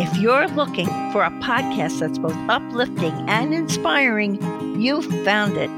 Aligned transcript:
If 0.00 0.16
you're 0.16 0.48
looking 0.48 0.86
for 1.12 1.24
a 1.24 1.30
podcast 1.42 1.98
that's 1.98 2.18
both 2.18 2.34
uplifting 2.48 3.12
and 3.28 3.52
inspiring, 3.52 4.40
you've 4.80 5.04
found 5.26 5.58
it. 5.58 5.68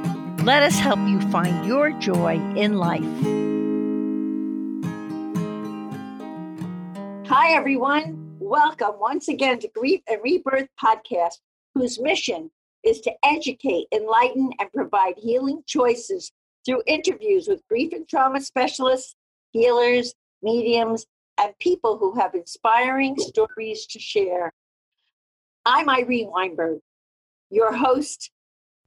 Let 0.45 0.63
us 0.63 0.79
help 0.79 1.01
you 1.09 1.21
find 1.33 1.67
your 1.67 1.91
joy 1.99 2.35
in 2.57 2.75
life. 2.75 3.03
Hi, 7.27 7.53
everyone. 7.53 8.37
Welcome 8.39 9.01
once 9.01 9.27
again 9.27 9.59
to 9.59 9.69
Grief 9.75 10.03
and 10.09 10.21
Rebirth 10.23 10.69
Podcast, 10.81 11.41
whose 11.75 11.99
mission 11.99 12.53
is 12.85 13.01
to 13.01 13.13
educate, 13.25 13.89
enlighten, 13.91 14.53
and 14.61 14.73
provide 14.73 15.15
healing 15.17 15.65
choices 15.67 16.31
through 16.65 16.85
interviews 16.87 17.49
with 17.49 17.67
grief 17.69 17.93
and 17.93 18.09
trauma 18.09 18.41
specialists, 18.41 19.17
healers, 19.51 20.15
mediums, 20.43 21.07
and 21.43 21.59
people 21.59 21.99
who 21.99 22.15
have 22.15 22.37
inspiring 22.37 23.19
stories 23.19 23.85
to 23.87 23.99
share. 23.99 24.53
I'm 25.67 25.89
Irene 25.89 26.31
Weinberg, 26.31 26.79
your 27.51 27.73
host 27.73 28.31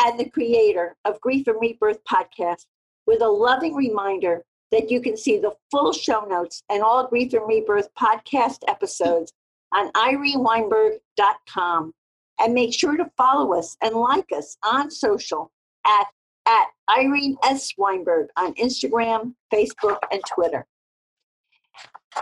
and 0.02 0.18
the 0.18 0.30
creator 0.30 0.96
of 1.04 1.20
Grief 1.20 1.48
and 1.48 1.60
Rebirth 1.60 2.00
podcast, 2.10 2.66
with 3.08 3.22
a 3.22 3.28
loving 3.28 3.76
reminder 3.76 4.42
that 4.72 4.90
you 4.90 5.02
can 5.02 5.18
see 5.18 5.38
the 5.38 5.54
full 5.70 5.92
show 5.92 6.22
notes 6.22 6.64
and 6.70 6.82
all 6.82 7.08
Grief 7.08 7.34
and 7.34 7.46
Rebirth 7.46 7.90
podcast 8.00 8.60
episodes 8.70 9.34
on 9.74 9.92
ireneweinberg.com. 9.92 11.94
And 12.40 12.54
make 12.54 12.74
sure 12.74 12.98
to 12.98 13.10
follow 13.18 13.54
us 13.54 13.76
and 13.82 13.96
like 13.96 14.32
us 14.34 14.58
on 14.64 14.92
social 14.92 15.52
at, 15.86 16.08
at 16.46 16.68
Irene 16.98 17.38
S. 17.44 17.74
Weinberg 17.78 18.28
on 18.38 18.54
Instagram, 18.56 19.34
Facebook, 19.54 20.00
and 20.12 20.22
Twitter. 20.34 20.66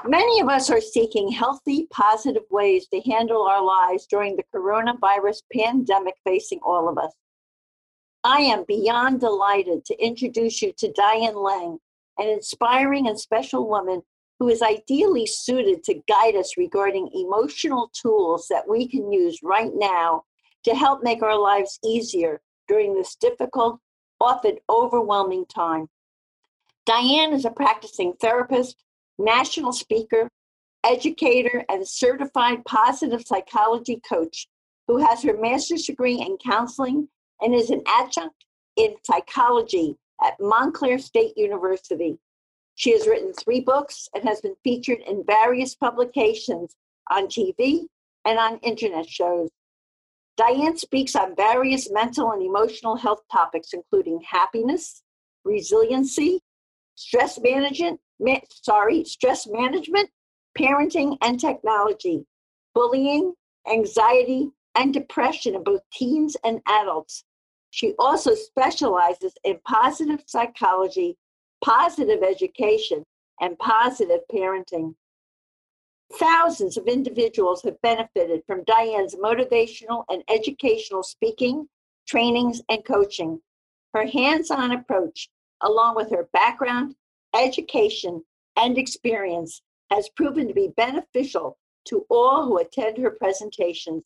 Many 0.05 0.41
of 0.41 0.49
us 0.49 0.69
are 0.69 0.81
seeking 0.81 1.31
healthy, 1.31 1.87
positive 1.91 2.43
ways 2.49 2.87
to 2.87 2.99
handle 3.01 3.43
our 3.43 3.63
lives 3.63 4.07
during 4.07 4.35
the 4.35 4.43
coronavirus 4.53 5.41
pandemic 5.53 6.15
facing 6.25 6.59
all 6.63 6.89
of 6.89 6.97
us. 6.97 7.13
I 8.23 8.37
am 8.39 8.65
beyond 8.67 9.19
delighted 9.19 9.85
to 9.85 10.03
introduce 10.03 10.61
you 10.61 10.73
to 10.77 10.91
Diane 10.91 11.35
Lang, 11.35 11.77
an 12.17 12.27
inspiring 12.27 13.07
and 13.07 13.19
special 13.19 13.69
woman 13.69 14.01
who 14.39 14.49
is 14.49 14.61
ideally 14.61 15.25
suited 15.25 15.83
to 15.83 16.01
guide 16.07 16.35
us 16.35 16.57
regarding 16.57 17.09
emotional 17.13 17.91
tools 17.93 18.47
that 18.49 18.67
we 18.67 18.87
can 18.87 19.11
use 19.11 19.39
right 19.43 19.71
now 19.73 20.23
to 20.63 20.73
help 20.75 21.03
make 21.03 21.21
our 21.21 21.37
lives 21.37 21.79
easier 21.83 22.41
during 22.67 22.93
this 22.93 23.15
difficult, 23.15 23.79
often 24.19 24.57
overwhelming 24.69 25.45
time. 25.45 25.87
Diane 26.85 27.33
is 27.33 27.45
a 27.45 27.51
practicing 27.51 28.13
therapist, 28.19 28.82
national 29.17 29.73
speaker, 29.73 30.29
educator, 30.83 31.63
and 31.69 31.87
certified 31.87 32.63
positive 32.65 33.23
psychology 33.25 34.01
coach 34.07 34.47
who 34.87 34.97
has 34.97 35.23
her 35.23 35.37
master's 35.37 35.83
degree 35.83 36.19
in 36.19 36.37
counseling 36.37 37.07
and 37.41 37.53
is 37.53 37.69
an 37.69 37.81
adjunct 37.87 38.45
in 38.75 38.95
psychology 39.03 39.95
at 40.23 40.35
Montclair 40.39 40.99
State 40.99 41.37
University. 41.37 42.17
She 42.75 42.91
has 42.91 43.07
written 43.07 43.33
three 43.33 43.61
books 43.61 44.09
and 44.13 44.23
has 44.23 44.41
been 44.41 44.55
featured 44.63 44.99
in 45.07 45.23
various 45.25 45.75
publications 45.75 46.75
on 47.11 47.27
TV 47.27 47.85
and 48.25 48.39
on 48.39 48.57
internet 48.59 49.07
shows. 49.07 49.49
Diane 50.35 50.77
speaks 50.77 51.15
on 51.15 51.35
various 51.35 51.91
mental 51.91 52.31
and 52.31 52.41
emotional 52.41 52.95
health 52.95 53.21
topics, 53.31 53.73
including 53.73 54.19
happiness, 54.27 55.03
resiliency, 55.45 56.41
stress 56.95 57.39
management, 57.39 57.99
ma- 58.19 58.39
sorry, 58.49 59.03
stress 59.03 59.47
management, 59.47 60.09
parenting 60.57 61.17
and 61.21 61.39
technology, 61.39 62.25
bullying, 62.73 63.33
anxiety, 63.71 64.51
and 64.75 64.93
depression 64.93 65.55
in 65.55 65.63
both 65.63 65.81
teens 65.91 66.35
and 66.43 66.61
adults. 66.67 67.23
She 67.71 67.93
also 67.97 68.35
specializes 68.35 69.33
in 69.43 69.59
positive 69.67 70.23
psychology, 70.27 71.17
positive 71.63 72.21
education, 72.23 73.03
and 73.41 73.57
positive 73.57 74.21
parenting. 74.31 74.95
Thousands 76.13 76.77
of 76.77 76.85
individuals 76.85 77.63
have 77.63 77.81
benefited 77.81 78.43
from 78.45 78.63
Diane's 78.65 79.15
motivational 79.15 80.03
and 80.09 80.23
educational 80.29 81.01
speaking, 81.01 81.67
trainings, 82.07 82.61
and 82.69 82.85
coaching. 82.85 83.41
Her 83.93 84.05
hands 84.05 84.51
on 84.51 84.71
approach, 84.71 85.29
along 85.63 85.95
with 85.95 86.11
her 86.11 86.29
background 86.33 86.95
education, 87.33 88.23
and 88.55 88.77
experience 88.77 89.61
has 89.89 90.09
proven 90.09 90.47
to 90.47 90.53
be 90.53 90.69
beneficial 90.77 91.57
to 91.85 92.05
all 92.09 92.45
who 92.45 92.59
attend 92.59 92.97
her 92.97 93.11
presentations. 93.11 94.03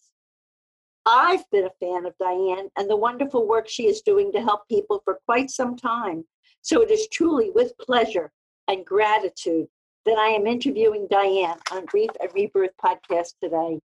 I've 1.05 1.49
been 1.51 1.65
a 1.65 1.85
fan 1.85 2.05
of 2.05 2.17
Diane 2.17 2.69
and 2.77 2.89
the 2.89 2.97
wonderful 2.97 3.47
work 3.47 3.69
she 3.69 3.87
is 3.87 4.01
doing 4.01 4.31
to 4.33 4.41
help 4.41 4.67
people 4.67 5.01
for 5.03 5.19
quite 5.25 5.49
some 5.49 5.75
time. 5.75 6.25
So 6.61 6.81
it 6.81 6.91
is 6.91 7.07
truly 7.07 7.51
with 7.51 7.77
pleasure 7.77 8.31
and 8.67 8.85
gratitude 8.85 9.67
that 10.05 10.17
I 10.17 10.29
am 10.29 10.47
interviewing 10.47 11.07
Diane 11.09 11.59
on 11.71 11.85
Grief 11.85 12.09
and 12.19 12.29
Rebirth 12.33 12.71
podcast 12.83 13.35
today. 13.41 13.79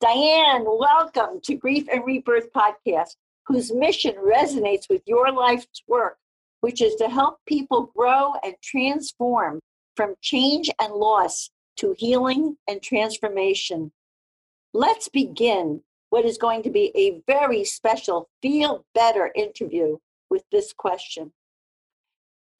Diane, 0.00 0.64
welcome 0.64 1.40
to 1.42 1.54
Grief 1.54 1.88
and 1.92 2.04
Rebirth 2.04 2.52
podcast, 2.52 3.16
whose 3.46 3.72
mission 3.72 4.14
resonates 4.14 4.88
with 4.88 5.02
your 5.06 5.32
life's 5.32 5.82
work 5.88 6.18
which 6.60 6.82
is 6.82 6.94
to 6.96 7.08
help 7.08 7.38
people 7.46 7.92
grow 7.96 8.34
and 8.44 8.54
transform 8.62 9.60
from 9.96 10.14
change 10.20 10.70
and 10.80 10.92
loss 10.92 11.50
to 11.76 11.94
healing 11.98 12.56
and 12.68 12.82
transformation. 12.82 13.92
Let's 14.74 15.08
begin 15.08 15.82
what 16.10 16.24
is 16.24 16.38
going 16.38 16.62
to 16.62 16.70
be 16.70 16.92
a 16.94 17.22
very 17.26 17.64
special 17.64 18.28
Feel 18.42 18.84
Better 18.94 19.30
interview 19.34 19.98
with 20.30 20.42
this 20.50 20.72
question. 20.72 21.32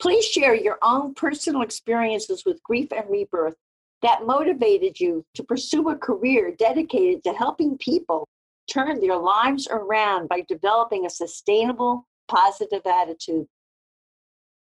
Please 0.00 0.24
share 0.24 0.54
your 0.54 0.78
own 0.82 1.14
personal 1.14 1.62
experiences 1.62 2.44
with 2.44 2.62
grief 2.62 2.88
and 2.92 3.10
rebirth 3.10 3.54
that 4.02 4.24
motivated 4.24 5.00
you 5.00 5.24
to 5.34 5.42
pursue 5.42 5.88
a 5.88 5.96
career 5.96 6.54
dedicated 6.56 7.24
to 7.24 7.32
helping 7.32 7.76
people 7.78 8.28
turn 8.70 9.00
their 9.00 9.16
lives 9.16 9.66
around 9.70 10.28
by 10.28 10.42
developing 10.46 11.04
a 11.04 11.10
sustainable, 11.10 12.06
positive 12.28 12.82
attitude. 12.86 13.46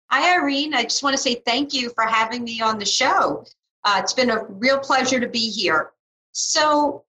Hi, 0.10 0.38
Irene. 0.40 0.74
I 0.74 0.84
just 0.84 1.04
want 1.04 1.18
to 1.18 1.22
say 1.22 1.36
thank 1.36 1.74
you 1.74 1.90
for 1.90 2.06
having 2.06 2.46
me 2.46 2.62
on 2.62 2.80
the 2.80 2.86
show. 2.86 3.44
Uh, 3.84 4.00
it's 4.02 4.14
been 4.14 4.30
a 4.30 4.46
real 4.46 4.80
pleasure 4.80 5.20
to 5.20 5.28
be 5.28 5.50
here. 5.50 5.92
So, 6.32 7.04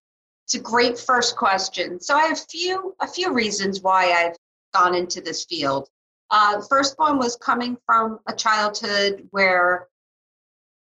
it's 0.45 0.55
a 0.55 0.59
great 0.59 0.99
first 0.99 1.37
question. 1.37 2.01
So, 2.01 2.17
I 2.17 2.23
have 2.23 2.39
a 2.39 2.47
few 2.51 2.97
a 3.01 3.07
few 3.07 3.33
reasons 3.33 3.83
why 3.83 4.11
I've 4.13 4.37
gone 4.75 4.97
into 4.97 5.21
this 5.21 5.45
field. 5.45 5.89
Uh, 6.31 6.61
first 6.69 6.99
one 6.99 7.19
was 7.19 7.37
coming 7.37 7.77
from 7.87 8.19
a 8.27 8.35
childhood 8.35 9.29
where 9.31 9.87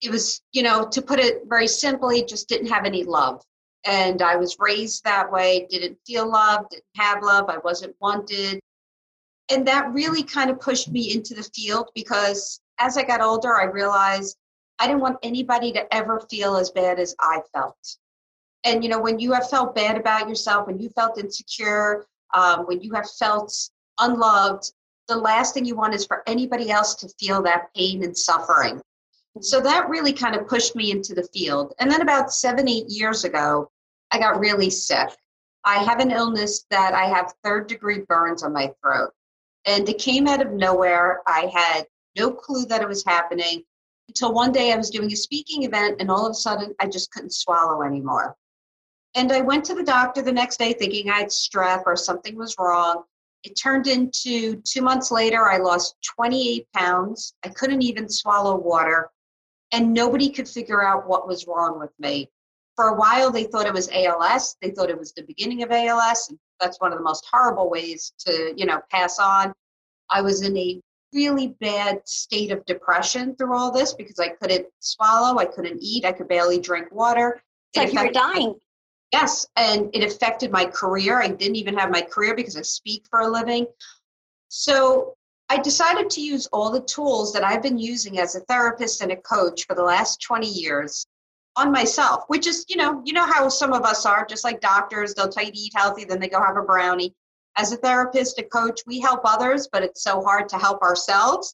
it 0.01 0.11
was, 0.11 0.41
you 0.51 0.63
know, 0.63 0.85
to 0.89 1.01
put 1.01 1.19
it 1.19 1.43
very 1.47 1.67
simply, 1.67 2.25
just 2.25 2.49
didn't 2.49 2.67
have 2.67 2.85
any 2.85 3.05
love. 3.05 3.41
And 3.85 4.21
I 4.21 4.35
was 4.35 4.57
raised 4.59 5.05
that 5.05 5.31
way, 5.31 5.65
didn't 5.69 5.97
feel 6.05 6.29
love, 6.29 6.69
didn't 6.69 6.83
have 6.97 7.23
love, 7.23 7.49
I 7.49 7.57
wasn't 7.59 7.95
wanted, 8.01 8.59
and 9.51 9.67
that 9.67 9.91
really 9.91 10.23
kind 10.23 10.49
of 10.49 10.59
pushed 10.59 10.89
me 10.89 11.13
into 11.13 11.35
the 11.35 11.43
field 11.43 11.89
because 11.93 12.61
as 12.79 12.97
I 12.97 13.03
got 13.03 13.21
older, 13.21 13.55
I 13.55 13.65
realized 13.65 14.37
I 14.79 14.87
didn't 14.87 15.01
want 15.01 15.17
anybody 15.21 15.71
to 15.73 15.93
ever 15.93 16.21
feel 16.29 16.55
as 16.55 16.71
bad 16.71 16.99
as 16.99 17.15
I 17.19 17.41
felt. 17.53 17.97
And 18.63 18.83
you 18.83 18.89
know, 18.89 18.99
when 18.99 19.19
you 19.19 19.33
have 19.33 19.49
felt 19.49 19.75
bad 19.75 19.97
about 19.97 20.29
yourself, 20.29 20.67
when 20.67 20.79
you 20.79 20.89
felt 20.89 21.19
insecure, 21.19 22.05
um, 22.33 22.65
when 22.65 22.81
you 22.81 22.93
have 22.93 23.09
felt 23.19 23.53
unloved, 23.99 24.71
the 25.07 25.17
last 25.17 25.53
thing 25.53 25.65
you 25.65 25.75
want 25.75 25.93
is 25.93 26.05
for 26.05 26.23
anybody 26.25 26.71
else 26.71 26.95
to 26.95 27.09
feel 27.19 27.41
that 27.43 27.73
pain 27.75 28.03
and 28.03 28.17
suffering. 28.17 28.81
So 29.41 29.61
that 29.61 29.89
really 29.89 30.13
kind 30.13 30.35
of 30.35 30.47
pushed 30.47 30.75
me 30.75 30.91
into 30.91 31.13
the 31.13 31.27
field. 31.33 31.73
And 31.79 31.89
then 31.91 32.01
about 32.01 32.33
seven, 32.33 32.67
eight 32.67 32.87
years 32.87 33.23
ago, 33.23 33.69
I 34.11 34.19
got 34.19 34.39
really 34.39 34.69
sick. 34.69 35.09
I 35.63 35.83
have 35.83 35.99
an 35.99 36.11
illness 36.11 36.65
that 36.69 36.93
I 36.93 37.05
have 37.05 37.33
third 37.43 37.67
degree 37.67 37.99
burns 38.07 38.43
on 38.43 38.53
my 38.53 38.73
throat. 38.81 39.11
And 39.65 39.87
it 39.87 39.99
came 39.99 40.27
out 40.27 40.41
of 40.41 40.51
nowhere. 40.51 41.21
I 41.27 41.51
had 41.53 41.85
no 42.17 42.31
clue 42.31 42.65
that 42.65 42.81
it 42.81 42.87
was 42.87 43.05
happening 43.05 43.63
until 44.07 44.33
one 44.33 44.51
day 44.51 44.73
I 44.73 44.77
was 44.77 44.89
doing 44.89 45.11
a 45.11 45.15
speaking 45.15 45.63
event 45.63 45.97
and 45.99 46.11
all 46.11 46.25
of 46.25 46.31
a 46.31 46.35
sudden 46.35 46.73
I 46.79 46.87
just 46.87 47.11
couldn't 47.11 47.33
swallow 47.33 47.83
anymore. 47.83 48.35
And 49.15 49.31
I 49.31 49.41
went 49.41 49.65
to 49.65 49.73
the 49.73 49.83
doctor 49.83 50.21
the 50.21 50.31
next 50.31 50.57
day 50.57 50.73
thinking 50.73 51.09
I 51.09 51.19
had 51.19 51.27
strep 51.27 51.83
or 51.85 51.95
something 51.95 52.35
was 52.35 52.55
wrong. 52.59 53.03
It 53.43 53.55
turned 53.55 53.87
into 53.87 54.61
two 54.61 54.81
months 54.81 55.11
later, 55.11 55.49
I 55.49 55.57
lost 55.57 55.95
28 56.15 56.67
pounds. 56.73 57.33
I 57.43 57.49
couldn't 57.49 57.81
even 57.81 58.07
swallow 58.07 58.55
water, 58.55 59.09
and 59.71 59.93
nobody 59.93 60.29
could 60.29 60.47
figure 60.47 60.85
out 60.85 61.07
what 61.07 61.27
was 61.27 61.47
wrong 61.47 61.79
with 61.79 61.91
me. 61.99 62.29
For 62.75 62.89
a 62.89 62.95
while, 62.95 63.31
they 63.31 63.45
thought 63.45 63.65
it 63.65 63.73
was 63.73 63.89
ALS. 63.91 64.55
They 64.61 64.69
thought 64.71 64.89
it 64.89 64.99
was 64.99 65.13
the 65.13 65.23
beginning 65.23 65.63
of 65.63 65.71
ALS. 65.71 66.29
And 66.29 66.39
that's 66.61 66.79
one 66.79 66.91
of 66.91 66.97
the 66.97 67.03
most 67.03 67.25
horrible 67.31 67.69
ways 67.69 68.13
to, 68.19 68.53
you 68.55 68.65
know, 68.65 68.79
pass 68.89 69.19
on. 69.19 69.53
I 70.09 70.21
was 70.21 70.43
in 70.43 70.55
a 70.57 70.79
really 71.13 71.47
bad 71.59 72.01
state 72.05 72.51
of 72.51 72.65
depression 72.65 73.35
through 73.35 73.57
all 73.57 73.71
this 73.71 73.93
because 73.93 74.19
I 74.19 74.29
couldn't 74.29 74.67
swallow, 74.79 75.39
I 75.39 75.45
couldn't 75.45 75.79
eat, 75.81 76.05
I 76.05 76.11
could 76.11 76.27
barely 76.27 76.59
drink 76.59 76.87
water. 76.91 77.41
It's 77.73 77.93
like 77.93 77.93
you 77.93 78.07
were 78.07 78.13
dying. 78.13 78.55
Yes, 79.11 79.45
and 79.57 79.89
it 79.93 80.03
affected 80.03 80.51
my 80.51 80.65
career. 80.65 81.21
I 81.21 81.27
didn't 81.27 81.57
even 81.57 81.77
have 81.77 81.91
my 81.91 82.01
career 82.01 82.33
because 82.33 82.55
I 82.55 82.61
speak 82.61 83.05
for 83.09 83.21
a 83.21 83.27
living. 83.27 83.65
So 84.47 85.15
I 85.49 85.57
decided 85.57 86.09
to 86.11 86.21
use 86.21 86.47
all 86.53 86.71
the 86.71 86.81
tools 86.81 87.33
that 87.33 87.43
I've 87.43 87.61
been 87.61 87.77
using 87.77 88.19
as 88.19 88.35
a 88.35 88.39
therapist 88.41 89.01
and 89.01 89.11
a 89.11 89.17
coach 89.17 89.65
for 89.65 89.75
the 89.75 89.83
last 89.83 90.21
20 90.21 90.47
years 90.47 91.05
on 91.55 91.71
myself, 91.71 92.23
which 92.27 92.47
is, 92.47 92.65
you 92.69 92.77
know, 92.77 93.01
you 93.05 93.13
know 93.13 93.25
how 93.25 93.49
some 93.49 93.73
of 93.73 93.83
us 93.83 94.05
are, 94.05 94.25
just 94.25 94.43
like 94.43 94.61
doctors, 94.61 95.13
they'll 95.13 95.29
tell 95.29 95.43
you 95.43 95.51
to 95.51 95.57
eat 95.57 95.73
healthy, 95.75 96.05
then 96.05 96.19
they 96.19 96.29
go 96.29 96.41
have 96.41 96.57
a 96.57 96.61
brownie. 96.61 97.13
As 97.57 97.71
a 97.73 97.77
therapist, 97.77 98.39
a 98.39 98.43
coach, 98.43 98.81
we 98.87 98.99
help 98.99 99.21
others, 99.25 99.67
but 99.71 99.83
it's 99.83 100.03
so 100.03 100.21
hard 100.21 100.47
to 100.49 100.57
help 100.57 100.81
ourselves. 100.81 101.53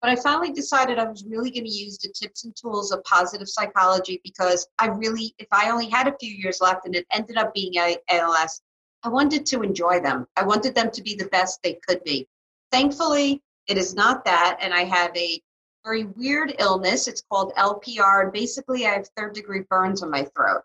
But 0.00 0.10
I 0.10 0.16
finally 0.16 0.52
decided 0.52 0.98
I 0.98 1.04
was 1.04 1.24
really 1.24 1.50
going 1.50 1.64
to 1.64 1.70
use 1.70 1.98
the 1.98 2.08
tips 2.08 2.44
and 2.44 2.54
tools 2.56 2.92
of 2.92 3.04
positive 3.04 3.48
psychology 3.48 4.20
because 4.22 4.66
I 4.78 4.88
really, 4.88 5.34
if 5.38 5.48
I 5.52 5.70
only 5.70 5.88
had 5.88 6.08
a 6.08 6.16
few 6.18 6.30
years 6.30 6.60
left 6.60 6.86
and 6.86 6.94
it 6.94 7.06
ended 7.12 7.36
up 7.36 7.54
being 7.54 7.74
ALS, 8.10 8.62
I 9.02 9.08
wanted 9.08 9.44
to 9.46 9.62
enjoy 9.62 10.00
them. 10.00 10.26
I 10.36 10.44
wanted 10.44 10.74
them 10.74 10.90
to 10.90 11.02
be 11.02 11.14
the 11.14 11.26
best 11.26 11.60
they 11.62 11.78
could 11.86 12.02
be. 12.04 12.26
Thankfully, 12.72 13.42
it 13.66 13.78
is 13.78 13.94
not 13.94 14.24
that. 14.24 14.58
And 14.60 14.72
I 14.72 14.84
have 14.84 15.14
a 15.16 15.40
very 15.84 16.04
weird 16.04 16.54
illness. 16.58 17.08
It's 17.08 17.22
called 17.30 17.52
LPR. 17.54 18.24
And 18.24 18.32
basically, 18.32 18.86
I 18.86 18.92
have 18.92 19.08
third 19.16 19.34
degree 19.34 19.62
burns 19.68 20.02
on 20.02 20.10
my 20.10 20.24
throat. 20.36 20.62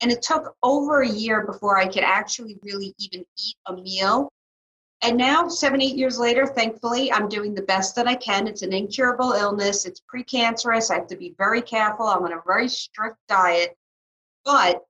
And 0.00 0.10
it 0.10 0.22
took 0.22 0.54
over 0.62 1.02
a 1.02 1.08
year 1.08 1.46
before 1.46 1.78
I 1.78 1.86
could 1.86 2.02
actually 2.02 2.58
really 2.62 2.94
even 2.98 3.24
eat 3.38 3.56
a 3.66 3.74
meal 3.74 4.30
and 5.02 5.18
now, 5.18 5.48
seven, 5.48 5.82
eight 5.82 5.96
years 5.96 6.18
later, 6.18 6.46
thankfully, 6.46 7.12
I'm 7.12 7.28
doing 7.28 7.54
the 7.54 7.62
best 7.62 7.94
that 7.96 8.08
I 8.08 8.14
can. 8.14 8.46
It's 8.46 8.62
an 8.62 8.72
incurable 8.72 9.32
illness, 9.32 9.84
it's 9.84 10.02
precancerous. 10.12 10.90
I 10.90 10.94
have 10.94 11.06
to 11.08 11.16
be 11.16 11.34
very 11.36 11.60
careful. 11.60 12.06
I'm 12.06 12.24
on 12.24 12.32
a 12.32 12.40
very 12.46 12.68
strict 12.68 13.18
diet. 13.28 13.76
But 14.44 14.84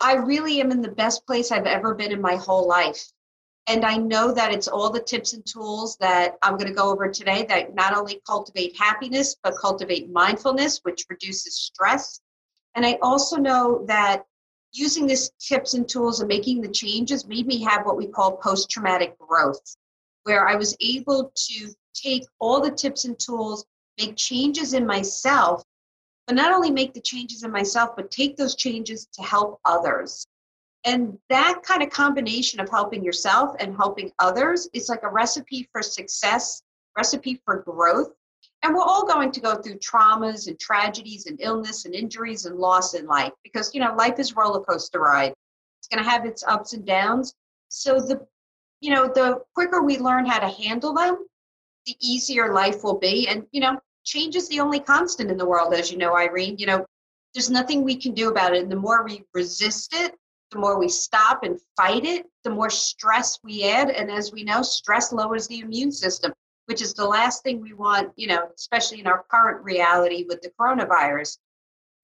I 0.00 0.14
really 0.14 0.60
am 0.60 0.70
in 0.70 0.80
the 0.80 0.92
best 0.92 1.26
place 1.26 1.50
I've 1.50 1.66
ever 1.66 1.94
been 1.94 2.12
in 2.12 2.20
my 2.20 2.36
whole 2.36 2.68
life. 2.68 3.04
And 3.68 3.84
I 3.84 3.98
know 3.98 4.32
that 4.32 4.50
it's 4.50 4.66
all 4.66 4.88
the 4.88 4.98
tips 5.00 5.34
and 5.34 5.44
tools 5.44 5.98
that 6.00 6.38
I'm 6.40 6.56
going 6.56 6.68
to 6.68 6.74
go 6.74 6.90
over 6.90 7.06
today 7.06 7.44
that 7.50 7.74
not 7.74 7.94
only 7.94 8.22
cultivate 8.26 8.74
happiness, 8.78 9.36
but 9.42 9.58
cultivate 9.60 10.10
mindfulness, 10.10 10.78
which 10.84 11.04
reduces 11.10 11.58
stress. 11.58 12.18
And 12.74 12.86
I 12.86 12.98
also 13.02 13.36
know 13.36 13.84
that 13.86 14.24
using 14.72 15.06
these 15.06 15.30
tips 15.38 15.74
and 15.74 15.86
tools 15.86 16.20
and 16.20 16.28
making 16.28 16.62
the 16.62 16.68
changes 16.68 17.26
made 17.26 17.46
me 17.46 17.62
have 17.62 17.84
what 17.84 17.98
we 17.98 18.06
call 18.06 18.38
post 18.38 18.70
traumatic 18.70 19.18
growth, 19.18 19.76
where 20.22 20.48
I 20.48 20.54
was 20.54 20.74
able 20.80 21.30
to 21.34 21.68
take 21.92 22.24
all 22.38 22.62
the 22.62 22.70
tips 22.70 23.04
and 23.04 23.18
tools, 23.18 23.66
make 23.98 24.16
changes 24.16 24.72
in 24.72 24.86
myself, 24.86 25.62
but 26.26 26.36
not 26.36 26.52
only 26.52 26.70
make 26.70 26.94
the 26.94 27.02
changes 27.02 27.42
in 27.42 27.50
myself, 27.50 27.90
but 27.96 28.10
take 28.10 28.36
those 28.36 28.54
changes 28.54 29.08
to 29.12 29.22
help 29.22 29.60
others. 29.66 30.26
And 30.84 31.18
that 31.28 31.62
kind 31.62 31.82
of 31.82 31.90
combination 31.90 32.60
of 32.60 32.68
helping 32.70 33.04
yourself 33.04 33.54
and 33.58 33.76
helping 33.76 34.12
others 34.18 34.68
is 34.72 34.88
like 34.88 35.02
a 35.02 35.10
recipe 35.10 35.68
for 35.72 35.82
success, 35.82 36.62
recipe 36.96 37.40
for 37.44 37.58
growth, 37.62 38.12
and 38.62 38.74
we're 38.74 38.82
all 38.82 39.06
going 39.06 39.30
to 39.32 39.40
go 39.40 39.56
through 39.56 39.78
traumas 39.78 40.48
and 40.48 40.58
tragedies 40.58 41.26
and 41.26 41.40
illness 41.40 41.84
and 41.84 41.94
injuries 41.94 42.44
and 42.44 42.56
loss 42.56 42.94
in 42.94 43.06
life 43.06 43.32
because, 43.44 43.72
you 43.72 43.80
know, 43.80 43.94
life 43.94 44.18
is 44.18 44.34
roller 44.34 44.60
coaster 44.60 45.00
ride. 45.00 45.32
It's 45.78 45.88
going 45.88 46.02
to 46.02 46.10
have 46.10 46.26
its 46.26 46.42
ups 46.42 46.72
and 46.72 46.84
downs. 46.84 47.34
So 47.68 48.00
the, 48.00 48.26
you 48.80 48.92
know, 48.92 49.06
the 49.06 49.42
quicker 49.54 49.82
we 49.82 49.98
learn 49.98 50.26
how 50.26 50.40
to 50.40 50.48
handle 50.48 50.92
them, 50.92 51.24
the 51.86 51.96
easier 52.00 52.52
life 52.52 52.82
will 52.82 52.98
be. 52.98 53.28
And, 53.28 53.46
you 53.52 53.60
know, 53.60 53.78
change 54.04 54.34
is 54.34 54.48
the 54.48 54.60
only 54.60 54.80
constant 54.80 55.30
in 55.30 55.36
the 55.36 55.46
world, 55.46 55.72
as 55.72 55.92
you 55.92 55.98
know, 55.98 56.16
Irene. 56.16 56.58
You 56.58 56.66
know, 56.66 56.86
there's 57.34 57.50
nothing 57.50 57.84
we 57.84 57.94
can 57.94 58.12
do 58.12 58.28
about 58.28 58.56
it. 58.56 58.62
And 58.62 58.72
the 58.72 58.76
more 58.76 59.04
we 59.04 59.22
resist 59.34 59.94
it, 59.94 60.14
the 60.50 60.58
more 60.58 60.78
we 60.78 60.88
stop 60.88 61.42
and 61.42 61.58
fight 61.76 62.04
it, 62.04 62.26
the 62.44 62.50
more 62.50 62.70
stress 62.70 63.38
we 63.42 63.64
add. 63.64 63.90
And 63.90 64.10
as 64.10 64.32
we 64.32 64.44
know, 64.44 64.62
stress 64.62 65.12
lowers 65.12 65.46
the 65.46 65.60
immune 65.60 65.92
system 65.92 66.32
which 66.68 66.82
is 66.82 66.92
the 66.92 67.04
last 67.04 67.42
thing 67.42 67.62
we 67.62 67.72
want, 67.72 68.12
you 68.16 68.26
know, 68.26 68.46
especially 68.54 69.00
in 69.00 69.06
our 69.06 69.24
current 69.30 69.64
reality 69.64 70.26
with 70.28 70.42
the 70.42 70.50
coronavirus. 70.60 71.38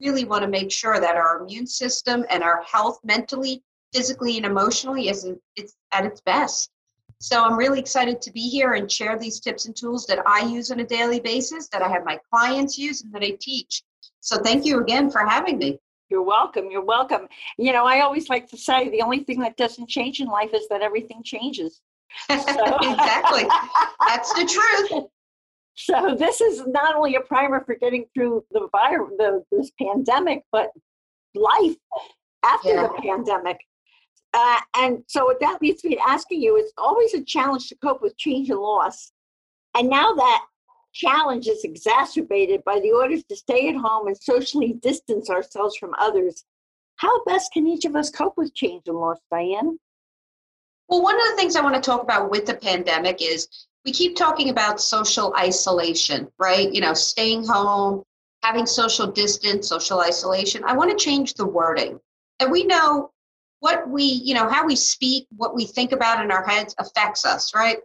Really 0.00 0.24
want 0.24 0.42
to 0.42 0.48
make 0.48 0.72
sure 0.72 0.98
that 0.98 1.16
our 1.16 1.42
immune 1.42 1.66
system 1.66 2.24
and 2.30 2.42
our 2.42 2.62
health 2.62 2.98
mentally, 3.04 3.62
physically, 3.92 4.38
and 4.38 4.46
emotionally 4.46 5.10
is 5.10 5.28
it's 5.54 5.76
at 5.92 6.06
its 6.06 6.22
best. 6.22 6.70
So 7.20 7.44
I'm 7.44 7.58
really 7.58 7.78
excited 7.78 8.22
to 8.22 8.32
be 8.32 8.48
here 8.48 8.72
and 8.72 8.90
share 8.90 9.18
these 9.18 9.38
tips 9.38 9.66
and 9.66 9.76
tools 9.76 10.06
that 10.06 10.26
I 10.26 10.46
use 10.46 10.70
on 10.70 10.80
a 10.80 10.86
daily 10.86 11.20
basis, 11.20 11.68
that 11.68 11.82
I 11.82 11.88
have 11.88 12.06
my 12.06 12.18
clients 12.32 12.78
use, 12.78 13.02
and 13.02 13.12
that 13.12 13.22
I 13.22 13.36
teach. 13.38 13.82
So 14.20 14.38
thank 14.38 14.64
you 14.64 14.80
again 14.80 15.10
for 15.10 15.20
having 15.26 15.58
me. 15.58 15.78
You're 16.14 16.22
welcome. 16.22 16.70
You're 16.70 16.84
welcome. 16.84 17.26
You 17.58 17.72
know, 17.72 17.86
I 17.86 18.02
always 18.02 18.28
like 18.28 18.46
to 18.50 18.56
say 18.56 18.88
the 18.88 19.02
only 19.02 19.24
thing 19.24 19.40
that 19.40 19.56
doesn't 19.56 19.88
change 19.88 20.20
in 20.20 20.28
life 20.28 20.50
is 20.54 20.68
that 20.68 20.80
everything 20.80 21.24
changes. 21.24 21.80
So. 22.28 22.36
exactly. 22.36 23.48
That's 24.06 24.32
the 24.32 24.46
truth. 24.46 25.06
So 25.76 26.14
this 26.16 26.40
is 26.40 26.64
not 26.68 26.94
only 26.94 27.16
a 27.16 27.20
primer 27.20 27.64
for 27.64 27.74
getting 27.74 28.04
through 28.14 28.44
the 28.52 28.68
virus, 28.70 29.10
the, 29.18 29.42
this 29.50 29.72
pandemic, 29.76 30.44
but 30.52 30.70
life 31.34 31.74
after 32.44 32.68
yeah. 32.68 32.82
the 32.82 33.02
pandemic. 33.02 33.56
Uh, 34.32 34.60
and 34.76 35.02
so 35.08 35.24
what 35.24 35.40
that 35.40 35.60
leads 35.60 35.82
me 35.82 35.96
to 35.96 36.00
asking 36.08 36.42
you: 36.42 36.56
It's 36.56 36.72
always 36.78 37.12
a 37.14 37.24
challenge 37.24 37.68
to 37.70 37.76
cope 37.82 38.02
with 38.02 38.16
change 38.16 38.50
and 38.50 38.60
loss, 38.60 39.10
and 39.76 39.88
now 39.88 40.14
that 40.14 40.44
challenge 40.94 41.46
is 41.46 41.64
exacerbated 41.64 42.64
by 42.64 42.80
the 42.80 42.92
orders 42.92 43.24
to 43.24 43.36
stay 43.36 43.68
at 43.68 43.76
home 43.76 44.06
and 44.06 44.16
socially 44.16 44.74
distance 44.74 45.28
ourselves 45.28 45.76
from 45.76 45.94
others. 45.98 46.44
How 46.96 47.24
best 47.24 47.52
can 47.52 47.66
each 47.66 47.84
of 47.84 47.96
us 47.96 48.10
cope 48.10 48.36
with 48.36 48.54
change 48.54 48.84
and 48.86 48.96
loss, 48.96 49.18
Diane? 49.30 49.78
Well, 50.88 51.02
one 51.02 51.16
of 51.16 51.28
the 51.28 51.36
things 51.36 51.56
I 51.56 51.62
want 51.62 51.74
to 51.74 51.80
talk 51.80 52.02
about 52.02 52.30
with 52.30 52.46
the 52.46 52.54
pandemic 52.54 53.20
is 53.20 53.48
we 53.84 53.92
keep 53.92 54.16
talking 54.16 54.50
about 54.50 54.80
social 54.80 55.34
isolation, 55.36 56.28
right? 56.38 56.72
You 56.72 56.80
know, 56.80 56.94
staying 56.94 57.46
home, 57.46 58.04
having 58.42 58.66
social 58.66 59.06
distance, 59.06 59.68
social 59.68 60.00
isolation. 60.00 60.62
I 60.64 60.76
want 60.76 60.90
to 60.90 61.04
change 61.04 61.34
the 61.34 61.46
wording. 61.46 61.98
And 62.40 62.50
we 62.50 62.64
know 62.64 63.10
what 63.60 63.88
we, 63.88 64.04
you 64.04 64.34
know, 64.34 64.48
how 64.48 64.66
we 64.66 64.76
speak, 64.76 65.26
what 65.36 65.54
we 65.54 65.64
think 65.64 65.92
about 65.92 66.22
in 66.22 66.30
our 66.30 66.44
heads 66.46 66.74
affects 66.78 67.24
us, 67.24 67.54
right? 67.54 67.78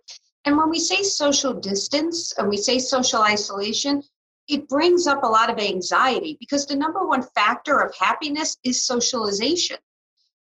And 0.46 0.58
when 0.58 0.70
we 0.70 0.80
say 0.80 1.04
social 1.04 1.54
distance 1.54 2.34
and 2.38 2.50
we 2.50 2.58
say 2.58 2.80
social 2.80 3.22
isolation, 3.22 4.04
it 4.48 4.68
brings 4.68 5.06
up 5.06 5.24
a 5.24 5.28
lot 5.28 5.50
of 5.50 5.60
anxiety 5.60 6.38
because 6.40 6.66
the 6.66 6.76
number 6.76 7.06
one 7.06 7.24
factor 7.36 7.80
of 7.80 7.94
happiness 7.96 8.58
is 8.64 8.84
socialization. 8.84 9.78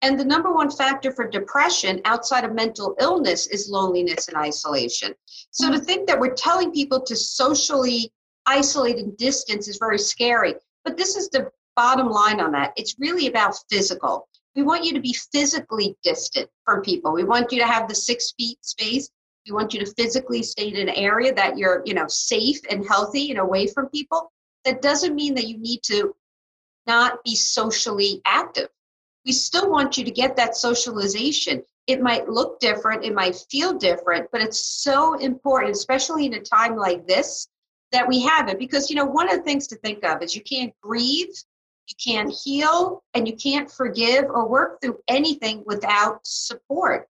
And 0.02 0.20
the 0.20 0.25
number 0.25 0.54
one 0.54 0.70
factor 0.70 1.12
for 1.12 1.28
depression 1.28 2.02
outside 2.06 2.44
of 2.44 2.54
mental 2.54 2.96
illness 3.00 3.48
is 3.48 3.70
loneliness 3.70 4.28
and 4.28 4.38
isolation. 4.38 5.16
So 5.50 5.72
to 5.72 5.78
mm-hmm. 5.78 5.86
think 5.86 6.08
that 6.08 6.20
we're 6.20 6.36
telling 6.36 6.72
people 6.72 7.02
to 7.02 7.16
socially 7.16 8.12
isolate 8.46 8.98
and 8.98 9.18
distance 9.18 9.68
is 9.68 9.78
very 9.78 9.98
scary. 9.98 10.56
But 10.84 10.98
this 10.98 11.16
is 11.16 11.30
the 11.30 11.50
bottom 11.75 12.10
line 12.10 12.40
on 12.40 12.52
that. 12.52 12.74
It's 12.78 12.96
really 13.00 13.28
about 13.28 13.56
physical. 13.70 14.28
We 14.56 14.64
want 14.64 14.86
you 14.86 14.94
to 14.94 15.02
be 15.02 15.16
physically 15.32 15.98
distant 16.04 16.50
from 16.64 16.82
people. 16.82 17.12
We 17.12 17.24
want 17.24 17.52
you 17.52 17.60
to 17.60 17.68
have 17.68 17.88
the 17.88 17.96
six 17.96 18.34
feet 18.38 18.64
space. 18.64 19.10
We 19.46 19.54
want 19.54 19.74
you 19.74 19.80
to 19.82 19.94
physically 19.94 20.44
stay 20.44 20.70
in 20.70 20.75
an 20.75 20.90
area 20.90 21.34
that 21.34 21.58
you're, 21.58 21.82
you 21.86 21.94
know, 21.94 22.08
safe 22.08 22.60
and 22.70 22.88
healthy 22.88 23.30
and 23.30 23.40
away 23.40 23.68
from 23.68 23.90
people. 23.90 24.32
That 24.64 24.82
doesn't 24.82 25.16
mean 25.16 25.36
that 25.36 25.48
you 25.48 25.58
need 25.58 25.82
to 25.84 26.16
not 26.88 27.24
be 27.24 27.36
socially 27.36 28.22
active 28.25 28.70
we 29.25 29.32
still 29.32 29.70
want 29.70 29.98
you 29.98 30.06
to 30.06 30.12
get 30.12 30.36
that 30.36 30.56
socialization. 30.56 31.64
It 31.88 32.02
might 32.02 32.30
look 32.30 32.60
different, 32.60 33.04
it 33.04 33.14
might 33.14 33.36
feel 33.50 33.74
different, 33.74 34.30
but 34.32 34.42
it's 34.42 34.60
so 34.60 35.16
important, 35.16 35.75
especially 35.75 36.25
in 36.25 36.36
a 36.36 36.40
time 36.40 36.75
like 36.75 37.08
this, 37.08 37.48
that 37.92 38.08
we 38.08 38.22
have 38.22 38.50
it. 38.50 38.60
Because, 38.60 38.90
you 38.90 38.96
know, 38.96 39.06
one 39.06 39.30
of 39.30 39.38
the 39.38 39.44
things 39.44 39.68
to 39.68 39.75
think 39.78 40.04
of 40.04 40.22
is 40.22 40.36
you 40.36 40.42
can't 40.42 40.74
grieve, 40.82 41.30
you 41.88 41.96
can't 42.04 42.34
heal, 42.44 43.04
and 43.14 43.28
you 43.28 43.36
can't 43.36 43.72
forgive 43.72 44.25
or 44.25 44.48
work 44.48 44.82
through 44.82 45.00
anything 45.08 45.64
without 45.66 46.20
support. 46.24 47.08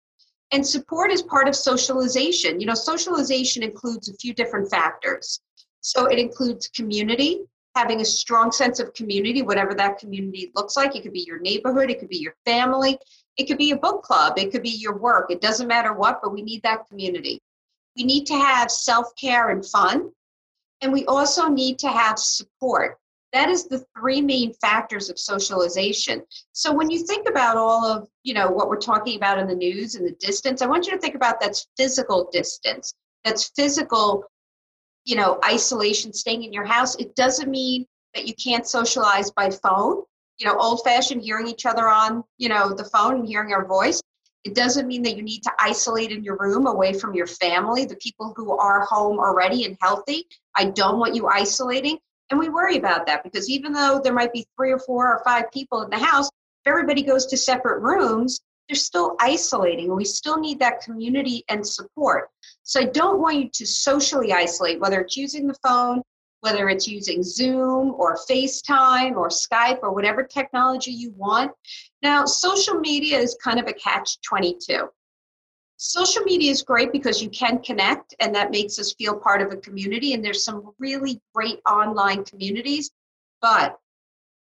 And 0.52 0.66
support 0.66 1.12
is 1.12 1.22
part 1.22 1.48
of 1.48 1.56
socialization. 1.56 2.60
You 2.60 2.68
know, 2.68 2.74
socialization 2.74 3.64
includes 3.64 4.10
a 4.10 4.14
few 4.14 4.34
different 4.34 4.70
factors. 4.70 5.42
So 5.82 6.06
it 6.06 6.20
includes 6.20 6.68
community, 6.68 7.42
having 7.76 8.02
a 8.02 8.06
strong 8.06 8.52
sense 8.52 8.80
of 8.80 8.94
community, 8.94 9.42
whatever 9.42 9.74
that 9.76 10.00
community 10.00 10.52
looks 10.56 10.78
like. 10.78 10.96
It 10.96 11.04
could 11.04 11.14
be 11.14 11.26
your 11.28 11.40
neighborhood, 11.40 11.90
it 11.90 12.00
could 12.00 12.10
be 12.10 12.18
your 12.18 12.36
family, 12.46 12.98
it 13.38 13.46
could 13.46 13.58
be 13.58 13.72
a 13.72 13.78
book 13.78 14.04
club, 14.04 14.38
it 14.38 14.52
could 14.52 14.64
be 14.64 14.70
your 14.70 14.98
work. 14.98 15.30
It 15.30 15.42
doesn't 15.42 15.68
matter 15.68 15.94
what, 15.94 16.22
but 16.24 16.34
we 16.34 16.42
need 16.42 16.64
that 16.64 16.88
community. 16.88 17.42
We 17.98 18.04
need 18.04 18.26
to 18.28 18.36
have 18.36 18.72
self 18.72 19.16
care 19.16 19.50
and 19.50 19.66
fun. 19.66 20.12
And 20.82 20.92
we 20.92 21.06
also 21.06 21.48
need 21.48 21.80
to 21.80 21.90
have 21.90 22.20
support. 22.20 22.98
That 23.36 23.50
is 23.50 23.68
the 23.68 23.86
three 23.96 24.22
main 24.22 24.54
factors 24.54 25.12
of 25.12 25.20
socialization. 25.20 26.24
So 26.54 26.74
when 26.74 26.90
you 26.90 27.06
think 27.06 27.30
about 27.30 27.58
all 27.58 27.86
of, 27.86 28.08
you 28.24 28.34
know, 28.34 28.50
what 28.50 28.68
we're 28.68 28.78
talking 28.78 29.18
about 29.18 29.38
in 29.38 29.46
the 29.46 29.54
news 29.54 29.94
and 29.94 30.08
the 30.08 30.16
distance, 30.20 30.64
I 30.64 30.66
want 30.66 30.88
you 30.88 30.94
to 30.94 30.98
think 30.98 31.14
about 31.14 31.40
that's 31.40 31.68
physical 31.78 32.30
distance. 32.32 32.96
That's 33.24 33.52
physical 33.56 34.26
you 35.06 35.16
know, 35.16 35.40
isolation, 35.46 36.12
staying 36.12 36.44
in 36.44 36.52
your 36.52 36.66
house, 36.66 36.96
it 36.96 37.16
doesn't 37.16 37.50
mean 37.50 37.86
that 38.16 38.28
you 38.28 38.34
can't 38.34 38.68
socialize 38.68 39.32
by 39.32 39.50
phone. 39.50 40.02
You 40.40 40.48
know, 40.48 40.58
old 40.60 40.82
fashioned 40.84 41.22
hearing 41.22 41.48
each 41.48 41.66
other 41.66 41.88
on, 41.88 42.24
you 42.38 42.50
know, 42.50 42.74
the 42.74 42.84
phone 42.84 43.16
and 43.16 43.28
hearing 43.28 43.54
our 43.54 43.66
voice. 43.66 44.02
It 44.44 44.54
doesn't 44.54 44.88
mean 44.88 45.02
that 45.04 45.16
you 45.16 45.24
need 45.24 45.42
to 45.44 45.52
isolate 45.60 46.12
in 46.12 46.24
your 46.24 46.38
room 46.38 46.68
away 46.68 46.94
from 46.94 47.16
your 47.16 47.28
family, 47.28 47.86
the 47.86 47.96
people 47.98 48.34
who 48.36 48.58
are 48.58 48.82
home 48.86 49.20
already 49.20 49.66
and 49.66 49.78
healthy. 49.82 50.28
I 50.56 50.66
don't 50.66 51.00
want 51.00 51.16
you 51.16 51.28
isolating. 51.28 52.00
And 52.30 52.40
we 52.40 52.50
worry 52.50 52.78
about 52.78 53.06
that 53.06 53.24
because 53.24 53.50
even 53.50 53.72
though 53.72 54.02
there 54.04 54.14
might 54.14 54.34
be 54.34 54.48
three 54.56 54.72
or 54.72 54.80
four 54.80 55.08
or 55.08 55.24
five 55.24 55.52
people 55.52 55.84
in 55.84 55.90
the 55.90 55.98
house, 55.98 56.28
if 56.28 56.72
everybody 56.72 57.04
goes 57.04 57.26
to 57.28 57.38
separate 57.38 57.82
rooms, 57.82 58.42
they're 58.68 58.76
still 58.76 59.16
isolating. 59.20 59.96
We 59.96 60.06
still 60.06 60.40
need 60.40 60.60
that 60.60 60.82
community 60.82 61.44
and 61.50 61.66
support. 61.66 62.30
So 62.64 62.82
I 62.82 62.86
don't 62.86 63.20
want 63.20 63.38
you 63.38 63.50
to 63.54 63.66
socially 63.66 64.34
isolate, 64.34 64.80
whether 64.80 65.02
it's 65.02 65.16
using 65.16 65.48
the 65.48 65.58
phone, 65.64 66.02
whether 66.42 66.70
it's 66.70 66.88
using 66.88 67.22
Zoom 67.22 67.94
or 67.98 68.18
FaceTime 68.30 69.16
or 69.18 69.30
Skype 69.30 69.80
or 69.84 69.94
whatever 69.94 70.24
technology 70.24 70.92
you 70.92 71.12
want. 71.16 71.52
Now, 72.02 72.26
social 72.26 72.80
media 72.80 73.20
is 73.20 73.38
kind 73.44 73.60
of 73.60 73.68
a 73.68 73.74
catch 73.74 74.20
22. 74.22 74.88
Social 75.78 76.24
media 76.24 76.52
is 76.52 76.62
great 76.62 76.92
because 76.92 77.22
you 77.22 77.30
can 77.30 77.60
connect 77.60 78.16
and 78.20 78.34
that 78.34 78.52
makes 78.52 78.80
us 78.80 78.94
feel 78.94 79.18
part 79.18 79.42
of 79.42 79.52
a 79.52 79.58
community. 79.58 80.14
And 80.14 80.24
there's 80.24 80.44
some 80.44 80.74
really 80.80 81.22
great 81.34 81.60
online 81.70 82.24
communities. 82.24 82.92
But 83.42 83.78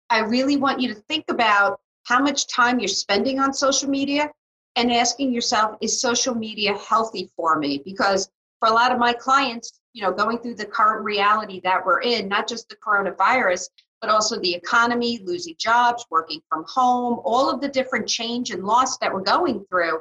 I 0.09 0.21
really 0.21 0.57
want 0.57 0.81
you 0.81 0.89
to 0.95 1.01
think 1.03 1.25
about 1.29 1.81
how 2.05 2.21
much 2.21 2.47
time 2.47 2.79
you're 2.79 2.89
spending 2.89 3.41
on 3.41 3.53
social 3.53 3.91
media 3.91 4.31
and 4.77 4.93
asking 4.93 5.33
yourself, 5.33 5.77
is 5.81 6.01
social 6.01 6.35
media 6.35 6.77
healthy 6.79 7.31
for 7.37 7.59
me? 7.59 7.83
Because 7.85 8.31
for 8.61 8.69
a 8.69 8.73
lot 8.73 8.93
of 8.93 8.99
my 8.99 9.13
clients, 9.13 9.81
you 9.95 10.03
know, 10.03 10.13
going 10.13 10.39
through 10.39 10.55
the 10.55 10.67
current 10.67 11.05
reality 11.05 11.61
that 11.65 11.85
we're 11.85 12.03
in, 12.03 12.29
not 12.29 12.47
just 12.47 12.69
the 12.69 12.77
coronavirus, 12.77 13.69
but 14.01 14.11
also 14.11 14.39
the 14.39 14.55
economy, 14.55 15.21
losing 15.25 15.55
jobs, 15.59 16.07
working 16.11 16.41
from 16.49 16.65
home, 16.69 17.21
all 17.25 17.51
of 17.51 17.61
the 17.61 17.69
different 17.69 18.07
change 18.07 18.51
and 18.51 18.63
loss 18.63 18.99
that 18.99 19.13
we're 19.13 19.21
going 19.23 19.65
through, 19.69 20.01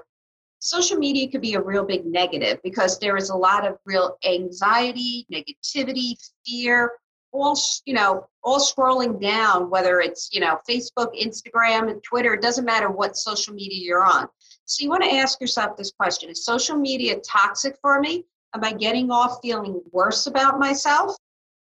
social 0.59 0.97
media 0.97 1.29
could 1.29 1.41
be 1.41 1.53
a 1.53 1.61
real 1.61 1.83
big 1.83 2.05
negative 2.05 2.59
because 2.63 2.99
there 2.99 3.17
is 3.17 3.29
a 3.29 3.35
lot 3.35 3.67
of 3.67 3.77
real 3.85 4.17
anxiety, 4.25 5.25
negativity, 5.31 6.15
fear, 6.45 6.91
all 7.35 7.59
you 7.85 7.93
know 7.93 8.27
all 8.43 8.59
scrolling 8.59 9.21
down 9.21 9.69
whether 9.69 9.99
it's 9.99 10.29
you 10.31 10.39
know 10.39 10.57
facebook 10.69 11.09
instagram 11.21 11.91
and 11.91 12.01
twitter 12.03 12.33
it 12.33 12.41
doesn't 12.41 12.65
matter 12.65 12.89
what 12.89 13.17
social 13.17 13.53
media 13.53 13.79
you're 13.81 14.05
on. 14.05 14.27
So 14.65 14.83
you 14.83 14.89
want 14.89 15.03
to 15.03 15.13
ask 15.13 15.39
yourself 15.39 15.77
this 15.77 15.91
question 15.91 16.29
is 16.29 16.45
social 16.45 16.77
media 16.77 17.17
toxic 17.19 17.77
for 17.81 17.99
me? 17.99 18.25
Am 18.53 18.63
i 18.63 18.71
getting 18.73 19.11
off 19.11 19.39
feeling 19.41 19.81
worse 19.91 20.27
about 20.27 20.59
myself? 20.59 21.15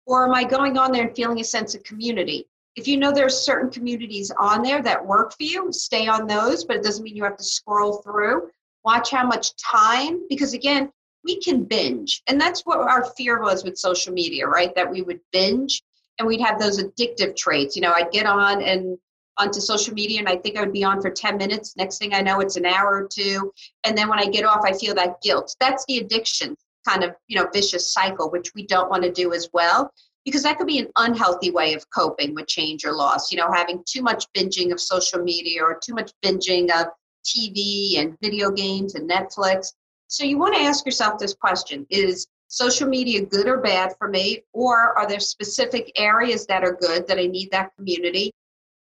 Or 0.05 0.25
am 0.25 0.33
i 0.33 0.43
going 0.43 0.77
on 0.77 0.91
there 0.91 1.07
and 1.07 1.15
feeling 1.15 1.39
a 1.39 1.43
sense 1.43 1.75
of 1.75 1.83
community? 1.83 2.47
If 2.75 2.87
you 2.87 2.97
know 2.97 3.11
there's 3.11 3.37
certain 3.37 3.69
communities 3.69 4.31
on 4.39 4.61
there 4.61 4.81
that 4.81 5.05
work 5.05 5.33
for 5.33 5.43
you 5.43 5.71
stay 5.71 6.07
on 6.07 6.27
those 6.27 6.63
but 6.63 6.77
it 6.77 6.83
doesn't 6.83 7.03
mean 7.03 7.15
you 7.15 7.23
have 7.23 7.37
to 7.37 7.43
scroll 7.43 8.01
through 8.01 8.49
watch 8.83 9.11
how 9.11 9.25
much 9.25 9.51
time 9.57 10.21
because 10.29 10.53
again 10.53 10.91
we 11.23 11.39
can 11.41 11.63
binge. 11.63 12.21
And 12.27 12.39
that's 12.39 12.61
what 12.61 12.79
our 12.79 13.05
fear 13.17 13.41
was 13.41 13.63
with 13.63 13.77
social 13.77 14.13
media, 14.13 14.47
right? 14.47 14.73
That 14.75 14.89
we 14.89 15.01
would 15.01 15.19
binge 15.31 15.81
and 16.17 16.27
we'd 16.27 16.41
have 16.41 16.59
those 16.59 16.81
addictive 16.81 17.35
traits. 17.35 17.75
You 17.75 17.81
know, 17.81 17.93
I'd 17.93 18.11
get 18.11 18.25
on 18.25 18.61
and 18.61 18.97
onto 19.37 19.59
social 19.59 19.93
media 19.93 20.19
and 20.19 20.27
I 20.27 20.35
think 20.37 20.57
I 20.57 20.61
would 20.61 20.73
be 20.73 20.83
on 20.83 21.01
for 21.01 21.09
10 21.09 21.37
minutes. 21.37 21.75
Next 21.77 21.97
thing 21.97 22.13
I 22.13 22.21
know, 22.21 22.39
it's 22.41 22.57
an 22.57 22.65
hour 22.65 23.03
or 23.03 23.07
two. 23.07 23.51
And 23.85 23.97
then 23.97 24.09
when 24.09 24.19
I 24.19 24.25
get 24.25 24.45
off, 24.45 24.63
I 24.65 24.73
feel 24.73 24.93
that 24.95 25.21
guilt. 25.21 25.55
That's 25.59 25.85
the 25.87 25.99
addiction 25.99 26.55
kind 26.87 27.03
of, 27.03 27.15
you 27.27 27.37
know, 27.37 27.47
vicious 27.53 27.93
cycle, 27.93 28.31
which 28.31 28.53
we 28.53 28.65
don't 28.65 28.89
want 28.89 29.03
to 29.03 29.11
do 29.11 29.33
as 29.33 29.49
well 29.53 29.91
because 30.25 30.43
that 30.43 30.57
could 30.57 30.67
be 30.67 30.79
an 30.79 30.87
unhealthy 30.97 31.51
way 31.51 31.73
of 31.73 31.89
coping 31.89 32.35
with 32.35 32.47
change 32.47 32.85
or 32.85 32.93
loss. 32.93 33.31
You 33.31 33.37
know, 33.37 33.51
having 33.51 33.83
too 33.87 34.01
much 34.01 34.25
binging 34.35 34.71
of 34.71 34.79
social 34.79 35.21
media 35.21 35.63
or 35.63 35.79
too 35.81 35.93
much 35.93 36.11
binging 36.23 36.69
of 36.71 36.87
TV 37.25 37.99
and 37.99 38.17
video 38.21 38.51
games 38.51 38.95
and 38.95 39.09
Netflix. 39.09 39.73
So 40.07 40.23
you 40.23 40.37
want 40.37 40.55
to 40.55 40.61
ask 40.61 40.85
yourself 40.85 41.19
this 41.19 41.33
question 41.33 41.85
Is 41.89 42.27
social 42.47 42.87
media 42.87 43.25
good 43.25 43.47
or 43.47 43.61
bad 43.61 43.93
for 43.97 44.07
me? 44.07 44.43
Or 44.53 44.97
are 44.97 45.07
there 45.07 45.19
specific 45.19 45.91
areas 45.95 46.45
that 46.47 46.63
are 46.63 46.73
good 46.73 47.07
that 47.07 47.19
I 47.19 47.27
need 47.27 47.51
that 47.51 47.71
community? 47.77 48.31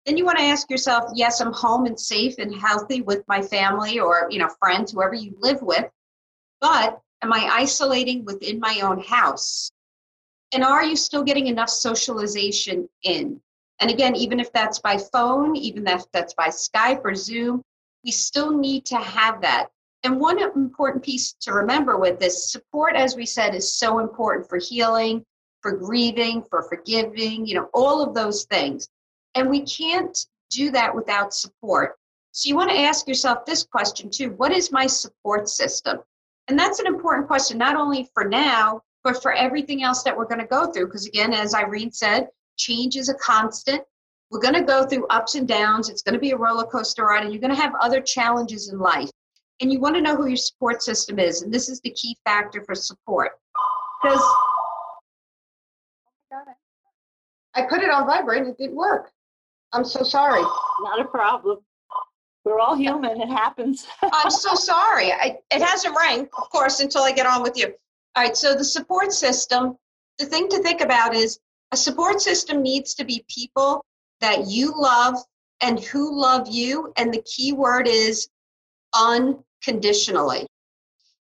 Then 0.06 0.18
you 0.18 0.25
want 0.25 0.38
to 0.38 0.44
ask 0.44 0.70
yourself, 0.70 1.12
yes, 1.16 1.40
I'm 1.40 1.54
home 1.54 1.86
and 1.86 1.98
safe 1.98 2.38
and 2.38 2.54
healthy 2.54 3.02
with 3.02 3.24
my 3.28 3.42
family 3.42 4.00
or, 4.00 4.28
you 4.30 4.38
know, 4.38 4.50
friends, 4.60 4.92
whoever 4.92 5.13
you 5.13 5.34
live 5.40 5.62
with, 5.62 5.90
but 6.60 7.00
am 7.22 7.32
I 7.32 7.50
isolating 7.54 8.25
within 8.25 8.60
my 8.60 8.82
own 8.82 9.02
house? 9.02 9.72
And 10.54 10.63
are 10.63 10.84
you 10.84 10.98
still 10.98 11.24
getting 11.24 11.48
enough 11.48 11.70
socialization 11.70 12.90
in? 13.04 13.40
And 13.80 13.90
again, 13.90 14.16
even 14.16 14.40
if 14.40 14.52
that's 14.52 14.80
by 14.80 14.98
phone, 14.98 15.56
even 15.56 15.88
if 15.88 16.04
that's 16.12 16.34
by 16.34 16.50
Skype 16.50 17.02
or 17.04 17.16
Zoom, 17.16 17.63
we 18.03 18.12
still 18.12 18.51
need 18.51 18.86
to 18.88 18.98
have 18.98 19.41
that. 19.41 19.67
And 20.03 20.19
one 20.19 20.41
important 20.41 21.03
piece 21.03 21.33
to 21.41 21.53
remember 21.53 21.98
with 21.98 22.19
this 22.19 22.51
support, 22.51 22.95
as 22.95 23.15
we 23.15 23.25
said, 23.25 23.55
is 23.55 23.74
so 23.74 24.00
important 24.00 24.50
for 24.50 24.57
healing, 24.57 25.25
for 25.62 25.72
grieving, 25.72 26.43
for 26.43 26.63
forgiving, 26.63 27.48
you 27.48 27.55
know, 27.55 27.69
all 27.74 28.01
of 28.01 28.13
those 28.13 28.43
things. 28.45 28.89
And 29.36 29.50
we 29.50 29.62
can't 29.62 30.17
do 30.50 30.72
that 30.72 30.93
without 30.93 31.33
support. 31.33 31.95
So 32.33 32.50
you 32.50 32.55
want 32.55 32.72
to 32.72 32.79
ask 32.79 33.07
yourself 33.07 33.45
this 33.45 33.63
question 33.63 34.10
too 34.10 34.31
What 34.31 34.51
is 34.51 34.72
my 34.72 34.88
support 34.88 35.48
system? 35.48 36.00
And 36.50 36.60
that's 36.60 36.79
an 36.79 36.88
important 36.88 37.27
question, 37.27 37.57
not 37.57 37.77
only 37.77 38.10
for 38.13 38.25
now, 38.25 38.81
but 39.03 39.22
for 39.22 39.33
everything 39.33 39.83
else 39.83 40.03
that 40.03 40.15
we're 40.15 40.25
going 40.25 40.41
to 40.41 40.48
go 40.48 40.72
through. 40.72 40.88
Because 40.88 41.05
again, 41.05 41.33
as 41.33 41.53
Irene 41.53 41.91
said, 41.91 42.27
change 42.57 42.98
is 42.98 43.07
a 43.07 43.13
constant. 43.15 43.83
We're 44.34 44.40
going 44.40 44.56
to 44.56 44.63
go 44.63 44.84
through 44.84 45.06
ups 45.12 45.36
and 45.36 45.48
downs. 45.48 45.90
It's 45.90 46.02
going 46.02 46.16
to 46.16 46.20
be 46.20 46.32
a 46.32 46.36
roller 46.36 46.66
coaster 46.66 47.06
ride, 47.06 47.22
and 47.22 47.32
you're 47.32 47.40
going 47.40 47.56
to 47.56 47.62
have 47.62 47.74
other 47.80 48.02
challenges 48.02 48.70
in 48.70 48.80
life 48.80 49.12
and 49.62 49.72
you 49.72 49.80
want 49.80 49.96
to 49.96 50.02
know 50.02 50.16
who 50.16 50.25
your 50.25 50.38
support 50.38 50.82
system 50.82 51.20
is. 51.20 51.44
And 51.44 51.54
this 51.54 51.70
is 51.70 51.80
the 51.82 51.92
key 51.92 52.18
factor 52.25 52.63
for 52.63 52.74
support. 52.74 53.34
Because 54.02 54.24
I 57.54 57.62
put 57.70 57.84
it 57.84 57.92
on 57.92 58.08
vibrate 58.08 58.42
and 58.42 58.50
it 58.50 58.58
didn't 58.58 58.75
work. 58.75 59.12
I'm 59.72 59.86
so 59.86 60.02
sorry. 60.02 60.42
Not 60.82 61.00
a 61.00 61.06
problem. 61.06 61.60
We're 62.44 62.60
all 62.60 62.75
human. 62.75 63.22
It 63.22 63.30
happens. 63.30 63.86
I'm 64.02 64.32
so 64.32 64.56
sorry. 64.56 65.12
I, 65.12 65.38
it 65.52 65.62
hasn't 65.62 65.96
rang, 65.96 66.22
of 66.22 66.50
course, 66.50 66.80
until 66.80 67.04
I 67.04 67.12
get 67.12 67.28
on 67.28 67.44
with 67.44 67.56
you. 67.56 67.68
All 68.16 68.24
right. 68.24 68.36
So 68.36 68.56
the 68.56 68.66
support 68.66 69.13
system, 69.13 69.78
the 70.18 70.25
thing 70.25 70.50
to 70.50 70.58
think 70.63 70.82
about 70.82 71.13
is 71.13 71.40
a 71.72 71.78
support 71.78 72.20
system 72.20 72.63
needs 72.63 72.96
to 72.96 73.06
be 73.06 73.24
people 73.30 73.86
that 74.24 74.48
you 74.48 74.74
love 74.75 75.15
and 75.60 75.77
who 75.82 76.18
love 76.18 76.48
you. 76.48 76.94
And 76.96 77.13
the 77.13 77.22
key 77.24 77.51
word 77.51 77.89
is 77.89 78.30
unconditionally. 78.96 80.48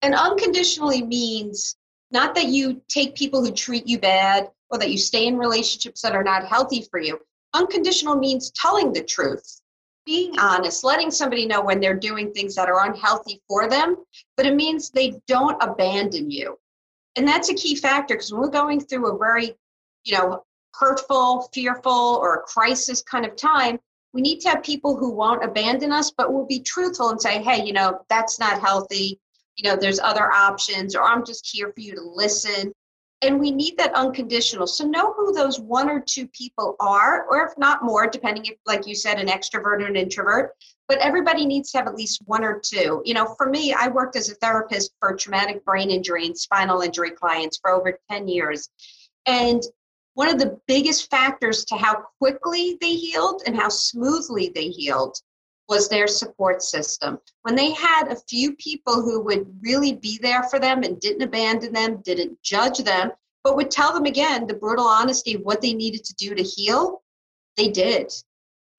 And 0.02 0.16
unconditionally 0.16 1.04
means 1.04 1.75
not 2.12 2.36
that 2.36 2.46
you 2.46 2.82
take 2.88 3.16
people 3.16 3.44
who 3.44 3.52
treat 3.52 3.86
you 3.86 4.00
bad 4.00 4.50
or 4.70 4.80
that 4.80 4.92
you 4.92 4.98
stay 4.98 5.28
in 5.28 5.38
relationships 5.38 6.02
that 6.02 6.16
are 6.16 6.24
not 6.24 6.46
healthy 6.48 6.88
for 6.90 7.02
you. 7.02 7.20
Unconditional 7.54 8.16
means 8.16 8.52
telling 8.52 8.94
the 8.94 9.04
truth, 9.04 9.62
being 10.06 10.40
honest, 10.40 10.86
letting 10.86 11.12
somebody 11.12 11.46
know 11.46 11.62
when 11.62 11.82
they're 11.82 12.00
doing 12.00 12.32
things 12.32 12.56
that 12.56 12.70
are 12.70 12.90
unhealthy 12.90 13.42
for 13.50 13.70
them, 13.70 13.98
but 14.38 14.46
it 14.46 14.56
means 14.56 14.90
they 14.90 15.20
don't 15.28 15.62
abandon 15.62 16.32
you. 16.32 16.58
And 17.18 17.28
that's 17.28 17.50
a 17.50 17.56
key 17.56 17.75
factor 17.75 18.14
because 18.14 18.32
when 18.32 18.42
we're 18.42 18.50
going 18.50 18.80
through 18.80 19.14
a 19.14 19.18
very, 19.18 19.54
you 20.06 20.18
know, 20.18 20.44
hurtful, 20.79 21.50
fearful, 21.53 22.20
or 22.22 22.36
a 22.36 22.41
crisis 22.41 23.01
kind 23.01 23.25
of 23.25 23.36
time, 23.36 23.79
we 24.13 24.22
need 24.22 24.39
to 24.39 24.50
have 24.50 24.63
people 24.63 24.96
who 24.96 25.12
won't 25.12 25.44
abandon 25.44 25.91
us, 25.91 26.10
but 26.10 26.32
will 26.32 26.46
be 26.46 26.62
truthful 26.62 27.10
and 27.10 27.22
say, 27.22 27.41
hey, 27.41 27.63
you 27.65 27.74
know, 27.74 28.00
that's 28.10 28.39
not 28.39 28.62
healthy. 28.62 29.20
You 29.58 29.70
know, 29.70 29.75
there's 29.75 30.00
other 30.00 30.32
options, 30.32 30.96
or 30.96 31.03
I'm 31.03 31.25
just 31.25 31.50
here 31.51 31.72
for 31.74 31.82
you 31.82 31.96
to 31.96 32.01
listen. 32.01 32.72
And 33.22 33.39
we 33.39 33.51
need 33.51 33.77
that 33.77 33.94
unconditional. 33.94 34.67
So 34.67 34.86
know 34.86 35.13
who 35.13 35.34
those 35.34 35.60
one 35.60 35.89
or 35.89 36.00
two 36.00 36.27
people 36.27 36.75
are, 36.79 37.25
or 37.29 37.46
if 37.46 37.58
not 37.58 37.84
more, 37.84 38.08
depending 38.08 38.46
if, 38.46 38.55
like 38.65 38.88
you 38.88 38.96
said, 38.96 39.20
an 39.20 39.27
extrovert 39.27 39.82
or 39.82 39.86
an 39.86 39.96
introvert. 39.96 40.53
But 40.88 41.00
everybody 41.00 41.46
needs 41.46 41.72
to 41.72 41.79
have 41.79 41.88
at 41.88 41.96
least 41.96 42.22
one 42.25 42.44
or 42.44 42.62
two. 42.63 43.01
You 43.03 43.15
know, 43.15 43.34
for 43.38 43.50
me, 43.50 43.74
I 43.74 43.88
worked 43.88 44.15
as 44.15 44.29
a 44.29 44.36
therapist 44.36 44.94
for 45.00 45.15
traumatic 45.15 45.65
brain 45.65 45.89
injury 45.89 46.25
and 46.25 46.38
spinal 46.38 46.82
injury 46.82 47.12
clients 47.12 47.58
for 47.58 47.72
over 47.72 47.98
10 48.12 48.27
years. 48.27 48.70
And 49.25 49.63
one 50.16 50.30
of 50.30 50.40
the 50.40 50.60
biggest 50.68 51.10
factors 51.12 51.64
to 51.66 51.76
how 51.76 52.04
quickly 52.20 52.78
they 52.82 52.96
healed 52.96 53.44
and 53.46 53.56
how 53.56 53.70
smoothly 53.70 54.52
they 54.54 54.70
healed 54.70 55.18
was 55.68 55.90
their 55.90 56.08
support 56.08 56.62
system. 56.62 57.20
When 57.42 57.56
they 57.56 57.72
had 57.72 58.08
a 58.08 58.22
few 58.28 58.56
people 58.56 59.02
who 59.02 59.22
would 59.22 59.46
really 59.62 59.94
be 59.94 60.18
there 60.22 60.44
for 60.44 60.60
them 60.60 60.84
and 60.84 61.00
didn't 61.00 61.24
abandon 61.24 61.74
them, 61.74 62.02
didn't 62.04 62.42
judge 62.44 62.80
them, 62.80 63.12
but 63.44 63.56
would 63.56 63.72
tell 63.72 63.94
them 63.94 64.06
again 64.06 64.48
the 64.48 64.54
brutal 64.54 64.86
honesty 64.86 65.36
of 65.36 65.42
what 65.42 65.62
they 65.62 65.74
needed 65.74 66.04
to 66.06 66.16
do 66.16 66.34
to 66.34 66.44
heal, 66.44 67.04
they 67.58 67.68
did. 67.68 68.14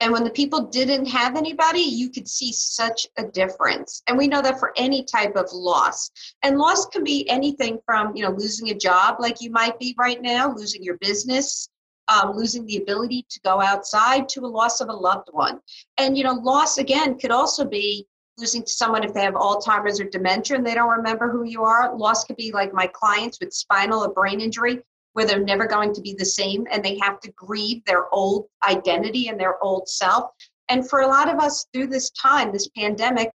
And 0.00 0.12
when 0.12 0.24
the 0.24 0.30
people 0.30 0.62
didn't 0.66 1.06
have 1.06 1.36
anybody, 1.36 1.80
you 1.80 2.10
could 2.10 2.28
see 2.28 2.52
such 2.52 3.06
a 3.16 3.24
difference. 3.24 4.02
And 4.06 4.18
we 4.18 4.28
know 4.28 4.42
that 4.42 4.60
for 4.60 4.72
any 4.76 5.04
type 5.04 5.36
of 5.36 5.50
loss. 5.52 6.10
And 6.42 6.58
loss 6.58 6.86
can 6.86 7.02
be 7.02 7.28
anything 7.30 7.78
from, 7.86 8.14
you 8.14 8.22
know, 8.22 8.30
losing 8.30 8.70
a 8.70 8.74
job 8.74 9.16
like 9.20 9.40
you 9.40 9.50
might 9.50 9.78
be 9.78 9.94
right 9.98 10.20
now, 10.20 10.54
losing 10.54 10.82
your 10.82 10.98
business, 10.98 11.70
um, 12.08 12.32
losing 12.32 12.66
the 12.66 12.76
ability 12.76 13.24
to 13.30 13.40
go 13.40 13.60
outside 13.60 14.28
to 14.30 14.40
a 14.40 14.46
loss 14.46 14.80
of 14.80 14.90
a 14.90 14.92
loved 14.92 15.28
one. 15.32 15.60
And, 15.98 16.16
you 16.16 16.24
know, 16.24 16.34
loss 16.34 16.76
again 16.76 17.18
could 17.18 17.30
also 17.30 17.64
be 17.64 18.06
losing 18.38 18.62
to 18.62 18.70
someone 18.70 19.02
if 19.02 19.14
they 19.14 19.22
have 19.22 19.34
Alzheimer's 19.34 19.98
or 19.98 20.04
dementia 20.04 20.58
and 20.58 20.66
they 20.66 20.74
don't 20.74 20.90
remember 20.90 21.30
who 21.30 21.44
you 21.44 21.64
are. 21.64 21.96
Loss 21.96 22.24
could 22.24 22.36
be 22.36 22.52
like 22.52 22.74
my 22.74 22.86
clients 22.86 23.38
with 23.40 23.54
spinal 23.54 24.04
or 24.04 24.12
brain 24.12 24.42
injury 24.42 24.82
where 25.16 25.24
they're 25.24 25.40
never 25.40 25.66
going 25.66 25.94
to 25.94 26.02
be 26.02 26.12
the 26.12 26.26
same 26.26 26.66
and 26.70 26.84
they 26.84 26.98
have 26.98 27.18
to 27.20 27.32
grieve 27.32 27.82
their 27.86 28.12
old 28.12 28.44
identity 28.68 29.28
and 29.28 29.40
their 29.40 29.58
old 29.64 29.88
self. 29.88 30.30
And 30.68 30.86
for 30.86 31.00
a 31.00 31.06
lot 31.06 31.32
of 31.32 31.40
us 31.40 31.64
through 31.72 31.86
this 31.86 32.10
time, 32.10 32.52
this 32.52 32.68
pandemic, 32.76 33.30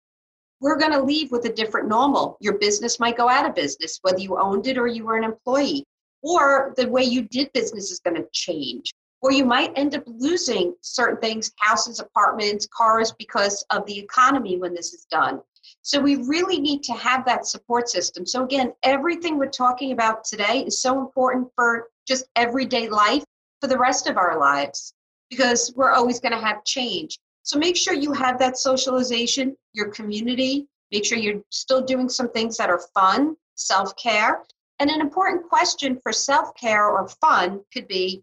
we're 0.60 0.76
going 0.76 0.92
to 0.92 1.02
leave 1.02 1.32
with 1.32 1.46
a 1.46 1.52
different 1.54 1.88
normal. 1.88 2.36
Your 2.38 2.58
business 2.58 3.00
might 3.00 3.16
go 3.16 3.30
out 3.30 3.48
of 3.48 3.54
business, 3.54 3.98
whether 4.02 4.18
you 4.18 4.38
owned 4.38 4.66
it 4.66 4.76
or 4.76 4.88
you 4.88 5.04
were 5.04 5.16
an 5.16 5.24
employee, 5.24 5.86
or 6.22 6.74
the 6.76 6.86
way 6.86 7.02
you 7.02 7.22
did 7.22 7.50
business 7.54 7.90
is 7.90 8.00
going 8.00 8.16
to 8.16 8.28
change. 8.34 8.92
Or 9.22 9.32
you 9.32 9.46
might 9.46 9.72
end 9.74 9.94
up 9.94 10.02
losing 10.06 10.74
certain 10.82 11.18
things 11.22 11.50
houses, 11.60 11.98
apartments, 11.98 12.68
cars 12.76 13.14
because 13.18 13.64
of 13.70 13.86
the 13.86 13.98
economy 13.98 14.58
when 14.58 14.74
this 14.74 14.92
is 14.92 15.06
done. 15.10 15.40
So 15.82 16.00
we 16.00 16.16
really 16.16 16.60
need 16.60 16.82
to 16.84 16.92
have 16.92 17.24
that 17.24 17.46
support 17.46 17.88
system. 17.88 18.26
So 18.26 18.44
again, 18.44 18.72
everything 18.82 19.38
we're 19.38 19.48
talking 19.48 19.92
about 19.92 20.24
today 20.24 20.64
is 20.66 20.80
so 20.80 21.00
important 21.00 21.48
for 21.54 21.88
just 22.06 22.26
everyday 22.36 22.88
life 22.88 23.24
for 23.60 23.66
the 23.66 23.78
rest 23.78 24.06
of 24.06 24.16
our 24.16 24.38
lives 24.38 24.92
because 25.30 25.72
we're 25.76 25.92
always 25.92 26.20
going 26.20 26.32
to 26.32 26.40
have 26.40 26.64
change. 26.64 27.18
So 27.42 27.58
make 27.58 27.76
sure 27.76 27.94
you 27.94 28.12
have 28.12 28.38
that 28.38 28.58
socialization, 28.58 29.56
your 29.72 29.88
community, 29.88 30.66
make 30.92 31.04
sure 31.04 31.18
you're 31.18 31.42
still 31.50 31.82
doing 31.82 32.08
some 32.08 32.30
things 32.30 32.56
that 32.58 32.70
are 32.70 32.82
fun, 32.94 33.36
self-care. 33.54 34.42
And 34.80 34.90
an 34.90 35.00
important 35.00 35.48
question 35.48 35.98
for 36.02 36.12
self-care 36.12 36.88
or 36.88 37.08
fun 37.20 37.60
could 37.72 37.88
be 37.88 38.22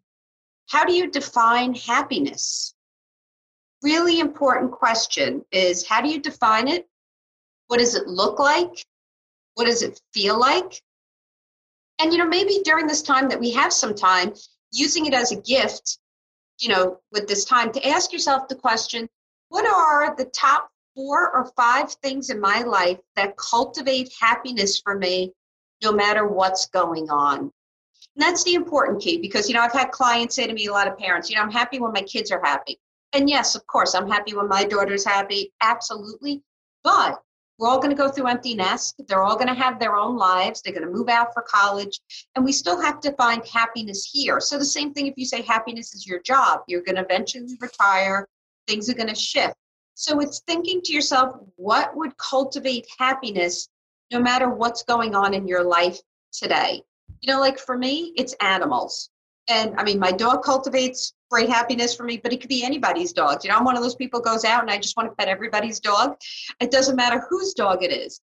how 0.69 0.83
do 0.83 0.93
you 0.93 1.09
define 1.09 1.73
happiness? 1.73 2.73
Really 3.81 4.19
important 4.19 4.71
question 4.71 5.45
is 5.51 5.87
how 5.87 6.01
do 6.01 6.09
you 6.09 6.19
define 6.19 6.67
it? 6.67 6.87
What 7.67 7.79
does 7.79 7.95
it 7.95 8.07
look 8.07 8.39
like? 8.39 8.85
What 9.55 9.65
does 9.65 9.81
it 9.81 9.99
feel 10.13 10.39
like? 10.39 10.81
And, 11.99 12.11
you 12.11 12.19
know, 12.19 12.27
maybe 12.27 12.61
during 12.63 12.87
this 12.87 13.01
time 13.01 13.29
that 13.29 13.39
we 13.39 13.51
have 13.51 13.73
some 13.73 13.95
time, 13.95 14.33
using 14.71 15.05
it 15.05 15.13
as 15.13 15.31
a 15.31 15.41
gift, 15.41 15.97
you 16.59 16.69
know, 16.69 16.99
with 17.11 17.27
this 17.27 17.45
time 17.45 17.71
to 17.71 17.87
ask 17.87 18.11
yourself 18.11 18.47
the 18.47 18.55
question 18.55 19.09
what 19.49 19.65
are 19.65 20.15
the 20.15 20.25
top 20.25 20.69
four 20.95 21.33
or 21.33 21.45
five 21.55 21.91
things 21.93 22.29
in 22.29 22.39
my 22.39 22.61
life 22.63 22.99
that 23.15 23.37
cultivate 23.37 24.11
happiness 24.19 24.79
for 24.79 24.97
me 24.97 25.31
no 25.81 25.91
matter 25.91 26.27
what's 26.27 26.67
going 26.67 27.09
on? 27.09 27.39
And 27.39 27.51
that's 28.17 28.43
the 28.43 28.55
important 28.55 29.01
key 29.01 29.17
because, 29.19 29.47
you 29.47 29.55
know, 29.55 29.61
I've 29.61 29.73
had 29.73 29.91
clients 29.91 30.35
say 30.35 30.47
to 30.47 30.53
me, 30.53 30.65
a 30.65 30.71
lot 30.71 30.87
of 30.87 30.97
parents, 30.97 31.29
you 31.29 31.35
know, 31.35 31.43
I'm 31.43 31.51
happy 31.51 31.79
when 31.79 31.93
my 31.93 32.01
kids 32.01 32.31
are 32.31 32.41
happy. 32.43 32.79
And 33.13 33.29
yes, 33.29 33.55
of 33.55 33.65
course, 33.67 33.95
I'm 33.95 34.09
happy 34.09 34.35
when 34.35 34.49
my 34.49 34.65
daughter's 34.65 35.05
happy. 35.05 35.53
Absolutely. 35.61 36.41
But 36.83 37.21
we're 37.57 37.67
all 37.67 37.79
going 37.79 37.89
to 37.89 37.95
go 37.95 38.09
through 38.09 38.27
empty 38.27 38.53
nest. 38.53 39.01
They're 39.07 39.23
all 39.23 39.35
going 39.35 39.47
to 39.47 39.53
have 39.53 39.79
their 39.79 39.95
own 39.95 40.15
lives. 40.15 40.61
They're 40.61 40.73
going 40.73 40.85
to 40.85 40.91
move 40.91 41.09
out 41.09 41.33
for 41.33 41.41
college. 41.41 41.99
And 42.35 42.45
we 42.45 42.51
still 42.51 42.79
have 42.79 42.99
to 43.01 43.13
find 43.13 43.45
happiness 43.47 44.09
here. 44.11 44.39
So, 44.39 44.57
the 44.57 44.65
same 44.65 44.93
thing 44.93 45.07
if 45.07 45.15
you 45.17 45.25
say 45.25 45.41
happiness 45.41 45.93
is 45.93 46.05
your 46.05 46.21
job, 46.21 46.61
you're 46.67 46.83
going 46.83 46.95
to 46.95 47.03
eventually 47.03 47.57
retire, 47.59 48.27
things 48.67 48.89
are 48.89 48.93
going 48.93 49.09
to 49.09 49.15
shift. 49.15 49.55
So, 49.95 50.19
it's 50.19 50.41
thinking 50.45 50.81
to 50.83 50.93
yourself, 50.93 51.35
what 51.55 51.95
would 51.95 52.15
cultivate 52.17 52.87
happiness 52.99 53.69
no 54.11 54.19
matter 54.19 54.49
what's 54.49 54.83
going 54.83 55.15
on 55.15 55.33
in 55.33 55.47
your 55.47 55.63
life 55.63 55.99
today? 56.31 56.81
You 57.21 57.33
know, 57.33 57.39
like 57.39 57.57
for 57.57 57.77
me, 57.77 58.13
it's 58.15 58.35
animals. 58.41 59.09
And 59.49 59.73
I 59.77 59.83
mean, 59.83 59.99
my 59.99 60.11
dog 60.11 60.43
cultivates 60.43 61.13
great 61.31 61.49
happiness 61.49 61.95
for 61.95 62.03
me, 62.03 62.17
but 62.17 62.33
it 62.33 62.41
could 62.41 62.49
be 62.49 62.65
anybody's 62.65 63.13
dog. 63.13 63.43
You 63.43 63.49
know, 63.49 63.57
I'm 63.57 63.63
one 63.63 63.77
of 63.77 63.83
those 63.83 63.95
people 63.95 64.19
goes 64.19 64.43
out 64.43 64.61
and 64.61 64.69
I 64.69 64.77
just 64.77 64.97
want 64.97 65.09
to 65.09 65.15
pet 65.15 65.29
everybody's 65.29 65.79
dog. 65.79 66.17
It 66.59 66.71
doesn't 66.71 66.95
matter 66.95 67.25
whose 67.29 67.53
dog 67.53 67.83
it 67.83 67.91
is. 67.91 68.19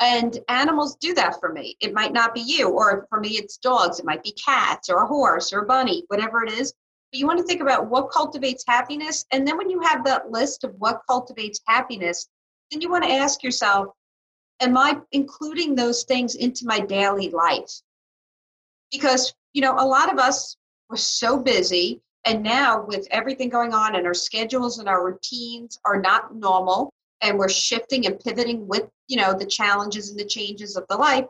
And 0.00 0.38
animals 0.48 0.96
do 0.96 1.14
that 1.14 1.40
for 1.40 1.52
me. 1.52 1.76
It 1.80 1.94
might 1.94 2.12
not 2.12 2.34
be 2.34 2.40
you, 2.40 2.68
or 2.68 3.06
for 3.08 3.18
me, 3.18 3.30
it's 3.30 3.56
dogs. 3.56 3.98
It 3.98 4.04
might 4.04 4.22
be 4.22 4.32
cats 4.32 4.90
or 4.90 4.98
a 4.98 5.06
horse 5.06 5.52
or 5.52 5.60
a 5.60 5.66
bunny, 5.66 6.04
whatever 6.08 6.44
it 6.44 6.52
is. 6.52 6.74
But 7.10 7.18
you 7.18 7.26
want 7.26 7.38
to 7.38 7.44
think 7.44 7.62
about 7.62 7.88
what 7.88 8.10
cultivates 8.10 8.64
happiness. 8.66 9.24
And 9.32 9.48
then 9.48 9.56
when 9.56 9.70
you 9.70 9.80
have 9.80 10.04
that 10.04 10.30
list 10.30 10.64
of 10.64 10.74
what 10.76 11.00
cultivates 11.08 11.60
happiness, 11.66 12.28
then 12.70 12.82
you 12.82 12.90
want 12.90 13.04
to 13.04 13.12
ask 13.12 13.42
yourself, 13.42 13.88
am 14.60 14.76
I 14.76 14.98
including 15.12 15.74
those 15.74 16.04
things 16.04 16.34
into 16.34 16.66
my 16.66 16.80
daily 16.80 17.30
life? 17.30 17.80
Because, 18.92 19.32
you 19.54 19.62
know, 19.62 19.76
a 19.78 19.86
lot 19.86 20.12
of 20.12 20.18
us, 20.18 20.58
we're 20.88 20.96
so 20.96 21.38
busy 21.38 22.00
and 22.26 22.42
now, 22.42 22.84
with 22.84 23.06
everything 23.12 23.48
going 23.48 23.72
on, 23.72 23.94
and 23.94 24.04
our 24.04 24.12
schedules 24.12 24.80
and 24.80 24.88
our 24.88 25.06
routines 25.06 25.78
are 25.84 26.00
not 26.00 26.34
normal, 26.34 26.92
and 27.20 27.38
we're 27.38 27.48
shifting 27.48 28.04
and 28.06 28.18
pivoting 28.18 28.66
with 28.66 28.88
you 29.06 29.16
know 29.16 29.32
the 29.32 29.46
challenges 29.46 30.10
and 30.10 30.18
the 30.18 30.24
changes 30.24 30.76
of 30.76 30.84
the 30.88 30.96
life, 30.96 31.24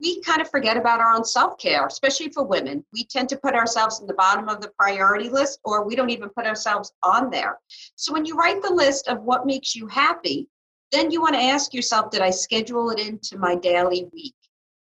we 0.00 0.20
kind 0.22 0.40
of 0.40 0.50
forget 0.50 0.76
about 0.76 0.98
our 0.98 1.14
own 1.14 1.24
self 1.24 1.56
care, 1.56 1.86
especially 1.86 2.30
for 2.30 2.42
women. 2.42 2.84
We 2.92 3.04
tend 3.04 3.28
to 3.28 3.36
put 3.36 3.54
ourselves 3.54 4.00
in 4.00 4.08
the 4.08 4.14
bottom 4.14 4.48
of 4.48 4.60
the 4.60 4.72
priority 4.76 5.28
list, 5.28 5.60
or 5.62 5.84
we 5.86 5.94
don't 5.94 6.10
even 6.10 6.30
put 6.30 6.46
ourselves 6.46 6.92
on 7.04 7.30
there. 7.30 7.58
So 7.94 8.12
when 8.12 8.24
you 8.24 8.36
write 8.36 8.60
the 8.60 8.74
list 8.74 9.06
of 9.06 9.22
what 9.22 9.46
makes 9.46 9.76
you 9.76 9.86
happy, 9.86 10.48
then 10.90 11.12
you 11.12 11.20
want 11.20 11.36
to 11.36 11.42
ask 11.42 11.72
yourself, 11.72 12.10
did 12.10 12.22
I 12.22 12.30
schedule 12.30 12.90
it 12.90 12.98
into 12.98 13.38
my 13.38 13.54
daily 13.54 14.08
week? 14.12 14.34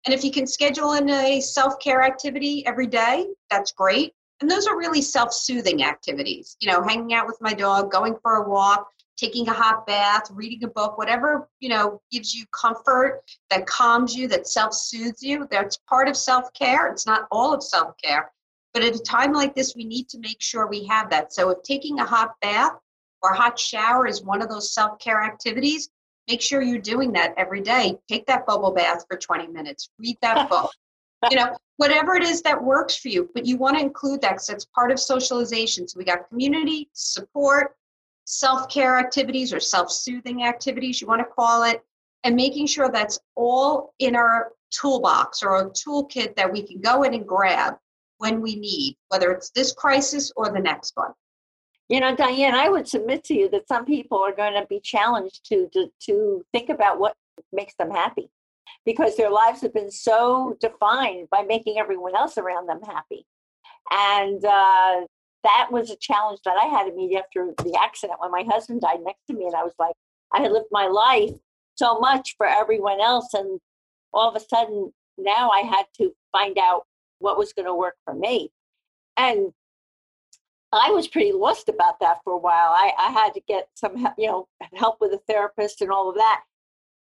And 0.05 0.15
if 0.15 0.23
you 0.23 0.31
can 0.31 0.47
schedule 0.47 0.93
in 0.93 1.07
a 1.11 1.41
self 1.41 1.79
care 1.79 2.01
activity 2.01 2.65
every 2.65 2.87
day, 2.87 3.27
that's 3.51 3.71
great. 3.71 4.13
And 4.41 4.49
those 4.49 4.67
are 4.67 4.77
really 4.77 5.01
self 5.01 5.33
soothing 5.33 5.83
activities, 5.83 6.55
you 6.59 6.71
know, 6.71 6.81
hanging 6.81 7.13
out 7.13 7.27
with 7.27 7.37
my 7.41 7.53
dog, 7.53 7.91
going 7.91 8.15
for 8.21 8.35
a 8.35 8.49
walk, 8.49 8.87
taking 9.17 9.47
a 9.49 9.53
hot 9.53 9.85
bath, 9.85 10.29
reading 10.31 10.63
a 10.63 10.67
book, 10.67 10.97
whatever, 10.97 11.49
you 11.59 11.69
know, 11.69 12.01
gives 12.11 12.33
you 12.33 12.45
comfort, 12.53 13.21
that 13.49 13.67
calms 13.67 14.15
you, 14.15 14.27
that 14.29 14.47
self 14.47 14.73
soothes 14.73 15.21
you. 15.21 15.47
That's 15.51 15.77
part 15.89 16.07
of 16.07 16.15
self 16.15 16.51
care. 16.53 16.87
It's 16.87 17.05
not 17.05 17.27
all 17.31 17.53
of 17.53 17.63
self 17.63 17.95
care. 18.03 18.31
But 18.73 18.83
at 18.83 18.95
a 18.95 18.99
time 18.99 19.33
like 19.33 19.55
this, 19.55 19.75
we 19.75 19.83
need 19.83 20.07
to 20.09 20.19
make 20.19 20.41
sure 20.41 20.67
we 20.67 20.85
have 20.85 21.09
that. 21.09 21.33
So 21.33 21.49
if 21.49 21.63
taking 21.63 21.99
a 21.99 22.05
hot 22.05 22.35
bath 22.41 22.73
or 23.21 23.33
hot 23.33 23.59
shower 23.59 24.07
is 24.07 24.23
one 24.23 24.41
of 24.41 24.49
those 24.49 24.73
self 24.73 24.99
care 24.99 25.21
activities, 25.21 25.89
make 26.29 26.41
sure 26.41 26.61
you're 26.61 26.79
doing 26.79 27.11
that 27.13 27.33
every 27.35 27.61
day. 27.61 27.97
Take 28.07 28.25
that 28.27 28.45
bubble 28.45 28.71
bath 28.71 29.03
for 29.09 29.17
20 29.17 29.47
minutes, 29.47 29.89
read 29.99 30.17
that 30.21 30.49
book 30.49 30.71
you 31.29 31.37
know, 31.37 31.55
whatever 31.77 32.15
it 32.15 32.23
is 32.23 32.41
that 32.43 32.61
works 32.61 32.97
for 32.97 33.09
you, 33.09 33.29
but 33.33 33.45
you 33.45 33.57
want 33.57 33.77
to 33.77 33.83
include 33.83 34.21
that 34.21 34.31
because 34.31 34.49
it's 34.49 34.65
part 34.65 34.91
of 34.91 34.99
socialization. 34.99 35.87
So 35.87 35.97
we 35.97 36.05
got 36.05 36.29
community, 36.29 36.89
support, 36.93 37.75
self 38.25 38.69
care 38.69 38.97
activities 38.97 39.51
or 39.51 39.59
self 39.59 39.91
soothing 39.91 40.43
activities, 40.43 41.01
you 41.01 41.07
want 41.07 41.21
to 41.21 41.25
call 41.25 41.63
it, 41.63 41.81
and 42.23 42.35
making 42.35 42.67
sure 42.67 42.89
that's 42.89 43.19
all 43.35 43.93
in 43.99 44.15
our 44.15 44.51
toolbox 44.71 45.41
or 45.43 45.59
a 45.59 45.69
toolkit 45.71 46.35
that 46.35 46.51
we 46.51 46.61
can 46.61 46.79
go 46.79 47.03
in 47.03 47.13
and 47.13 47.27
grab 47.27 47.75
when 48.19 48.41
we 48.41 48.55
need, 48.55 48.95
whether 49.09 49.31
it's 49.31 49.49
this 49.51 49.73
crisis 49.73 50.31
or 50.35 50.51
the 50.51 50.59
next 50.59 50.93
one. 50.95 51.11
You 51.89 51.99
know, 52.01 52.15
Diane, 52.15 52.53
I 52.53 52.69
would 52.69 52.87
submit 52.87 53.23
to 53.25 53.33
you 53.33 53.49
that 53.49 53.67
some 53.67 53.83
people 53.83 54.19
are 54.19 54.35
going 54.35 54.53
to 54.53 54.67
be 54.67 54.79
challenged 54.79 55.45
to, 55.45 55.67
to, 55.73 55.87
to 56.05 56.45
think 56.53 56.69
about 56.69 56.99
what 56.99 57.15
makes 57.51 57.73
them 57.75 57.89
happy 57.89 58.29
because 58.85 59.15
their 59.15 59.29
lives 59.29 59.61
have 59.61 59.73
been 59.73 59.91
so 59.91 60.57
defined 60.59 61.27
by 61.29 61.43
making 61.43 61.77
everyone 61.77 62.15
else 62.15 62.37
around 62.37 62.67
them 62.67 62.81
happy. 62.81 63.25
And 63.91 64.43
uh, 64.43 65.01
that 65.43 65.67
was 65.71 65.89
a 65.89 65.97
challenge 65.97 66.39
that 66.45 66.57
I 66.57 66.65
had 66.65 66.93
meet 66.95 67.15
after 67.15 67.53
the 67.57 67.77
accident 67.81 68.19
when 68.19 68.31
my 68.31 68.43
husband 68.43 68.81
died 68.81 68.99
next 69.03 69.25
to 69.27 69.33
me. 69.33 69.45
And 69.45 69.55
I 69.55 69.63
was 69.63 69.73
like, 69.79 69.95
I 70.33 70.41
had 70.41 70.51
lived 70.51 70.67
my 70.71 70.87
life 70.87 71.31
so 71.75 71.99
much 71.99 72.35
for 72.37 72.45
everyone 72.45 73.01
else. 73.01 73.33
And 73.33 73.59
all 74.13 74.29
of 74.29 74.35
a 74.35 74.45
sudden, 74.45 74.91
now 75.17 75.49
I 75.49 75.61
had 75.61 75.85
to 75.97 76.11
find 76.31 76.57
out 76.57 76.83
what 77.19 77.37
was 77.37 77.53
going 77.53 77.65
to 77.65 77.75
work 77.75 77.95
for 78.05 78.13
me. 78.13 78.51
And 79.17 79.51
I 80.71 80.91
was 80.91 81.07
pretty 81.07 81.31
lost 81.31 81.67
about 81.67 81.99
that 81.99 82.17
for 82.23 82.33
a 82.33 82.37
while. 82.37 82.71
I, 82.71 82.91
I 82.97 83.11
had 83.11 83.33
to 83.33 83.41
get 83.47 83.69
some, 83.75 84.07
you 84.17 84.27
know, 84.27 84.47
help 84.73 84.97
with 85.01 85.13
a 85.13 85.21
therapist 85.27 85.81
and 85.81 85.91
all 85.91 86.09
of 86.09 86.15
that. 86.15 86.41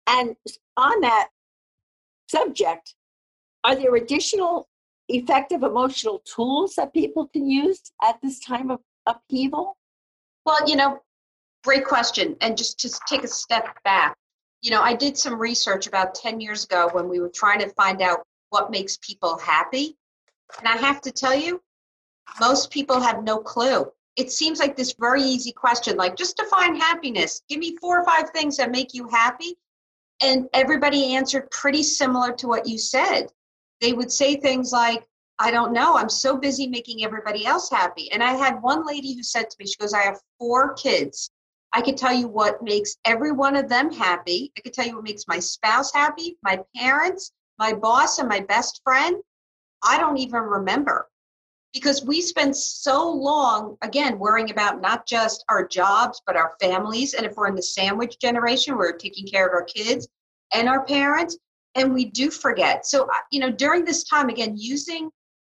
And 0.07 0.35
on 0.75 1.01
that, 1.01 1.29
subject, 2.27 2.95
are 3.63 3.75
there 3.75 3.95
additional 3.95 4.67
effective 5.09 5.63
emotional 5.63 6.19
tools 6.19 6.75
that 6.75 6.93
people 6.93 7.27
can 7.27 7.49
use 7.49 7.81
at 8.01 8.19
this 8.21 8.39
time 8.39 8.71
of 8.71 8.79
upheaval? 9.05 9.77
Well, 10.45 10.67
you 10.67 10.75
know, 10.75 10.99
great 11.63 11.85
question. 11.85 12.35
And 12.41 12.57
just 12.57 12.79
to 12.79 12.89
take 13.07 13.23
a 13.23 13.27
step 13.27 13.77
back, 13.83 14.17
you 14.61 14.71
know, 14.71 14.81
I 14.81 14.93
did 14.93 15.17
some 15.17 15.39
research 15.39 15.87
about 15.87 16.15
10 16.15 16.39
years 16.39 16.63
ago 16.63 16.89
when 16.93 17.09
we 17.09 17.19
were 17.19 17.31
trying 17.33 17.59
to 17.59 17.69
find 17.69 18.01
out 18.01 18.23
what 18.49 18.71
makes 18.71 18.97
people 18.97 19.37
happy. 19.37 19.97
And 20.59 20.67
I 20.67 20.77
have 20.77 21.01
to 21.01 21.11
tell 21.11 21.35
you, 21.35 21.61
most 22.39 22.71
people 22.71 22.99
have 22.99 23.23
no 23.23 23.39
clue. 23.39 23.91
It 24.15 24.31
seems 24.31 24.59
like 24.59 24.75
this 24.75 24.95
very 24.99 25.23
easy 25.23 25.51
question, 25.51 25.97
like 25.97 26.15
just 26.15 26.37
define 26.37 26.75
happiness. 26.75 27.41
Give 27.49 27.59
me 27.59 27.75
four 27.81 27.99
or 27.99 28.05
five 28.05 28.29
things 28.29 28.57
that 28.57 28.71
make 28.71 28.93
you 28.93 29.07
happy. 29.07 29.55
And 30.23 30.47
everybody 30.53 31.15
answered 31.15 31.51
pretty 31.51 31.83
similar 31.83 32.31
to 32.33 32.47
what 32.47 32.65
you 32.65 32.77
said. 32.77 33.27
They 33.81 33.91
would 33.91 34.11
say 34.11 34.35
things 34.35 34.71
like, 34.71 35.05
I 35.37 35.51
don't 35.51 35.73
know, 35.73 35.97
I'm 35.97 36.09
so 36.09 36.37
busy 36.37 36.65
making 36.65 37.03
everybody 37.03 37.45
else 37.45 37.69
happy. 37.69 38.09
And 38.11 38.23
I 38.23 38.31
had 38.31 38.61
one 38.61 38.87
lady 38.87 39.13
who 39.13 39.21
said 39.21 39.49
to 39.49 39.55
me, 39.59 39.65
she 39.65 39.75
goes, 39.75 39.93
I 39.93 40.03
have 40.03 40.21
four 40.39 40.75
kids. 40.75 41.29
I 41.73 41.81
could 41.81 41.97
tell 41.97 42.13
you 42.13 42.29
what 42.29 42.63
makes 42.63 42.95
every 43.03 43.33
one 43.33 43.57
of 43.57 43.67
them 43.67 43.91
happy. 43.91 44.53
I 44.57 44.61
could 44.61 44.73
tell 44.73 44.85
you 44.85 44.95
what 44.95 45.03
makes 45.03 45.27
my 45.27 45.39
spouse 45.39 45.91
happy, 45.91 46.37
my 46.41 46.59
parents, 46.75 47.33
my 47.59 47.73
boss, 47.73 48.19
and 48.19 48.29
my 48.29 48.39
best 48.39 48.79
friend. 48.85 49.17
I 49.83 49.97
don't 49.99 50.17
even 50.17 50.39
remember 50.39 51.09
because 51.73 52.05
we 52.05 52.21
spend 52.21 52.55
so 52.55 53.09
long, 53.09 53.77
again, 53.81 54.19
worrying 54.19 54.51
about 54.51 54.81
not 54.81 55.07
just 55.07 55.43
our 55.49 55.67
jobs, 55.67 56.21
but 56.25 56.35
our 56.35 56.53
families. 56.61 57.13
And 57.13 57.25
if 57.25 57.35
we're 57.35 57.47
in 57.47 57.55
the 57.55 57.63
sandwich 57.63 58.19
generation, 58.19 58.77
we're 58.77 58.95
taking 58.95 59.25
care 59.25 59.47
of 59.47 59.53
our 59.53 59.63
kids 59.63 60.07
and 60.53 60.69
our 60.69 60.85
parents, 60.85 61.37
and 61.75 61.93
we 61.93 62.05
do 62.05 62.29
forget. 62.29 62.85
So, 62.85 63.05
uh, 63.05 63.23
you 63.31 63.39
know, 63.39 63.51
during 63.51 63.85
this 63.85 64.03
time, 64.03 64.29
again, 64.29 64.55
using 64.55 65.09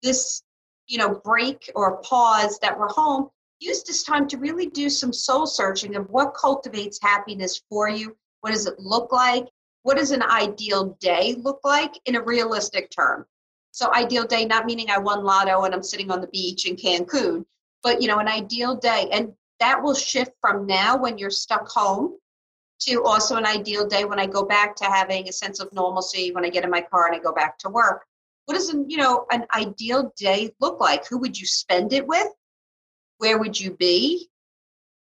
this, 0.02 0.42
you 0.86 0.98
know, 0.98 1.20
break 1.22 1.70
or 1.74 2.00
pause 2.02 2.58
that 2.60 2.78
we're 2.78 2.88
home 2.88 3.28
use 3.60 3.82
this 3.82 4.02
time 4.02 4.28
to 4.28 4.38
really 4.38 4.66
do 4.66 4.90
some 4.90 5.12
soul 5.12 5.46
searching 5.46 5.96
of 5.96 6.08
what 6.10 6.34
cultivates 6.34 6.98
happiness 7.00 7.62
for 7.68 7.88
you. 7.88 8.16
What 8.40 8.50
does 8.50 8.66
it 8.66 8.78
look 8.78 9.12
like? 9.12 9.46
What 9.82 9.96
does 9.96 10.10
an 10.10 10.22
ideal 10.22 10.96
day 11.00 11.36
look 11.38 11.60
like 11.64 11.98
in 12.06 12.16
a 12.16 12.22
realistic 12.22 12.90
term? 12.90 13.24
So 13.76 13.92
ideal 13.92 14.24
day, 14.24 14.46
not 14.46 14.64
meaning 14.64 14.88
I 14.88 14.96
won 14.96 15.22
lotto 15.22 15.64
and 15.64 15.74
I'm 15.74 15.82
sitting 15.82 16.10
on 16.10 16.22
the 16.22 16.28
beach 16.28 16.64
in 16.64 16.76
Cancun, 16.76 17.44
but 17.82 18.00
you 18.00 18.08
know, 18.08 18.20
an 18.20 18.26
ideal 18.26 18.74
day. 18.74 19.10
And 19.12 19.34
that 19.60 19.82
will 19.82 19.94
shift 19.94 20.30
from 20.40 20.66
now 20.66 20.96
when 20.96 21.18
you're 21.18 21.28
stuck 21.28 21.68
home 21.68 22.16
to 22.80 23.04
also 23.04 23.36
an 23.36 23.44
ideal 23.44 23.86
day 23.86 24.06
when 24.06 24.18
I 24.18 24.24
go 24.24 24.46
back 24.46 24.76
to 24.76 24.86
having 24.86 25.28
a 25.28 25.32
sense 25.32 25.60
of 25.60 25.70
normalcy 25.74 26.32
when 26.32 26.42
I 26.42 26.48
get 26.48 26.64
in 26.64 26.70
my 26.70 26.80
car 26.80 27.06
and 27.06 27.14
I 27.14 27.18
go 27.18 27.34
back 27.34 27.58
to 27.58 27.68
work. 27.68 28.06
What 28.46 28.54
does 28.54 28.70
an, 28.70 28.88
you 28.88 28.96
know, 28.96 29.26
an 29.30 29.44
ideal 29.54 30.10
day 30.16 30.54
look 30.58 30.80
like? 30.80 31.06
Who 31.08 31.18
would 31.18 31.38
you 31.38 31.46
spend 31.46 31.92
it 31.92 32.06
with? 32.06 32.28
Where 33.18 33.36
would 33.38 33.60
you 33.60 33.72
be? 33.72 34.30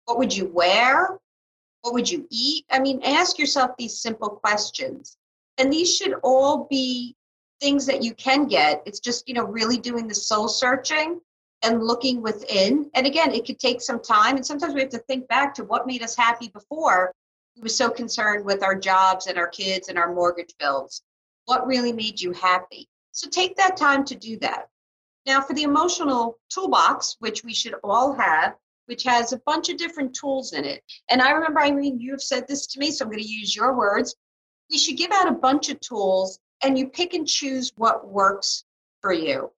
What 0.06 0.18
would 0.20 0.34
you 0.34 0.46
wear? 0.46 1.20
What 1.82 1.94
would 1.96 2.10
you 2.10 2.26
eat? 2.30 2.64
I 2.72 2.80
mean, 2.80 3.02
ask 3.04 3.38
yourself 3.38 3.72
these 3.78 4.00
simple 4.00 4.30
questions. 4.30 5.18
And 5.58 5.72
these 5.72 5.94
should 5.94 6.14
all 6.24 6.66
be 6.70 7.18
things 7.64 7.86
that 7.86 8.04
you 8.04 8.14
can 8.16 8.46
get. 8.46 8.84
It's 8.86 9.00
just, 9.00 9.26
you 9.26 9.34
know, 9.34 9.46
really 9.46 9.78
doing 9.78 10.06
the 10.06 10.14
soul 10.14 10.50
searching 10.50 11.22
and 11.64 11.82
looking 11.82 12.22
within. 12.22 12.92
And 12.94 13.08
again, 13.08 13.34
it 13.34 13.46
could 13.46 13.58
take 13.58 13.82
some 13.82 14.02
time. 14.02 14.36
And 14.36 14.46
sometimes 14.46 14.74
we 14.74 14.82
have 14.82 14.90
to 14.90 14.98
think 14.98 15.30
back 15.30 15.54
to 15.56 15.64
what 15.64 15.88
made 15.88 16.04
us 16.04 16.14
happy 16.14 16.50
before. 16.50 17.14
We 17.56 17.62
were 17.62 17.70
so 17.70 17.90
concerned 17.90 18.44
with 18.44 18.64
our 18.64 18.76
jobs 18.76 19.28
and 19.28 19.38
our 19.38 19.48
kids 19.48 19.88
and 19.88 19.98
our 19.98 20.14
mortgage 20.14 20.54
bills. 20.60 21.04
What 21.46 21.66
really 21.66 21.94
made 21.94 22.20
you 22.20 22.34
happy? 22.34 22.90
So 23.14 23.30
take 23.30 23.56
that 23.56 23.78
time 23.78 24.04
to 24.06 24.16
do 24.16 24.38
that. 24.40 24.68
Now, 25.26 25.40
for 25.40 25.54
the 25.54 25.64
emotional 25.64 26.38
toolbox, 26.50 27.16
which 27.20 27.46
we 27.46 27.54
should 27.54 27.76
all 27.82 28.14
have, 28.14 28.56
which 28.88 29.04
has 29.04 29.32
a 29.32 29.42
bunch 29.46 29.70
of 29.70 29.78
different 29.78 30.14
tools 30.14 30.52
in 30.52 30.66
it. 30.66 30.84
And 31.10 31.22
I 31.22 31.32
remember, 31.32 31.62
Irene, 31.62 32.02
you 32.02 32.12
have 32.12 32.22
said 32.22 32.46
this 32.46 32.68
to 32.68 32.80
me, 32.80 32.92
so 32.92 33.06
I'm 33.06 33.12
going 33.12 33.24
to 33.24 33.26
use 33.26 33.56
your 33.56 33.74
words. 33.74 34.16
We 34.70 34.78
should 34.78 34.98
give 34.98 35.12
out 35.12 35.30
a 35.30 35.34
bunch 35.48 35.70
of 35.70 35.80
tools 35.80 36.40
and 36.62 36.78
you 36.78 36.88
pick 36.88 37.14
and 37.14 37.28
choose 37.28 37.72
what 37.76 38.08
works 38.08 38.64
for 39.02 39.14
you 39.14 39.52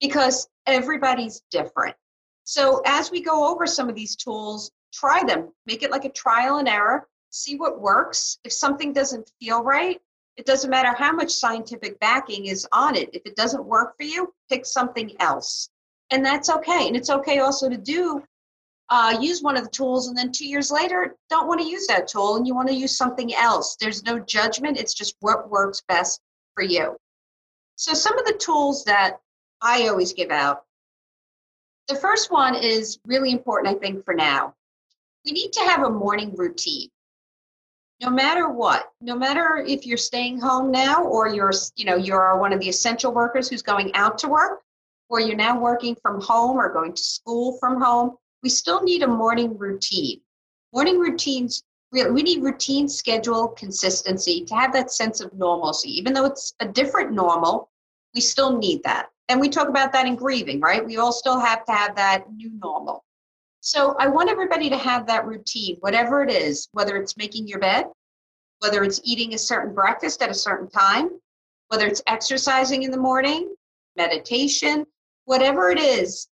because 0.00 0.48
everybody's 0.66 1.42
different. 1.50 1.96
So, 2.44 2.80
as 2.86 3.10
we 3.10 3.22
go 3.22 3.50
over 3.52 3.66
some 3.66 3.88
of 3.88 3.94
these 3.94 4.14
tools, 4.14 4.70
try 4.92 5.22
them, 5.24 5.52
make 5.66 5.82
it 5.82 5.90
like 5.90 6.04
a 6.04 6.10
trial 6.10 6.58
and 6.58 6.68
error, 6.68 7.08
see 7.30 7.56
what 7.56 7.80
works. 7.80 8.38
If 8.44 8.52
something 8.52 8.92
doesn't 8.92 9.30
feel 9.40 9.62
right, 9.62 10.00
it 10.36 10.46
doesn't 10.46 10.70
matter 10.70 10.94
how 10.96 11.12
much 11.12 11.32
scientific 11.32 11.98
backing 11.98 12.46
is 12.46 12.66
on 12.72 12.94
it. 12.94 13.10
If 13.12 13.22
it 13.26 13.36
doesn't 13.36 13.64
work 13.64 13.96
for 13.96 14.04
you, 14.04 14.32
pick 14.48 14.66
something 14.66 15.12
else. 15.20 15.70
And 16.10 16.24
that's 16.24 16.50
okay. 16.50 16.86
And 16.86 16.96
it's 16.96 17.10
okay 17.10 17.38
also 17.40 17.68
to 17.68 17.76
do 17.76 18.22
uh, 18.88 19.16
use 19.20 19.42
one 19.42 19.56
of 19.56 19.64
the 19.64 19.70
tools 19.70 20.06
and 20.06 20.16
then 20.16 20.30
two 20.30 20.46
years 20.46 20.70
later 20.70 21.16
don't 21.28 21.48
want 21.48 21.60
to 21.60 21.66
use 21.66 21.86
that 21.88 22.06
tool 22.06 22.36
and 22.36 22.46
you 22.46 22.54
want 22.54 22.68
to 22.68 22.74
use 22.74 22.96
something 22.96 23.34
else. 23.34 23.76
There's 23.80 24.04
no 24.04 24.20
judgment. 24.20 24.78
It's 24.78 24.94
just 24.94 25.16
what 25.20 25.50
works 25.50 25.82
best 25.88 26.20
for 26.56 26.64
you. 26.64 26.96
So 27.76 27.94
some 27.94 28.18
of 28.18 28.24
the 28.24 28.32
tools 28.32 28.82
that 28.84 29.20
I 29.62 29.86
always 29.86 30.12
give 30.12 30.30
out. 30.30 30.64
The 31.86 31.94
first 31.94 32.32
one 32.32 32.56
is 32.56 32.98
really 33.06 33.30
important, 33.30 33.76
I 33.76 33.78
think, 33.78 34.04
for 34.04 34.14
now. 34.14 34.54
We 35.24 35.32
need 35.32 35.52
to 35.52 35.60
have 35.60 35.84
a 35.84 35.90
morning 35.90 36.34
routine 36.34 36.88
no 38.00 38.10
matter 38.10 38.48
what 38.48 38.90
no 39.00 39.16
matter 39.16 39.64
if 39.66 39.86
you're 39.86 39.96
staying 39.96 40.38
home 40.38 40.70
now 40.70 41.04
or 41.04 41.28
you're 41.28 41.52
you 41.76 41.84
know 41.84 41.96
you're 41.96 42.38
one 42.38 42.52
of 42.52 42.60
the 42.60 42.68
essential 42.68 43.12
workers 43.12 43.48
who's 43.48 43.62
going 43.62 43.94
out 43.94 44.18
to 44.18 44.28
work 44.28 44.60
or 45.08 45.20
you're 45.20 45.36
now 45.36 45.58
working 45.58 45.96
from 46.02 46.20
home 46.20 46.56
or 46.56 46.72
going 46.72 46.92
to 46.92 47.02
school 47.02 47.56
from 47.58 47.80
home 47.80 48.16
we 48.42 48.48
still 48.48 48.82
need 48.82 49.02
a 49.02 49.06
morning 49.08 49.56
routine 49.56 50.20
morning 50.72 50.98
routines 50.98 51.62
we 51.92 52.22
need 52.22 52.42
routine 52.42 52.88
schedule 52.88 53.48
consistency 53.48 54.44
to 54.44 54.54
have 54.54 54.72
that 54.72 54.90
sense 54.90 55.20
of 55.20 55.32
normalcy. 55.32 55.96
Even 55.96 56.12
though 56.12 56.26
it's 56.26 56.54
a 56.60 56.66
different 56.66 57.12
normal 57.12 57.70
we 58.16 58.20
still 58.22 58.56
need 58.56 58.82
that. 58.82 59.10
And 59.28 59.38
we 59.38 59.48
talk 59.48 59.68
about 59.68 59.92
that 59.92 60.06
in 60.06 60.16
grieving 60.16 60.60
right? 60.60 60.84
We 60.84 60.96
all 60.96 61.12
still 61.12 61.38
have 61.38 61.64
to 61.66 61.72
have 61.72 61.94
that 61.96 62.32
new 62.32 62.50
normal. 62.62 63.04
So 63.60 63.94
I 63.98 64.06
want 64.06 64.30
everybody 64.30 64.70
to 64.70 64.76
have 64.78 65.06
that 65.06 65.26
routine, 65.26 65.76
whatever 65.80 66.22
it 66.22 66.30
is, 66.30 66.68
whether 66.72 66.96
it's 66.96 67.16
making 67.16 67.46
your 67.46 67.58
bed, 67.58 67.86
whether 68.60 68.82
it's 68.82 69.00
eating 69.04 69.34
a 69.34 69.38
certain 69.38 69.74
breakfast 69.74 70.22
at 70.22 70.30
a 70.30 70.34
certain 70.34 70.70
time, 70.70 71.10
whether 71.68 71.86
it's 71.86 72.02
exercising 72.06 72.84
in 72.84 72.90
the 72.90 72.96
morning, 72.96 73.54
meditation, 73.96 74.86
whatever 75.26 75.70
it 75.70 75.78
is. 75.78 76.28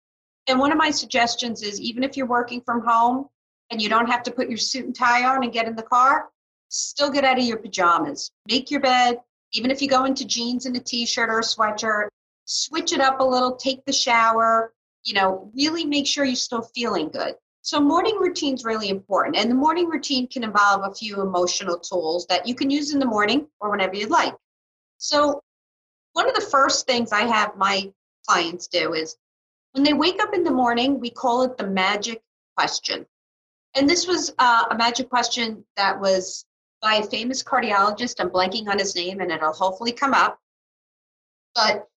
And 0.46 0.58
one 0.58 0.72
of 0.72 0.78
my 0.78 0.90
suggestions 0.90 1.62
is 1.62 1.80
even 1.80 2.02
if 2.02 2.16
you're 2.16 2.26
working 2.26 2.62
from 2.62 2.86
home 2.86 3.28
and 3.70 3.80
you 3.80 3.88
don't 3.88 4.10
have 4.10 4.22
to 4.24 4.30
put 4.30 4.48
your 4.48 4.58
suit 4.58 4.84
and 4.84 4.94
tie 4.94 5.24
on 5.24 5.42
and 5.42 5.52
get 5.52 5.66
in 5.66 5.76
the 5.76 5.82
car, 5.82 6.28
still 6.68 7.10
get 7.10 7.24
out 7.24 7.38
of 7.38 7.44
your 7.44 7.56
pajamas. 7.56 8.30
Make 8.48 8.70
your 8.70 8.80
bed, 8.80 9.20
even 9.52 9.70
if 9.70 9.80
you 9.80 9.88
go 9.88 10.04
into 10.04 10.24
jeans 10.24 10.66
and 10.66 10.76
a 10.76 10.80
t 10.80 11.06
shirt 11.06 11.30
or 11.30 11.38
a 11.38 11.42
sweatshirt, 11.42 12.08
switch 12.44 12.92
it 12.92 13.00
up 13.00 13.20
a 13.20 13.24
little, 13.24 13.56
take 13.56 13.84
the 13.84 13.92
shower, 13.92 14.72
you 15.04 15.14
know, 15.14 15.50
really 15.54 15.84
make 15.84 16.06
sure 16.06 16.24
you're 16.24 16.36
still 16.36 16.62
feeling 16.74 17.08
good. 17.08 17.34
So 17.62 17.80
morning 17.80 18.18
routine 18.20 18.54
is 18.54 18.64
really 18.64 18.90
important. 18.90 19.36
And 19.36 19.50
the 19.50 19.54
morning 19.54 19.88
routine 19.88 20.26
can 20.26 20.44
involve 20.44 20.82
a 20.84 20.94
few 20.94 21.22
emotional 21.22 21.78
tools 21.78 22.26
that 22.26 22.46
you 22.46 22.54
can 22.54 22.70
use 22.70 22.92
in 22.92 22.98
the 22.98 23.06
morning 23.06 23.46
or 23.60 23.70
whenever 23.70 23.94
you'd 23.94 24.10
like. 24.10 24.34
So 24.98 25.40
one 26.12 26.28
of 26.28 26.34
the 26.34 26.42
first 26.42 26.86
things 26.86 27.10
I 27.10 27.22
have 27.22 27.56
my 27.56 27.90
clients 28.28 28.66
do 28.66 28.92
is 28.92 29.16
when 29.72 29.82
they 29.82 29.94
wake 29.94 30.22
up 30.22 30.34
in 30.34 30.44
the 30.44 30.50
morning, 30.50 31.00
we 31.00 31.10
call 31.10 31.42
it 31.42 31.56
the 31.56 31.66
magic 31.66 32.22
question. 32.56 33.06
And 33.74 33.88
this 33.88 34.06
was 34.06 34.32
uh, 34.38 34.64
a 34.70 34.76
magic 34.76 35.08
question 35.08 35.64
that 35.76 36.00
was 36.00 36.44
by 36.80 36.94
a 36.96 37.06
famous 37.06 37.42
cardiologist. 37.42 38.16
I'm 38.20 38.30
blanking 38.30 38.68
on 38.68 38.78
his 38.78 38.94
name 38.94 39.20
and 39.20 39.32
it'll 39.32 39.52
hopefully 39.52 39.92
come 39.92 40.14
up. 40.14 40.38
But 41.54 41.88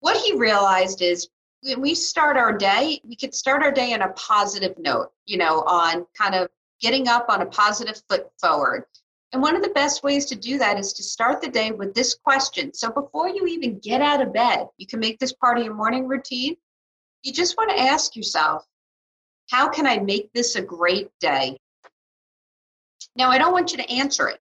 what 0.00 0.16
he 0.16 0.36
realized 0.36 1.00
is 1.00 1.28
when 1.62 1.80
we 1.80 1.94
start 1.94 2.36
our 2.36 2.56
day, 2.56 3.00
we 3.06 3.16
could 3.16 3.34
start 3.34 3.62
our 3.62 3.72
day 3.72 3.92
on 3.92 4.02
a 4.02 4.12
positive 4.12 4.78
note, 4.78 5.10
you 5.26 5.38
know, 5.38 5.60
on 5.62 6.06
kind 6.16 6.34
of 6.34 6.48
getting 6.80 7.08
up 7.08 7.26
on 7.28 7.42
a 7.42 7.46
positive 7.46 8.02
foot 8.08 8.28
forward. 8.40 8.84
And 9.32 9.42
one 9.42 9.54
of 9.54 9.62
the 9.62 9.68
best 9.68 10.02
ways 10.02 10.26
to 10.26 10.34
do 10.34 10.58
that 10.58 10.78
is 10.78 10.92
to 10.94 11.02
start 11.02 11.40
the 11.40 11.48
day 11.48 11.70
with 11.70 11.94
this 11.94 12.14
question. 12.14 12.74
So 12.74 12.90
before 12.90 13.28
you 13.28 13.46
even 13.46 13.78
get 13.78 14.00
out 14.00 14.20
of 14.20 14.32
bed, 14.32 14.66
you 14.76 14.86
can 14.86 14.98
make 14.98 15.18
this 15.18 15.32
part 15.32 15.58
of 15.58 15.64
your 15.64 15.74
morning 15.74 16.08
routine. 16.08 16.56
You 17.22 17.32
just 17.32 17.56
want 17.56 17.70
to 17.70 17.78
ask 17.78 18.16
yourself, 18.16 18.64
how 19.50 19.68
can 19.68 19.86
I 19.86 19.98
make 19.98 20.32
this 20.32 20.54
a 20.54 20.62
great 20.62 21.10
day? 21.20 21.58
Now, 23.16 23.30
I 23.30 23.38
don't 23.38 23.52
want 23.52 23.72
you 23.72 23.78
to 23.78 23.90
answer 23.90 24.28
it 24.28 24.38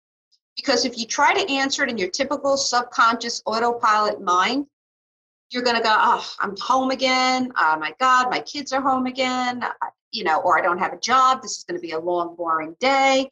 because 0.56 0.86
if 0.86 0.98
you 0.98 1.06
try 1.06 1.34
to 1.34 1.52
answer 1.52 1.84
it 1.84 1.90
in 1.90 1.98
your 1.98 2.10
typical 2.10 2.58
subconscious 2.58 3.42
autopilot 3.46 4.22
mind, 4.22 4.68
you're 5.50 5.64
going 5.64 5.78
to 5.78 5.82
go, 5.82 5.96
oh, 5.98 6.32
I'm 6.40 6.56
home 6.58 6.92
again. 6.92 7.52
Oh 7.58 7.78
my 7.80 7.94
God, 8.00 8.30
my 8.30 8.40
kids 8.40 8.72
are 8.72 8.82
home 8.82 9.08
again. 9.08 9.66
You 10.12 10.24
know, 10.24 10.42
or 10.42 10.60
I 10.60 10.62
don't 10.62 10.78
have 10.78 10.94
a 10.94 11.00
job. 11.00 11.42
This 11.42 11.58
is 11.58 11.64
going 11.64 11.80
to 11.80 11.82
be 11.82 11.92
a 11.92 12.00
long, 12.00 12.36
boring 12.36 12.76
day. 12.80 13.30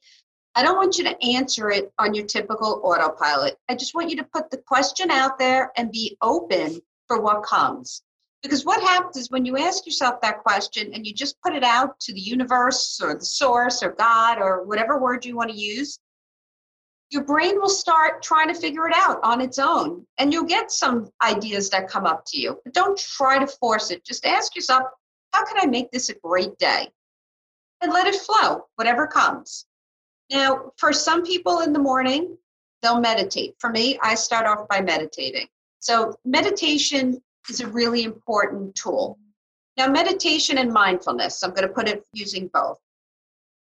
I 0.56 0.64
don't 0.64 0.78
want 0.78 0.98
you 0.98 1.04
to 1.04 1.24
answer 1.24 1.70
it 1.70 1.92
on 2.00 2.16
your 2.16 2.26
typical 2.26 2.82
autopilot. 2.84 3.58
I 3.70 3.76
just 3.76 3.94
want 3.94 4.10
you 4.10 4.16
to 4.18 4.24
put 4.24 4.50
the 4.50 4.58
question 4.58 5.12
out 5.12 5.38
there 5.38 5.72
and 5.78 5.92
be 5.92 6.18
open 6.22 6.82
for 7.08 7.22
what 7.22 7.44
comes. 7.44 8.02
Because 8.44 8.66
what 8.66 8.82
happens 8.82 9.18
is 9.18 9.32
when 9.32 9.46
you 9.46 9.58
ask 9.58 9.86
yourself 9.86 10.22
that 10.22 10.44
question 10.44 10.94
and 10.94 11.06
you 11.06 11.14
just 11.14 11.42
put 11.42 11.56
it 11.56 11.64
out 11.64 12.00
to 12.02 12.14
the 12.14 12.20
universe 12.20 13.00
or 13.04 13.16
the 13.16 13.26
source 13.26 13.82
or 13.82 13.94
God 13.94 14.40
or 14.40 14.64
whatever 14.64 15.00
word 15.00 15.26
you 15.26 15.36
want 15.36 15.50
to 15.50 15.58
use, 15.58 16.00
your 17.10 17.24
brain 17.24 17.60
will 17.60 17.70
start 17.70 18.22
trying 18.22 18.48
to 18.50 18.60
figure 18.60 18.88
it 18.88 18.94
out 18.96 19.20
on 19.24 19.42
its 19.42 19.60
own. 19.60 20.06
And 20.18 20.32
you'll 20.32 20.44
get 20.44 20.72
some 20.72 21.10
ideas 21.24 21.70
that 21.70 21.90
come 21.90 22.06
up 22.06 22.24
to 22.28 22.40
you. 22.40 22.60
But 22.64 22.74
don't 22.74 22.98
try 22.98 23.40
to 23.40 23.48
force 23.48 23.92
it. 23.92 24.06
Just 24.06 24.26
ask 24.26 24.56
yourself, 24.56 24.84
how 25.34 25.46
can 25.46 25.58
I 25.60 25.66
make 25.66 25.92
this 25.92 26.10
a 26.10 26.16
great 26.16 26.58
day? 26.58 26.90
And 27.82 27.94
let 27.94 28.08
it 28.08 28.16
flow, 28.16 28.66
whatever 28.76 29.08
comes. 29.08 29.66
Now, 30.32 30.72
for 30.78 30.92
some 30.92 31.24
people 31.24 31.62
in 31.62 31.74
the 31.74 31.80
morning, 31.80 32.38
they'll 32.82 33.00
meditate. 33.00 33.56
For 33.60 33.70
me, 33.70 33.98
I 34.02 34.16
start 34.16 34.46
off 34.46 34.68
by 34.68 34.82
meditating. 34.82 35.48
So, 35.80 36.16
meditation 36.26 37.22
is 37.50 37.62
a 37.62 37.68
really 37.68 38.04
important 38.04 38.76
tool. 38.76 39.18
Now, 39.78 39.88
meditation 39.88 40.58
and 40.58 40.72
mindfulness, 40.72 41.44
I'm 41.44 41.52
going 41.52 41.68
to 41.68 41.74
put 41.74 41.88
it 41.88 42.04
using 42.14 42.50
both. 42.54 42.80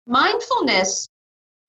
Mindfulness 0.08 1.08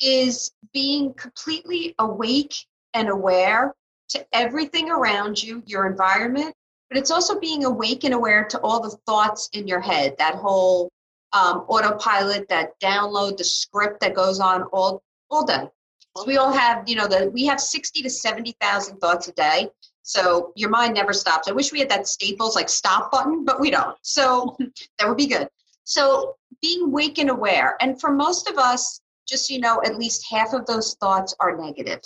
is 0.01 0.51
being 0.73 1.13
completely 1.15 1.95
awake 1.99 2.55
and 2.95 3.09
aware 3.09 3.75
to 4.09 4.27
everything 4.33 4.91
around 4.91 5.43
you, 5.43 5.63
your 5.67 5.87
environment, 5.87 6.55
but 6.89 6.99
it's 6.99 7.11
also 7.11 7.39
being 7.39 7.65
awake 7.65 8.05
and 8.05 8.15
aware 8.15 8.45
to 8.45 8.59
all 8.61 8.81
the 8.81 8.97
thoughts 9.07 9.49
in 9.53 9.69
your 9.69 9.81
head, 9.81 10.17
that 10.19 10.35
whole 10.35 10.91
um, 11.33 11.65
autopilot, 11.69 12.49
that 12.49 12.81
download, 12.81 13.37
the 13.37 13.45
script 13.45 14.01
that 14.01 14.15
goes 14.15 14.41
on 14.41 14.63
all, 14.73 15.03
all 15.31 15.45
day. 15.45 15.69
So 16.17 16.25
we 16.27 16.39
all 16.39 16.53
have, 16.53 16.89
you 16.89 16.97
know, 16.97 17.07
the 17.07 17.31
we 17.33 17.47
have 17.47 17.61
60 17.61 18.03
to 18.03 18.11
70,000 18.11 18.99
thoughts 18.99 19.29
a 19.29 19.33
day. 19.33 19.69
So 20.11 20.53
your 20.57 20.71
mind 20.71 20.95
never 20.95 21.13
stops. 21.13 21.47
I 21.47 21.53
wish 21.53 21.71
we 21.71 21.79
had 21.79 21.89
that 21.91 22.09
Staples 22.09 22.57
like 22.57 22.69
stop 22.69 23.13
button, 23.13 23.45
but 23.45 23.61
we 23.61 23.71
don't. 23.71 23.97
So 24.03 24.57
that 24.99 25.07
would 25.07 25.17
be 25.17 25.29
good. 25.29 25.49
So 25.85 26.35
being 26.61 26.91
wake 26.91 27.19
and 27.19 27.31
aware. 27.31 27.77
And 27.81 28.01
for 28.01 28.11
most 28.11 28.49
of 28.49 28.59
us, 28.59 29.01
just 29.29 29.47
so 29.47 29.55
you 29.55 29.61
know, 29.61 29.81
at 29.85 29.99
least 29.99 30.27
half 30.29 30.53
of 30.53 30.67
those 30.67 30.95
thoughts 30.95 31.33
are 31.39 31.57
negative. 31.57 32.01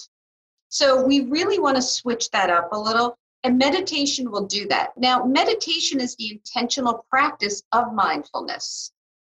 So 0.68 1.02
we 1.02 1.22
really 1.22 1.58
want 1.58 1.76
to 1.76 1.82
switch 1.82 2.30
that 2.32 2.50
up 2.50 2.68
a 2.72 2.78
little. 2.78 3.16
And 3.42 3.56
meditation 3.56 4.30
will 4.30 4.44
do 4.44 4.68
that. 4.68 4.90
Now, 4.98 5.24
meditation 5.24 5.98
is 5.98 6.14
the 6.16 6.32
intentional 6.32 7.06
practice 7.08 7.62
of 7.72 7.94
mindfulness. 7.94 8.92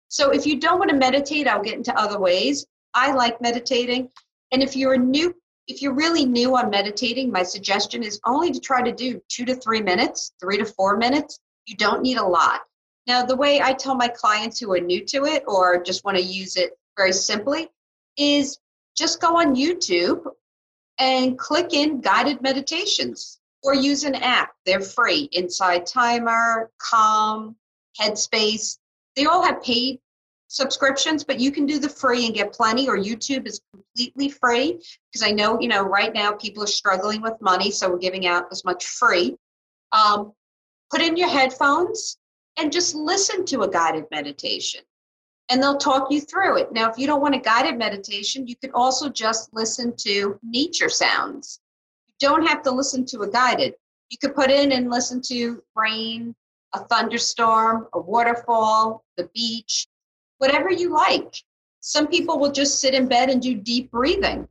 So 0.10 0.29
if 0.29 0.45
you 0.45 0.60
don't 0.60 0.77
want 0.77 0.91
to 0.91 0.95
meditate, 0.95 1.47
I'll 1.47 1.63
get 1.63 1.73
into 1.73 1.99
other 1.99 2.19
ways. 2.19 2.67
I 2.93 3.13
like 3.13 3.41
meditating. 3.41 4.10
And 4.51 4.62
if 4.62 4.75
you're 4.75 4.97
new, 4.97 5.34
if 5.69 5.84
you're 5.84 5.93
really 5.93 6.25
new 6.25 6.58
on 6.58 6.71
meditating, 6.71 7.32
my 7.32 7.43
suggestion 7.43 8.01
is 8.01 8.19
only 8.25 8.51
to 8.51 8.60
try 8.60 8.82
to 8.82 8.91
do 8.91 9.21
two 9.29 9.45
to 9.45 9.55
three 9.55 9.82
minutes, 9.82 10.34
three 10.39 10.58
to 10.58 10.65
four 10.65 10.97
minutes. 10.97 11.39
You 11.67 11.75
don't 11.77 12.01
need 12.01 12.17
a 12.17 12.25
lot. 12.25 12.62
Now, 13.05 13.23
the 13.23 13.36
way 13.36 13.62
I 13.62 13.73
tell 13.73 13.95
my 13.95 14.08
clients 14.08 14.60
who 14.60 14.73
are 14.73 14.79
new 14.79 15.05
to 15.05 15.25
it 15.25 15.43
or 15.47 15.82
just 15.82 16.03
want 16.03 16.17
to 16.17 16.23
use 16.23 16.58
it 16.58 16.71
very 16.97 17.13
simply 17.13 17.69
is 18.17 18.58
just 18.97 19.21
go 19.21 19.38
on 19.38 19.55
YouTube 19.55 20.23
and 20.97 21.38
click 21.38 21.71
in 21.73 22.01
guided 22.01 22.41
meditations 22.41 23.39
or 23.62 23.75
use 23.75 24.03
an 24.03 24.15
app. 24.15 24.53
They're 24.65 24.82
free. 24.82 25.29
Insight 25.32 25.86
Timer, 25.86 26.71
Calm, 26.79 27.55
Headspace. 27.99 28.79
They 29.15 29.25
all 29.25 29.43
have 29.43 29.62
paid 29.62 29.99
subscriptions, 30.49 31.23
but 31.23 31.39
you 31.39 31.51
can 31.51 31.65
do 31.65 31.79
the 31.79 31.88
free 31.88 32.25
and 32.25 32.35
get 32.35 32.51
plenty, 32.51 32.89
or 32.89 32.97
YouTube 32.97 33.47
is 33.47 33.62
completely 33.71 34.29
free 34.29 34.79
because 35.12 35.25
I 35.25 35.31
know, 35.31 35.59
you 35.62 35.67
know, 35.67 35.83
right 35.83 36.13
now 36.13 36.33
people 36.33 36.63
are 36.63 36.67
struggling 36.67 37.21
with 37.21 37.39
money, 37.39 37.71
so 37.71 37.89
we're 37.89 37.99
giving 37.99 38.27
out 38.27 38.47
as 38.51 38.65
much 38.65 38.85
free. 38.85 39.38
Um, 39.91 40.33
put 40.91 41.01
in 41.01 41.15
your 41.15 41.29
headphones 41.29 42.17
and 42.57 42.71
just 42.71 42.95
listen 42.95 43.45
to 43.45 43.62
a 43.62 43.69
guided 43.69 44.05
meditation 44.12 44.81
and 45.49 45.62
they'll 45.62 45.77
talk 45.77 46.12
you 46.12 46.21
through 46.21 46.57
it. 46.57 46.71
Now, 46.71 46.89
if 46.89 46.97
you 46.97 47.07
don't 47.07 47.21
want 47.21 47.35
a 47.35 47.39
guided 47.39 47.77
meditation, 47.77 48.47
you 48.47 48.55
could 48.55 48.71
also 48.73 49.09
just 49.09 49.53
listen 49.53 49.95
to 49.97 50.39
nature 50.43 50.89
sounds. 50.89 51.59
You 52.07 52.13
don't 52.19 52.45
have 52.45 52.62
to 52.63 52.71
listen 52.71 53.05
to 53.07 53.21
a 53.21 53.29
guided. 53.29 53.73
You 54.09 54.17
could 54.17 54.35
put 54.35 54.51
in 54.51 54.71
and 54.71 54.89
listen 54.89 55.21
to 55.27 55.63
rain, 55.75 56.35
a 56.73 56.79
thunderstorm, 56.85 57.88
a 57.93 57.99
waterfall, 57.99 59.03
the 59.17 59.29
beach, 59.33 59.88
whatever 60.39 60.71
you 60.71 60.89
like. 60.89 61.36
Some 61.82 62.08
people 62.08 62.39
will 62.39 62.52
just 62.52 62.82
sit 62.82 62.93
in 62.93 63.08
bed 63.08 63.30
and 63.30 63.41
do 63.41 63.56
deep 63.56 63.91
breathing. 63.91 64.47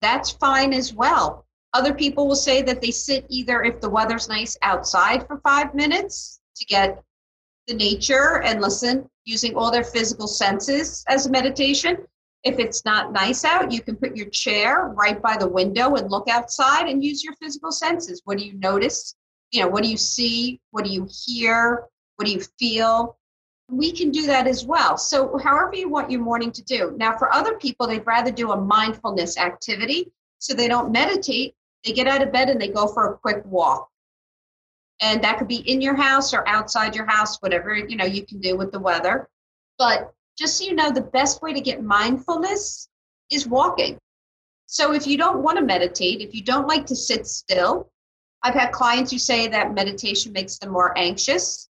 That's 0.00 0.30
fine 0.30 0.72
as 0.72 0.94
well. 0.94 1.46
Other 1.74 1.92
people 1.92 2.28
will 2.28 2.36
say 2.36 2.62
that 2.62 2.80
they 2.80 2.90
sit 2.90 3.26
either 3.28 3.62
if 3.62 3.80
the 3.80 3.90
weather's 3.90 4.28
nice 4.28 4.56
outside 4.62 5.26
for 5.26 5.38
five 5.38 5.74
minutes 5.74 6.40
to 6.56 6.64
get 6.66 7.02
the 7.66 7.74
nature 7.74 8.42
and 8.42 8.60
listen 8.60 9.08
using 9.24 9.54
all 9.54 9.70
their 9.70 9.84
physical 9.84 10.26
senses 10.26 11.04
as 11.08 11.26
a 11.26 11.30
meditation. 11.30 11.98
If 12.44 12.58
it's 12.58 12.84
not 12.84 13.12
nice 13.12 13.44
out, 13.44 13.70
you 13.72 13.82
can 13.82 13.96
put 13.96 14.16
your 14.16 14.30
chair 14.30 14.92
right 14.96 15.20
by 15.20 15.36
the 15.36 15.48
window 15.48 15.96
and 15.96 16.10
look 16.10 16.28
outside 16.28 16.88
and 16.88 17.04
use 17.04 17.22
your 17.22 17.34
physical 17.42 17.72
senses. 17.72 18.22
What 18.24 18.38
do 18.38 18.46
you 18.46 18.54
notice? 18.54 19.14
You 19.50 19.62
know, 19.62 19.68
what 19.68 19.82
do 19.82 19.90
you 19.90 19.96
see? 19.96 20.60
What 20.70 20.84
do 20.84 20.90
you 20.90 21.06
hear? 21.26 21.84
What 22.16 22.24
do 22.26 22.32
you 22.32 22.40
feel? 22.58 23.17
We 23.70 23.92
can 23.92 24.10
do 24.10 24.26
that 24.26 24.46
as 24.46 24.64
well. 24.64 24.96
So, 24.96 25.36
however 25.38 25.74
you 25.74 25.88
want 25.88 26.10
your 26.10 26.22
morning 26.22 26.50
to 26.52 26.62
do. 26.62 26.94
Now, 26.96 27.16
for 27.16 27.32
other 27.34 27.54
people, 27.58 27.86
they'd 27.86 28.06
rather 28.06 28.30
do 28.30 28.52
a 28.52 28.60
mindfulness 28.60 29.36
activity. 29.36 30.10
So 30.38 30.54
they 30.54 30.68
don't 30.68 30.92
meditate, 30.92 31.54
they 31.84 31.92
get 31.92 32.06
out 32.06 32.22
of 32.22 32.32
bed 32.32 32.48
and 32.48 32.60
they 32.60 32.68
go 32.68 32.86
for 32.86 33.12
a 33.12 33.18
quick 33.18 33.44
walk. 33.44 33.88
And 35.00 35.22
that 35.22 35.38
could 35.38 35.48
be 35.48 35.68
in 35.70 35.80
your 35.80 35.94
house 35.94 36.32
or 36.32 36.46
outside 36.48 36.94
your 36.94 37.06
house, 37.06 37.40
whatever 37.40 37.76
you 37.76 37.96
know 37.96 38.04
you 38.04 38.24
can 38.24 38.40
do 38.40 38.56
with 38.56 38.72
the 38.72 38.80
weather. 38.80 39.28
But 39.78 40.12
just 40.36 40.58
so 40.58 40.64
you 40.64 40.74
know, 40.74 40.90
the 40.90 41.00
best 41.00 41.42
way 41.42 41.52
to 41.52 41.60
get 41.60 41.82
mindfulness 41.82 42.88
is 43.30 43.46
walking. 43.46 43.98
So 44.66 44.92
if 44.92 45.06
you 45.06 45.16
don't 45.16 45.42
want 45.42 45.58
to 45.58 45.64
meditate, 45.64 46.20
if 46.20 46.34
you 46.34 46.42
don't 46.42 46.66
like 46.66 46.86
to 46.86 46.96
sit 46.96 47.26
still, 47.26 47.90
I've 48.42 48.54
had 48.54 48.72
clients 48.72 49.10
who 49.10 49.18
say 49.18 49.48
that 49.48 49.74
meditation 49.74 50.32
makes 50.32 50.58
them 50.58 50.70
more 50.70 50.96
anxious, 50.96 51.68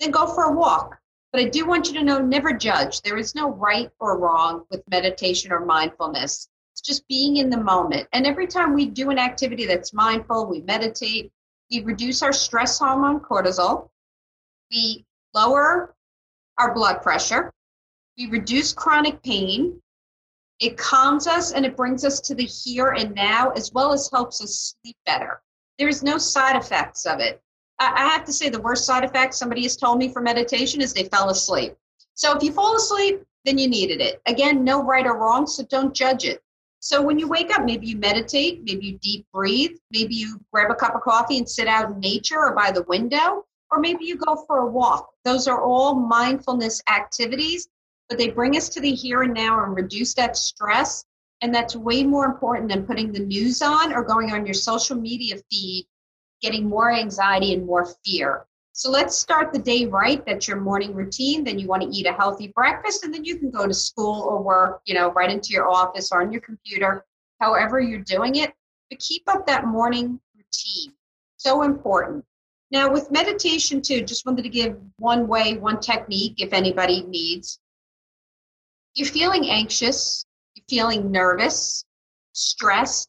then 0.00 0.10
go 0.10 0.26
for 0.26 0.44
a 0.44 0.52
walk 0.52 0.98
but 1.34 1.42
I 1.42 1.48
do 1.48 1.66
want 1.66 1.88
you 1.88 1.94
to 1.94 2.04
know 2.04 2.20
never 2.20 2.52
judge. 2.52 3.02
There 3.02 3.18
is 3.18 3.34
no 3.34 3.50
right 3.50 3.90
or 3.98 4.20
wrong 4.20 4.66
with 4.70 4.88
meditation 4.88 5.50
or 5.50 5.66
mindfulness. 5.66 6.48
It's 6.70 6.80
just 6.80 7.08
being 7.08 7.38
in 7.38 7.50
the 7.50 7.60
moment. 7.60 8.06
And 8.12 8.24
every 8.24 8.46
time 8.46 8.72
we 8.72 8.86
do 8.86 9.10
an 9.10 9.18
activity 9.18 9.66
that's 9.66 9.92
mindful, 9.92 10.46
we 10.46 10.60
meditate, 10.60 11.32
we 11.72 11.80
reduce 11.80 12.22
our 12.22 12.32
stress 12.32 12.78
hormone 12.78 13.18
cortisol, 13.18 13.88
we 14.70 15.04
lower 15.34 15.96
our 16.58 16.72
blood 16.72 17.02
pressure, 17.02 17.52
we 18.16 18.28
reduce 18.28 18.72
chronic 18.72 19.20
pain, 19.24 19.82
it 20.60 20.78
calms 20.78 21.26
us 21.26 21.50
and 21.50 21.66
it 21.66 21.76
brings 21.76 22.04
us 22.04 22.20
to 22.20 22.36
the 22.36 22.44
here 22.44 22.90
and 22.90 23.12
now, 23.12 23.50
as 23.56 23.72
well 23.72 23.92
as 23.92 24.08
helps 24.12 24.40
us 24.40 24.76
sleep 24.80 24.96
better. 25.04 25.42
There 25.80 25.88
is 25.88 26.04
no 26.04 26.16
side 26.16 26.54
effects 26.54 27.06
of 27.06 27.18
it. 27.18 27.42
I 27.80 28.08
have 28.08 28.24
to 28.24 28.32
say 28.32 28.48
the 28.48 28.60
worst 28.60 28.86
side 28.86 29.04
effect 29.04 29.34
somebody 29.34 29.62
has 29.62 29.76
told 29.76 29.98
me 29.98 30.08
for 30.08 30.22
meditation 30.22 30.80
is 30.80 30.92
they 30.92 31.04
fell 31.04 31.30
asleep. 31.30 31.74
So 32.14 32.36
if 32.36 32.42
you 32.42 32.52
fall 32.52 32.76
asleep, 32.76 33.22
then 33.44 33.58
you 33.58 33.68
needed 33.68 34.00
it. 34.00 34.22
Again, 34.26 34.64
no 34.64 34.82
right 34.82 35.06
or 35.06 35.18
wrong, 35.18 35.46
so 35.46 35.64
don't 35.64 35.94
judge 35.94 36.24
it. 36.24 36.42
So 36.78 37.02
when 37.02 37.18
you 37.18 37.26
wake 37.26 37.50
up, 37.50 37.64
maybe 37.64 37.86
you 37.86 37.96
meditate, 37.96 38.62
maybe 38.62 38.86
you 38.86 38.98
deep 38.98 39.26
breathe, 39.32 39.76
maybe 39.90 40.14
you 40.14 40.40
grab 40.52 40.70
a 40.70 40.74
cup 40.74 40.94
of 40.94 41.00
coffee 41.00 41.38
and 41.38 41.48
sit 41.48 41.66
out 41.66 41.90
in 41.90 41.98
nature 41.98 42.38
or 42.38 42.54
by 42.54 42.70
the 42.70 42.82
window, 42.84 43.44
or 43.70 43.80
maybe 43.80 44.04
you 44.04 44.16
go 44.16 44.44
for 44.46 44.58
a 44.58 44.66
walk. 44.66 45.10
Those 45.24 45.48
are 45.48 45.62
all 45.62 45.94
mindfulness 45.94 46.82
activities, 46.88 47.68
but 48.08 48.18
they 48.18 48.28
bring 48.28 48.56
us 48.56 48.68
to 48.68 48.80
the 48.80 48.94
here 48.94 49.22
and 49.22 49.34
now 49.34 49.64
and 49.64 49.74
reduce 49.74 50.14
that 50.14 50.36
stress. 50.36 51.04
And 51.40 51.54
that's 51.54 51.74
way 51.74 52.04
more 52.04 52.26
important 52.26 52.70
than 52.70 52.86
putting 52.86 53.12
the 53.12 53.18
news 53.18 53.62
on 53.62 53.92
or 53.92 54.02
going 54.02 54.32
on 54.32 54.46
your 54.46 54.54
social 54.54 54.96
media 54.96 55.36
feed 55.50 55.86
getting 56.40 56.68
more 56.68 56.92
anxiety 56.92 57.54
and 57.54 57.66
more 57.66 57.86
fear. 58.04 58.46
So 58.72 58.90
let's 58.90 59.16
start 59.16 59.52
the 59.52 59.58
day 59.60 59.86
right. 59.86 60.24
That's 60.26 60.48
your 60.48 60.60
morning 60.60 60.94
routine. 60.94 61.44
Then 61.44 61.60
you 61.60 61.68
want 61.68 61.82
to 61.82 61.88
eat 61.88 62.06
a 62.06 62.12
healthy 62.12 62.52
breakfast, 62.56 63.04
and 63.04 63.14
then 63.14 63.24
you 63.24 63.38
can 63.38 63.50
go 63.50 63.68
to 63.68 63.74
school 63.74 64.22
or 64.22 64.42
work, 64.42 64.82
you 64.84 64.94
know, 64.94 65.12
right 65.12 65.30
into 65.30 65.50
your 65.52 65.70
office 65.70 66.10
or 66.10 66.22
on 66.22 66.32
your 66.32 66.40
computer, 66.40 67.04
however 67.40 67.78
you're 67.78 68.00
doing 68.00 68.36
it. 68.36 68.52
But 68.90 68.98
keep 68.98 69.22
up 69.28 69.46
that 69.46 69.66
morning 69.66 70.20
routine. 70.36 70.92
So 71.36 71.62
important. 71.62 72.24
Now, 72.72 72.90
with 72.90 73.12
meditation, 73.12 73.80
too, 73.80 74.02
just 74.02 74.26
wanted 74.26 74.42
to 74.42 74.48
give 74.48 74.76
one 74.98 75.28
way, 75.28 75.56
one 75.56 75.78
technique 75.78 76.34
if 76.38 76.52
anybody 76.52 77.02
needs. 77.02 77.60
You're 78.94 79.06
feeling 79.06 79.48
anxious, 79.48 80.26
you're 80.54 80.64
feeling 80.68 81.12
nervous, 81.12 81.84
stressed, 82.32 83.08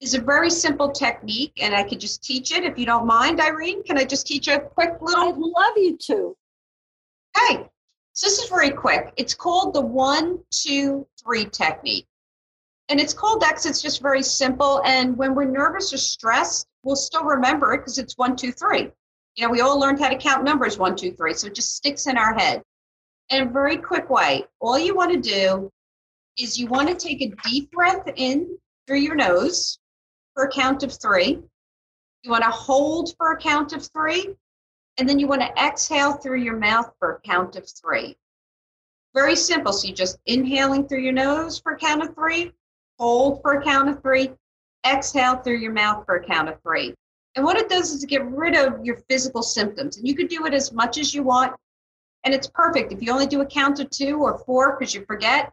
is 0.00 0.14
a 0.14 0.20
very 0.20 0.50
simple 0.50 0.90
technique, 0.90 1.52
and 1.60 1.74
I 1.74 1.82
could 1.82 1.98
just 1.98 2.22
teach 2.22 2.52
it 2.52 2.64
if 2.64 2.78
you 2.78 2.86
don't 2.86 3.06
mind, 3.06 3.40
Irene. 3.40 3.82
Can 3.82 3.98
I 3.98 4.04
just 4.04 4.26
teach 4.26 4.46
a 4.48 4.60
quick 4.60 5.00
little? 5.00 5.28
I'd 5.28 5.36
love 5.36 5.76
you 5.76 5.96
to. 5.96 6.36
Okay, 7.36 7.68
so 8.12 8.26
this 8.26 8.38
is 8.38 8.48
very 8.48 8.70
quick. 8.70 9.12
It's 9.16 9.34
called 9.34 9.74
the 9.74 9.80
one, 9.80 10.38
two, 10.50 11.06
three 11.22 11.46
technique. 11.46 12.06
And 12.88 13.00
it's 13.00 13.12
called 13.12 13.42
X, 13.42 13.66
it's 13.66 13.82
just 13.82 14.00
very 14.00 14.22
simple. 14.22 14.82
And 14.84 15.16
when 15.16 15.34
we're 15.34 15.44
nervous 15.44 15.92
or 15.92 15.98
stressed, 15.98 16.66
we'll 16.82 16.96
still 16.96 17.24
remember 17.24 17.74
it 17.74 17.78
because 17.78 17.98
it's 17.98 18.16
one, 18.16 18.34
two, 18.34 18.52
three. 18.52 18.90
You 19.36 19.46
know, 19.46 19.50
we 19.50 19.60
all 19.60 19.78
learned 19.78 20.00
how 20.00 20.08
to 20.08 20.16
count 20.16 20.42
numbers 20.42 20.78
one, 20.78 20.96
two, 20.96 21.12
three. 21.12 21.34
So 21.34 21.48
it 21.48 21.54
just 21.54 21.76
sticks 21.76 22.06
in 22.06 22.16
our 22.16 22.34
head. 22.34 22.62
And 23.30 23.48
a 23.48 23.52
very 23.52 23.76
quick 23.76 24.08
way, 24.08 24.44
all 24.58 24.78
you 24.78 24.94
want 24.94 25.12
to 25.12 25.20
do 25.20 25.70
is 26.38 26.58
you 26.58 26.66
want 26.66 26.88
to 26.88 26.94
take 26.94 27.20
a 27.20 27.34
deep 27.48 27.70
breath 27.72 28.08
in 28.16 28.56
through 28.86 29.00
your 29.00 29.16
nose 29.16 29.78
for 30.38 30.44
a 30.44 30.50
count 30.52 30.84
of 30.84 30.92
three. 30.92 31.42
You 32.22 32.30
want 32.30 32.44
to 32.44 32.50
hold 32.50 33.12
for 33.16 33.32
a 33.32 33.36
count 33.36 33.72
of 33.72 33.84
three. 33.92 34.36
And 34.96 35.08
then 35.08 35.18
you 35.18 35.26
want 35.26 35.40
to 35.40 35.52
exhale 35.60 36.12
through 36.12 36.42
your 36.42 36.56
mouth 36.56 36.92
for 37.00 37.14
a 37.14 37.20
count 37.28 37.56
of 37.56 37.68
three. 37.68 38.16
Very 39.14 39.34
simple. 39.34 39.72
So 39.72 39.88
you're 39.88 39.96
just 39.96 40.16
inhaling 40.26 40.86
through 40.86 41.00
your 41.00 41.12
nose 41.12 41.58
for 41.58 41.72
a 41.72 41.76
count 41.76 42.04
of 42.04 42.14
three, 42.14 42.52
hold 43.00 43.42
for 43.42 43.54
a 43.54 43.64
count 43.64 43.88
of 43.88 44.00
three, 44.00 44.30
exhale 44.86 45.38
through 45.38 45.56
your 45.56 45.72
mouth 45.72 46.06
for 46.06 46.14
a 46.14 46.24
count 46.24 46.48
of 46.48 46.62
three. 46.62 46.94
And 47.34 47.44
what 47.44 47.56
it 47.56 47.68
does 47.68 47.90
is 47.90 48.04
get 48.04 48.24
rid 48.24 48.54
of 48.54 48.84
your 48.84 48.98
physical 49.10 49.42
symptoms. 49.42 49.96
And 49.96 50.06
you 50.06 50.14
can 50.14 50.28
do 50.28 50.46
it 50.46 50.54
as 50.54 50.72
much 50.72 50.98
as 50.98 51.12
you 51.12 51.24
want. 51.24 51.52
And 52.22 52.32
it's 52.32 52.46
perfect. 52.46 52.92
If 52.92 53.02
you 53.02 53.10
only 53.10 53.26
do 53.26 53.40
a 53.40 53.46
count 53.46 53.80
of 53.80 53.90
two 53.90 54.22
or 54.22 54.38
four 54.38 54.76
because 54.78 54.94
you 54.94 55.04
forget, 55.04 55.52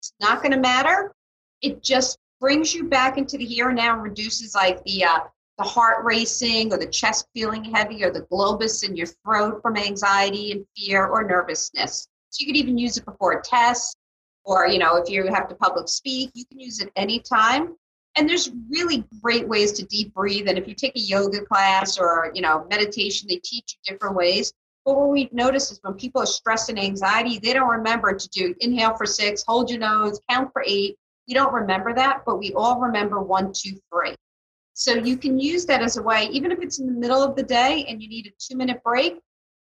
it's 0.00 0.14
not 0.20 0.38
going 0.38 0.52
to 0.52 0.58
matter. 0.58 1.14
It 1.60 1.82
just 1.82 2.18
brings 2.42 2.74
you 2.74 2.88
back 2.88 3.18
into 3.18 3.38
the 3.38 3.44
here 3.44 3.68
and 3.68 3.76
now 3.76 3.94
and 3.94 4.02
reduces 4.02 4.52
like 4.52 4.82
the 4.82 5.04
uh, 5.04 5.20
the 5.58 5.64
heart 5.64 6.04
racing 6.04 6.72
or 6.72 6.76
the 6.76 6.86
chest 6.86 7.28
feeling 7.32 7.62
heavy 7.62 8.02
or 8.02 8.10
the 8.10 8.22
globus 8.22 8.86
in 8.86 8.96
your 8.96 9.06
throat 9.06 9.60
from 9.62 9.76
anxiety 9.76 10.50
and 10.50 10.66
fear 10.76 11.06
or 11.06 11.22
nervousness. 11.22 12.08
So 12.30 12.42
you 12.42 12.46
could 12.46 12.56
even 12.56 12.76
use 12.76 12.96
it 12.96 13.04
before 13.04 13.32
a 13.34 13.42
test 13.42 13.96
or 14.44 14.66
you 14.66 14.80
know 14.80 14.96
if 14.96 15.08
you 15.08 15.24
have 15.28 15.48
to 15.48 15.54
public 15.54 15.88
speak 15.88 16.30
you 16.34 16.44
can 16.44 16.58
use 16.58 16.80
it 16.80 16.90
anytime. 16.96 17.76
And 18.16 18.28
there's 18.28 18.50
really 18.68 19.04
great 19.22 19.48
ways 19.48 19.72
to 19.72 19.86
deep 19.86 20.12
breathe. 20.12 20.48
And 20.48 20.58
if 20.58 20.66
you 20.68 20.74
take 20.74 20.96
a 20.96 21.00
yoga 21.00 21.42
class 21.42 21.96
or 21.96 22.32
you 22.34 22.42
know 22.42 22.66
meditation 22.68 23.28
they 23.28 23.36
teach 23.36 23.78
you 23.86 23.92
different 23.92 24.16
ways. 24.16 24.52
But 24.84 24.96
what 24.96 25.10
we 25.10 25.28
notice 25.30 25.70
is 25.70 25.78
when 25.82 25.94
people 25.94 26.22
are 26.22 26.26
stressed 26.26 26.70
and 26.70 26.78
anxiety 26.78 27.38
they 27.38 27.52
don't 27.52 27.68
remember 27.68 28.12
to 28.12 28.28
do 28.30 28.52
inhale 28.58 28.96
for 28.96 29.06
six 29.06 29.44
hold 29.46 29.70
your 29.70 29.78
nose 29.78 30.18
count 30.28 30.50
for 30.52 30.64
eight 30.66 30.96
we 31.32 31.34
don't 31.34 31.54
remember 31.54 31.94
that 31.94 32.22
but 32.26 32.38
we 32.38 32.52
all 32.52 32.78
remember 32.78 33.22
one 33.22 33.50
two 33.54 33.74
three 33.90 34.14
so 34.74 34.92
you 34.92 35.16
can 35.16 35.38
use 35.38 35.64
that 35.64 35.80
as 35.80 35.96
a 35.96 36.02
way 36.02 36.28
even 36.30 36.52
if 36.52 36.60
it's 36.60 36.78
in 36.78 36.84
the 36.84 36.92
middle 36.92 37.22
of 37.22 37.34
the 37.34 37.42
day 37.42 37.86
and 37.88 38.02
you 38.02 38.08
need 38.08 38.26
a 38.26 38.30
two 38.38 38.54
minute 38.54 38.82
break 38.84 39.18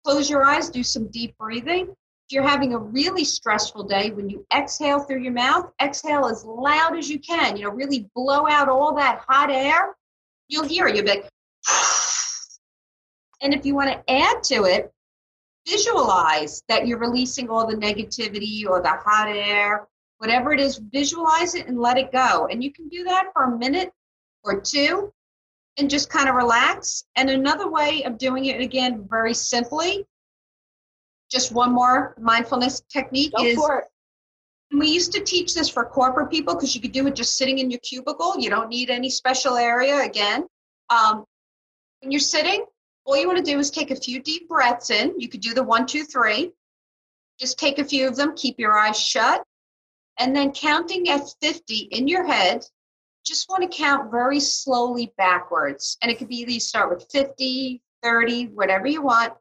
close 0.04 0.28
your 0.28 0.44
eyes 0.44 0.68
do 0.68 0.82
some 0.82 1.06
deep 1.08 1.34
breathing 1.38 1.88
if 1.88 2.32
you're 2.32 2.46
having 2.46 2.74
a 2.74 2.78
really 2.78 3.24
stressful 3.24 3.84
day, 3.84 4.10
when 4.10 4.28
you 4.28 4.44
exhale 4.52 4.98
through 4.98 5.22
your 5.22 5.32
mouth, 5.32 5.70
exhale 5.80 6.26
as 6.26 6.44
loud 6.44 6.98
as 6.98 7.08
you 7.08 7.20
can. 7.20 7.56
You 7.56 7.66
know, 7.66 7.70
really 7.70 8.10
blow 8.16 8.48
out 8.48 8.68
all 8.68 8.96
that 8.96 9.22
hot 9.28 9.48
air. 9.48 9.94
You'll 10.48 10.66
hear 10.66 10.88
it. 10.88 10.96
You'll 10.96 11.04
be 11.04 11.10
like, 11.10 11.30
and 13.42 13.54
if 13.54 13.64
you 13.64 13.76
want 13.76 13.92
to 13.92 14.12
add 14.12 14.42
to 14.42 14.64
it, 14.64 14.92
visualize 15.68 16.64
that 16.68 16.88
you're 16.88 16.98
releasing 16.98 17.48
all 17.48 17.64
the 17.64 17.76
negativity 17.76 18.66
or 18.68 18.82
the 18.82 18.88
hot 18.88 19.28
air, 19.28 19.86
whatever 20.18 20.52
it 20.52 20.60
is, 20.60 20.78
visualize 20.92 21.54
it 21.54 21.66
and 21.66 21.78
let 21.78 21.98
it 21.98 22.12
go. 22.12 22.48
And 22.50 22.62
you 22.62 22.72
can 22.72 22.88
do 22.88 23.04
that 23.04 23.30
for 23.32 23.44
a 23.44 23.58
minute 23.58 23.92
or 24.44 24.60
two 24.60 25.12
and 25.78 25.90
just 25.90 26.08
kind 26.08 26.28
of 26.28 26.34
relax. 26.34 27.04
And 27.16 27.28
another 27.28 27.70
way 27.70 28.04
of 28.04 28.18
doing 28.18 28.46
it, 28.46 28.60
again, 28.60 29.06
very 29.10 29.34
simply, 29.34 30.06
just 31.30 31.52
one 31.52 31.72
more 31.72 32.14
mindfulness 32.18 32.82
technique 32.88 33.32
Go 33.36 33.44
is 33.44 33.58
we 34.72 34.88
used 34.88 35.12
to 35.12 35.20
teach 35.20 35.54
this 35.54 35.68
for 35.68 35.84
corporate 35.84 36.30
people 36.30 36.54
because 36.54 36.74
you 36.74 36.80
could 36.80 36.92
do 36.92 37.06
it 37.06 37.14
just 37.14 37.36
sitting 37.38 37.58
in 37.58 37.70
your 37.70 37.80
cubicle. 37.80 38.38
You 38.38 38.50
don't 38.50 38.68
need 38.68 38.90
any 38.90 39.10
special 39.10 39.56
area 39.56 40.00
again. 40.00 40.46
Um, 40.90 41.24
when 42.00 42.10
you're 42.10 42.20
sitting, 42.20 42.64
all 43.04 43.16
you 43.16 43.26
want 43.26 43.38
to 43.38 43.44
do 43.44 43.58
is 43.58 43.70
take 43.70 43.90
a 43.90 43.96
few 43.96 44.20
deep 44.20 44.48
breaths 44.48 44.90
in. 44.90 45.18
You 45.18 45.28
could 45.28 45.40
do 45.40 45.54
the 45.54 45.62
one, 45.62 45.86
two, 45.86 46.04
three. 46.04 46.52
Just 47.38 47.58
take 47.58 47.78
a 47.78 47.84
few 47.84 48.08
of 48.08 48.16
them, 48.16 48.34
keep 48.34 48.58
your 48.58 48.76
eyes 48.76 48.98
shut. 48.98 49.44
And 50.18 50.34
then 50.34 50.52
counting 50.52 51.08
at 51.08 51.34
50 51.40 51.76
in 51.92 52.08
your 52.08 52.24
head, 52.24 52.64
just 53.24 53.48
want 53.48 53.62
to 53.62 53.76
count 53.76 54.10
very 54.10 54.40
slowly 54.40 55.12
backwards. 55.18 55.98
And 56.00 56.10
it 56.10 56.18
could 56.18 56.28
be 56.28 56.46
you 56.48 56.60
start 56.60 56.90
with 56.90 57.06
50, 57.10 57.82
30, 58.02 58.46
whatever 58.48 58.86
you 58.86 59.02
want. 59.02 59.34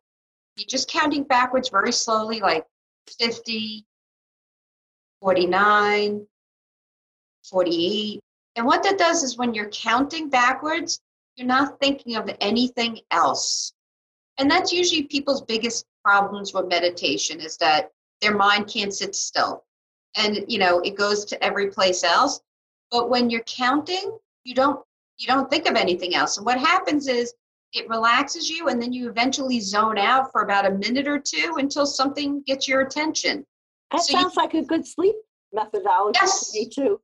You're 0.58 0.68
just 0.68 0.90
counting 0.90 1.24
backwards 1.24 1.70
very 1.70 1.92
slowly, 1.92 2.40
like 2.40 2.66
50, 3.20 3.86
49, 5.22 6.28
48. 7.50 8.20
And 8.56 8.66
what 8.66 8.84
that 8.84 8.98
does 8.98 9.24
is 9.24 9.38
when 9.38 9.54
you're 9.54 9.70
counting 9.70 10.30
backwards, 10.30 11.00
you're 11.36 11.48
not 11.48 11.80
thinking 11.80 12.16
of 12.16 12.30
anything 12.42 13.00
else. 13.12 13.74
And 14.38 14.50
that's 14.50 14.72
usually 14.72 15.04
people's 15.04 15.42
biggest 15.42 15.86
problems 16.04 16.54
with 16.54 16.68
meditation 16.68 17.40
is 17.40 17.58
that 17.58 17.92
their 18.22 18.36
mind 18.36 18.68
can't 18.68 18.94
sit 18.94 19.16
still. 19.16 19.64
And 20.16 20.46
you 20.48 20.58
know, 20.60 20.80
it 20.80 20.96
goes 20.96 21.26
to 21.26 21.44
every 21.44 21.68
place 21.70 22.04
else. 22.04 22.42
But 22.92 23.10
when 23.10 23.30
you're 23.30 23.44
counting, 23.44 24.18
you 24.44 24.56
don't 24.56 24.80
you 25.18 25.28
don't 25.28 25.50
think 25.50 25.68
of 25.68 25.76
anything 25.76 26.16
else. 26.16 26.38
And 26.38 26.46
what 26.46 26.58
happens 26.60 27.08
is 27.08 27.34
it 27.74 27.88
relaxes 27.90 28.50
you 28.50 28.68
and 28.70 28.82
then 28.82 28.94
you 28.94 29.10
eventually 29.10 29.60
zone 29.60 29.98
out 29.98 30.32
for 30.32 30.42
about 30.42 30.66
a 30.66 30.72
minute 30.72 31.08
or 31.08 31.20
two 31.20 31.56
until 31.58 31.86
something 31.86 32.42
gets 32.46 32.68
your 32.68 32.82
attention. 32.82 33.46
That 33.92 34.02
So 34.02 34.14
you- 34.18 34.22
sounds 34.24 34.36
like 34.36 34.54
a 34.54 34.62
good 34.62 34.86
sleep 34.88 35.16
methodology 35.54 36.20
Yes. 36.22 36.52
to 36.52 36.60
me 36.60 36.70
too. 36.70 37.02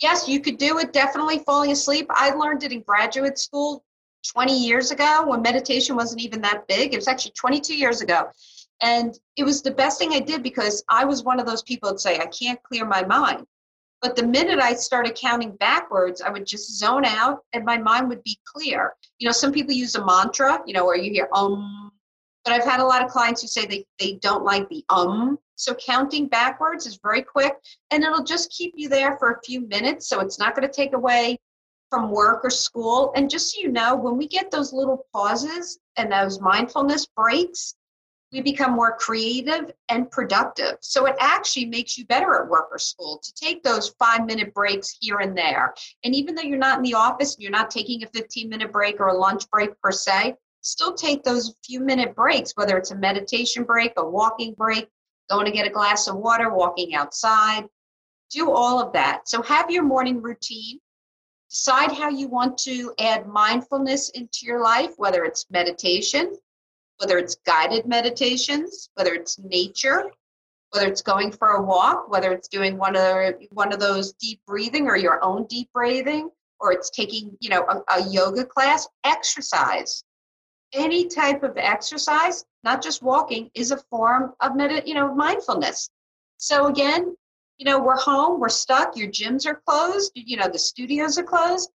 Yes, 0.00 0.28
you 0.28 0.40
could 0.40 0.58
do 0.58 0.78
it 0.78 0.92
definitely 0.92 1.38
falling 1.40 1.70
asleep. 1.70 2.06
I 2.10 2.30
learned 2.30 2.62
it 2.64 2.72
in 2.72 2.80
graduate 2.80 3.38
school 3.38 3.84
20 4.26 4.56
years 4.58 4.90
ago 4.90 5.24
when 5.26 5.40
meditation 5.42 5.96
wasn't 5.96 6.20
even 6.22 6.40
that 6.42 6.66
big. 6.66 6.92
It 6.92 6.96
was 6.96 7.08
actually 7.08 7.32
22 7.32 7.76
years 7.76 8.00
ago. 8.00 8.28
And 8.82 9.18
it 9.36 9.44
was 9.44 9.62
the 9.62 9.70
best 9.70 9.98
thing 9.98 10.12
I 10.12 10.20
did 10.20 10.42
because 10.42 10.84
I 10.88 11.04
was 11.04 11.24
one 11.24 11.40
of 11.40 11.46
those 11.46 11.62
people 11.62 11.90
that 11.90 12.00
say, 12.00 12.18
I 12.18 12.26
can't 12.26 12.62
clear 12.62 12.84
my 12.84 13.04
mind. 13.04 13.46
But 14.02 14.16
the 14.16 14.26
minute 14.26 14.58
I 14.58 14.74
started 14.74 15.14
counting 15.14 15.52
backwards, 15.56 16.20
I 16.20 16.28
would 16.28 16.46
just 16.46 16.78
zone 16.78 17.06
out 17.06 17.38
and 17.54 17.64
my 17.64 17.78
mind 17.78 18.08
would 18.08 18.22
be 18.22 18.38
clear. 18.44 18.94
You 19.18 19.26
know, 19.26 19.32
some 19.32 19.52
people 19.52 19.72
use 19.72 19.94
a 19.94 20.04
mantra, 20.04 20.60
you 20.66 20.74
know, 20.74 20.84
where 20.84 20.96
you 20.96 21.10
hear 21.10 21.28
um, 21.32 21.90
but 22.44 22.52
I've 22.52 22.64
had 22.64 22.80
a 22.80 22.84
lot 22.84 23.02
of 23.02 23.10
clients 23.10 23.40
who 23.40 23.48
say 23.48 23.64
they, 23.64 23.86
they 23.98 24.18
don't 24.20 24.44
like 24.44 24.68
the 24.68 24.84
um. 24.90 25.38
So 25.56 25.74
counting 25.74 26.26
backwards 26.26 26.86
is 26.86 26.98
very 27.02 27.22
quick 27.22 27.54
and 27.90 28.02
it'll 28.02 28.24
just 28.24 28.50
keep 28.50 28.74
you 28.76 28.88
there 28.88 29.16
for 29.18 29.30
a 29.30 29.40
few 29.44 29.62
minutes. 29.62 30.08
So 30.08 30.20
it's 30.20 30.38
not 30.38 30.54
going 30.54 30.68
to 30.68 30.74
take 30.74 30.94
away 30.94 31.38
from 31.90 32.10
work 32.10 32.44
or 32.44 32.50
school. 32.50 33.12
And 33.16 33.30
just 33.30 33.54
so 33.54 33.60
you 33.62 33.70
know, 33.70 33.94
when 33.94 34.18
we 34.18 34.26
get 34.26 34.50
those 34.50 34.72
little 34.72 35.06
pauses 35.12 35.78
and 35.96 36.12
those 36.12 36.40
mindfulness 36.40 37.06
breaks, 37.06 37.76
we 38.34 38.40
become 38.40 38.72
more 38.72 38.96
creative 38.98 39.70
and 39.88 40.10
productive. 40.10 40.76
So 40.80 41.06
it 41.06 41.14
actually 41.20 41.66
makes 41.66 41.96
you 41.96 42.04
better 42.04 42.34
at 42.34 42.48
work 42.48 42.66
or 42.72 42.78
school 42.78 43.20
to 43.22 43.34
take 43.34 43.62
those 43.62 43.94
five 43.96 44.26
minute 44.26 44.52
breaks 44.52 44.98
here 45.00 45.18
and 45.18 45.38
there. 45.38 45.72
And 46.02 46.16
even 46.16 46.34
though 46.34 46.42
you're 46.42 46.58
not 46.58 46.78
in 46.78 46.82
the 46.82 46.94
office 46.94 47.34
and 47.34 47.42
you're 47.42 47.52
not 47.52 47.70
taking 47.70 48.02
a 48.02 48.08
15 48.08 48.48
minute 48.48 48.72
break 48.72 48.98
or 48.98 49.06
a 49.06 49.16
lunch 49.16 49.48
break 49.50 49.80
per 49.80 49.92
se, 49.92 50.34
still 50.62 50.94
take 50.94 51.22
those 51.22 51.54
few 51.64 51.78
minute 51.78 52.16
breaks, 52.16 52.52
whether 52.56 52.76
it's 52.76 52.90
a 52.90 52.96
meditation 52.96 53.62
break, 53.62 53.92
a 53.96 54.04
walking 54.04 54.52
break, 54.54 54.88
going 55.30 55.46
to 55.46 55.52
get 55.52 55.66
a 55.66 55.70
glass 55.70 56.08
of 56.08 56.16
water, 56.16 56.52
walking 56.52 56.96
outside. 56.96 57.68
Do 58.30 58.50
all 58.50 58.82
of 58.82 58.92
that. 58.94 59.28
So 59.28 59.42
have 59.42 59.70
your 59.70 59.84
morning 59.84 60.20
routine. 60.20 60.80
Decide 61.50 61.92
how 61.92 62.08
you 62.08 62.26
want 62.26 62.58
to 62.58 62.92
add 62.98 63.28
mindfulness 63.28 64.08
into 64.08 64.40
your 64.42 64.60
life, 64.60 64.94
whether 64.96 65.22
it's 65.22 65.46
meditation, 65.52 66.36
whether 66.98 67.18
it's 67.18 67.36
guided 67.46 67.86
meditations, 67.86 68.88
whether 68.94 69.14
it's 69.14 69.38
nature, 69.38 70.10
whether 70.70 70.88
it's 70.88 71.02
going 71.02 71.30
for 71.30 71.48
a 71.50 71.62
walk, 71.62 72.10
whether 72.10 72.32
it's 72.32 72.48
doing 72.48 72.76
one 72.76 72.96
of 72.96 73.34
one 73.50 73.72
of 73.72 73.80
those 73.80 74.12
deep 74.14 74.40
breathing 74.46 74.86
or 74.86 74.96
your 74.96 75.22
own 75.24 75.46
deep 75.46 75.68
breathing, 75.72 76.30
or 76.60 76.72
it's 76.72 76.90
taking 76.90 77.36
you 77.40 77.50
know 77.50 77.64
a, 77.68 78.00
a 78.00 78.08
yoga 78.10 78.44
class, 78.44 78.88
exercise. 79.04 80.04
Any 80.72 81.06
type 81.06 81.44
of 81.44 81.56
exercise, 81.56 82.44
not 82.64 82.82
just 82.82 83.02
walking, 83.02 83.50
is 83.54 83.70
a 83.70 83.76
form 83.76 84.32
of 84.40 84.56
med- 84.56 84.86
you 84.86 84.94
know 84.94 85.14
mindfulness. 85.14 85.88
So 86.38 86.66
again, 86.66 87.16
you 87.58 87.64
know 87.64 87.80
we're 87.80 87.96
home, 87.96 88.40
we're 88.40 88.48
stuck. 88.48 88.96
Your 88.96 89.08
gyms 89.08 89.46
are 89.46 89.62
closed. 89.66 90.12
You 90.14 90.36
know 90.36 90.48
the 90.48 90.58
studios 90.58 91.18
are 91.18 91.24
closed. 91.24 91.70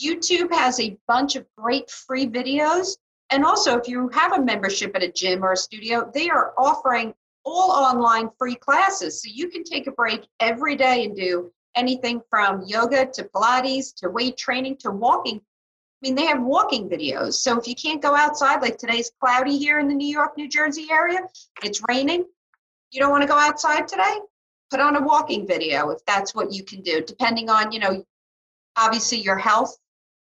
YouTube 0.00 0.52
has 0.52 0.78
a 0.80 0.96
bunch 1.08 1.36
of 1.36 1.44
great 1.56 1.90
free 1.90 2.26
videos 2.26 2.96
and 3.30 3.44
also, 3.44 3.76
if 3.76 3.88
you 3.88 4.08
have 4.08 4.32
a 4.32 4.42
membership 4.42 4.96
at 4.96 5.02
a 5.02 5.12
gym 5.12 5.44
or 5.44 5.52
a 5.52 5.56
studio, 5.56 6.10
they 6.14 6.30
are 6.30 6.54
offering 6.56 7.14
all 7.44 7.70
online 7.70 8.30
free 8.38 8.54
classes. 8.54 9.22
So 9.22 9.28
you 9.32 9.48
can 9.48 9.64
take 9.64 9.86
a 9.86 9.92
break 9.92 10.26
every 10.40 10.76
day 10.76 11.04
and 11.04 11.14
do 11.14 11.52
anything 11.74 12.22
from 12.30 12.62
yoga 12.66 13.06
to 13.06 13.24
Pilates 13.24 13.94
to 13.96 14.08
weight 14.08 14.36
training 14.36 14.78
to 14.78 14.90
walking. 14.90 15.36
I 15.36 16.00
mean, 16.02 16.14
they 16.14 16.26
have 16.26 16.42
walking 16.42 16.88
videos. 16.88 17.34
So 17.34 17.58
if 17.58 17.66
you 17.66 17.74
can't 17.74 18.00
go 18.00 18.14
outside, 18.14 18.62
like 18.62 18.78
today's 18.78 19.10
cloudy 19.20 19.58
here 19.58 19.78
in 19.78 19.88
the 19.88 19.94
New 19.94 20.08
York, 20.08 20.36
New 20.36 20.48
Jersey 20.48 20.88
area, 20.90 21.20
it's 21.62 21.82
raining, 21.88 22.24
you 22.90 23.00
don't 23.00 23.10
want 23.10 23.22
to 23.22 23.28
go 23.28 23.36
outside 23.36 23.88
today, 23.88 24.18
put 24.70 24.80
on 24.80 24.96
a 24.96 25.02
walking 25.02 25.46
video 25.46 25.90
if 25.90 26.04
that's 26.06 26.34
what 26.34 26.52
you 26.52 26.62
can 26.62 26.80
do, 26.82 27.02
depending 27.02 27.50
on, 27.50 27.72
you 27.72 27.80
know, 27.80 28.04
obviously 28.76 29.18
your 29.18 29.36
health 29.36 29.76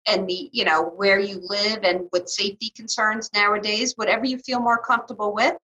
and 0.07 0.27
the, 0.27 0.49
you 0.51 0.65
know, 0.65 0.83
where 0.95 1.19
you 1.19 1.39
live 1.43 1.83
and 1.83 2.07
with 2.11 2.27
safety 2.27 2.71
concerns 2.75 3.29
nowadays, 3.33 3.93
whatever 3.95 4.25
you 4.25 4.37
feel 4.39 4.59
more 4.59 4.81
comfortable 4.81 5.33
with. 5.33 5.55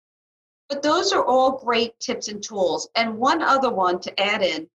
But 0.69 0.83
those 0.83 1.13
are 1.13 1.25
all 1.25 1.59
great 1.59 1.99
tips 1.99 2.29
and 2.29 2.43
tools. 2.43 2.89
And 2.95 3.19
one 3.19 3.43
other 3.43 3.71
one 3.71 4.01
to 4.01 4.21
add 4.21 4.43
in, 4.43 4.69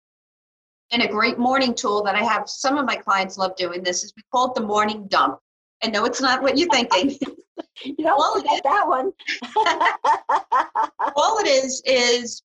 and 0.92 1.02
a 1.02 1.08
great 1.08 1.38
morning 1.38 1.74
tool 1.74 2.04
that 2.04 2.16
I 2.16 2.24
have 2.24 2.50
some 2.50 2.78
of 2.78 2.86
my 2.86 2.96
clients 2.96 3.38
love 3.38 3.56
doing 3.56 3.82
this 3.82 4.04
is 4.04 4.14
we 4.16 4.24
call 4.32 4.52
it 4.52 4.56
the 4.56 4.66
morning 4.66 5.08
dump. 5.08 5.40
And 5.82 5.94
no, 5.94 6.06
it's 6.06 6.22
not 6.22 6.42
what 6.42 6.58
you're 6.58 6.70
thinking. 6.70 7.18
you 7.84 7.96
don't 7.98 8.22
all 8.22 8.40
forget 8.40 8.64
that 8.64 8.88
one. 8.88 9.12
all 11.16 11.40
it 11.40 11.48
is 11.48 11.82
is 11.86 12.44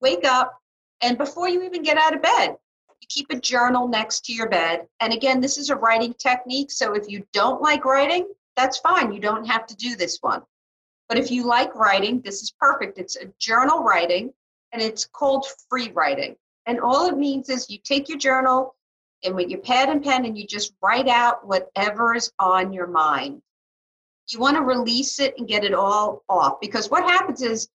wake 0.00 0.24
up 0.24 0.58
and 1.02 1.18
before 1.18 1.48
you 1.48 1.62
even 1.62 1.82
get 1.82 1.98
out 1.98 2.14
of 2.14 2.22
bed, 2.22 2.56
you 3.00 3.06
keep 3.08 3.30
a 3.30 3.40
journal 3.40 3.88
next 3.88 4.24
to 4.26 4.32
your 4.32 4.48
bed. 4.48 4.86
And 5.00 5.12
again, 5.12 5.40
this 5.40 5.58
is 5.58 5.70
a 5.70 5.76
writing 5.76 6.14
technique. 6.14 6.70
So 6.70 6.94
if 6.94 7.08
you 7.08 7.24
don't 7.32 7.62
like 7.62 7.84
writing, 7.84 8.28
that's 8.56 8.78
fine. 8.78 9.12
You 9.12 9.20
don't 9.20 9.46
have 9.46 9.66
to 9.66 9.76
do 9.76 9.96
this 9.96 10.18
one. 10.20 10.42
But 11.08 11.18
if 11.18 11.30
you 11.30 11.46
like 11.46 11.74
writing, 11.74 12.20
this 12.20 12.42
is 12.42 12.52
perfect. 12.58 12.98
It's 12.98 13.16
a 13.16 13.32
journal 13.38 13.82
writing 13.82 14.32
and 14.72 14.82
it's 14.82 15.06
called 15.06 15.46
free 15.68 15.90
writing. 15.92 16.36
And 16.66 16.80
all 16.80 17.06
it 17.08 17.16
means 17.16 17.48
is 17.48 17.70
you 17.70 17.78
take 17.82 18.08
your 18.08 18.18
journal 18.18 18.74
and 19.24 19.34
with 19.34 19.48
your 19.48 19.60
pad 19.60 19.88
and 19.88 20.04
pen 20.04 20.26
and 20.26 20.36
you 20.36 20.46
just 20.46 20.74
write 20.82 21.08
out 21.08 21.46
whatever 21.46 22.14
is 22.14 22.30
on 22.38 22.72
your 22.72 22.86
mind. 22.86 23.40
You 24.28 24.38
want 24.40 24.56
to 24.58 24.62
release 24.62 25.20
it 25.20 25.34
and 25.38 25.48
get 25.48 25.64
it 25.64 25.72
all 25.72 26.22
off 26.28 26.60
because 26.60 26.90
what 26.90 27.04
happens 27.04 27.40
is 27.40 27.68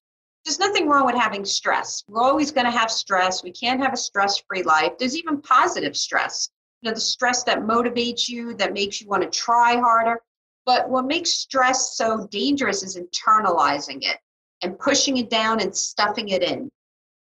there's 0.46 0.60
nothing 0.60 0.88
wrong 0.88 1.06
with 1.06 1.16
having 1.16 1.46
stress. 1.46 2.04
We're 2.08 2.22
always 2.22 2.52
going 2.52 2.66
to 2.66 2.78
have 2.78 2.92
stress. 2.92 3.44
We 3.44 3.52
can't 3.52 3.82
have 3.82 3.94
a 3.94 3.98
stress 3.98 4.42
free 4.48 4.64
life. 4.64 4.94
There's 5.00 5.18
even 5.18 5.42
positive 5.42 5.96
stress. 5.96 6.50
You 6.82 6.90
know, 6.90 6.96
the 6.96 7.02
stress 7.02 7.44
that 7.44 7.60
motivates 7.60 8.28
you, 8.28 8.54
that 8.56 8.74
makes 8.74 9.00
you 9.00 9.08
want 9.08 9.24
to 9.24 9.30
try 9.30 9.78
harder. 9.78 10.20
But 10.66 10.90
what 10.90 11.06
makes 11.06 11.32
stress 11.32 11.96
so 11.96 12.28
dangerous 12.28 12.84
is 12.84 12.98
internalizing 12.98 14.00
it 14.02 14.18
and 14.62 14.78
pushing 14.80 15.18
it 15.18 15.30
down 15.30 15.62
and 15.62 15.76
stuffing 15.76 16.30
it 16.30 16.44
in. 16.44 16.70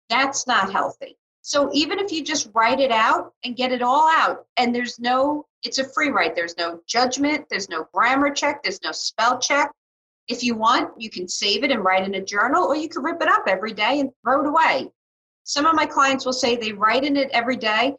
That's 0.08 0.46
not 0.46 0.72
healthy. 0.72 1.16
So 1.42 1.70
even 1.72 1.98
if 1.98 2.12
you 2.12 2.22
just 2.22 2.50
write 2.54 2.78
it 2.78 2.92
out 2.92 3.32
and 3.44 3.56
get 3.56 3.72
it 3.72 3.82
all 3.82 4.08
out, 4.08 4.46
and 4.56 4.72
there's 4.72 5.00
no, 5.00 5.46
it's 5.64 5.78
a 5.78 5.88
free 5.88 6.10
write, 6.10 6.36
there's 6.36 6.56
no 6.56 6.80
judgment, 6.86 7.46
there's 7.50 7.68
no 7.68 7.86
grammar 7.92 8.30
check, 8.30 8.62
there's 8.62 8.82
no 8.82 8.92
spell 8.92 9.40
check. 9.40 9.72
If 10.28 10.42
you 10.42 10.54
want, 10.54 11.00
you 11.00 11.10
can 11.10 11.28
save 11.28 11.64
it 11.64 11.70
and 11.70 11.84
write 11.84 12.04
in 12.04 12.14
a 12.14 12.24
journal, 12.24 12.64
or 12.64 12.76
you 12.76 12.88
can 12.88 13.02
rip 13.02 13.20
it 13.20 13.28
up 13.28 13.44
every 13.46 13.72
day 13.72 14.00
and 14.00 14.10
throw 14.22 14.40
it 14.40 14.48
away. 14.48 14.90
Some 15.44 15.66
of 15.66 15.74
my 15.74 15.86
clients 15.86 16.24
will 16.24 16.32
say 16.32 16.54
they 16.56 16.72
write 16.72 17.04
in 17.04 17.16
it 17.16 17.30
every 17.32 17.56
day, 17.56 17.96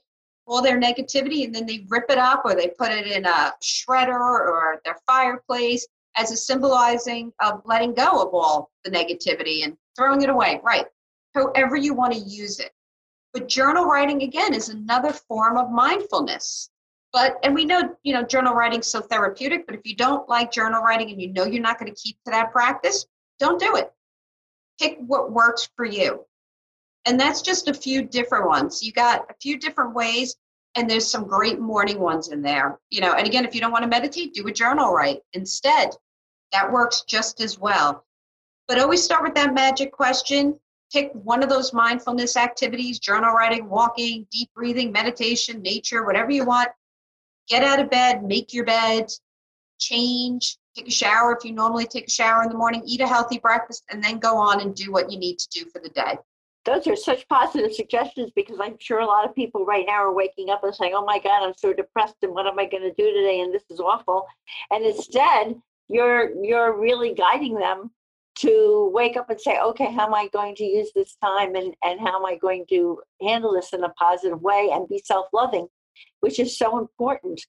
all 0.47 0.61
their 0.61 0.79
negativity, 0.79 1.43
and 1.45 1.53
then 1.53 1.65
they 1.65 1.85
rip 1.89 2.05
it 2.09 2.17
up 2.17 2.43
or 2.45 2.55
they 2.55 2.69
put 2.69 2.91
it 2.91 3.07
in 3.07 3.25
a 3.25 3.53
shredder 3.61 4.19
or 4.19 4.81
their 4.85 4.97
fireplace 5.05 5.85
as 6.15 6.31
a 6.31 6.37
symbolizing 6.37 7.33
of 7.41 7.61
letting 7.65 7.93
go 7.93 8.21
of 8.21 8.33
all 8.33 8.71
the 8.83 8.91
negativity 8.91 9.63
and 9.63 9.75
throwing 9.95 10.21
it 10.21 10.29
away. 10.29 10.61
Right. 10.63 10.85
However, 11.33 11.75
you 11.75 11.93
want 11.93 12.13
to 12.13 12.19
use 12.19 12.59
it. 12.59 12.71
But 13.33 13.49
journal 13.49 13.85
writing, 13.85 14.21
again, 14.21 14.53
is 14.53 14.69
another 14.69 15.11
form 15.11 15.57
of 15.57 15.71
mindfulness. 15.71 16.69
But, 17.13 17.37
and 17.43 17.53
we 17.53 17.63
know, 17.63 17.95
you 18.03 18.13
know, 18.13 18.23
journal 18.23 18.55
writing's 18.55 18.87
so 18.87 18.99
therapeutic, 18.99 19.67
but 19.67 19.75
if 19.75 19.81
you 19.85 19.95
don't 19.95 20.27
like 20.27 20.51
journal 20.51 20.81
writing 20.81 21.11
and 21.11 21.21
you 21.21 21.31
know 21.31 21.45
you're 21.45 21.61
not 21.61 21.79
going 21.79 21.93
to 21.93 22.01
keep 22.01 22.17
to 22.25 22.31
that 22.31 22.51
practice, 22.51 23.05
don't 23.39 23.59
do 23.59 23.75
it. 23.75 23.91
Pick 24.79 24.97
what 25.05 25.31
works 25.31 25.69
for 25.75 25.85
you. 25.85 26.25
And 27.05 27.19
that's 27.19 27.41
just 27.41 27.67
a 27.67 27.73
few 27.73 28.01
different 28.01 28.47
ones. 28.47 28.81
You 28.81 28.91
got 28.91 29.29
a 29.29 29.35
few 29.39 29.59
different 29.59 29.93
ways, 29.93 30.35
and 30.75 30.89
there's 30.89 31.09
some 31.09 31.27
great 31.27 31.59
morning 31.59 31.99
ones 31.99 32.29
in 32.29 32.41
there. 32.41 32.79
You 32.89 33.01
know, 33.01 33.13
and 33.13 33.27
again, 33.27 33.45
if 33.45 33.53
you 33.53 33.61
don't 33.61 33.71
want 33.71 33.83
to 33.83 33.89
meditate, 33.89 34.33
do 34.33 34.47
a 34.47 34.51
journal 34.51 34.91
write 34.91 35.19
instead. 35.33 35.89
That 36.51 36.71
works 36.71 37.03
just 37.07 37.41
as 37.41 37.59
well. 37.59 38.05
But 38.67 38.79
always 38.79 39.03
start 39.03 39.23
with 39.23 39.35
that 39.35 39.53
magic 39.53 39.91
question 39.91 40.57
pick 40.93 41.11
one 41.13 41.41
of 41.41 41.49
those 41.49 41.73
mindfulness 41.73 42.37
activities 42.37 42.99
journal 42.99 43.33
writing, 43.33 43.67
walking, 43.67 44.27
deep 44.31 44.49
breathing, 44.55 44.91
meditation, 44.91 45.61
nature, 45.61 46.05
whatever 46.05 46.29
you 46.29 46.45
want. 46.45 46.69
Get 47.49 47.63
out 47.63 47.79
of 47.79 47.89
bed, 47.89 48.23
make 48.23 48.53
your 48.53 48.65
bed, 48.65 49.09
change, 49.79 50.57
take 50.75 50.87
a 50.87 50.91
shower 50.91 51.35
if 51.37 51.43
you 51.43 51.51
normally 51.53 51.85
take 51.85 52.07
a 52.07 52.11
shower 52.11 52.43
in 52.43 52.49
the 52.49 52.57
morning, 52.57 52.83
eat 52.85 53.01
a 53.01 53.07
healthy 53.07 53.39
breakfast, 53.39 53.83
and 53.91 54.03
then 54.03 54.19
go 54.19 54.37
on 54.37 54.61
and 54.61 54.75
do 54.75 54.91
what 54.91 55.11
you 55.11 55.19
need 55.19 55.37
to 55.39 55.49
do 55.49 55.69
for 55.69 55.79
the 55.79 55.89
day. 55.89 56.17
Those 56.65 56.87
are 56.87 56.95
such 56.95 57.27
positive 57.27 57.73
suggestions 57.73 58.31
because 58.33 58.57
I'm 58.61 58.77
sure 58.79 58.99
a 58.99 59.05
lot 59.05 59.27
of 59.27 59.35
people 59.35 59.65
right 59.65 59.85
now 59.85 60.01
are 60.01 60.13
waking 60.13 60.49
up 60.49 60.63
and 60.63 60.73
saying, 60.73 60.93
Oh 60.95 61.03
my 61.03 61.19
God, 61.19 61.45
I'm 61.45 61.53
so 61.57 61.73
depressed 61.73 62.15
and 62.21 62.33
what 62.33 62.47
am 62.47 62.57
I 62.57 62.65
going 62.65 62.83
to 62.83 62.93
do 62.93 63.11
today? 63.11 63.41
And 63.41 63.53
this 63.53 63.65
is 63.69 63.81
awful. 63.81 64.25
And 64.71 64.85
instead, 64.85 65.55
you're 65.89 66.31
you're 66.41 66.79
really 66.79 67.13
guiding 67.13 67.55
them 67.55 67.91
to 68.35 68.89
wake 68.93 69.17
up 69.17 69.29
and 69.29 69.39
say, 69.39 69.59
okay, 69.59 69.91
how 69.91 70.07
am 70.07 70.13
I 70.13 70.27
going 70.33 70.55
to 70.55 70.63
use 70.63 70.89
this 70.95 71.15
time 71.23 71.55
and, 71.55 71.75
and 71.83 71.99
how 71.99 72.17
am 72.17 72.25
I 72.25 72.35
going 72.35 72.65
to 72.69 72.99
handle 73.21 73.53
this 73.53 73.73
in 73.73 73.83
a 73.83 73.89
positive 73.89 74.41
way 74.41 74.71
and 74.73 74.89
be 74.89 75.01
self-loving, 75.05 75.67
which 76.19 76.39
is 76.39 76.57
so 76.57 76.77
important. 76.77 77.41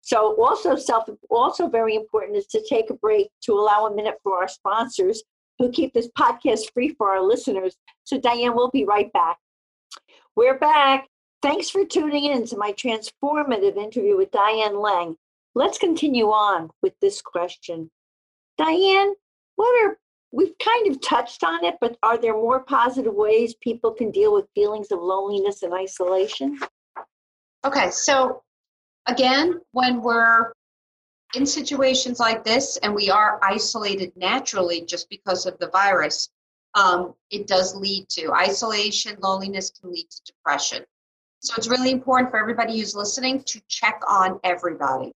So 0.00 0.36
also 0.42 0.76
self 0.76 1.08
also 1.30 1.68
very 1.68 1.94
important 1.94 2.36
is 2.36 2.46
to 2.48 2.64
take 2.68 2.90
a 2.90 2.94
break 2.94 3.28
to 3.44 3.52
allow 3.52 3.86
a 3.86 3.94
minute 3.94 4.16
for 4.22 4.38
our 4.38 4.48
sponsors 4.48 5.22
who 5.58 5.70
keep 5.70 5.92
this 5.92 6.08
podcast 6.18 6.72
free 6.72 6.94
for 6.98 7.10
our 7.10 7.22
listeners. 7.22 7.76
So 8.04 8.18
Diane, 8.18 8.54
we'll 8.54 8.70
be 8.70 8.84
right 8.84 9.12
back. 9.12 9.38
We're 10.34 10.58
back. 10.58 11.08
Thanks 11.40 11.70
for 11.70 11.84
tuning 11.84 12.24
in 12.24 12.46
to 12.46 12.56
my 12.56 12.72
transformative 12.72 13.76
interview 13.76 14.16
with 14.16 14.30
Diane 14.30 14.80
Lang. 14.80 15.16
Let's 15.54 15.78
continue 15.78 16.26
on 16.26 16.70
with 16.82 16.94
this 17.00 17.20
question. 17.20 17.90
Diane, 18.58 19.14
what 19.56 19.84
are 19.84 19.98
We've 20.34 20.56
kind 20.64 20.86
of 20.90 21.00
touched 21.02 21.44
on 21.44 21.62
it, 21.62 21.76
but 21.78 21.98
are 22.02 22.16
there 22.16 22.32
more 22.32 22.60
positive 22.60 23.12
ways 23.12 23.54
people 23.54 23.92
can 23.92 24.10
deal 24.10 24.32
with 24.32 24.48
feelings 24.54 24.90
of 24.90 24.98
loneliness 24.98 25.62
and 25.62 25.74
isolation? 25.74 26.58
Okay, 27.64 27.90
so 27.90 28.42
again, 29.06 29.60
when 29.72 30.02
we're 30.02 30.52
in 31.34 31.46
situations 31.46 32.18
like 32.20 32.44
this 32.44 32.76
and 32.78 32.94
we 32.94 33.10
are 33.10 33.38
isolated 33.42 34.12
naturally 34.16 34.82
just 34.82 35.08
because 35.08 35.46
of 35.46 35.58
the 35.58 35.68
virus, 35.68 36.28
um, 36.74 37.14
it 37.30 37.46
does 37.46 37.74
lead 37.74 38.08
to 38.10 38.32
isolation, 38.32 39.16
loneliness 39.20 39.70
can 39.70 39.92
lead 39.92 40.08
to 40.10 40.32
depression. 40.32 40.84
So 41.40 41.54
it's 41.56 41.68
really 41.68 41.90
important 41.90 42.30
for 42.30 42.38
everybody 42.38 42.78
who's 42.78 42.94
listening 42.94 43.42
to 43.44 43.60
check 43.68 44.00
on 44.08 44.38
everybody. 44.44 45.12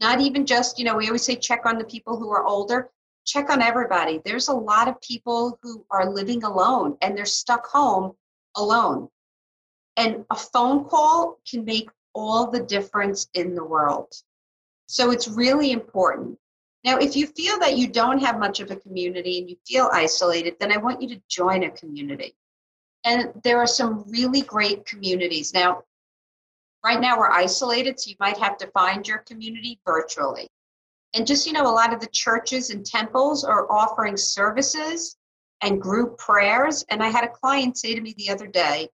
Not 0.00 0.20
even 0.20 0.46
just, 0.46 0.78
you 0.78 0.84
know, 0.84 0.96
we 0.96 1.06
always 1.06 1.22
say 1.22 1.36
check 1.36 1.66
on 1.66 1.78
the 1.78 1.84
people 1.84 2.18
who 2.18 2.30
are 2.30 2.44
older 2.44 2.90
check 3.26 3.50
on 3.50 3.62
everybody. 3.62 4.20
There's 4.24 4.48
a 4.48 4.54
lot 4.54 4.88
of 4.88 5.00
people 5.00 5.58
who 5.62 5.84
are 5.90 6.10
living 6.10 6.42
alone 6.44 6.96
and 7.02 7.16
they're 7.16 7.26
stuck 7.26 7.66
home 7.66 8.12
alone. 8.56 9.08
And 10.00 10.24
a 10.30 10.34
phone 10.34 10.86
call 10.86 11.40
can 11.46 11.66
make 11.66 11.90
all 12.14 12.50
the 12.50 12.62
difference 12.62 13.28
in 13.34 13.54
the 13.54 13.62
world. 13.62 14.10
So 14.86 15.10
it's 15.10 15.28
really 15.28 15.72
important. 15.72 16.38
Now, 16.84 16.96
if 16.96 17.16
you 17.16 17.26
feel 17.26 17.58
that 17.58 17.76
you 17.76 17.86
don't 17.86 18.18
have 18.20 18.38
much 18.38 18.60
of 18.60 18.70
a 18.70 18.76
community 18.76 19.38
and 19.38 19.50
you 19.50 19.56
feel 19.68 19.90
isolated, 19.92 20.56
then 20.58 20.72
I 20.72 20.78
want 20.78 21.02
you 21.02 21.08
to 21.10 21.20
join 21.28 21.64
a 21.64 21.70
community. 21.70 22.34
And 23.04 23.28
there 23.44 23.58
are 23.58 23.66
some 23.66 24.04
really 24.08 24.40
great 24.40 24.86
communities. 24.86 25.52
Now, 25.52 25.82
right 26.82 26.98
now 26.98 27.18
we're 27.18 27.30
isolated, 27.30 28.00
so 28.00 28.08
you 28.08 28.16
might 28.20 28.38
have 28.38 28.56
to 28.56 28.68
find 28.68 29.06
your 29.06 29.18
community 29.18 29.80
virtually. 29.84 30.48
And 31.12 31.26
just, 31.26 31.46
you 31.46 31.52
know, 31.52 31.70
a 31.70 31.76
lot 31.80 31.92
of 31.92 32.00
the 32.00 32.06
churches 32.06 32.70
and 32.70 32.86
temples 32.86 33.44
are 33.44 33.70
offering 33.70 34.16
services 34.16 35.18
and 35.60 35.78
group 35.78 36.16
prayers. 36.16 36.86
And 36.88 37.02
I 37.02 37.08
had 37.08 37.24
a 37.24 37.28
client 37.28 37.76
say 37.76 37.94
to 37.94 38.00
me 38.00 38.14
the 38.16 38.30
other 38.30 38.46
day 38.46 38.88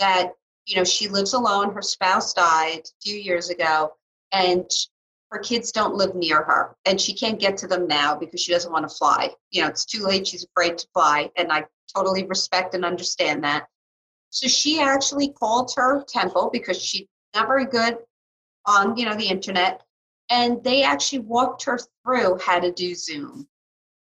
that, 0.00 0.32
you 0.70 0.76
know, 0.76 0.84
she 0.84 1.08
lives 1.08 1.32
alone, 1.32 1.74
her 1.74 1.82
spouse 1.82 2.32
died 2.32 2.82
a 2.84 3.02
few 3.02 3.16
years 3.16 3.50
ago, 3.50 3.92
and 4.30 4.70
her 5.32 5.40
kids 5.40 5.72
don't 5.72 5.96
live 5.96 6.14
near 6.14 6.44
her. 6.44 6.76
And 6.84 7.00
she 7.00 7.12
can't 7.12 7.40
get 7.40 7.56
to 7.58 7.66
them 7.66 7.88
now 7.88 8.14
because 8.14 8.40
she 8.40 8.52
doesn't 8.52 8.70
want 8.70 8.88
to 8.88 8.94
fly. 8.94 9.30
You 9.50 9.62
know, 9.62 9.68
it's 9.68 9.84
too 9.84 10.04
late, 10.04 10.28
she's 10.28 10.44
afraid 10.44 10.78
to 10.78 10.86
fly. 10.94 11.28
And 11.36 11.50
I 11.50 11.64
totally 11.92 12.24
respect 12.24 12.74
and 12.74 12.84
understand 12.84 13.42
that. 13.42 13.66
So 14.30 14.46
she 14.46 14.80
actually 14.80 15.32
called 15.32 15.72
her 15.76 16.04
temple 16.04 16.50
because 16.52 16.80
she's 16.80 17.08
not 17.34 17.48
very 17.48 17.66
good 17.66 17.98
on, 18.64 18.96
you 18.96 19.06
know, 19.06 19.16
the 19.16 19.26
internet 19.26 19.82
and 20.30 20.62
they 20.62 20.84
actually 20.84 21.18
walked 21.18 21.64
her 21.64 21.80
through 22.04 22.38
how 22.38 22.60
to 22.60 22.70
do 22.70 22.94
Zoom. 22.94 23.48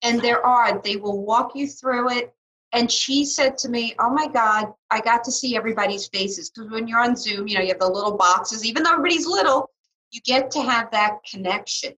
And 0.01 0.21
there 0.21 0.45
are, 0.45 0.81
they 0.81 0.95
will 0.95 1.25
walk 1.25 1.55
you 1.55 1.67
through 1.67 2.09
it. 2.11 2.33
And 2.73 2.91
she 2.91 3.23
said 3.23 3.57
to 3.59 3.69
me, 3.69 3.95
Oh 3.99 4.09
my 4.09 4.27
God, 4.27 4.73
I 4.89 4.99
got 4.99 5.23
to 5.25 5.31
see 5.31 5.55
everybody's 5.55 6.07
faces. 6.07 6.49
Because 6.49 6.71
when 6.71 6.87
you're 6.87 6.99
on 6.99 7.15
Zoom, 7.15 7.47
you 7.47 7.55
know, 7.55 7.61
you 7.61 7.69
have 7.69 7.79
the 7.79 7.87
little 7.87 8.17
boxes, 8.17 8.65
even 8.65 8.83
though 8.83 8.93
everybody's 8.93 9.27
little, 9.27 9.69
you 10.11 10.19
get 10.25 10.51
to 10.51 10.61
have 10.61 10.91
that 10.91 11.19
connection. 11.29 11.93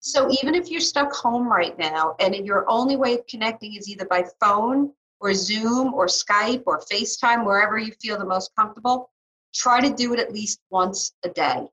So 0.00 0.30
even 0.30 0.54
if 0.54 0.70
you're 0.70 0.80
stuck 0.80 1.12
home 1.12 1.48
right 1.48 1.76
now 1.78 2.14
and 2.20 2.34
your 2.46 2.68
only 2.68 2.96
way 2.96 3.14
of 3.14 3.26
connecting 3.26 3.74
is 3.74 3.88
either 3.88 4.04
by 4.04 4.24
phone 4.40 4.92
or 5.20 5.32
Zoom 5.32 5.94
or 5.94 6.06
Skype 6.06 6.62
or 6.66 6.80
FaceTime, 6.80 7.44
wherever 7.44 7.78
you 7.78 7.92
feel 8.00 8.18
the 8.18 8.24
most 8.24 8.54
comfortable, 8.56 9.10
try 9.54 9.80
to 9.80 9.94
do 9.94 10.12
it 10.12 10.20
at 10.20 10.32
least 10.32 10.60
once 10.70 11.12
a 11.24 11.28
day 11.28 11.66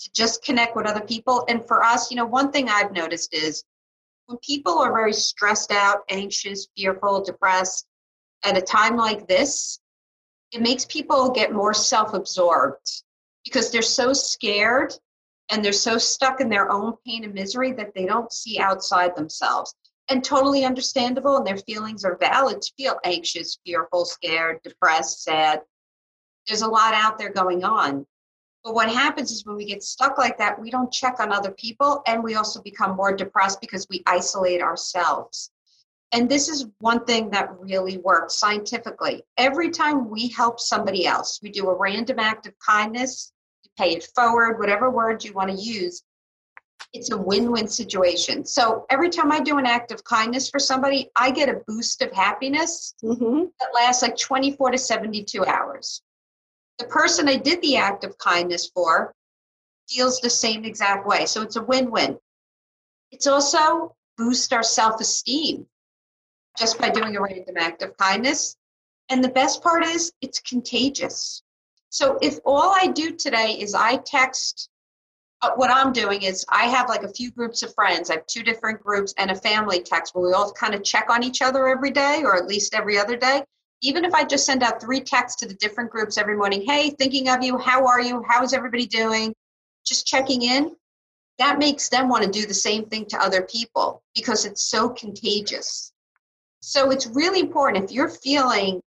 to 0.00 0.12
just 0.12 0.44
connect 0.44 0.76
with 0.76 0.86
other 0.86 1.00
people. 1.00 1.44
And 1.48 1.64
for 1.66 1.82
us, 1.82 2.10
you 2.10 2.16
know, 2.16 2.26
one 2.26 2.52
thing 2.52 2.68
I've 2.68 2.92
noticed 2.92 3.34
is 3.34 3.64
when 4.30 4.38
people 4.46 4.78
are 4.78 4.92
very 4.92 5.12
stressed 5.12 5.72
out, 5.72 6.02
anxious, 6.08 6.68
fearful, 6.76 7.20
depressed, 7.20 7.84
at 8.44 8.56
a 8.56 8.62
time 8.62 8.96
like 8.96 9.26
this, 9.26 9.80
it 10.52 10.62
makes 10.62 10.84
people 10.84 11.32
get 11.32 11.52
more 11.52 11.74
self 11.74 12.14
absorbed 12.14 13.02
because 13.44 13.72
they're 13.72 13.82
so 13.82 14.12
scared 14.12 14.94
and 15.50 15.64
they're 15.64 15.72
so 15.72 15.98
stuck 15.98 16.40
in 16.40 16.48
their 16.48 16.70
own 16.70 16.94
pain 17.04 17.24
and 17.24 17.34
misery 17.34 17.72
that 17.72 17.92
they 17.96 18.06
don't 18.06 18.32
see 18.32 18.60
outside 18.60 19.16
themselves. 19.16 19.74
And 20.08 20.22
totally 20.22 20.64
understandable, 20.64 21.36
and 21.36 21.46
their 21.46 21.56
feelings 21.58 22.04
are 22.04 22.16
valid 22.16 22.62
to 22.62 22.72
feel 22.76 23.00
anxious, 23.04 23.58
fearful, 23.66 24.04
scared, 24.04 24.60
depressed, 24.62 25.24
sad. 25.24 25.60
There's 26.46 26.62
a 26.62 26.68
lot 26.68 26.94
out 26.94 27.18
there 27.18 27.32
going 27.32 27.64
on. 27.64 28.06
But 28.62 28.74
what 28.74 28.90
happens 28.90 29.30
is 29.30 29.46
when 29.46 29.56
we 29.56 29.64
get 29.64 29.82
stuck 29.82 30.18
like 30.18 30.36
that, 30.38 30.60
we 30.60 30.70
don't 30.70 30.92
check 30.92 31.18
on 31.18 31.32
other 31.32 31.50
people 31.52 32.02
and 32.06 32.22
we 32.22 32.34
also 32.34 32.60
become 32.60 32.96
more 32.96 33.14
depressed 33.14 33.60
because 33.60 33.86
we 33.88 34.02
isolate 34.06 34.60
ourselves. 34.60 35.50
And 36.12 36.28
this 36.28 36.48
is 36.48 36.66
one 36.80 37.04
thing 37.04 37.30
that 37.30 37.58
really 37.58 37.98
works 37.98 38.34
scientifically. 38.34 39.22
Every 39.38 39.70
time 39.70 40.10
we 40.10 40.28
help 40.28 40.60
somebody 40.60 41.06
else, 41.06 41.40
we 41.42 41.50
do 41.50 41.68
a 41.68 41.76
random 41.76 42.18
act 42.18 42.46
of 42.46 42.54
kindness, 42.58 43.32
you 43.62 43.70
pay 43.78 43.92
it 43.92 44.08
forward, 44.14 44.58
whatever 44.58 44.90
word 44.90 45.24
you 45.24 45.32
want 45.32 45.50
to 45.50 45.56
use, 45.56 46.02
it's 46.92 47.12
a 47.12 47.16
win 47.16 47.52
win 47.52 47.68
situation. 47.68 48.44
So 48.44 48.84
every 48.90 49.08
time 49.08 49.30
I 49.30 49.40
do 49.40 49.58
an 49.58 49.66
act 49.66 49.92
of 49.92 50.02
kindness 50.02 50.50
for 50.50 50.58
somebody, 50.58 51.10
I 51.14 51.30
get 51.30 51.48
a 51.48 51.60
boost 51.66 52.02
of 52.02 52.12
happiness 52.12 52.94
mm-hmm. 53.02 53.44
that 53.60 53.68
lasts 53.74 54.02
like 54.02 54.16
24 54.16 54.72
to 54.72 54.78
72 54.78 55.44
hours 55.44 56.02
the 56.80 56.86
person 56.86 57.28
I 57.28 57.36
did 57.36 57.60
the 57.60 57.76
act 57.76 58.04
of 58.04 58.16
kindness 58.16 58.70
for 58.74 59.14
feels 59.88 60.18
the 60.20 60.30
same 60.30 60.64
exact 60.64 61.06
way. 61.06 61.26
So 61.26 61.42
it's 61.42 61.56
a 61.56 61.62
win 61.62 61.90
win. 61.90 62.18
It's 63.12 63.26
also 63.26 63.94
boost 64.16 64.52
our 64.52 64.62
self 64.62 65.00
esteem 65.00 65.66
just 66.58 66.78
by 66.78 66.88
doing 66.88 67.16
a 67.16 67.20
random 67.20 67.56
act 67.58 67.82
of 67.82 67.96
kindness. 67.98 68.56
And 69.10 69.22
the 69.22 69.28
best 69.28 69.62
part 69.62 69.84
is 69.84 70.12
it's 70.22 70.40
contagious. 70.40 71.42
So 71.90 72.18
if 72.22 72.38
all 72.46 72.74
I 72.74 72.86
do 72.86 73.14
today 73.14 73.58
is 73.60 73.74
I 73.74 73.96
text, 73.98 74.70
uh, 75.42 75.50
what 75.56 75.70
I'm 75.70 75.92
doing 75.92 76.22
is 76.22 76.46
I 76.48 76.64
have 76.64 76.88
like 76.88 77.02
a 77.02 77.12
few 77.12 77.30
groups 77.30 77.62
of 77.62 77.74
friends. 77.74 78.08
I 78.08 78.14
have 78.14 78.26
two 78.26 78.42
different 78.42 78.82
groups 78.82 79.12
and 79.18 79.30
a 79.30 79.34
family 79.34 79.82
text 79.82 80.14
where 80.14 80.26
we 80.26 80.32
all 80.32 80.52
kind 80.52 80.74
of 80.74 80.82
check 80.82 81.10
on 81.10 81.24
each 81.24 81.42
other 81.42 81.68
every 81.68 81.90
day 81.90 82.22
or 82.24 82.36
at 82.36 82.46
least 82.46 82.74
every 82.74 82.98
other 82.98 83.16
day 83.16 83.42
even 83.82 84.04
if 84.04 84.12
I 84.14 84.24
just 84.24 84.44
send 84.44 84.62
out 84.62 84.80
three 84.80 85.00
texts 85.00 85.40
to 85.40 85.48
the 85.48 85.54
different 85.54 85.90
groups 85.90 86.18
every 86.18 86.36
morning, 86.36 86.62
hey, 86.66 86.90
thinking 86.90 87.28
of 87.28 87.42
you, 87.42 87.56
how 87.58 87.86
are 87.86 88.00
you, 88.00 88.22
how 88.28 88.42
is 88.42 88.52
everybody 88.52 88.86
doing, 88.86 89.34
just 89.86 90.06
checking 90.06 90.42
in, 90.42 90.76
that 91.38 91.58
makes 91.58 91.88
them 91.88 92.08
want 92.08 92.22
to 92.22 92.30
do 92.30 92.46
the 92.46 92.54
same 92.54 92.84
thing 92.86 93.06
to 93.06 93.18
other 93.18 93.42
people 93.42 94.02
because 94.14 94.44
it's 94.44 94.64
so 94.64 94.90
contagious. 94.90 95.92
So 96.60 96.90
it's 96.90 97.06
really 97.06 97.40
important 97.40 97.84
if 97.84 97.90
you're 97.90 98.10
feeling 98.10 98.82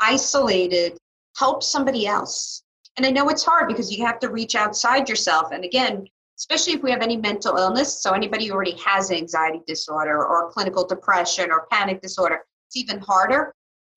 isolated, 0.00 0.98
help 1.38 1.62
somebody 1.62 2.06
else. 2.06 2.62
And 2.98 3.06
I 3.06 3.10
know 3.10 3.30
it's 3.30 3.44
hard 3.44 3.68
because 3.68 3.90
you 3.90 4.04
have 4.04 4.18
to 4.20 4.28
reach 4.28 4.54
outside 4.54 5.08
yourself. 5.08 5.52
And 5.52 5.64
again, 5.64 6.06
especially 6.38 6.74
if 6.74 6.82
we 6.82 6.90
have 6.90 7.00
any 7.00 7.16
mental 7.16 7.56
illness, 7.56 8.02
so 8.02 8.12
anybody 8.12 8.46
who 8.46 8.52
already 8.52 8.76
has 8.84 9.10
anxiety 9.10 9.62
disorder 9.66 10.26
or 10.26 10.50
clinical 10.50 10.86
depression 10.86 11.50
or 11.50 11.66
panic 11.72 12.02
disorder, 12.02 12.40
it's 12.68 12.76
even 12.76 12.98
harder 13.00 13.54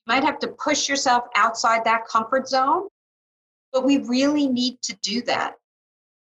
might 0.07 0.23
have 0.23 0.39
to 0.39 0.47
push 0.47 0.87
yourself 0.87 1.25
outside 1.35 1.83
that 1.83 2.07
comfort 2.07 2.47
zone, 2.47 2.87
but 3.73 3.83
we 3.83 3.97
really 3.99 4.47
need 4.47 4.81
to 4.81 4.95
do 4.97 5.21
that. 5.23 5.55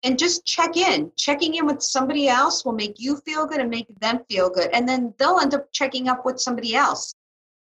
And 0.04 0.18
just 0.18 0.46
check 0.46 0.78
in. 0.78 1.12
Checking 1.16 1.56
in 1.56 1.66
with 1.66 1.82
somebody 1.82 2.28
else 2.28 2.66
will 2.66 2.74
make 2.74 3.00
you 3.00 3.18
feel 3.18 3.46
good 3.46 3.60
and 3.60 3.70
make 3.70 3.88
them 4.00 4.22
feel 4.30 4.50
good. 4.50 4.70
And 4.74 4.88
then 4.88 5.14
they'll 5.20 5.40
end 5.40 5.54
up 5.54 5.72
checking 5.72 6.08
up 6.10 6.26
with 6.26 6.40
somebody 6.40 6.76
else. 6.76 7.14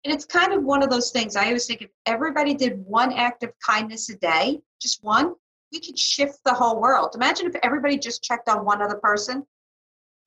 And 0.05 0.13
it's 0.13 0.24
kind 0.26 0.53
of 0.53 0.63
one 0.63 0.82
of 0.82 0.89
those 0.89 1.11
things. 1.11 1.36
I 1.36 1.47
always 1.47 1.65
think 1.65 1.82
if 1.82 1.89
everybody 2.05 2.53
did 2.53 2.86
one 2.86 3.11
act 3.11 3.43
of 3.43 3.51
kindness 3.65 4.09
a 4.09 4.15
day, 4.17 4.61
just 4.82 5.03
one, 5.03 5.34
we 5.74 5.82
could 5.82 5.99
shift 5.99 6.39
the 6.45 6.53
whole 6.53 6.80
world. 6.80 7.11
Imagine 7.15 7.47
if 7.47 7.55
everybody 7.61 7.97
just 7.97 8.24
checked 8.24 8.47
on 8.47 8.63
one 8.63 8.82
other 8.82 8.95
person 8.95 9.45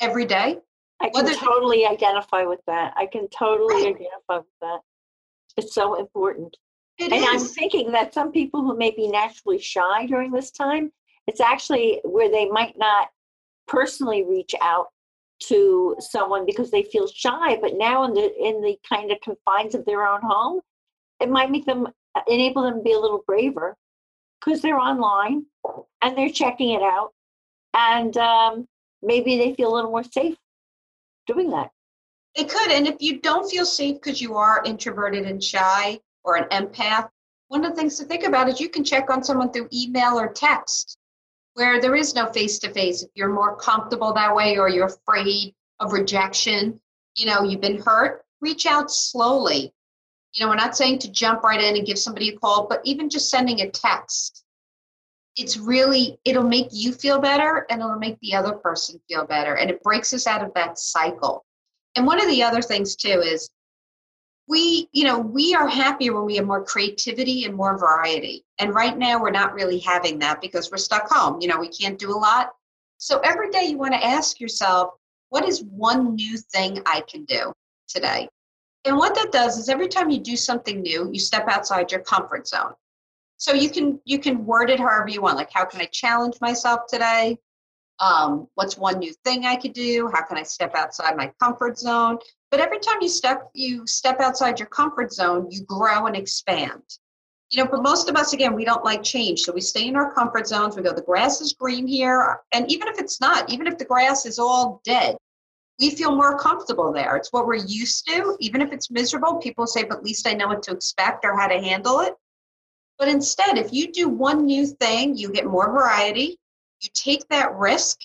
every 0.01 0.27
day. 0.27 0.59
I 1.01 1.09
can 1.09 1.25
Whether 1.25 1.35
totally 1.35 1.87
identify 1.87 2.45
with 2.45 2.61
that. 2.67 2.93
I 2.97 3.07
can 3.07 3.27
totally 3.29 3.75
right. 3.75 3.97
identify 3.97 4.37
with 4.37 4.47
that. 4.61 4.81
It's 5.57 5.75
so 5.75 5.95
important. 5.99 6.57
It 6.99 7.13
and 7.13 7.23
is. 7.23 7.29
I'm 7.29 7.49
thinking 7.55 7.93
that 7.93 8.15
some 8.15 8.33
people 8.33 8.63
who 8.63 8.77
may 8.77 8.91
be 8.91 9.09
naturally 9.09 9.59
shy 9.59 10.07
during 10.07 10.31
this 10.31 10.51
time, 10.51 10.93
it's 11.27 11.41
actually 11.41 12.01
where 12.05 12.31
they 12.31 12.47
might 12.47 12.77
not 12.77 13.09
personally 13.67 14.25
reach 14.25 14.55
out 14.61 14.89
to 15.49 15.97
someone 15.99 16.47
because 16.47 16.71
they 16.71 16.83
feel 16.85 17.07
shy, 17.07 17.57
but 17.61 17.77
now 17.77 18.05
in 18.05 18.15
the 18.15 18.33
in 18.39 18.61
the 18.61 18.77
kind 18.89 19.11
of 19.11 19.19
confines 19.21 19.75
of 19.75 19.85
their 19.85 20.07
own 20.07 20.21
home, 20.23 20.61
it 21.21 21.29
might 21.29 21.51
make 21.51 21.67
them 21.67 21.89
enable 22.29 22.63
them 22.63 22.77
to 22.77 22.83
be 22.83 22.93
a 22.93 22.99
little 22.99 23.25
braver 23.27 23.77
because 24.45 24.61
they're 24.61 24.79
online 24.79 25.47
and 26.03 26.17
they're 26.17 26.29
checking 26.29 26.71
it 26.71 26.83
out, 26.83 27.13
and 27.75 28.17
um, 28.17 28.69
maybe 29.03 29.37
they 29.37 29.55
feel 29.55 29.73
a 29.73 29.75
little 29.75 29.91
more 29.91 30.05
safe 30.05 30.37
doing 31.27 31.51
that. 31.51 31.71
It 32.35 32.49
could. 32.49 32.71
And 32.71 32.87
if 32.87 32.97
you 33.01 33.21
don't 33.21 33.51
feel 33.51 33.67
safe 33.67 33.97
because 33.97 34.21
you 34.21 34.37
are 34.37 34.63
introverted 34.65 35.27
and 35.27 35.43
shy 35.43 36.01
or 36.25 36.37
an 36.37 36.49
empath, 36.51 37.09
one 37.49 37.65
of 37.65 37.73
the 37.73 37.77
things 37.77 37.99
to 37.99 38.05
think 38.05 38.25
about 38.25 38.49
is 38.49 38.61
you 38.61 38.71
can 38.71 38.85
check 38.85 39.11
on 39.11 39.23
someone 39.23 39.53
through 39.53 39.69
email 39.73 40.19
or 40.19 40.33
text 40.33 40.97
where 41.55 41.81
there 41.81 41.95
is 41.95 42.15
no 42.15 42.27
face 42.33 42.59
to 42.61 42.73
face. 42.73 43.03
If 43.03 43.11
you're 43.15 43.29
more 43.29 43.57
comfortable 43.57 44.15
that 44.15 44.35
way 44.35 44.57
or 44.57 44.71
you're 44.71 44.87
afraid 44.87 45.55
of 45.81 45.93
rejection, 45.93 46.81
you 47.15 47.27
know, 47.27 47.43
you've 47.43 47.61
been 47.61 47.83
hurt, 47.83 48.25
reach 48.41 48.65
out 48.65 48.91
slowly. 48.91 49.75
You 50.33 50.45
know, 50.45 50.49
we're 50.51 50.57
not 50.57 50.77
saying 50.77 51.01
to 51.01 51.13
jump 51.13 51.43
right 51.43 51.63
in 51.63 51.77
and 51.77 51.87
give 51.87 51.99
somebody 51.99 52.31
a 52.31 52.39
call, 52.39 52.67
but 52.67 52.81
even 52.85 53.11
just 53.11 53.29
sending 53.29 53.61
a 53.61 53.71
text. 53.71 54.45
It's 55.37 55.59
really, 55.59 56.19
it'll 56.25 56.49
make 56.49 56.69
you 56.73 56.93
feel 56.93 57.19
better 57.19 57.67
and 57.69 57.83
it'll 57.83 57.99
make 57.99 58.19
the 58.21 58.35
other 58.35 58.53
person 58.53 59.01
feel 59.09 59.27
better. 59.27 59.57
And 59.57 59.71
it 59.71 59.83
breaks 59.83 60.15
us 60.15 60.27
out 60.27 60.43
of 60.43 60.55
that 60.55 60.79
cycle. 60.79 61.45
And 61.97 62.07
one 62.07 62.21
of 62.21 62.29
the 62.29 62.43
other 62.43 62.63
things 62.63 62.97
too 62.97 63.21
is 63.21 63.51
we, 64.49 64.89
you 64.93 65.05
know, 65.05 65.19
we 65.19 65.55
are 65.55 65.69
happier 65.69 66.15
when 66.15 66.25
we 66.25 66.37
have 66.37 66.47
more 66.47 66.65
creativity 66.65 67.45
and 67.45 67.55
more 67.55 67.79
variety. 67.79 68.45
And 68.59 68.75
right 68.75 68.97
now 68.97 69.21
we're 69.21 69.31
not 69.31 69.55
really 69.55 69.79
having 69.79 70.19
that 70.19 70.41
because 70.41 70.71
we're 70.71 70.79
stuck 70.79 71.09
home. 71.11 71.41
You 71.41 71.49
know, 71.49 71.61
we 71.61 71.69
can't 71.69 71.99
do 71.99 72.11
a 72.11 72.19
lot. 72.19 72.51
So 72.99 73.21
every 73.21 73.51
day 73.51 73.65
you 73.65 73.79
want 73.79 73.95
to 73.95 74.05
ask 74.05 74.41
yourself, 74.41 74.95
what 75.31 75.49
is 75.49 75.63
one 75.65 76.15
new 76.15 76.37
thing 76.37 76.83
I 76.87 77.03
can 77.09 77.25
do 77.25 77.53
today? 77.89 78.29
And 78.85 78.97
what 78.97 79.15
that 79.15 79.33
does 79.33 79.59
is 79.59 79.69
every 79.69 79.89
time 79.89 80.11
you 80.11 80.19
do 80.19 80.37
something 80.37 80.83
new, 80.83 81.09
you 81.13 81.21
step 81.21 81.49
outside 81.49 81.93
your 81.93 82.01
comfort 82.01 82.49
zone. 82.49 82.73
So 83.37 83.55
you 83.55 83.71
can 83.71 84.01
you 84.05 84.19
can 84.19 84.45
word 84.47 84.71
it 84.71 84.79
however 84.79 85.09
you 85.09 85.23
want. 85.23 85.37
Like, 85.37 85.51
how 85.53 85.65
can 85.65 85.81
I 85.81 85.87
challenge 85.87 86.37
myself 86.41 86.83
today? 86.89 87.39
Um, 88.01 88.49
what's 88.55 88.77
one 88.77 88.99
new 88.99 89.13
thing 89.25 89.45
I 89.45 89.57
could 89.57 89.73
do? 89.73 90.11
How 90.13 90.23
can 90.25 90.37
I 90.37 90.43
step 90.43 90.75
outside 90.75 91.17
my 91.17 91.33
comfort 91.41 91.79
zone? 91.79 92.19
But 92.51 92.61
every 92.61 92.81
time 92.81 92.99
you 93.01 93.09
step 93.09 93.51
you 93.55 93.87
step 93.87 94.21
outside 94.21 94.59
your 94.59 94.69
comfort 94.69 95.13
zone, 95.13 95.49
you 95.51 95.65
grow 95.65 96.07
and 96.07 96.17
expand. 96.17 96.83
You 97.51 97.63
know, 97.63 97.71
but 97.71 97.83
most 97.83 98.09
of 98.09 98.17
us 98.17 98.33
again, 98.33 98.55
we 98.55 98.65
don't 98.65 98.85
like 98.85 99.03
change. 99.03 99.41
So 99.43 99.53
we 99.53 99.61
stay 99.61 99.87
in 99.87 99.97
our 99.97 100.13
comfort 100.15 100.49
zones. 100.49 100.75
We 100.75 100.83
go, 100.83 100.95
the 100.95 101.03
grass 101.03 101.41
is 101.43 101.53
green 101.53 101.87
here. 101.87 102.41
And 102.53 102.71
even 102.73 102.89
if 102.89 102.99
it's 102.99 103.21
not, 103.21 103.51
even 103.51 103.67
if 103.67 103.77
the 103.77 103.85
grass 103.85 104.25
is 104.25 104.39
all 104.39 104.81
dead, 104.85 105.17
we 105.79 105.91
feel 105.91 106.15
more 106.15 106.39
comfortable 106.39 106.93
there. 106.93 107.17
It's 107.17 107.33
what 107.33 107.47
we're 107.47 107.57
used 107.57 108.07
to. 108.07 108.37
Even 108.41 108.63
if 108.63 108.73
it's 108.73 108.91
miserable, 108.91 109.37
people 109.37 109.67
say, 109.67 109.83
but 109.85 109.99
at 109.99 110.05
least 110.05 110.27
I 110.27 110.33
know 110.33 110.49
what 110.49 110.63
to 110.65 110.73
expect 110.73 111.25
or 111.27 111.39
how 111.39 111.47
to 111.47 111.61
handle 111.61 112.01
it. 112.01 112.15
But 112.99 113.09
instead, 113.09 113.59
if 113.59 113.73
you 113.73 113.93
do 113.93 114.09
one 114.09 114.47
new 114.47 114.67
thing, 114.67 115.17
you 115.17 115.31
get 115.31 115.47
more 115.47 115.71
variety, 115.71 116.39
you 116.83 116.91
take 116.95 117.27
that 117.29 117.55
risk, 117.55 118.01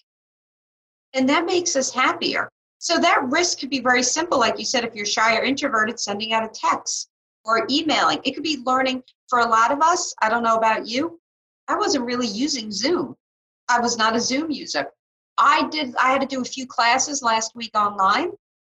and 1.14 1.28
that 1.30 1.46
makes 1.46 1.76
us 1.76 1.92
happier. 1.92 2.50
So 2.80 2.98
that 3.00 3.24
risk 3.30 3.60
could 3.60 3.70
be 3.70 3.80
very 3.80 4.04
simple, 4.04 4.40
like 4.40 4.60
you 4.60 4.66
said, 4.66 4.84
if 4.84 4.94
you're 4.94 5.06
shy 5.06 5.36
or 5.38 5.44
introverted, 5.44 6.00
sending 6.00 6.34
out 6.34 6.44
a 6.44 6.50
text 6.50 7.10
or 7.44 7.66
emailing. 7.70 8.20
It 8.24 8.34
could 8.34 8.44
be 8.44 8.62
learning. 8.66 9.04
For 9.30 9.40
a 9.40 9.48
lot 9.48 9.72
of 9.72 9.82
us, 9.82 10.14
I 10.22 10.30
don't 10.30 10.44
know 10.44 10.56
about 10.56 10.88
you, 10.88 11.20
I 11.68 11.76
wasn't 11.76 12.06
really 12.06 12.28
using 12.28 12.72
Zoom. 12.72 13.16
I 13.68 13.80
was 13.80 13.98
not 13.98 14.16
a 14.16 14.22
Zoom 14.22 14.52
user. 14.52 14.88
I 15.38 15.68
did. 15.70 15.96
I 15.98 16.12
had 16.12 16.22
to 16.22 16.28
do 16.28 16.42
a 16.42 16.46
few 16.46 16.66
classes 16.66 17.22
last 17.22 17.56
week 17.56 17.72
online, 17.76 18.32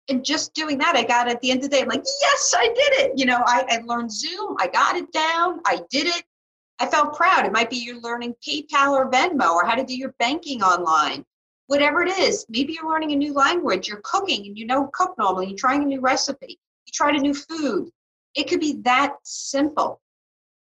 and 0.08 0.24
just 0.24 0.52
doing 0.54 0.78
that, 0.78 0.96
I 0.96 1.04
got 1.04 1.28
at 1.28 1.40
the 1.40 1.50
end 1.50 1.64
of 1.64 1.70
the 1.70 1.76
day, 1.76 1.82
I'm 1.82 1.88
like, 1.88 2.04
yes, 2.04 2.54
I 2.56 2.66
did 2.66 3.06
it. 3.06 3.12
You 3.16 3.26
know, 3.26 3.42
I, 3.46 3.64
I 3.68 3.80
learned 3.86 4.12
Zoom. 4.12 4.56
I 4.58 4.66
got 4.66 4.96
it 4.96 5.10
down. 5.12 5.60
I 5.64 5.80
did 5.90 6.06
it. 6.08 6.22
I 6.82 6.86
felt 6.86 7.14
proud. 7.14 7.46
It 7.46 7.52
might 7.52 7.70
be 7.70 7.76
you're 7.76 8.00
learning 8.00 8.34
PayPal 8.44 8.94
or 8.94 9.08
Venmo 9.08 9.52
or 9.52 9.64
how 9.64 9.76
to 9.76 9.84
do 9.84 9.96
your 9.96 10.16
banking 10.18 10.64
online. 10.64 11.24
Whatever 11.68 12.02
it 12.02 12.18
is, 12.18 12.44
maybe 12.48 12.72
you're 12.72 12.90
learning 12.90 13.12
a 13.12 13.16
new 13.16 13.32
language, 13.32 13.86
you're 13.86 14.00
cooking 14.02 14.46
and 14.46 14.58
you 14.58 14.66
know 14.66 14.90
cook 14.92 15.14
normally, 15.16 15.46
you're 15.46 15.56
trying 15.56 15.84
a 15.84 15.86
new 15.86 16.00
recipe, 16.00 16.58
you 16.84 16.92
tried 16.92 17.14
a 17.14 17.20
new 17.20 17.34
food. 17.34 17.88
It 18.34 18.48
could 18.48 18.58
be 18.58 18.80
that 18.82 19.14
simple. 19.22 20.00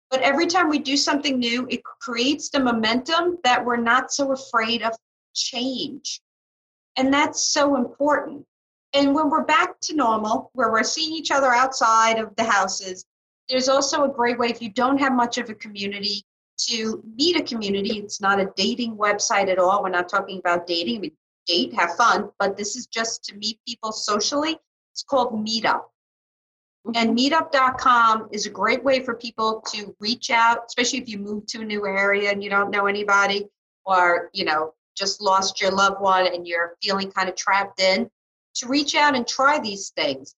But 0.08 0.22
every 0.22 0.46
time 0.46 0.68
we 0.68 0.78
do 0.78 0.96
something 0.96 1.40
new, 1.40 1.66
it 1.68 1.82
creates 1.82 2.50
the 2.50 2.60
momentum 2.60 3.38
that 3.42 3.64
we're 3.64 3.76
not 3.76 4.12
so 4.12 4.30
afraid 4.30 4.82
of 4.82 4.92
change. 5.34 6.20
And 6.94 7.12
that's 7.12 7.42
so 7.52 7.74
important. 7.74 8.46
And 8.94 9.12
when 9.12 9.28
we're 9.28 9.44
back 9.44 9.80
to 9.80 9.96
normal, 9.96 10.52
where 10.52 10.70
we're 10.70 10.84
seeing 10.84 11.12
each 11.12 11.32
other 11.32 11.52
outside 11.52 12.20
of 12.20 12.36
the 12.36 12.44
houses, 12.44 13.04
there's 13.48 13.68
also 13.68 14.04
a 14.04 14.08
great 14.08 14.38
way 14.38 14.48
if 14.48 14.60
you 14.60 14.70
don't 14.70 14.98
have 14.98 15.12
much 15.12 15.38
of 15.38 15.48
a 15.50 15.54
community 15.54 16.24
to 16.58 17.02
meet 17.16 17.36
a 17.36 17.42
community. 17.42 17.98
It's 17.98 18.20
not 18.20 18.40
a 18.40 18.50
dating 18.56 18.96
website 18.96 19.48
at 19.48 19.58
all. 19.58 19.82
We're 19.82 19.90
not 19.90 20.08
talking 20.08 20.38
about 20.38 20.66
dating. 20.66 21.00
We 21.00 21.12
date, 21.46 21.74
have 21.74 21.94
fun, 21.96 22.30
but 22.38 22.56
this 22.56 22.76
is 22.76 22.86
just 22.86 23.24
to 23.24 23.36
meet 23.36 23.58
people 23.66 23.92
socially. 23.92 24.58
It's 24.92 25.02
called 25.02 25.32
Meetup. 25.32 25.82
And 26.94 27.16
mm-hmm. 27.16 27.34
meetup.com 27.34 28.28
is 28.32 28.46
a 28.46 28.50
great 28.50 28.82
way 28.82 29.00
for 29.00 29.14
people 29.14 29.62
to 29.72 29.94
reach 30.00 30.30
out, 30.30 30.64
especially 30.66 31.00
if 31.00 31.08
you 31.08 31.18
move 31.18 31.46
to 31.46 31.60
a 31.60 31.64
new 31.64 31.86
area 31.86 32.30
and 32.30 32.42
you 32.42 32.50
don't 32.50 32.70
know 32.70 32.86
anybody 32.86 33.46
or, 33.84 34.30
you 34.32 34.44
know, 34.44 34.72
just 34.96 35.20
lost 35.20 35.60
your 35.60 35.70
loved 35.70 36.00
one 36.00 36.26
and 36.26 36.46
you're 36.46 36.76
feeling 36.82 37.10
kind 37.10 37.28
of 37.28 37.34
trapped 37.34 37.80
in, 37.80 38.08
to 38.54 38.66
reach 38.66 38.94
out 38.94 39.14
and 39.14 39.26
try 39.26 39.58
these 39.58 39.90
things. 39.90 40.34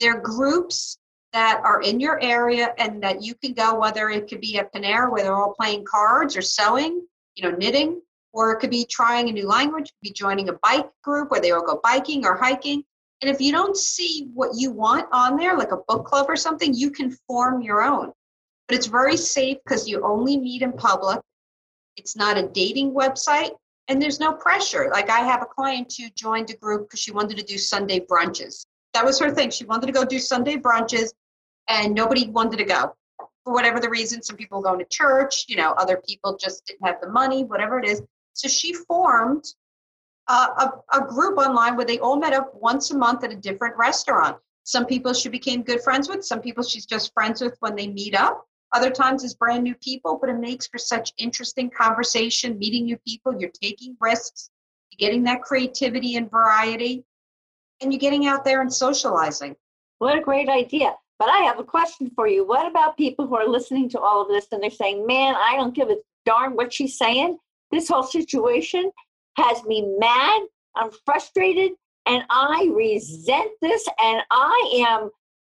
There 0.00 0.16
are 0.16 0.20
groups 0.20 0.98
that 1.32 1.60
are 1.64 1.80
in 1.80 1.98
your 1.98 2.22
area 2.22 2.74
and 2.78 3.02
that 3.02 3.22
you 3.22 3.34
can 3.34 3.52
go, 3.52 3.78
whether 3.78 4.10
it 4.10 4.28
could 4.28 4.40
be 4.40 4.58
at 4.58 4.72
Panera 4.72 5.10
where 5.10 5.22
they're 5.22 5.34
all 5.34 5.54
playing 5.58 5.84
cards 5.84 6.36
or 6.36 6.42
sewing, 6.42 7.06
you 7.34 7.48
know, 7.48 7.56
knitting, 7.56 8.00
or 8.32 8.52
it 8.52 8.58
could 8.58 8.70
be 8.70 8.84
trying 8.84 9.28
a 9.28 9.32
new 9.32 9.46
language, 9.46 9.86
could 9.86 10.08
be 10.08 10.12
joining 10.12 10.48
a 10.48 10.54
bike 10.62 10.88
group 11.02 11.30
where 11.30 11.40
they 11.40 11.50
all 11.50 11.64
go 11.64 11.80
biking 11.82 12.24
or 12.24 12.36
hiking. 12.36 12.84
And 13.22 13.30
if 13.30 13.40
you 13.40 13.52
don't 13.52 13.76
see 13.76 14.28
what 14.34 14.50
you 14.56 14.70
want 14.70 15.06
on 15.12 15.36
there, 15.36 15.56
like 15.56 15.72
a 15.72 15.78
book 15.88 16.04
club 16.06 16.26
or 16.28 16.36
something, 16.36 16.74
you 16.74 16.90
can 16.90 17.16
form 17.26 17.62
your 17.62 17.82
own. 17.82 18.12
But 18.68 18.76
it's 18.76 18.86
very 18.86 19.16
safe 19.16 19.58
because 19.64 19.88
you 19.88 20.04
only 20.04 20.38
meet 20.38 20.62
in 20.62 20.72
public. 20.72 21.20
It's 21.96 22.16
not 22.16 22.38
a 22.38 22.48
dating 22.48 22.94
website 22.94 23.52
and 23.88 24.00
there's 24.00 24.20
no 24.20 24.32
pressure. 24.32 24.90
Like 24.92 25.10
I 25.10 25.20
have 25.20 25.42
a 25.42 25.46
client 25.46 25.92
who 25.98 26.08
joined 26.10 26.50
a 26.50 26.56
group 26.56 26.88
because 26.88 27.00
she 27.00 27.12
wanted 27.12 27.36
to 27.38 27.44
do 27.44 27.58
Sunday 27.58 28.00
brunches. 28.00 28.66
That 28.94 29.04
was 29.04 29.18
her 29.18 29.30
thing. 29.30 29.50
She 29.50 29.64
wanted 29.64 29.86
to 29.86 29.92
go 29.92 30.04
do 30.04 30.18
Sunday 30.18 30.56
brunches 30.56 31.12
and 31.68 31.94
nobody 31.94 32.28
wanted 32.28 32.58
to 32.58 32.64
go 32.64 32.94
for 33.44 33.52
whatever 33.52 33.80
the 33.80 33.88
reason. 33.88 34.22
Some 34.22 34.36
people 34.36 34.60
going 34.62 34.78
to 34.78 34.84
church, 34.84 35.46
you 35.48 35.56
know, 35.56 35.72
other 35.72 36.02
people 36.06 36.36
just 36.36 36.66
didn't 36.66 36.86
have 36.86 37.00
the 37.00 37.08
money, 37.08 37.44
whatever 37.44 37.78
it 37.78 37.86
is. 37.86 38.02
So 38.34 38.48
she 38.48 38.72
formed 38.72 39.44
a, 40.28 40.72
a, 40.92 41.00
group 41.06 41.36
online 41.38 41.76
where 41.76 41.84
they 41.84 41.98
all 41.98 42.16
met 42.16 42.32
up 42.32 42.52
once 42.54 42.90
a 42.90 42.96
month 42.96 43.24
at 43.24 43.32
a 43.32 43.36
different 43.36 43.76
restaurant. 43.76 44.36
Some 44.64 44.86
people 44.86 45.12
she 45.12 45.28
became 45.28 45.62
good 45.62 45.82
friends 45.82 46.08
with, 46.08 46.24
some 46.24 46.40
people 46.40 46.62
she's 46.62 46.86
just 46.86 47.12
friends 47.12 47.40
with 47.40 47.56
when 47.60 47.74
they 47.74 47.88
meet 47.88 48.14
up. 48.14 48.46
Other 48.72 48.90
times 48.90 49.24
it's 49.24 49.34
brand 49.34 49.64
new 49.64 49.74
people, 49.74 50.18
but 50.20 50.30
it 50.30 50.38
makes 50.38 50.66
for 50.66 50.78
such 50.78 51.12
interesting 51.18 51.68
conversation, 51.68 52.58
meeting 52.58 52.84
new 52.84 52.96
people. 53.06 53.38
You're 53.38 53.50
taking 53.50 53.96
risks, 54.00 54.50
you're 54.90 55.06
getting 55.06 55.24
that 55.24 55.42
creativity 55.42 56.16
and 56.16 56.30
variety, 56.30 57.04
and 57.80 57.92
you're 57.92 58.00
getting 58.00 58.26
out 58.26 58.44
there 58.44 58.62
and 58.62 58.72
socializing. 58.72 59.56
What 59.98 60.16
a 60.16 60.20
great 60.20 60.48
idea. 60.48 60.94
But 61.22 61.30
I 61.30 61.44
have 61.44 61.60
a 61.60 61.64
question 61.64 62.10
for 62.16 62.26
you. 62.26 62.44
What 62.44 62.66
about 62.66 62.96
people 62.96 63.28
who 63.28 63.36
are 63.36 63.46
listening 63.46 63.88
to 63.90 64.00
all 64.00 64.22
of 64.22 64.26
this 64.26 64.48
and 64.50 64.60
they're 64.60 64.70
saying, 64.70 65.06
man, 65.06 65.36
I 65.36 65.54
don't 65.54 65.72
give 65.72 65.88
a 65.88 65.98
darn 66.26 66.56
what 66.56 66.72
she's 66.72 66.98
saying? 66.98 67.38
This 67.70 67.88
whole 67.88 68.02
situation 68.02 68.90
has 69.36 69.62
me 69.62 69.86
mad. 70.00 70.42
I'm 70.74 70.90
frustrated 71.06 71.74
and 72.06 72.24
I 72.28 72.72
resent 72.74 73.52
this 73.60 73.86
and 74.02 74.22
I 74.32 74.84
am 74.88 75.10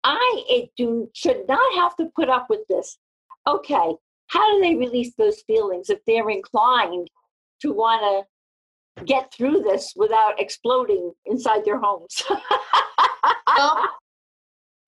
I 0.03 0.69
do 0.77 1.09
should 1.15 1.47
not 1.47 1.73
have 1.77 1.95
to 1.95 2.11
put 2.15 2.29
up 2.29 2.45
with 2.47 2.61
this. 2.69 2.99
Okay, 3.47 3.95
how 4.27 4.53
do 4.53 4.61
they 4.61 4.75
release 4.75 5.15
those 5.17 5.41
feelings 5.47 5.89
if 5.89 5.97
they're 6.05 6.29
inclined 6.29 7.09
to 7.61 7.73
want 7.73 8.27
to 8.99 9.03
get 9.03 9.33
through 9.33 9.63
this 9.63 9.93
without 9.95 10.39
exploding 10.39 11.11
inside 11.25 11.65
their 11.65 11.79
homes? 11.79 12.21
well, 13.47 13.83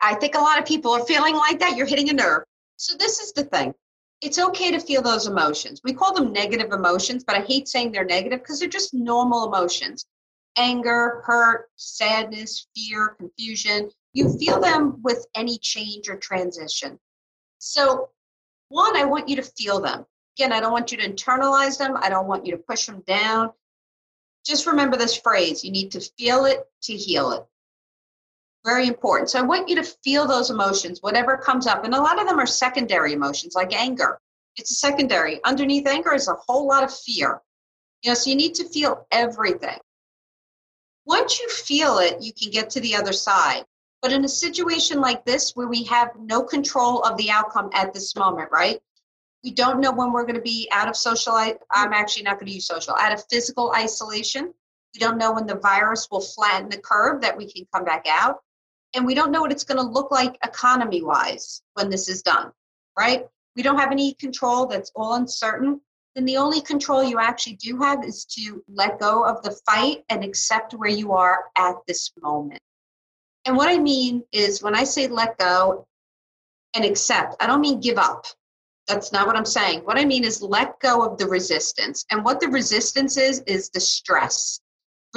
I 0.01 0.15
think 0.15 0.35
a 0.35 0.39
lot 0.39 0.59
of 0.59 0.65
people 0.65 0.91
are 0.91 1.05
feeling 1.05 1.35
like 1.35 1.59
that. 1.59 1.75
You're 1.75 1.87
hitting 1.87 2.09
a 2.09 2.13
nerve. 2.13 2.43
So 2.77 2.95
this 2.97 3.19
is 3.19 3.33
the 3.33 3.43
thing 3.43 3.73
it's 4.21 4.39
okay 4.39 4.71
to 4.71 4.79
feel 4.79 5.01
those 5.01 5.27
emotions. 5.27 5.81
We 5.83 5.93
call 5.93 6.13
them 6.13 6.33
negative 6.33 6.71
emotions, 6.71 7.23
but 7.23 7.35
I 7.35 7.41
hate 7.41 7.67
saying 7.67 7.91
they're 7.91 8.05
negative 8.05 8.39
because 8.39 8.59
they're 8.59 8.69
just 8.69 8.93
normal 8.93 9.47
emotions 9.47 10.05
anger, 10.57 11.21
hurt, 11.23 11.69
sadness, 11.75 12.67
fear, 12.75 13.15
confusion. 13.19 13.91
You 14.13 14.35
feel 14.39 14.59
them 14.59 14.99
with 15.03 15.23
any 15.35 15.59
change 15.59 16.09
or 16.09 16.17
transition. 16.17 16.99
So, 17.59 18.09
one, 18.69 18.97
I 18.97 19.05
want 19.05 19.29
you 19.29 19.35
to 19.35 19.43
feel 19.43 19.79
them. 19.79 20.05
Again, 20.35 20.51
I 20.51 20.59
don't 20.59 20.71
want 20.71 20.91
you 20.91 20.97
to 20.97 21.07
internalize 21.07 21.77
them, 21.77 21.95
I 21.95 22.09
don't 22.09 22.27
want 22.27 22.45
you 22.45 22.53
to 22.53 22.57
push 22.57 22.87
them 22.87 23.03
down. 23.05 23.51
Just 24.45 24.65
remember 24.65 24.97
this 24.97 25.15
phrase 25.15 25.63
you 25.63 25.71
need 25.71 25.91
to 25.91 25.99
feel 26.17 26.45
it 26.45 26.65
to 26.83 26.93
heal 26.93 27.31
it 27.33 27.45
very 28.67 28.85
important. 28.85 29.29
So 29.29 29.39
I 29.39 29.43
want 29.43 29.69
you 29.69 29.77
to 29.77 29.83
feel 29.83 30.27
those 30.27 30.49
emotions, 30.49 31.01
whatever 31.01 31.37
comes 31.37 31.67
up. 31.67 31.85
And 31.85 31.95
a 31.95 32.01
lot 32.01 32.19
of 32.19 32.27
them 32.27 32.37
are 32.37 32.45
secondary 32.45 33.13
emotions, 33.13 33.55
like 33.55 33.73
anger. 33.73 34.19
It's 34.57 34.71
a 34.71 34.75
secondary. 34.75 35.39
Underneath 35.45 35.87
anger 35.87 36.13
is 36.13 36.27
a 36.27 36.33
whole 36.33 36.67
lot 36.67 36.83
of 36.83 36.93
fear. 36.93 37.41
You 38.03 38.11
know, 38.11 38.15
so 38.15 38.29
you 38.29 38.35
need 38.35 38.55
to 38.55 38.67
feel 38.67 39.07
everything. 39.09 39.77
Once 41.05 41.39
you 41.39 41.47
feel 41.47 41.99
it, 41.99 42.21
you 42.21 42.33
can 42.33 42.51
get 42.51 42.69
to 42.71 42.81
the 42.81 42.93
other 42.93 43.13
side. 43.13 43.63
But 44.01 44.11
in 44.11 44.25
a 44.25 44.29
situation 44.29 44.99
like 44.99 45.23
this, 45.23 45.55
where 45.55 45.69
we 45.69 45.83
have 45.85 46.09
no 46.19 46.43
control 46.43 47.01
of 47.03 47.15
the 47.15 47.31
outcome 47.31 47.69
at 47.73 47.93
this 47.93 48.17
moment, 48.17 48.49
right? 48.51 48.81
We 49.45 49.51
don't 49.51 49.79
know 49.79 49.93
when 49.93 50.11
we're 50.11 50.25
going 50.25 50.35
to 50.35 50.41
be 50.41 50.67
out 50.73 50.89
of 50.89 50.97
social. 50.97 51.35
I'm 51.35 51.93
actually 51.93 52.23
not 52.23 52.33
going 52.33 52.47
to 52.47 52.53
use 52.53 52.67
social. 52.67 52.95
Out 52.99 53.13
of 53.13 53.23
physical 53.31 53.71
isolation. 53.73 54.53
We 54.93 54.99
don't 54.99 55.17
know 55.17 55.31
when 55.31 55.47
the 55.47 55.55
virus 55.55 56.09
will 56.11 56.19
flatten 56.19 56.67
the 56.67 56.79
curve 56.79 57.21
that 57.21 57.37
we 57.37 57.49
can 57.49 57.65
come 57.73 57.85
back 57.85 58.05
out 58.09 58.41
and 58.97 59.05
we 59.05 59.13
don't 59.13 59.31
know 59.31 59.41
what 59.41 59.51
it's 59.51 59.63
going 59.63 59.77
to 59.77 59.83
look 59.83 60.09
like 60.09 60.39
economy 60.43 61.03
wise 61.03 61.61
when 61.75 61.89
this 61.89 62.09
is 62.09 62.23
done, 62.23 62.51
right? 62.97 63.27
We 63.55 63.61
don't 63.61 63.77
have 63.77 63.91
any 63.91 64.15
control, 64.15 64.65
that's 64.65 64.91
all 64.95 65.13
uncertain. 65.13 65.79
Then 66.15 66.25
the 66.25 66.37
only 66.37 66.61
control 66.61 67.03
you 67.03 67.19
actually 67.19 67.57
do 67.57 67.77
have 67.77 68.03
is 68.03 68.25
to 68.25 68.63
let 68.67 68.99
go 68.99 69.23
of 69.23 69.43
the 69.43 69.55
fight 69.67 70.03
and 70.09 70.23
accept 70.23 70.73
where 70.73 70.89
you 70.89 71.13
are 71.13 71.45
at 71.59 71.75
this 71.87 72.11
moment. 72.23 72.59
And 73.45 73.55
what 73.55 73.69
I 73.69 73.77
mean 73.77 74.23
is 74.31 74.63
when 74.63 74.75
I 74.75 74.83
say 74.83 75.07
let 75.07 75.37
go 75.37 75.85
and 76.75 76.83
accept, 76.83 77.35
I 77.39 77.45
don't 77.45 77.61
mean 77.61 77.79
give 77.79 77.99
up. 77.99 78.25
That's 78.87 79.11
not 79.11 79.27
what 79.27 79.35
I'm 79.35 79.45
saying. 79.45 79.81
What 79.81 79.99
I 79.99 80.05
mean 80.05 80.23
is 80.23 80.41
let 80.41 80.79
go 80.79 81.03
of 81.03 81.19
the 81.19 81.27
resistance. 81.27 82.03
And 82.09 82.25
what 82.25 82.39
the 82.39 82.47
resistance 82.47 83.15
is, 83.15 83.41
is 83.45 83.69
the 83.69 83.79
stress. 83.79 84.59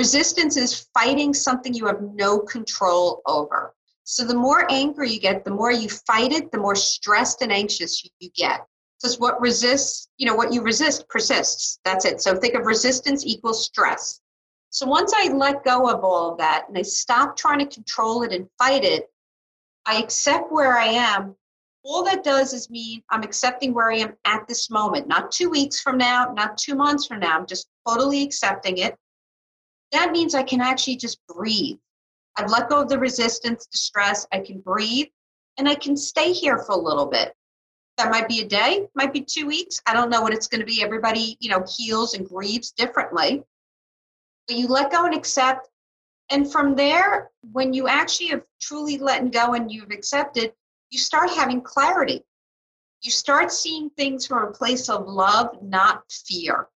Resistance 0.01 0.57
is 0.57 0.88
fighting 0.94 1.34
something 1.34 1.74
you 1.74 1.84
have 1.84 2.01
no 2.01 2.38
control 2.38 3.20
over. 3.26 3.74
So 4.05 4.24
the 4.24 4.34
more 4.34 4.64
angry 4.72 5.11
you 5.11 5.20
get, 5.20 5.44
the 5.44 5.51
more 5.51 5.70
you 5.72 5.90
fight 5.90 6.32
it, 6.32 6.51
the 6.51 6.57
more 6.57 6.74
stressed 6.74 7.42
and 7.42 7.53
anxious 7.53 8.03
you 8.18 8.30
get. 8.34 8.66
Because 8.96 9.20
what 9.20 9.38
resists, 9.42 10.09
you 10.16 10.26
know, 10.26 10.34
what 10.34 10.55
you 10.55 10.62
resist 10.62 11.07
persists. 11.11 11.80
That's 11.84 12.07
it. 12.07 12.22
So 12.22 12.34
think 12.34 12.55
of 12.55 12.64
resistance 12.64 13.26
equals 13.26 13.66
stress. 13.66 14.22
So 14.70 14.86
once 14.86 15.12
I 15.14 15.34
let 15.34 15.64
go 15.64 15.90
of 15.90 16.03
all 16.03 16.32
of 16.32 16.38
that 16.38 16.64
and 16.68 16.78
I 16.78 16.82
stop 16.82 17.36
trying 17.36 17.59
to 17.59 17.66
control 17.66 18.22
it 18.22 18.32
and 18.32 18.48
fight 18.57 18.84
it, 18.84 19.05
I 19.84 19.98
accept 19.98 20.51
where 20.51 20.78
I 20.78 20.86
am. 20.86 21.36
All 21.84 22.03
that 22.05 22.24
does 22.24 22.55
is 22.55 22.70
mean 22.70 23.03
I'm 23.11 23.22
accepting 23.22 23.74
where 23.74 23.92
I 23.92 23.98
am 23.98 24.16
at 24.24 24.48
this 24.48 24.70
moment, 24.70 25.09
not 25.09 25.30
two 25.30 25.51
weeks 25.51 25.78
from 25.82 25.98
now, 25.98 26.32
not 26.34 26.57
two 26.57 26.74
months 26.74 27.05
from 27.05 27.20
now. 27.20 27.38
I'm 27.38 27.46
just 27.46 27.68
totally 27.86 28.22
accepting 28.22 28.78
it 28.78 28.96
that 29.93 30.12
means 30.12 30.34
I 30.34 30.43
can 30.43 30.61
actually 30.61 30.97
just 30.97 31.18
breathe. 31.26 31.78
I've 32.36 32.51
let 32.51 32.68
go 32.68 32.80
of 32.80 32.88
the 32.88 32.99
resistance 32.99 33.66
to 33.66 33.78
stress. 33.78 34.26
I 34.32 34.41
can 34.41 34.61
breathe 34.61 35.09
and 35.59 35.68
I 35.68 35.74
can 35.74 35.97
stay 35.97 36.32
here 36.32 36.59
for 36.59 36.72
a 36.72 36.78
little 36.78 37.07
bit. 37.07 37.34
That 37.99 38.11
might 38.11 38.28
be 38.28 38.41
a 38.41 38.49
day, 38.49 38.86
might 38.95 39.12
be 39.12 39.20
two 39.20 39.47
weeks. 39.47 39.80
I 39.86 39.93
don't 39.93 40.11
know 40.11 40.22
what 40.22 40.32
it's 40.32 40.47
going 40.47 40.61
to 40.61 40.66
be. 40.66 40.82
Everybody, 40.82 41.36
you 41.41 41.51
know, 41.51 41.64
heals 41.68 42.14
and 42.14 42.26
grieves 42.26 42.70
differently. 42.70 43.43
But 44.47 44.57
you 44.57 44.68
let 44.68 44.91
go 44.91 45.05
and 45.05 45.14
accept. 45.14 45.68
And 46.30 46.51
from 46.51 46.76
there, 46.76 47.30
when 47.53 47.74
you 47.74 47.88
actually 47.88 48.28
have 48.28 48.43
truly 48.61 48.97
let 48.97 49.30
go 49.32 49.55
and 49.55 49.70
you've 49.70 49.91
accepted, 49.91 50.53
you 50.91 50.99
start 50.99 51.30
having 51.30 51.61
clarity. 51.61 52.24
You 53.03 53.11
start 53.11 53.53
seeing 53.53 53.91
things 53.91 54.26
from 54.26 54.49
a 54.49 54.53
place 54.53 54.88
of 54.88 55.07
love, 55.07 55.62
not 55.62 56.05
fear. 56.11 56.68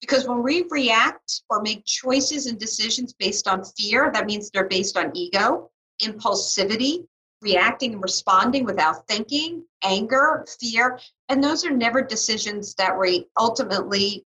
Because 0.00 0.26
when 0.26 0.42
we 0.42 0.64
react 0.70 1.42
or 1.50 1.60
make 1.62 1.84
choices 1.84 2.46
and 2.46 2.58
decisions 2.58 3.12
based 3.12 3.46
on 3.46 3.64
fear, 3.76 4.10
that 4.12 4.26
means 4.26 4.50
they're 4.50 4.66
based 4.66 4.96
on 4.96 5.14
ego, 5.14 5.70
impulsivity, 6.02 7.06
reacting 7.42 7.94
and 7.94 8.02
responding 8.02 8.64
without 8.64 9.06
thinking, 9.08 9.64
anger, 9.82 10.44
fear, 10.60 10.98
and 11.28 11.42
those 11.42 11.64
are 11.64 11.70
never 11.70 12.02
decisions 12.02 12.74
that 12.74 12.98
we 12.98 13.26
ultimately, 13.38 14.24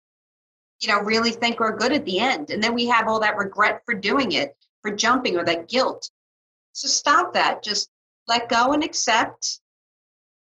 you 0.81 0.87
know, 0.87 0.99
really 0.99 1.31
think 1.31 1.59
are 1.61 1.75
good 1.75 1.91
at 1.91 2.05
the 2.05 2.19
end. 2.19 2.51
And 2.51 2.63
then 2.63 2.73
we 2.73 2.85
have 2.87 3.07
all 3.07 3.19
that 3.21 3.37
regret 3.37 3.81
for 3.85 3.93
doing 3.93 4.33
it, 4.33 4.55
for 4.81 4.91
jumping 4.91 5.37
or 5.37 5.43
that 5.45 5.67
guilt. 5.67 6.09
So 6.73 6.87
stop 6.87 7.33
that. 7.33 7.63
Just 7.63 7.89
let 8.27 8.49
go 8.49 8.73
and 8.73 8.83
accept, 8.83 9.59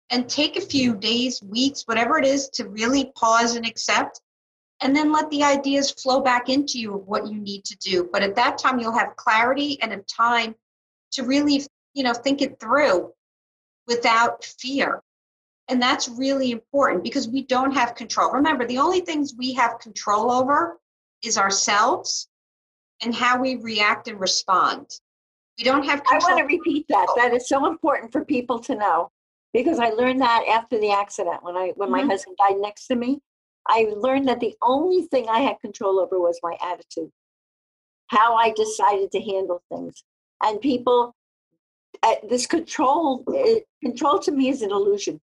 and 0.09 0.28
take 0.30 0.57
a 0.57 0.61
few 0.61 0.95
days, 0.95 1.43
weeks, 1.43 1.84
whatever 1.84 2.18
it 2.18 2.26
is 2.26 2.49
to 2.49 2.68
really 2.70 3.11
pause 3.15 3.55
and 3.55 3.65
accept. 3.65 4.22
And 4.82 4.95
then 4.95 5.11
let 5.11 5.30
the 5.32 5.43
ideas 5.43 5.89
flow 5.91 6.21
back 6.21 6.49
into 6.49 6.80
you 6.80 6.95
of 6.95 7.07
what 7.07 7.28
you 7.28 7.39
need 7.39 7.65
to 7.65 7.75
do. 7.78 8.09
But 8.11 8.21
at 8.21 8.36
that 8.36 8.57
time, 8.59 8.80
you'll 8.80 8.97
have 8.97 9.15
clarity 9.15 9.82
and 9.82 9.91
have 9.91 10.05
time 10.05 10.53
to 11.13 11.23
really, 11.23 11.63
you 11.93 12.03
know, 12.03 12.13
think 12.13 12.41
it 12.41 12.59
through 12.59 13.11
without 13.88 14.43
fear. 14.45 15.01
And 15.69 15.82
that's 15.82 16.07
really 16.07 16.51
important 16.51 17.03
because 17.03 17.28
we 17.28 17.43
don't 17.43 17.71
have 17.71 17.95
control. 17.95 18.32
Remember, 18.32 18.65
the 18.65 18.78
only 18.78 19.01
things 19.01 19.34
we 19.38 19.53
have 19.53 19.80
control 19.80 20.32
over 20.32 20.80
is 21.23 21.38
ourselves 21.38 22.30
and 23.01 23.13
how 23.13 23.39
we 23.39 23.55
react 23.55 24.07
and 24.07 24.19
respond. 24.19 24.88
We 25.57 25.63
don't 25.63 25.84
have 25.84 26.03
control. 26.03 26.32
I 26.32 26.36
want 26.36 26.49
to 26.49 26.55
repeat 26.55 26.86
that. 26.89 27.07
That 27.17 27.34
is 27.34 27.49
so 27.49 27.65
important 27.65 28.11
for 28.11 28.23
people 28.23 28.59
to 28.59 28.75
know 28.75 29.11
because 29.53 29.80
I 29.80 29.89
learned 29.89 30.21
that 30.21 30.45
after 30.47 30.80
the 30.80 30.91
accident 30.91 31.43
when 31.43 31.55
I 31.55 31.73
when 31.75 31.89
mm-hmm. 31.89 32.07
my 32.07 32.13
husband 32.13 32.38
died 32.38 32.57
next 32.59 32.88
to 32.88 32.95
me. 32.95 33.19
I 33.70 33.93
learned 33.95 34.28
that 34.28 34.39
the 34.39 34.55
only 34.61 35.03
thing 35.03 35.28
I 35.30 35.39
had 35.39 35.59
control 35.59 35.99
over 35.99 36.20
was 36.20 36.39
my 36.41 36.55
attitude, 36.63 37.11
how 38.07 38.36
I 38.36 38.51
decided 38.51 39.11
to 39.11 39.20
handle 39.20 39.61
things. 39.72 40.03
And 40.43 40.61
people, 40.61 41.15
uh, 42.03 42.15
this 42.30 42.45
control, 42.45 43.24
it, 43.28 43.65
control 43.84 44.20
to 44.20 44.32
me 44.32 44.49
is 44.49 44.61
an 44.61 44.72
illusion. 44.72 45.20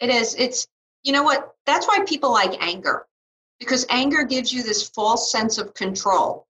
It 0.00 0.10
is. 0.10 0.34
It's, 0.36 0.68
you 1.04 1.12
know 1.12 1.22
what? 1.22 1.54
That's 1.66 1.86
why 1.86 2.04
people 2.06 2.32
like 2.32 2.62
anger, 2.62 3.06
because 3.58 3.86
anger 3.90 4.22
gives 4.24 4.52
you 4.52 4.62
this 4.62 4.88
false 4.88 5.32
sense 5.32 5.58
of 5.58 5.74
control. 5.74 6.46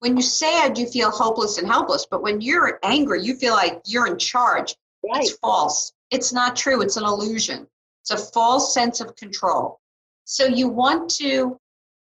When 0.00 0.16
you're 0.16 0.22
sad, 0.22 0.76
you 0.76 0.86
feel 0.86 1.10
hopeless 1.10 1.58
and 1.58 1.68
helpless. 1.68 2.06
But 2.10 2.22
when 2.22 2.40
you're 2.40 2.80
angry, 2.82 3.22
you 3.22 3.36
feel 3.36 3.54
like 3.54 3.82
you're 3.86 4.08
in 4.08 4.18
charge. 4.18 4.74
Right. 5.04 5.22
It's 5.22 5.32
false. 5.38 5.92
It's 6.10 6.32
not 6.32 6.56
true. 6.56 6.82
It's 6.82 6.96
an 6.96 7.04
illusion. 7.04 7.68
It's 8.02 8.10
a 8.10 8.32
false 8.32 8.74
sense 8.74 9.00
of 9.00 9.14
control. 9.14 9.78
So 10.24 10.46
you 10.46 10.68
want 10.68 11.10
to 11.16 11.58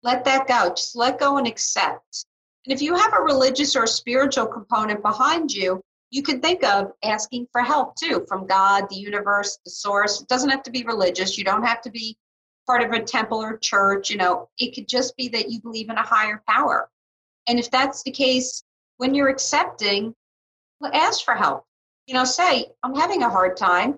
let 0.03 0.23
that 0.25 0.47
go. 0.47 0.69
Just 0.69 0.95
let 0.95 1.19
go 1.19 1.37
and 1.37 1.47
accept. 1.47 2.25
And 2.65 2.73
if 2.73 2.81
you 2.81 2.95
have 2.95 3.13
a 3.13 3.21
religious 3.21 3.75
or 3.75 3.85
spiritual 3.87 4.47
component 4.47 5.01
behind 5.01 5.51
you, 5.51 5.81
you 6.11 6.23
can 6.23 6.39
think 6.39 6.63
of 6.63 6.91
asking 7.03 7.47
for 7.51 7.61
help 7.61 7.95
too 7.95 8.25
from 8.27 8.47
God, 8.47 8.87
the 8.89 8.95
universe, 8.95 9.59
the 9.65 9.71
source. 9.71 10.21
It 10.21 10.27
doesn't 10.27 10.49
have 10.49 10.63
to 10.63 10.71
be 10.71 10.83
religious. 10.83 11.37
You 11.37 11.43
don't 11.43 11.65
have 11.65 11.81
to 11.81 11.91
be 11.91 12.15
part 12.65 12.81
of 12.81 12.91
a 12.91 13.03
temple 13.03 13.41
or 13.41 13.57
church. 13.57 14.09
You 14.09 14.17
know, 14.17 14.49
it 14.57 14.73
could 14.73 14.87
just 14.87 15.15
be 15.17 15.27
that 15.29 15.49
you 15.51 15.61
believe 15.61 15.89
in 15.89 15.97
a 15.97 16.03
higher 16.03 16.41
power. 16.47 16.89
And 17.47 17.59
if 17.59 17.69
that's 17.69 18.03
the 18.03 18.11
case, 18.11 18.63
when 18.97 19.13
you're 19.13 19.29
accepting, 19.29 20.15
ask 20.93 21.23
for 21.23 21.35
help. 21.35 21.65
You 22.07 22.13
know, 22.13 22.23
say, 22.23 22.67
I'm 22.83 22.95
having 22.95 23.23
a 23.23 23.29
hard 23.29 23.57
time. 23.57 23.97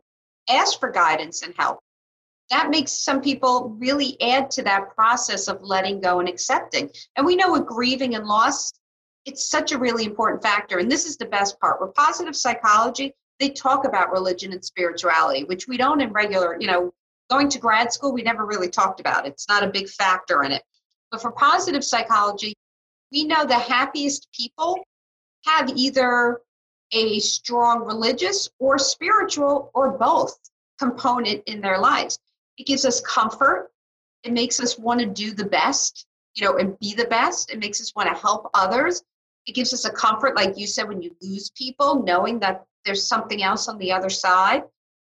Ask 0.49 0.79
for 0.79 0.89
guidance 0.89 1.43
and 1.43 1.53
help. 1.57 1.79
That 2.49 2.69
makes 2.69 2.91
some 2.91 3.21
people 3.21 3.75
really 3.77 4.19
add 4.21 4.49
to 4.51 4.63
that 4.63 4.95
process 4.95 5.47
of 5.47 5.61
letting 5.61 5.99
go 5.99 6.19
and 6.19 6.29
accepting. 6.29 6.89
And 7.15 7.25
we 7.25 7.35
know 7.35 7.51
with 7.51 7.65
grieving 7.65 8.15
and 8.15 8.25
loss, 8.25 8.71
it's 9.25 9.49
such 9.49 9.73
a 9.73 9.77
really 9.77 10.05
important 10.05 10.41
factor. 10.41 10.77
And 10.77 10.89
this 10.89 11.05
is 11.05 11.17
the 11.17 11.25
best 11.25 11.59
part. 11.59 11.81
With 11.81 11.93
positive 11.93 12.35
psychology, 12.35 13.13
they 13.39 13.49
talk 13.49 13.85
about 13.85 14.11
religion 14.11 14.53
and 14.53 14.63
spirituality, 14.63 15.43
which 15.43 15.67
we 15.67 15.77
don't 15.77 16.01
in 16.01 16.13
regular, 16.13 16.57
you 16.59 16.67
know, 16.67 16.93
going 17.29 17.49
to 17.49 17.59
grad 17.59 17.91
school, 17.91 18.13
we 18.13 18.21
never 18.21 18.45
really 18.45 18.69
talked 18.69 19.01
about. 19.01 19.25
It. 19.25 19.33
It's 19.33 19.49
not 19.49 19.63
a 19.63 19.67
big 19.67 19.89
factor 19.89 20.43
in 20.43 20.53
it. 20.53 20.63
But 21.11 21.21
for 21.21 21.31
positive 21.31 21.83
psychology, 21.83 22.55
we 23.11 23.25
know 23.25 23.45
the 23.45 23.55
happiest 23.55 24.27
people 24.33 24.79
have 25.45 25.69
either 25.75 26.39
a 26.93 27.19
strong 27.19 27.85
religious 27.85 28.49
or 28.59 28.77
spiritual 28.79 29.71
or 29.73 29.97
both 29.97 30.37
component 30.79 31.43
in 31.45 31.61
their 31.61 31.79
lives. 31.79 32.17
It 32.57 32.65
gives 32.65 32.85
us 32.85 33.01
comfort. 33.01 33.71
It 34.23 34.33
makes 34.33 34.59
us 34.59 34.77
want 34.77 34.99
to 34.99 35.05
do 35.05 35.31
the 35.31 35.45
best, 35.45 36.05
you 36.35 36.45
know, 36.45 36.57
and 36.57 36.77
be 36.79 36.93
the 36.93 37.05
best. 37.05 37.51
It 37.51 37.59
makes 37.59 37.79
us 37.81 37.93
want 37.95 38.09
to 38.09 38.19
help 38.19 38.49
others. 38.53 39.03
It 39.45 39.55
gives 39.55 39.73
us 39.73 39.85
a 39.85 39.91
comfort, 39.91 40.35
like 40.35 40.57
you 40.57 40.67
said, 40.67 40.87
when 40.87 41.01
you 41.01 41.15
lose 41.21 41.51
people, 41.51 42.03
knowing 42.03 42.39
that 42.39 42.65
there's 42.83 43.07
something 43.07 43.43
else 43.43 43.67
on 43.67 43.77
the 43.77 43.91
other 43.91 44.09
side. 44.09 44.63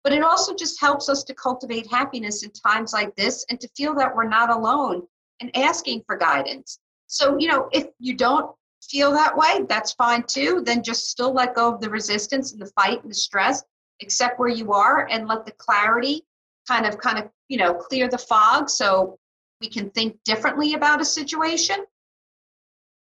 But 0.05 0.13
it 0.13 0.23
also 0.23 0.55
just 0.55 0.81
helps 0.81 1.09
us 1.09 1.25
to 1.25 1.35
cultivate 1.35 1.91
happiness 1.91 2.43
in 2.43 2.51
times 2.51 2.93
like 2.93 3.15
this 3.17 3.45
and 3.51 3.61
to 3.61 3.69
feel 3.77 3.95
that 3.97 4.15
we're 4.15 4.29
not 4.29 4.51
alone 4.51 5.07
and 5.41 5.57
asking 5.57 6.03
for 6.07 6.17
guidance. 6.17 6.79
So, 7.09 7.37
you 7.39 7.49
know, 7.49 7.69
if 7.73 7.89
you 7.99 8.15
don't 8.15 8.55
feel 8.83 9.13
that 9.13 9.37
way, 9.37 9.65
that's 9.69 9.93
fine 9.93 10.23
too. 10.23 10.63
Then 10.65 10.83
just 10.83 11.11
still 11.11 11.33
let 11.33 11.55
go 11.55 11.75
of 11.75 11.81
the 11.81 11.91
resistance 11.91 12.53
and 12.53 12.61
the 12.61 12.71
fight 12.77 13.03
and 13.03 13.11
the 13.11 13.15
stress, 13.15 13.63
accept 14.01 14.39
where 14.39 14.49
you 14.49 14.73
are 14.73 15.09
and 15.09 15.27
let 15.27 15.45
the 15.45 15.53
clarity 15.53 16.25
kind 16.69 16.87
of 16.87 16.99
kind 16.99 17.19
of, 17.19 17.31
you 17.49 17.57
know, 17.59 17.75
clear 17.75 18.09
the 18.09 18.19
fog 18.19 18.69
so 18.69 19.19
we 19.61 19.69
can 19.69 19.91
think 19.91 20.17
differently 20.25 20.75
about 20.75 21.01
a 21.01 21.05
situation. 21.05 21.77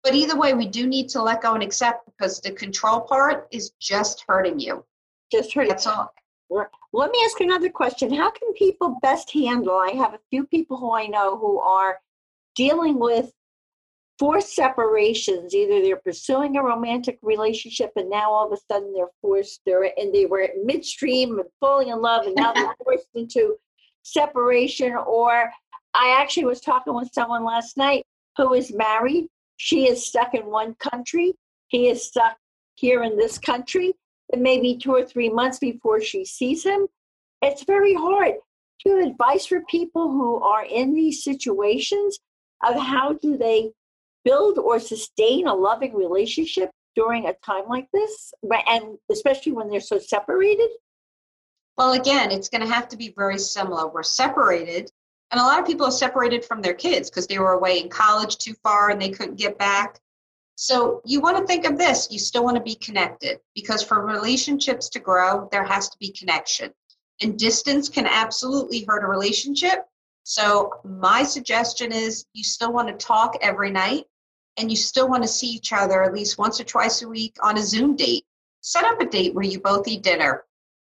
But 0.03 0.15
either 0.15 0.37
way, 0.37 0.53
we 0.53 0.67
do 0.67 0.85
need 0.85 1.07
to 1.09 1.21
let 1.21 1.41
go 1.41 1.53
and 1.53 1.63
accept 1.63 2.05
because 2.05 2.41
the 2.41 2.51
control 2.51 3.01
part 3.01 3.47
is 3.51 3.71
just 3.79 4.25
hurting 4.27 4.59
you. 4.59 4.83
Just 5.31 5.53
hurting. 5.53 5.69
That's 5.69 5.87
all. 5.87 6.13
Let 6.91 7.09
me 7.09 7.19
ask 7.25 7.39
you 7.39 7.47
another 7.47 7.69
question. 7.69 8.13
How 8.13 8.29
can 8.29 8.53
people 8.53 8.97
best 9.01 9.31
handle? 9.31 9.77
I 9.77 9.93
have 9.95 10.13
a 10.13 10.19
few 10.29 10.45
people 10.45 10.77
who 10.77 10.93
I 10.93 11.07
know 11.07 11.37
who 11.37 11.59
are 11.59 11.99
dealing 12.55 12.99
with 12.99 13.31
forced 14.19 14.53
separations 14.53 15.55
either 15.55 15.81
they're 15.81 15.97
pursuing 15.97 16.55
a 16.55 16.63
romantic 16.63 17.17
relationship 17.23 17.91
and 17.95 18.09
now 18.09 18.31
all 18.31 18.45
of 18.45 18.53
a 18.53 18.61
sudden 18.71 18.93
they're 18.93 19.07
forced 19.21 19.59
they're 19.65 19.91
and 19.97 20.13
they 20.13 20.25
were 20.25 20.47
midstream 20.63 21.39
and 21.39 21.49
falling 21.59 21.89
in 21.89 21.99
love 21.99 22.25
and 22.25 22.35
now 22.35 22.53
they're 22.53 22.75
forced 22.83 23.07
into 23.15 23.55
separation 24.03 24.93
or 24.93 25.51
i 25.95 26.17
actually 26.19 26.45
was 26.45 26.61
talking 26.61 26.93
with 26.93 27.09
someone 27.13 27.43
last 27.43 27.77
night 27.77 28.03
who 28.37 28.53
is 28.53 28.73
married. 28.73 29.27
She 29.57 29.87
is 29.87 30.07
stuck 30.07 30.33
in 30.33 30.47
one 30.47 30.73
country. 30.75 31.35
He 31.67 31.87
is 31.87 32.03
stuck 32.03 32.35
here 32.75 33.03
in 33.03 33.17
this 33.17 33.37
country 33.37 33.93
it 34.29 34.39
may 34.39 34.59
be 34.59 34.77
two 34.77 34.91
or 34.91 35.05
three 35.05 35.29
months 35.29 35.59
before 35.59 36.01
she 36.01 36.25
sees 36.25 36.63
him. 36.63 36.87
It's 37.43 37.63
very 37.65 37.93
hard 37.93 38.35
you 38.85 38.97
have 38.97 39.07
advice 39.07 39.45
for 39.45 39.61
people 39.69 40.11
who 40.11 40.41
are 40.41 40.65
in 40.65 40.93
these 40.93 41.23
situations 41.23 42.19
of 42.65 42.75
how 42.75 43.13
do 43.13 43.37
they 43.37 43.71
build 44.25 44.57
or 44.57 44.79
sustain 44.79 45.47
a 45.47 45.53
loving 45.53 45.93
relationship 45.93 46.69
during 46.95 47.25
a 47.25 47.33
time 47.45 47.67
like 47.67 47.87
this 47.93 48.33
and 48.67 48.97
especially 49.11 49.51
when 49.51 49.69
they're 49.69 49.79
so 49.79 49.97
separated 49.97 50.69
well 51.77 51.93
again 51.93 52.31
it's 52.31 52.49
going 52.49 52.61
to 52.61 52.73
have 52.73 52.87
to 52.89 52.97
be 52.97 53.13
very 53.15 53.37
similar. 53.37 53.87
We're 53.87 54.03
separated 54.03 54.91
and 55.31 55.41
a 55.41 55.43
lot 55.43 55.59
of 55.59 55.65
people 55.65 55.87
are 55.87 55.91
separated 55.91 56.45
from 56.45 56.61
their 56.61 56.73
kids 56.73 57.09
because 57.09 57.27
they 57.27 57.39
were 57.39 57.53
away 57.53 57.79
in 57.79 57.89
college 57.89 58.37
too 58.37 58.53
far 58.61 58.89
and 58.89 59.01
they 59.01 59.09
couldn't 59.09 59.39
get 59.39 59.57
back. 59.57 59.99
So 60.55 61.01
you 61.05 61.21
want 61.21 61.37
to 61.37 61.45
think 61.45 61.65
of 61.65 61.77
this 61.77 62.07
you 62.11 62.19
still 62.19 62.43
want 62.43 62.57
to 62.57 62.63
be 62.63 62.75
connected 62.75 63.39
because 63.55 63.83
for 63.83 64.05
relationships 64.05 64.89
to 64.89 64.99
grow 64.99 65.49
there 65.51 65.65
has 65.65 65.89
to 65.89 65.97
be 65.99 66.11
connection. 66.11 66.71
And 67.21 67.37
distance 67.37 67.89
can 67.89 68.07
absolutely 68.07 68.85
hurt 68.87 69.03
a 69.03 69.07
relationship. 69.07 69.85
So 70.23 70.73
my 70.83 71.23
suggestion 71.23 71.91
is 71.91 72.25
you 72.33 72.43
still 72.43 72.71
want 72.71 72.87
to 72.87 73.05
talk 73.05 73.37
every 73.41 73.71
night 73.71 74.05
and 74.57 74.69
you 74.69 74.77
still 74.77 75.09
want 75.09 75.23
to 75.23 75.27
see 75.27 75.47
each 75.47 75.73
other 75.73 76.03
at 76.03 76.13
least 76.13 76.37
once 76.37 76.59
or 76.59 76.63
twice 76.63 77.01
a 77.01 77.07
week 77.07 77.35
on 77.41 77.57
a 77.57 77.61
Zoom 77.61 77.95
date, 77.95 78.25
set 78.61 78.85
up 78.85 79.01
a 79.01 79.05
date 79.05 79.33
where 79.33 79.45
you 79.45 79.59
both 79.59 79.87
eat 79.87 80.03
dinner 80.03 80.43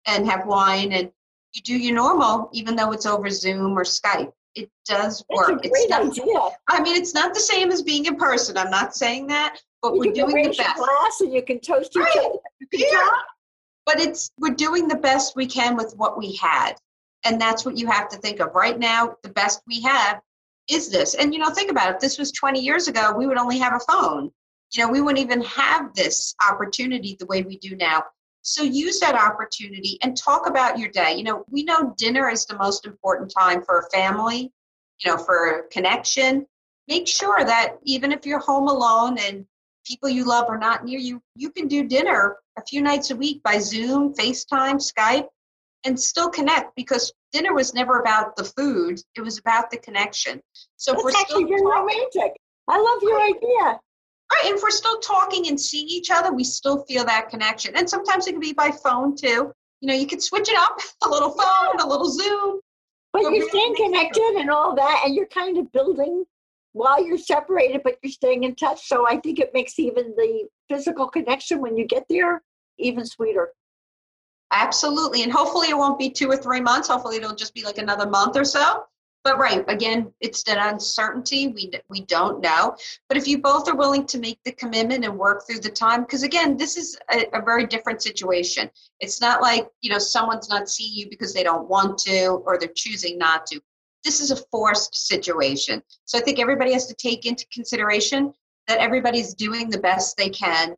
and 0.06 0.26
have 0.28 0.46
wine 0.46 0.92
and 0.92 1.10
you 1.52 1.62
do 1.62 1.76
your 1.76 1.94
normal, 1.94 2.50
even 2.52 2.76
though 2.76 2.92
it's 2.92 3.06
over 3.06 3.30
Zoom 3.30 3.78
or 3.78 3.84
Skype. 3.84 4.32
It 4.54 4.70
does 4.86 5.24
work. 5.28 5.60
it's 5.62 5.66
a 5.66 5.68
great 5.68 5.90
not, 5.90 6.06
idea. 6.06 6.56
I 6.68 6.80
mean, 6.80 6.96
it's 6.96 7.14
not 7.14 7.34
the 7.34 7.40
same 7.40 7.70
as 7.70 7.82
being 7.82 8.06
in 8.06 8.16
person. 8.16 8.56
I'm 8.56 8.70
not 8.70 8.96
saying 8.96 9.26
that, 9.26 9.58
but 9.82 9.92
you 9.94 10.00
we're 10.00 10.12
doing 10.12 10.44
the 10.44 10.54
best. 10.56 10.76
Glass 10.76 11.20
and 11.20 11.32
you 11.32 11.42
can 11.42 11.60
toast 11.60 11.90
each 11.94 12.02
right. 12.02 12.16
other. 12.18 12.38
Yeah. 12.72 13.08
But 13.84 14.00
it's 14.00 14.30
we're 14.38 14.54
doing 14.54 14.88
the 14.88 14.96
best 14.96 15.36
we 15.36 15.46
can 15.46 15.76
with 15.76 15.94
what 15.96 16.16
we 16.16 16.36
had. 16.36 16.74
And 17.24 17.40
that's 17.40 17.66
what 17.66 17.76
you 17.76 17.86
have 17.88 18.08
to 18.10 18.18
think 18.18 18.40
of. 18.40 18.54
Right 18.54 18.78
now, 18.78 19.16
the 19.22 19.28
best 19.30 19.60
we 19.66 19.82
have 19.82 20.20
is 20.70 20.88
this? 20.90 21.14
And 21.14 21.34
you 21.34 21.40
know, 21.40 21.50
think 21.50 21.70
about 21.70 21.90
it. 21.90 21.94
If 21.96 22.00
this 22.00 22.18
was 22.18 22.32
20 22.32 22.60
years 22.60 22.88
ago, 22.88 23.12
we 23.16 23.26
would 23.26 23.38
only 23.38 23.58
have 23.58 23.74
a 23.74 23.92
phone. 23.92 24.30
You 24.72 24.84
know, 24.84 24.90
we 24.90 25.00
wouldn't 25.00 25.24
even 25.24 25.42
have 25.42 25.94
this 25.94 26.34
opportunity 26.48 27.16
the 27.18 27.26
way 27.26 27.42
we 27.42 27.58
do 27.58 27.76
now. 27.76 28.02
So 28.46 28.62
use 28.62 29.00
that 29.00 29.16
opportunity 29.16 29.98
and 30.02 30.16
talk 30.16 30.46
about 30.46 30.78
your 30.78 30.88
day. 30.88 31.16
You 31.16 31.24
know, 31.24 31.44
we 31.50 31.64
know 31.64 31.92
dinner 31.98 32.30
is 32.30 32.46
the 32.46 32.56
most 32.56 32.86
important 32.86 33.28
time 33.36 33.60
for 33.60 33.80
a 33.80 33.90
family, 33.90 34.52
you 35.04 35.10
know, 35.10 35.18
for 35.18 35.48
a 35.48 35.68
connection. 35.68 36.46
Make 36.86 37.08
sure 37.08 37.44
that 37.44 37.78
even 37.82 38.12
if 38.12 38.24
you're 38.24 38.38
home 38.38 38.68
alone 38.68 39.18
and 39.18 39.44
people 39.84 40.08
you 40.08 40.24
love 40.24 40.48
are 40.48 40.58
not 40.58 40.84
near 40.84 41.00
you, 41.00 41.20
you 41.34 41.50
can 41.50 41.66
do 41.66 41.88
dinner 41.88 42.36
a 42.56 42.62
few 42.62 42.82
nights 42.82 43.10
a 43.10 43.16
week 43.16 43.42
by 43.42 43.58
Zoom, 43.58 44.14
FaceTime, 44.14 44.76
Skype, 44.76 45.26
and 45.84 45.98
still 45.98 46.30
connect 46.30 46.76
because 46.76 47.12
dinner 47.32 47.52
was 47.52 47.74
never 47.74 47.98
about 47.98 48.36
the 48.36 48.44
food; 48.44 49.00
it 49.16 49.22
was 49.22 49.38
about 49.38 49.72
the 49.72 49.78
connection. 49.78 50.40
So 50.76 50.92
That's 50.92 51.02
we're 51.02 51.10
actually 51.10 51.46
still 51.46 51.48
very 51.48 51.62
romantic. 51.62 52.40
I 52.68 52.78
love 52.78 53.02
your 53.02 53.20
idea. 53.20 53.80
Right, 54.32 54.46
and 54.46 54.56
if 54.56 54.62
we're 54.62 54.70
still 54.70 54.98
talking 54.98 55.46
and 55.48 55.60
seeing 55.60 55.88
each 55.88 56.10
other, 56.10 56.32
we 56.32 56.42
still 56.42 56.84
feel 56.84 57.04
that 57.04 57.28
connection. 57.28 57.76
And 57.76 57.88
sometimes 57.88 58.26
it 58.26 58.32
can 58.32 58.40
be 58.40 58.52
by 58.52 58.70
phone 58.70 59.16
too. 59.16 59.52
You 59.80 59.88
know, 59.88 59.94
you 59.94 60.06
can 60.06 60.20
switch 60.20 60.48
it 60.48 60.58
up 60.58 60.78
a 61.04 61.08
little 61.08 61.30
phone, 61.30 61.80
a 61.80 61.86
little 61.86 62.10
Zoom. 62.10 62.60
But 63.12 63.22
you're 63.32 63.48
staying 63.48 63.76
connected 63.76 64.36
and 64.36 64.50
all 64.50 64.74
that, 64.74 65.02
and 65.04 65.14
you're 65.14 65.26
kind 65.26 65.56
of 65.58 65.72
building 65.72 66.24
while 66.72 67.02
you're 67.02 67.16
separated, 67.16 67.80
but 67.82 67.96
you're 68.02 68.12
staying 68.12 68.44
in 68.44 68.54
touch. 68.54 68.86
So 68.86 69.08
I 69.08 69.18
think 69.18 69.38
it 69.38 69.54
makes 69.54 69.78
even 69.78 70.12
the 70.16 70.46
physical 70.68 71.08
connection 71.08 71.62
when 71.62 71.76
you 71.76 71.86
get 71.86 72.04
there 72.10 72.42
even 72.78 73.06
sweeter. 73.06 73.48
Absolutely. 74.52 75.22
And 75.22 75.32
hopefully 75.32 75.70
it 75.70 75.76
won't 75.78 75.98
be 75.98 76.10
two 76.10 76.28
or 76.30 76.36
three 76.36 76.60
months. 76.60 76.88
Hopefully 76.88 77.16
it'll 77.16 77.34
just 77.34 77.54
be 77.54 77.64
like 77.64 77.78
another 77.78 78.08
month 78.08 78.36
or 78.36 78.44
so. 78.44 78.84
But 79.26 79.38
right, 79.38 79.64
again, 79.66 80.12
it's 80.20 80.44
that 80.44 80.72
uncertainty. 80.72 81.48
We 81.48 81.72
we 81.90 82.02
don't 82.02 82.40
know. 82.40 82.76
But 83.08 83.18
if 83.18 83.26
you 83.26 83.38
both 83.38 83.68
are 83.68 83.74
willing 83.74 84.06
to 84.06 84.20
make 84.20 84.38
the 84.44 84.52
commitment 84.52 85.04
and 85.04 85.18
work 85.18 85.44
through 85.44 85.58
the 85.58 85.68
time, 85.68 86.02
because 86.02 86.22
again, 86.22 86.56
this 86.56 86.76
is 86.76 86.96
a, 87.12 87.26
a, 87.36 87.42
very 87.42 87.66
different 87.66 88.00
situation. 88.00 88.70
It's 89.00 89.20
not 89.20 89.42
like 89.42 89.66
you 89.80 89.90
know 89.90 89.98
someone's 89.98 90.48
not 90.48 90.68
seeing 90.68 90.94
you 90.94 91.10
because 91.10 91.34
they 91.34 91.42
don't 91.42 91.68
want 91.68 91.98
to 92.06 92.40
or 92.46 92.56
they're 92.56 92.68
choosing 92.76 93.18
not 93.18 93.46
to. 93.46 93.60
This 94.04 94.20
is 94.20 94.30
a 94.30 94.36
forced 94.52 94.94
situation. 94.94 95.82
So 96.04 96.18
I 96.18 96.20
think 96.20 96.38
everybody 96.38 96.72
has 96.72 96.86
to 96.86 96.94
take 96.94 97.26
into 97.26 97.44
consideration 97.52 98.32
that 98.68 98.78
everybody's 98.78 99.34
doing 99.34 99.70
the 99.70 99.80
best 99.80 100.16
they 100.16 100.28
can 100.28 100.76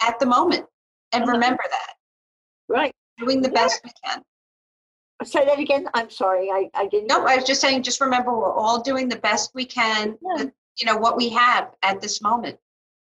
at 0.00 0.20
the 0.20 0.26
moment, 0.26 0.64
and 1.10 1.24
uh-huh. 1.24 1.32
remember 1.32 1.64
that. 1.68 1.94
Right. 2.68 2.94
Doing 3.18 3.42
the 3.42 3.48
yeah. 3.48 3.64
best 3.64 3.80
we 3.82 3.90
can. 4.04 4.22
Say 5.24 5.44
that 5.44 5.58
again. 5.58 5.88
I'm 5.94 6.10
sorry. 6.10 6.48
I, 6.50 6.70
I 6.74 6.86
didn't. 6.86 7.08
No, 7.08 7.26
I 7.26 7.36
was 7.36 7.44
just 7.44 7.60
saying, 7.60 7.82
just 7.82 8.00
remember 8.00 8.32
we're 8.32 8.52
all 8.52 8.80
doing 8.80 9.08
the 9.08 9.16
best 9.16 9.50
we 9.54 9.64
can 9.64 10.16
yeah. 10.22 10.44
with, 10.44 10.52
you 10.80 10.86
know, 10.86 10.96
what 10.96 11.16
we 11.16 11.28
have 11.30 11.70
at 11.82 12.00
this 12.00 12.22
moment. 12.22 12.58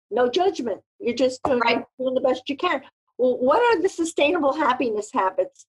No 0.10 0.30
judgment. 0.30 0.82
You're 1.00 1.16
just 1.16 1.42
doing, 1.44 1.60
right. 1.60 1.86
doing 1.98 2.14
the 2.14 2.22
best 2.22 2.44
you 2.50 2.58
can. 2.58 2.82
Well, 3.18 3.38
what 3.38 3.62
are 3.62 3.82
the 3.82 3.88
sustainable 3.88 4.54
happiness 4.54 5.10
habits 5.14 5.66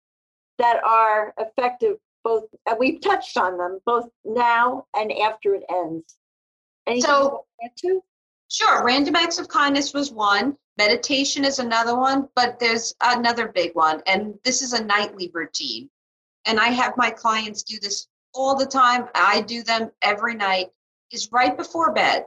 that 0.58 0.82
are 0.84 1.32
effective 1.38 1.98
both, 2.24 2.44
and 2.66 2.76
we've 2.78 3.00
touched 3.00 3.36
on 3.36 3.56
them, 3.56 3.78
both 3.86 4.08
now 4.24 4.86
and 4.96 5.12
after 5.12 5.54
it 5.54 5.62
ends? 5.70 6.16
Anything 6.88 7.08
so, 7.08 7.44
Sure. 8.48 8.84
Random 8.84 9.14
acts 9.14 9.38
of 9.38 9.48
kindness 9.48 9.94
was 9.94 10.10
one. 10.10 10.56
Meditation 10.76 11.44
is 11.44 11.58
another 11.60 11.96
one, 11.96 12.28
but 12.34 12.58
there's 12.58 12.94
another 13.00 13.48
big 13.48 13.74
one, 13.74 14.02
and 14.06 14.34
this 14.44 14.60
is 14.60 14.72
a 14.72 14.84
nightly 14.84 15.30
routine 15.32 15.88
and 16.46 16.58
I 16.58 16.68
have 16.68 16.96
my 16.96 17.10
clients 17.10 17.62
do 17.62 17.78
this 17.80 18.08
all 18.34 18.56
the 18.56 18.66
time. 18.66 19.08
I 19.14 19.42
do 19.42 19.62
them 19.62 19.90
every 20.02 20.34
night, 20.34 20.68
is 21.10 21.30
right 21.32 21.56
before 21.56 21.92
bed. 21.92 22.24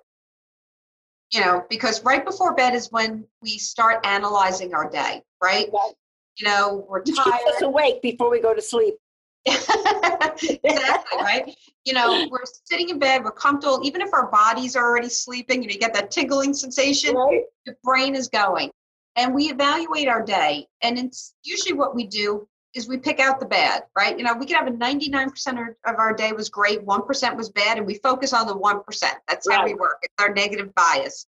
You 1.32 1.42
know, 1.42 1.64
because 1.70 2.04
right 2.04 2.24
before 2.24 2.54
bed 2.54 2.76
is 2.76 2.92
when 2.92 3.26
we 3.42 3.58
start 3.58 4.06
analyzing 4.06 4.74
our 4.74 4.90
day, 4.90 5.24
right? 5.44 5.68
right. 5.74 5.94
You 6.38 6.48
know, 6.48 6.86
we're 6.88 7.02
tired. 7.02 7.40
Keep 7.46 7.56
us 7.56 7.62
awake 7.62 8.02
before 8.02 8.30
we 8.30 8.42
go 8.42 8.54
to 8.54 8.62
sleep. 8.62 8.96
exactly, 9.46 11.20
right? 11.20 11.56
You 11.86 11.94
know, 11.94 12.28
we're 12.32 12.44
sitting 12.66 12.90
in 12.90 13.00
bed, 13.00 13.24
we're 13.24 13.32
comfortable, 13.32 13.82
even 13.84 14.02
if 14.02 14.14
our 14.14 14.30
bodies 14.30 14.76
are 14.76 14.84
already 14.84 15.10
sleeping, 15.10 15.62
you 15.62 15.68
know, 15.68 15.74
you 15.74 15.80
get 15.80 15.94
that 15.94 16.12
tingling 16.12 16.54
sensation, 16.54 17.16
right. 17.16 17.44
the 17.66 17.76
brain 17.84 18.16
is 18.16 18.28
going. 18.28 18.72
And 19.16 19.34
we 19.34 19.50
evaluate 19.50 20.08
our 20.08 20.24
day. 20.24 20.68
And 20.82 20.98
it's 20.98 21.34
usually 21.44 21.74
what 21.74 21.96
we 21.96 22.06
do 22.06 22.48
is 22.76 22.90
we 22.90 22.98
pick 22.98 23.22
out 23.22 23.40
the 23.40 23.46
bad, 23.46 23.84
right? 23.98 24.18
You 24.18 24.26
know, 24.26 24.34
we 24.34 24.46
could 24.46 24.58
have 24.58 24.68
a 24.68 24.72
99% 24.72 25.76
of 25.86 25.96
our 25.98 26.14
day 26.14 26.34
was 26.34 26.50
great, 26.50 26.86
1% 26.86 27.38
was 27.38 27.50
bad, 27.50 27.78
and 27.78 27.88
we 27.88 27.96
focus 27.96 28.34
on 28.34 28.46
the 28.46 28.56
1%. 28.56 28.84
That's 29.28 29.48
right. 29.48 29.60
how 29.60 29.66
we 29.66 29.74
work. 29.74 30.00
It's 30.04 30.14
our 30.20 30.34
negative 30.34 30.76
bias. 30.76 31.26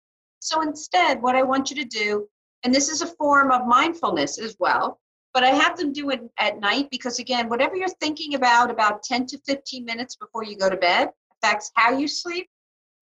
So 0.40 0.60
instead, 0.60 1.22
what 1.22 1.36
I 1.36 1.42
want 1.42 1.70
you 1.70 1.76
to 1.76 1.84
do, 1.84 2.28
and 2.62 2.74
this 2.74 2.90
is 2.90 3.00
a 3.00 3.06
form 3.06 3.50
of 3.50 3.66
mindfulness 3.66 4.38
as 4.38 4.54
well, 4.60 5.00
but 5.32 5.42
I 5.42 5.48
have 5.48 5.78
them 5.78 5.94
do 5.94 6.10
it 6.10 6.20
at 6.38 6.60
night 6.60 6.88
because, 6.90 7.18
again, 7.18 7.48
whatever 7.48 7.74
you're 7.74 7.88
thinking 7.88 8.34
about 8.34 8.70
about 8.70 9.02
10 9.02 9.24
to 9.26 9.38
15 9.46 9.84
minutes 9.84 10.16
before 10.16 10.44
you 10.44 10.56
go 10.56 10.68
to 10.68 10.76
bed 10.76 11.08
affects 11.42 11.70
how 11.74 11.96
you 11.96 12.06
sleep, 12.06 12.48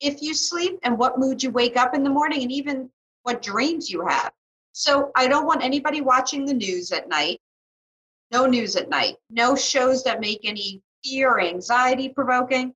if 0.01 0.23
you 0.23 0.33
sleep, 0.33 0.79
and 0.85 0.97
what 0.97 1.19
mood 1.19 1.43
you 1.43 1.51
wake 1.51 1.77
up 1.77 1.93
in 1.93 2.05
the 2.05 2.11
morning, 2.11 2.43
and 2.43 2.53
even 2.53 2.89
what 3.25 3.43
dreams 3.43 3.91
you 3.91 4.07
have. 4.07 4.31
So 4.73 5.11
I 5.17 5.27
don't 5.27 5.47
want 5.47 5.65
anybody 5.65 6.03
watching 6.03 6.45
the 6.45 6.55
news 6.55 6.93
at 6.93 7.09
night 7.09 7.41
no 8.33 8.47
news 8.47 8.77
at 8.77 8.89
night, 8.89 9.17
no 9.31 9.57
shows 9.57 10.05
that 10.05 10.21
make 10.21 10.41
any 10.45 10.83
fear 11.05 11.41
anxiety 11.41 12.09
provoking. 12.09 12.75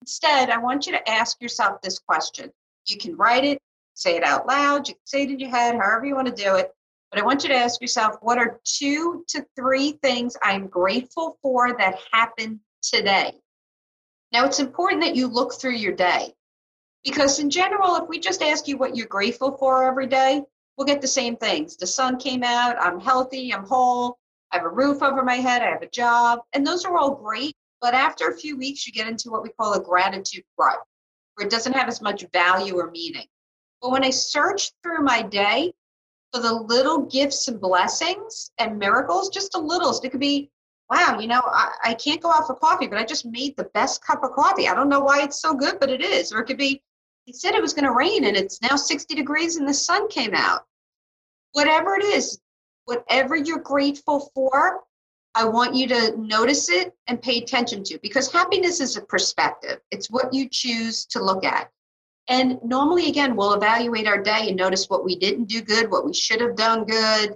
Instead, 0.00 0.50
I 0.50 0.58
want 0.58 0.86
you 0.86 0.92
to 0.92 1.08
ask 1.08 1.40
yourself 1.40 1.80
this 1.80 1.98
question. 1.98 2.50
You 2.86 2.98
can 2.98 3.16
write 3.16 3.44
it, 3.44 3.58
say 3.94 4.16
it 4.16 4.24
out 4.24 4.46
loud, 4.46 4.88
you 4.88 4.94
can 4.94 5.06
say 5.06 5.22
it 5.22 5.30
in 5.30 5.38
your 5.38 5.50
head, 5.50 5.76
however 5.76 6.06
you 6.06 6.14
want 6.14 6.28
to 6.28 6.42
do 6.42 6.56
it. 6.56 6.72
But 7.10 7.20
I 7.20 7.24
want 7.24 7.42
you 7.42 7.50
to 7.50 7.56
ask 7.56 7.80
yourself 7.80 8.16
what 8.22 8.38
are 8.38 8.60
two 8.64 9.24
to 9.28 9.44
three 9.54 9.92
things 10.02 10.36
I'm 10.42 10.66
grateful 10.66 11.38
for 11.42 11.76
that 11.76 11.98
happened 12.10 12.60
today? 12.82 13.34
Now, 14.32 14.46
it's 14.46 14.60
important 14.60 15.02
that 15.02 15.14
you 15.14 15.26
look 15.26 15.54
through 15.54 15.74
your 15.74 15.92
day 15.92 16.32
because, 17.04 17.38
in 17.38 17.50
general, 17.50 17.96
if 17.96 18.08
we 18.08 18.18
just 18.18 18.42
ask 18.42 18.66
you 18.66 18.78
what 18.78 18.96
you're 18.96 19.06
grateful 19.06 19.56
for 19.58 19.84
every 19.84 20.06
day, 20.06 20.42
we'll 20.76 20.86
get 20.86 21.02
the 21.02 21.08
same 21.08 21.36
things. 21.36 21.76
The 21.76 21.86
sun 21.86 22.18
came 22.18 22.42
out, 22.42 22.80
I'm 22.80 22.98
healthy, 22.98 23.52
I'm 23.52 23.66
whole, 23.66 24.18
I 24.52 24.56
have 24.56 24.66
a 24.66 24.70
roof 24.70 25.02
over 25.02 25.22
my 25.22 25.36
head, 25.36 25.62
I 25.62 25.70
have 25.70 25.82
a 25.82 25.88
job, 25.88 26.40
and 26.52 26.66
those 26.66 26.84
are 26.84 26.96
all 26.96 27.14
great. 27.14 27.56
But 27.80 27.94
after 27.94 28.28
a 28.28 28.36
few 28.36 28.56
weeks, 28.56 28.86
you 28.86 28.92
get 28.92 29.08
into 29.08 29.30
what 29.30 29.42
we 29.42 29.48
call 29.48 29.72
a 29.72 29.82
gratitude 29.82 30.44
rut, 30.58 30.78
where 31.34 31.46
it 31.46 31.50
doesn't 31.50 31.72
have 31.72 31.88
as 31.88 32.02
much 32.02 32.24
value 32.32 32.76
or 32.76 32.90
meaning. 32.90 33.26
But 33.80 33.90
when 33.90 34.04
I 34.04 34.10
search 34.10 34.70
through 34.82 35.02
my 35.02 35.22
day 35.22 35.72
for 36.32 36.40
the 36.40 36.52
little 36.52 37.06
gifts 37.06 37.48
and 37.48 37.60
blessings 37.60 38.52
and 38.58 38.78
miracles, 38.78 39.30
just 39.30 39.52
the 39.52 39.58
littles, 39.58 40.04
it 40.04 40.10
could 40.10 40.20
be, 40.20 40.50
wow, 40.90 41.18
you 41.18 41.26
know, 41.26 41.42
I, 41.44 41.72
I 41.84 41.94
can't 41.94 42.20
go 42.20 42.30
out 42.30 42.46
for 42.46 42.54
coffee, 42.54 42.86
but 42.86 42.98
I 42.98 43.04
just 43.04 43.26
made 43.26 43.56
the 43.56 43.70
best 43.74 44.04
cup 44.04 44.22
of 44.22 44.32
coffee. 44.32 44.68
I 44.68 44.74
don't 44.74 44.88
know 44.88 45.00
why 45.00 45.22
it's 45.22 45.40
so 45.40 45.54
good, 45.54 45.80
but 45.80 45.90
it 45.90 46.02
is. 46.02 46.32
Or 46.32 46.40
it 46.40 46.46
could 46.46 46.58
be, 46.58 46.82
he 47.24 47.32
said 47.32 47.54
it 47.54 47.62
was 47.62 47.74
going 47.74 47.86
to 47.86 47.92
rain 47.92 48.24
and 48.26 48.36
it's 48.36 48.62
now 48.62 48.76
60 48.76 49.14
degrees 49.14 49.56
and 49.56 49.68
the 49.68 49.74
sun 49.74 50.08
came 50.08 50.34
out. 50.34 50.66
Whatever 51.52 51.96
it 51.96 52.04
is, 52.04 52.38
whatever 52.92 53.36
you're 53.36 53.58
grateful 53.58 54.30
for, 54.34 54.80
I 55.34 55.46
want 55.46 55.74
you 55.74 55.88
to 55.88 56.14
notice 56.18 56.68
it 56.68 56.92
and 57.06 57.22
pay 57.22 57.38
attention 57.38 57.82
to 57.84 57.98
because 58.02 58.30
happiness 58.30 58.80
is 58.80 58.98
a 58.98 59.02
perspective. 59.02 59.78
It's 59.90 60.10
what 60.10 60.34
you 60.34 60.46
choose 60.50 61.06
to 61.06 61.24
look 61.24 61.42
at. 61.42 61.70
And 62.28 62.58
normally, 62.62 63.08
again, 63.08 63.34
we'll 63.34 63.54
evaluate 63.54 64.06
our 64.06 64.22
day 64.22 64.48
and 64.48 64.56
notice 64.56 64.90
what 64.90 65.04
we 65.04 65.16
didn't 65.16 65.46
do 65.46 65.62
good, 65.62 65.90
what 65.90 66.04
we 66.04 66.12
should 66.12 66.40
have 66.42 66.54
done 66.54 66.84
good. 66.84 67.34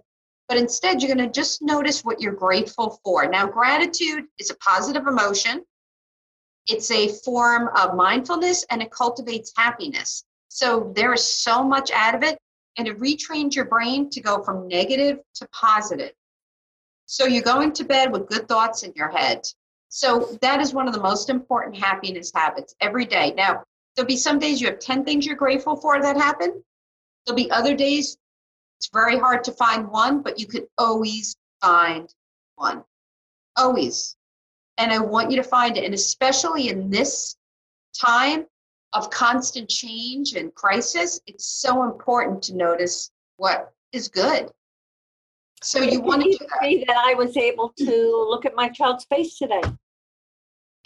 But 0.49 0.59
instead, 0.59 1.01
you're 1.01 1.15
going 1.15 1.27
to 1.27 1.33
just 1.33 1.63
notice 1.63 2.05
what 2.05 2.21
you're 2.21 2.33
grateful 2.33 3.01
for. 3.03 3.27
Now, 3.27 3.47
gratitude 3.47 4.27
is 4.39 4.51
a 4.51 4.57
positive 4.57 5.07
emotion, 5.07 5.65
it's 6.67 6.91
a 6.91 7.09
form 7.09 7.71
of 7.77 7.97
mindfulness, 7.97 8.65
and 8.71 8.83
it 8.83 8.91
cultivates 8.91 9.53
happiness. 9.57 10.25
So 10.49 10.93
there 10.95 11.15
is 11.15 11.25
so 11.25 11.65
much 11.65 11.91
out 11.93 12.15
of 12.15 12.23
it 12.23 12.39
and 12.77 12.89
it 12.89 12.99
retrains 12.99 13.55
your 13.55 13.65
brain 13.65 14.11
to 14.11 14.21
go 14.21 14.43
from 14.43 14.69
negative 14.69 15.19
to 15.35 15.49
positive. 15.49 16.13
So 17.07 17.27
you're 17.27 17.43
going 17.43 17.73
to 17.73 17.85
bed 17.85 18.13
with 18.13 18.29
good 18.29 18.49
thoughts 18.49 18.83
in 18.83 18.93
your 18.97 19.11
head. 19.11 19.43
So 19.89 20.37
that 20.43 20.61
is 20.61 20.75
one 20.75 20.89
of 20.89 20.95
the 20.95 21.01
most 21.01 21.31
important 21.31 21.77
happiness 21.77 22.33
habits 22.35 22.75
every 22.81 23.05
day. 23.05 23.33
Now, 23.37 23.63
there'll 23.95 24.09
be 24.09 24.17
some 24.17 24.39
days 24.39 24.61
you 24.61 24.67
have 24.67 24.81
10 24.81 25.05
things 25.05 25.25
you're 25.25 25.37
grateful 25.37 25.77
for 25.77 26.01
that 26.01 26.17
happen. 26.17 26.63
There'll 27.25 27.37
be 27.37 27.51
other 27.51 27.75
days 27.75 28.19
it's 28.79 28.91
very 28.93 29.19
hard 29.19 29.45
to 29.45 29.53
find 29.53 29.89
one, 29.89 30.23
but 30.23 30.39
you 30.39 30.47
could 30.47 30.67
always 30.79 31.37
find 31.61 32.13
one. 32.57 32.85
Always. 33.57 34.17
And 34.79 34.93
I 34.93 34.99
want 34.99 35.31
you 35.31 35.37
to 35.39 35.43
find 35.43 35.77
it. 35.77 35.85
And 35.85 35.95
especially 35.95 36.69
in 36.69 36.91
this 36.91 37.37
time, 37.99 38.47
of 38.97 39.11
constant 39.11 39.69
change 39.69 40.33
and 40.35 40.55
crisis, 40.55 41.21
it's 41.27 41.45
so 41.45 41.85
important 41.85 42.43
to 42.45 42.57
notice 42.57 43.11
what 43.37 43.73
is 43.93 44.09
good. 44.09 44.49
So 45.63 45.81
you 45.81 46.01
want 46.01 46.23
to 46.23 46.31
do 46.31 46.39
that. 46.39 46.85
that 46.87 46.97
I 46.97 47.15
was 47.15 47.37
able 47.37 47.73
to 47.79 48.27
look 48.31 48.47
at 48.47 48.55
my 48.55 48.69
child's 48.71 49.05
face 49.05 49.37
today. 49.37 49.61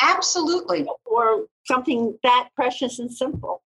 Absolutely. 0.01 0.87
Or 1.05 1.47
something 1.67 2.19
that 2.25 2.49
precious 2.57 2.99
and 2.99 3.13
simple. 3.13 3.63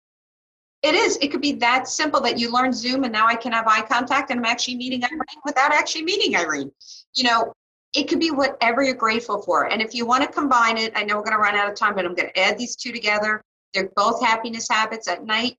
It 0.82 0.94
is. 0.94 1.16
It 1.22 1.28
could 1.28 1.40
be 1.40 1.52
that 1.52 1.88
simple 1.88 2.20
that 2.20 2.38
you 2.38 2.52
learn 2.52 2.74
Zoom 2.74 3.04
and 3.04 3.12
now 3.12 3.26
I 3.26 3.36
can 3.36 3.52
have 3.52 3.66
eye 3.66 3.82
contact 3.82 4.30
and 4.30 4.38
I'm 4.40 4.44
actually 4.44 4.76
meeting 4.76 5.02
Irene 5.02 5.20
without 5.46 5.72
actually 5.72 6.04
meeting 6.04 6.36
Irene. 6.36 6.70
You 7.14 7.24
know, 7.24 7.52
it 7.94 8.08
could 8.08 8.20
be 8.20 8.30
whatever 8.30 8.82
you're 8.82 8.94
grateful 8.94 9.40
for. 9.40 9.70
And 9.70 9.80
if 9.80 9.94
you 9.94 10.04
want 10.04 10.22
to 10.24 10.28
combine 10.28 10.76
it, 10.76 10.92
I 10.94 11.04
know 11.04 11.16
we're 11.16 11.22
going 11.22 11.36
to 11.36 11.42
run 11.42 11.54
out 11.54 11.70
of 11.70 11.76
time, 11.76 11.94
but 11.94 12.04
I'm 12.04 12.14
going 12.14 12.28
to 12.28 12.38
add 12.38 12.58
these 12.58 12.76
two 12.76 12.92
together. 12.92 13.42
They're 13.74 13.90
both 13.96 14.22
happiness 14.22 14.68
habits 14.70 15.08
at 15.08 15.24
night. 15.24 15.58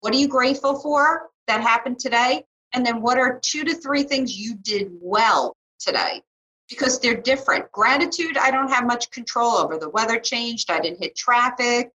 What 0.00 0.14
are 0.14 0.18
you 0.18 0.28
grateful 0.28 0.78
for 0.78 1.30
that 1.48 1.60
happened 1.60 1.98
today? 1.98 2.44
And 2.72 2.86
then 2.86 3.02
what 3.02 3.18
are 3.18 3.40
two 3.42 3.64
to 3.64 3.74
three 3.74 4.04
things 4.04 4.38
you 4.38 4.54
did 4.54 4.90
well 5.00 5.56
today? 5.80 6.22
Because 6.68 7.00
they're 7.00 7.20
different. 7.20 7.70
Gratitude, 7.72 8.36
I 8.36 8.50
don't 8.50 8.70
have 8.70 8.86
much 8.86 9.10
control 9.10 9.52
over. 9.52 9.78
The 9.78 9.90
weather 9.90 10.18
changed, 10.18 10.70
I 10.70 10.80
didn't 10.80 11.02
hit 11.02 11.16
traffic, 11.16 11.90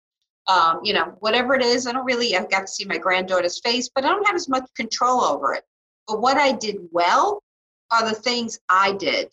um, 0.47 0.81
you 0.83 0.93
know, 0.93 1.17
whatever 1.21 1.55
it 1.55 1.63
is. 1.63 1.87
I 1.87 1.93
don't 1.93 2.05
really, 2.05 2.37
I 2.37 2.45
got 2.45 2.61
to 2.61 2.69
see 2.69 2.85
my 2.85 2.99
granddaughter's 2.99 3.61
face, 3.61 3.91
but 3.95 4.05
I 4.05 4.09
don't 4.09 4.27
have 4.27 4.37
as 4.37 4.49
much 4.49 4.69
control 4.77 5.23
over 5.23 5.55
it. 5.55 5.65
But 6.07 6.21
what 6.21 6.37
I 6.37 6.53
did 6.53 6.77
well 6.91 7.43
are 7.91 8.09
the 8.09 8.15
things 8.15 8.59
I 8.69 8.93
did. 8.93 9.29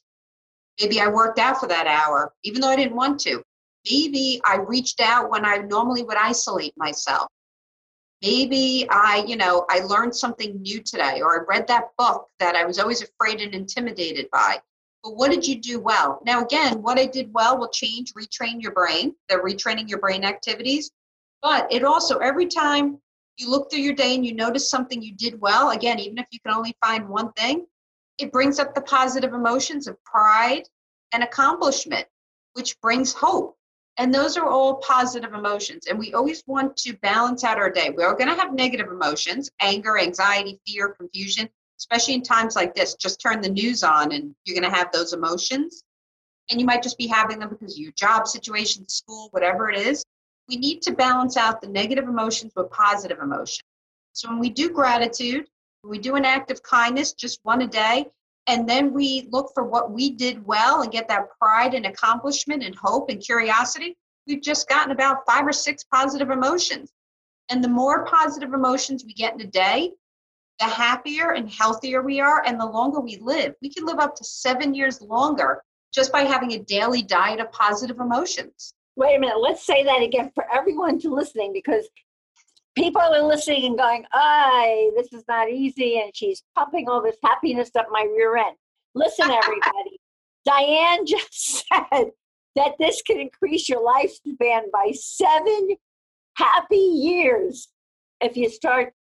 Maybe 0.79 1.01
I 1.01 1.07
worked 1.07 1.39
out 1.39 1.59
for 1.59 1.67
that 1.67 1.88
hour, 1.88 2.33
even 2.43 2.61
though 2.61 2.69
I 2.69 2.75
didn't 2.75 2.95
want 2.95 3.19
to. 3.21 3.43
Maybe 3.89 4.41
I 4.45 4.57
reached 4.57 4.99
out 4.99 5.29
when 5.29 5.45
I 5.45 5.57
normally 5.57 6.03
would 6.03 6.17
isolate 6.17 6.73
myself. 6.77 7.27
Maybe 8.21 8.88
I, 8.89 9.23
you 9.27 9.35
know, 9.35 9.65
I 9.69 9.79
learned 9.79 10.15
something 10.15 10.61
new 10.61 10.81
today, 10.81 11.21
or 11.21 11.41
I 11.41 11.45
read 11.47 11.67
that 11.67 11.89
book 11.97 12.27
that 12.39 12.55
I 12.55 12.65
was 12.65 12.79
always 12.79 13.03
afraid 13.03 13.41
and 13.41 13.53
intimidated 13.53 14.27
by. 14.31 14.59
But 15.03 15.15
what 15.15 15.31
did 15.31 15.47
you 15.47 15.59
do 15.59 15.79
well? 15.79 16.19
Now, 16.25 16.43
again, 16.43 16.81
what 16.81 16.97
I 16.97 17.05
did 17.05 17.31
well 17.33 17.57
will 17.57 17.69
change, 17.69 18.13
retrain 18.13 18.61
your 18.61 18.71
brain. 18.71 19.15
They're 19.29 19.43
retraining 19.43 19.88
your 19.88 19.99
brain 19.99 20.23
activities. 20.23 20.91
But 21.43 21.71
it 21.71 21.83
also, 21.83 22.17
every 22.17 22.47
time 22.47 22.99
you 23.38 23.49
look 23.49 23.69
through 23.69 23.81
your 23.81 23.93
day 23.93 24.15
and 24.15 24.25
you 24.25 24.33
notice 24.33 24.69
something 24.69 25.01
you 25.01 25.13
did 25.13 25.39
well, 25.39 25.69
again, 25.69 25.99
even 25.99 26.17
if 26.17 26.25
you 26.31 26.39
can 26.39 26.55
only 26.55 26.75
find 26.83 27.07
one 27.07 27.31
thing, 27.33 27.67
it 28.17 28.31
brings 28.31 28.57
up 28.57 28.73
the 28.73 28.81
positive 28.81 29.33
emotions 29.33 29.88
of 29.88 30.03
pride 30.03 30.63
and 31.13 31.23
accomplishment, 31.23 32.07
which 32.53 32.79
brings 32.81 33.13
hope. 33.13 33.57
And 33.97 34.13
those 34.13 34.37
are 34.37 34.47
all 34.47 34.75
positive 34.75 35.33
emotions. 35.33 35.87
And 35.87 35.97
we 35.97 36.13
always 36.13 36.43
want 36.45 36.77
to 36.77 36.95
balance 36.97 37.43
out 37.43 37.57
our 37.57 37.69
day. 37.69 37.89
We're 37.89 38.15
going 38.15 38.29
to 38.29 38.35
have 38.35 38.53
negative 38.53 38.87
emotions 38.87 39.49
anger, 39.59 39.97
anxiety, 39.97 40.59
fear, 40.67 40.89
confusion, 40.89 41.49
especially 41.79 42.13
in 42.13 42.21
times 42.21 42.55
like 42.55 42.75
this. 42.75 42.93
Just 42.95 43.19
turn 43.19 43.41
the 43.41 43.49
news 43.49 43.83
on 43.83 44.11
and 44.11 44.35
you're 44.45 44.59
going 44.59 44.71
to 44.71 44.77
have 44.77 44.91
those 44.91 45.13
emotions. 45.13 45.83
And 46.51 46.59
you 46.59 46.65
might 46.65 46.83
just 46.83 46.97
be 46.97 47.07
having 47.07 47.39
them 47.39 47.49
because 47.49 47.73
of 47.73 47.79
your 47.79 47.91
job 47.93 48.27
situation, 48.27 48.87
school, 48.87 49.29
whatever 49.31 49.69
it 49.69 49.79
is. 49.79 50.05
We 50.47 50.57
need 50.57 50.81
to 50.83 50.93
balance 50.93 51.35
out 51.35 51.59
the 51.59 51.67
negative 51.67 52.07
emotions 52.07 52.53
with 52.55 52.69
positive 52.71 53.19
emotions. 53.19 53.63
So 54.13 54.29
when 54.29 54.39
we 54.39 54.49
do 54.49 54.69
gratitude, 54.69 55.47
we 55.83 55.99
do 55.99 56.15
an 56.15 56.25
act 56.25 56.51
of 56.51 56.63
kindness, 56.63 57.13
just 57.13 57.39
one 57.43 57.61
a 57.61 57.67
day, 57.67 58.07
and 58.47 58.67
then 58.67 58.93
we 58.93 59.27
look 59.29 59.51
for 59.53 59.63
what 59.63 59.91
we 59.91 60.09
did 60.09 60.45
well 60.45 60.81
and 60.81 60.91
get 60.91 61.09
that 61.09 61.27
pride 61.39 61.73
and 61.73 61.85
accomplishment 61.85 62.63
and 62.63 62.75
hope 62.75 63.09
and 63.09 63.21
curiosity, 63.21 63.97
we've 64.25 64.41
just 64.41 64.69
gotten 64.69 64.91
about 64.91 65.25
five 65.27 65.45
or 65.45 65.51
six 65.51 65.83
positive 65.83 66.29
emotions. 66.29 66.91
And 67.49 67.63
the 67.63 67.69
more 67.69 68.05
positive 68.05 68.53
emotions 68.53 69.03
we 69.05 69.13
get 69.13 69.33
in 69.33 69.41
a 69.41 69.47
day, 69.47 69.91
the 70.59 70.65
happier 70.65 71.31
and 71.33 71.49
healthier 71.49 72.01
we 72.01 72.19
are, 72.19 72.43
and 72.45 72.59
the 72.59 72.65
longer 72.65 72.99
we 72.99 73.17
live. 73.21 73.53
We 73.61 73.69
can 73.69 73.85
live 73.85 73.99
up 73.99 74.15
to 74.15 74.23
seven 74.23 74.73
years 74.73 75.01
longer 75.01 75.61
just 75.93 76.11
by 76.11 76.21
having 76.21 76.53
a 76.53 76.59
daily 76.59 77.01
diet 77.01 77.39
of 77.39 77.51
positive 77.51 77.99
emotions. 77.99 78.73
Wait 78.95 79.15
a 79.15 79.19
minute, 79.19 79.39
let's 79.39 79.65
say 79.65 79.83
that 79.83 80.01
again 80.01 80.31
for 80.33 80.45
everyone 80.51 80.99
to 80.99 81.13
listening 81.13 81.53
because 81.53 81.87
people 82.78 83.01
are 83.01 83.21
listening 83.23 83.65
and 83.65 83.78
going, 83.78 84.05
"Ay, 84.13 84.91
this 84.95 85.11
is 85.11 85.23
not 85.28 85.49
easy," 85.49 85.99
and 85.99 86.15
she's 86.15 86.43
pumping 86.55 86.88
all 86.88 87.01
this 87.01 87.17
happiness 87.23 87.71
up 87.75 87.88
my 87.91 88.03
rear 88.03 88.38
end. 88.38 88.55
Listen, 88.93 89.30
everybody. 89.43 89.99
Diane 90.45 91.05
just 91.05 91.65
said 91.67 92.11
that 92.55 92.75
this 92.80 93.01
can 93.01 93.19
increase 93.19 93.67
your 93.67 93.82
lifespan 93.82 94.71
by 94.71 94.91
seven 94.93 95.75
happy 96.38 96.75
years 96.78 97.69
if 98.21 98.38
you 98.38 98.49
start 98.49 98.93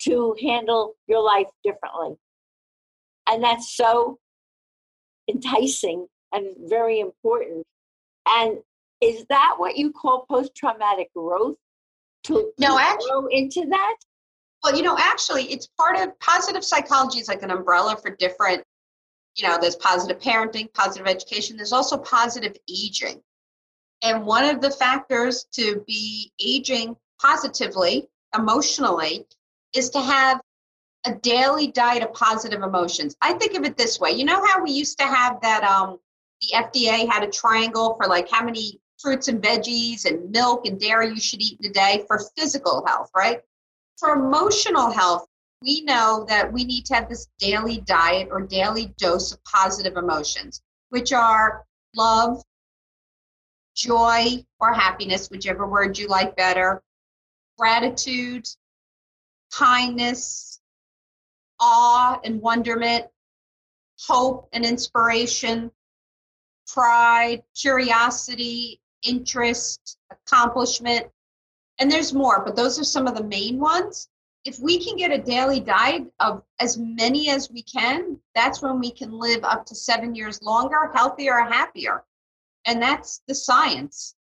to 0.00 0.34
handle 0.40 0.94
your 1.06 1.22
life 1.22 1.48
differently. 1.62 2.16
And 3.28 3.44
that's 3.44 3.76
so 3.76 4.18
enticing 5.28 6.06
and 6.32 6.56
very 6.68 7.00
important. 7.00 7.66
And 8.26 8.58
is 9.00 9.26
that 9.28 9.54
what 9.58 9.76
you 9.76 9.92
call 9.92 10.26
post 10.30 10.54
traumatic 10.54 11.12
growth? 11.14 11.56
To, 12.28 12.52
no, 12.58 12.78
actually, 12.78 13.10
grow 13.10 13.26
into 13.26 13.66
that? 13.70 13.96
Well, 14.62 14.76
you 14.76 14.82
know, 14.82 14.96
actually, 14.98 15.44
it's 15.44 15.68
part 15.78 15.96
of 15.98 16.18
positive 16.20 16.64
psychology 16.64 17.18
is 17.18 17.28
like 17.28 17.42
an 17.42 17.50
umbrella 17.50 17.96
for 17.96 18.10
different, 18.10 18.64
you 19.36 19.46
know, 19.46 19.58
there's 19.60 19.76
positive 19.76 20.18
parenting, 20.18 20.72
positive 20.72 21.06
education, 21.06 21.56
there's 21.56 21.72
also 21.72 21.96
positive 21.98 22.56
aging. 22.68 23.20
And 24.02 24.24
one 24.24 24.44
of 24.44 24.60
the 24.60 24.70
factors 24.70 25.46
to 25.52 25.82
be 25.86 26.32
aging 26.40 26.96
positively, 27.20 28.08
emotionally, 28.36 29.26
is 29.74 29.90
to 29.90 30.00
have 30.00 30.40
a 31.06 31.14
daily 31.14 31.68
diet 31.68 32.02
of 32.02 32.12
positive 32.12 32.62
emotions. 32.62 33.16
I 33.20 33.34
think 33.34 33.54
of 33.54 33.64
it 33.64 33.76
this 33.76 33.98
way. 34.00 34.10
You 34.10 34.24
know 34.24 34.44
how 34.44 34.62
we 34.62 34.70
used 34.70 34.98
to 34.98 35.06
have 35.06 35.40
that 35.42 35.64
um 35.64 35.98
the 36.40 36.56
FDA 36.56 37.10
had 37.10 37.24
a 37.24 37.30
triangle 37.30 37.96
for 37.96 38.08
like 38.08 38.30
how 38.30 38.44
many 38.44 38.80
fruits 38.98 39.28
and 39.28 39.42
veggies 39.42 40.04
and 40.04 40.30
milk 40.30 40.66
and 40.66 40.80
dairy 40.80 41.08
you 41.08 41.20
should 41.20 41.40
eat 41.40 41.58
in 41.60 41.70
a 41.70 41.72
day 41.72 42.04
for 42.06 42.20
physical 42.36 42.84
health, 42.86 43.10
right? 43.16 43.40
For 43.98 44.10
emotional 44.10 44.90
health, 44.90 45.26
we 45.62 45.82
know 45.82 46.24
that 46.28 46.52
we 46.52 46.64
need 46.64 46.86
to 46.86 46.94
have 46.94 47.08
this 47.08 47.28
daily 47.38 47.80
diet 47.80 48.28
or 48.30 48.40
daily 48.40 48.94
dose 48.98 49.32
of 49.32 49.42
positive 49.44 49.96
emotions, 49.96 50.62
which 50.90 51.12
are 51.12 51.64
love, 51.96 52.42
joy, 53.74 54.44
or 54.60 54.72
happiness, 54.72 55.28
whichever 55.30 55.66
word 55.66 55.98
you 55.98 56.06
like 56.08 56.36
better, 56.36 56.82
gratitude, 57.56 58.46
kindness, 59.52 60.60
awe 61.60 62.20
and 62.24 62.40
wonderment, 62.40 63.06
hope 64.06 64.48
and 64.52 64.64
inspiration, 64.64 65.72
pride, 66.66 67.42
curiosity, 67.60 68.80
interest, 69.02 69.98
accomplishment, 70.10 71.06
and 71.78 71.90
there's 71.90 72.12
more, 72.12 72.42
but 72.44 72.56
those 72.56 72.78
are 72.78 72.84
some 72.84 73.06
of 73.06 73.16
the 73.16 73.24
main 73.24 73.58
ones. 73.58 74.08
If 74.44 74.58
we 74.58 74.82
can 74.82 74.96
get 74.96 75.12
a 75.12 75.18
daily 75.18 75.60
diet 75.60 76.04
of 76.20 76.42
as 76.60 76.78
many 76.78 77.30
as 77.30 77.50
we 77.50 77.62
can, 77.62 78.18
that's 78.34 78.62
when 78.62 78.78
we 78.78 78.90
can 78.90 79.12
live 79.12 79.44
up 79.44 79.66
to 79.66 79.74
seven 79.74 80.14
years 80.14 80.42
longer, 80.42 80.90
healthier, 80.94 81.40
happier. 81.40 82.04
And 82.66 82.80
that's 82.80 83.22
the 83.28 83.34
science. 83.34 84.14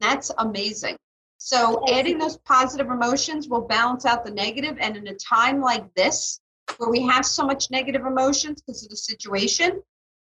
That's 0.00 0.30
amazing. 0.38 0.96
So, 1.38 1.82
adding 1.92 2.18
those 2.18 2.38
positive 2.38 2.88
emotions 2.88 3.48
will 3.48 3.62
balance 3.62 4.06
out 4.06 4.24
the 4.24 4.30
negative. 4.30 4.78
And 4.80 4.96
in 4.96 5.06
a 5.08 5.14
time 5.14 5.60
like 5.60 5.92
this, 5.94 6.40
where 6.78 6.90
we 6.90 7.02
have 7.02 7.26
so 7.26 7.44
much 7.44 7.70
negative 7.70 8.06
emotions 8.06 8.62
because 8.62 8.82
of 8.84 8.90
the 8.90 8.96
situation, 8.96 9.82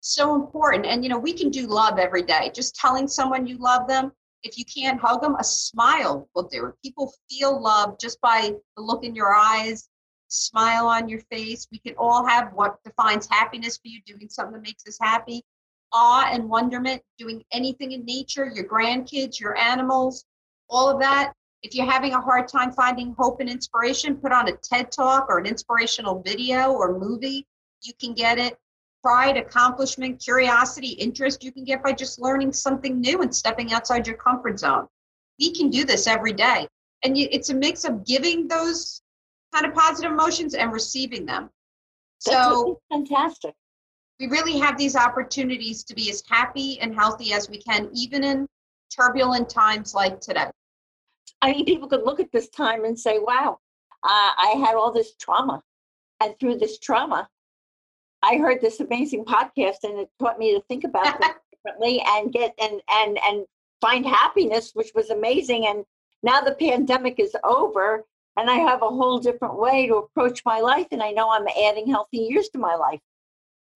so 0.01 0.35
important. 0.35 0.87
And 0.87 1.03
you 1.03 1.11
know, 1.11 1.19
we 1.19 1.33
can 1.33 1.51
do 1.51 1.67
love 1.67 1.99
every 1.99 2.23
day. 2.23 2.51
Just 2.55 2.75
telling 2.77 3.09
someone 3.09 3.47
you 3.47 3.59
love 3.59 3.89
them. 3.89 4.13
If 4.43 4.57
you 4.57 4.65
can't 4.65 5.01
hug 5.01 5.21
them, 5.21 5.35
a 5.37 5.45
smile 5.45 6.29
will 6.35 6.45
do. 6.45 6.73
People 6.85 7.13
feel 7.29 7.61
love 7.61 7.99
just 7.99 8.21
by 8.21 8.55
the 8.77 8.83
look 8.83 9.05
in 9.05 9.15
your 9.15 9.35
eyes, 9.35 9.89
smile 10.29 10.87
on 10.87 11.09
your 11.09 11.21
face. 11.31 11.67
We 11.73 11.79
can 11.79 11.95
all 11.99 12.25
have 12.25 12.53
what 12.53 12.83
defines 12.85 13.27
happiness 13.29 13.77
for 13.77 13.89
you, 13.89 14.01
doing 14.07 14.29
something 14.29 14.55
that 14.55 14.63
makes 14.63 14.87
us 14.87 14.99
happy. 15.01 15.43
Awe 15.93 16.29
and 16.31 16.49
wonderment, 16.49 17.03
doing 17.19 17.43
anything 17.53 17.93
in 17.93 18.05
nature, 18.05 18.47
your 18.47 18.65
grandkids, 18.65 19.41
your 19.41 19.57
animals, 19.57 20.25
all 20.69 20.89
of 20.89 21.01
that. 21.01 21.33
If 21.63 21.75
you're 21.75 21.91
having 21.91 22.13
a 22.13 22.21
hard 22.21 22.47
time 22.47 22.71
finding 22.73 23.17
hope 23.19 23.41
and 23.41 23.49
inspiration, 23.49 24.17
put 24.17 24.31
on 24.31 24.49
a 24.49 24.53
TED 24.53 24.93
talk 24.93 25.27
or 25.29 25.39
an 25.39 25.47
inspirational 25.47 26.23
video 26.23 26.73
or 26.73 26.97
movie. 26.99 27.47
You 27.83 27.93
can 27.99 28.13
get 28.15 28.39
it 28.39 28.57
pride, 29.03 29.37
accomplishment, 29.37 30.23
curiosity, 30.23 30.89
interest 30.89 31.45
you 31.45 31.53
can 31.53 31.65
get 31.65 31.83
by 31.83 31.93
just 31.93 32.21
learning 32.21 32.53
something 32.53 33.01
new 33.01 33.23
and 33.23 33.35
stepping 33.35 33.73
outside 33.73 34.07
your 34.07 34.17
comfort 34.17 34.59
zone. 34.59 34.87
We 35.39 35.55
can 35.55 35.71
do 35.71 35.85
this 35.85 36.07
every 36.07 36.33
day. 36.33 36.67
And 37.05 37.17
it's 37.17 37.51
a 37.51 37.55
mix 37.55 37.85
of 37.85 38.05
giving 38.05 38.49
those 38.49 39.03
kind 39.55 39.67
of 39.67 39.75
positive 39.75 40.11
emotions 40.11 40.55
and 40.55 40.73
receiving 40.73 41.25
them. 41.27 41.51
So 42.19 42.81
fantastic. 42.91 43.55
We 44.19 44.27
really 44.27 44.59
have 44.59 44.77
these 44.77 44.97
opportunities 44.97 45.85
to 45.85 45.95
be 45.95 46.11
as 46.11 46.25
happy 46.29 46.81
and 46.81 46.93
healthy 46.93 47.33
as 47.33 47.49
we 47.49 47.63
can, 47.63 47.89
even 47.93 48.25
in 48.25 48.49
turbulent 48.95 49.49
times 49.49 49.95
like 49.95 50.21
today. 50.21 50.51
I 51.41 51.53
mean, 51.53 51.65
people 51.65 51.89
could 51.89 52.03
look 52.03 52.19
at 52.19 52.33
this 52.33 52.49
time 52.49 52.85
and 52.85 52.99
say, 52.99 53.21
wow, 53.21 53.59
uh, 54.03 54.33
I 54.37 54.57
had 54.59 54.75
all 54.75 54.93
this 54.93 55.15
trauma. 55.15 55.63
And 56.21 56.35
through 56.41 56.59
this 56.59 56.81
trauma, 56.81 57.29
I 58.29 58.37
heard 58.37 58.61
this 58.61 58.81
amazing 58.81 59.25
podcast 59.25 59.85
and 59.85 59.99
it 60.01 60.11
taught 60.19 60.39
me 60.39 60.55
to 60.55 60.61
think 60.69 60.85
about 60.85 61.19
things 61.19 61.35
differently 61.53 62.03
and 62.07 62.31
get 62.31 62.55
and 62.61 62.83
and 62.91 63.19
and 63.27 63.47
find 63.81 64.05
happiness, 64.05 64.73
which 64.75 64.91
was 64.95 65.09
amazing. 65.09 65.67
And 65.67 65.85
now 66.23 66.43
the 66.43 66.55
pandemic 66.55 67.19
is 67.19 67.35
over 67.43 68.05
and 68.37 68.51
I 68.51 68.57
have 68.57 68.83
a 68.83 68.89
whole 68.89 69.19
different 69.19 69.59
way 69.59 69.87
to 69.87 69.97
approach 69.97 70.43
my 70.45 70.61
life 70.61 70.89
and 70.91 71.03
I 71.03 71.11
know 71.11 71.31
I'm 71.31 71.49
adding 71.49 71.89
healthy 71.89 72.19
years 72.19 72.51
to 72.51 72.59
my 72.59 72.75
life. 72.75 73.01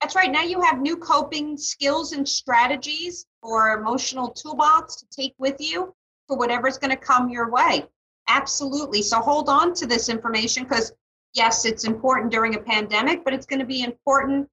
That's 0.03 0.15
right. 0.15 0.31
Now 0.31 0.43
you 0.43 0.61
have 0.61 0.83
new 0.83 0.99
coping 0.99 1.57
skills 1.57 2.13
and 2.13 2.29
strategies 2.29 3.25
or 3.43 3.79
emotional 3.79 4.29
toolbox 4.29 4.97
to 4.97 5.07
take 5.11 5.35
with 5.39 5.57
you 5.61 5.95
for 6.29 6.37
whatever's 6.37 6.77
going 6.77 6.91
to 6.91 6.97
come 6.97 7.31
your 7.31 7.51
way. 7.51 7.87
Absolutely. 8.29 9.01
So 9.01 9.21
hold 9.21 9.49
on 9.49 9.73
to 9.75 9.87
this 9.87 10.11
information 10.11 10.65
because 10.65 10.93
yes, 11.35 11.65
it's 11.65 11.85
important 11.85 12.31
during 12.31 12.55
a 12.55 12.59
pandemic, 12.59 13.25
but 13.25 13.35
it's 13.35 13.47
going 13.47 13.61
to 13.61 13.67
be 13.67 13.83
important 13.83 14.49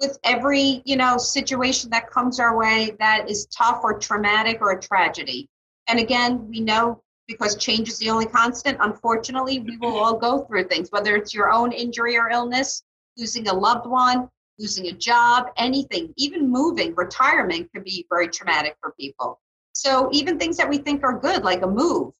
with 0.00 0.18
every, 0.24 0.82
you 0.84 0.96
know, 0.96 1.18
situation 1.18 1.90
that 1.90 2.10
comes 2.10 2.40
our 2.40 2.56
way 2.56 2.96
that 2.98 3.28
is 3.28 3.46
tough 3.46 3.80
or 3.82 3.98
traumatic 3.98 4.58
or 4.60 4.72
a 4.72 4.80
tragedy. 4.80 5.48
And 5.88 5.98
again, 5.98 6.48
we 6.48 6.60
know 6.60 7.02
because 7.28 7.56
change 7.56 7.88
is 7.88 7.98
the 7.98 8.10
only 8.10 8.26
constant. 8.26 8.78
Unfortunately, 8.80 9.60
we 9.60 9.76
will 9.76 9.96
all 9.96 10.16
go 10.16 10.44
through 10.44 10.64
things, 10.64 10.88
whether 10.90 11.14
it's 11.16 11.34
your 11.34 11.52
own 11.52 11.70
injury 11.72 12.16
or 12.16 12.28
illness, 12.30 12.82
losing 13.16 13.48
a 13.48 13.54
loved 13.54 13.86
one, 13.86 14.28
losing 14.58 14.86
a 14.88 14.92
job, 14.92 15.46
anything, 15.56 16.12
even 16.16 16.50
moving, 16.50 16.94
retirement 16.94 17.70
can 17.72 17.82
be 17.82 18.06
very 18.10 18.28
traumatic 18.28 18.76
for 18.80 18.92
people. 18.98 19.40
So 19.72 20.08
even 20.12 20.38
things 20.38 20.56
that 20.56 20.68
we 20.68 20.78
think 20.78 21.02
are 21.04 21.18
good, 21.18 21.44
like 21.44 21.62
a 21.62 21.66
move, 21.66 22.12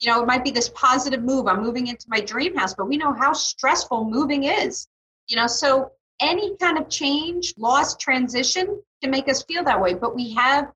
you 0.00 0.10
know, 0.10 0.22
it 0.22 0.26
might 0.26 0.44
be 0.44 0.50
this 0.50 0.68
positive 0.70 1.22
move. 1.22 1.46
I'm 1.46 1.62
moving 1.62 1.88
into 1.88 2.06
my 2.08 2.20
dream 2.20 2.56
house, 2.56 2.74
but 2.74 2.88
we 2.88 2.96
know 2.96 3.12
how 3.12 3.32
stressful 3.32 4.04
moving 4.04 4.44
is. 4.44 4.86
You 5.26 5.36
know, 5.36 5.46
so 5.46 5.90
any 6.20 6.56
kind 6.56 6.78
of 6.78 6.88
change, 6.88 7.54
loss, 7.58 7.96
transition 7.96 8.80
can 9.02 9.10
make 9.10 9.28
us 9.28 9.42
feel 9.42 9.64
that 9.64 9.80
way. 9.80 9.94
But 9.94 10.14
we 10.14 10.32
have 10.34 10.72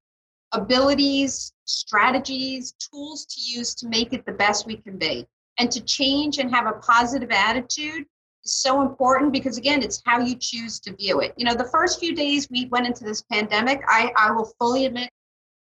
abilities, 0.53 1.53
strategies, 1.65 2.73
tools 2.73 3.25
to 3.27 3.41
use 3.41 3.75
to 3.77 3.89
make 3.89 4.13
it 4.13 4.27
the 4.27 4.33
best 4.33 4.67
we 4.67 4.77
can 4.77 4.99
be. 4.99 5.27
And 5.59 5.71
to 5.71 5.81
change 5.81 6.39
and 6.39 6.51
have 6.55 6.67
a 6.67 6.73
positive 6.73 7.31
attitude 7.31 8.07
is 8.45 8.55
so 8.55 8.83
important 8.83 9.33
because 9.33 9.57
again, 9.57 9.83
it's 9.83 10.03
how 10.05 10.19
you 10.19 10.35
choose 10.35 10.81
to 10.81 10.95
view 10.97 11.21
it. 11.21 11.35
You 11.37 11.45
know, 11.45 11.55
the 11.55 11.69
first 11.71 12.01
few 12.01 12.15
days 12.15 12.49
we 12.51 12.67
went 12.67 12.87
into 12.87 13.05
this 13.05 13.23
pandemic, 13.23 13.83
I, 13.87 14.13
I 14.17 14.31
will 14.33 14.53
fully 14.59 14.87
admit, 14.87 15.11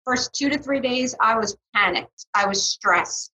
first 0.04 0.34
two 0.34 0.48
to 0.48 0.58
three 0.58 0.80
days, 0.80 1.14
I 1.20 1.36
was 1.36 1.56
panicked. 1.74 2.26
I 2.34 2.46
was 2.46 2.64
stressed. 2.64 3.30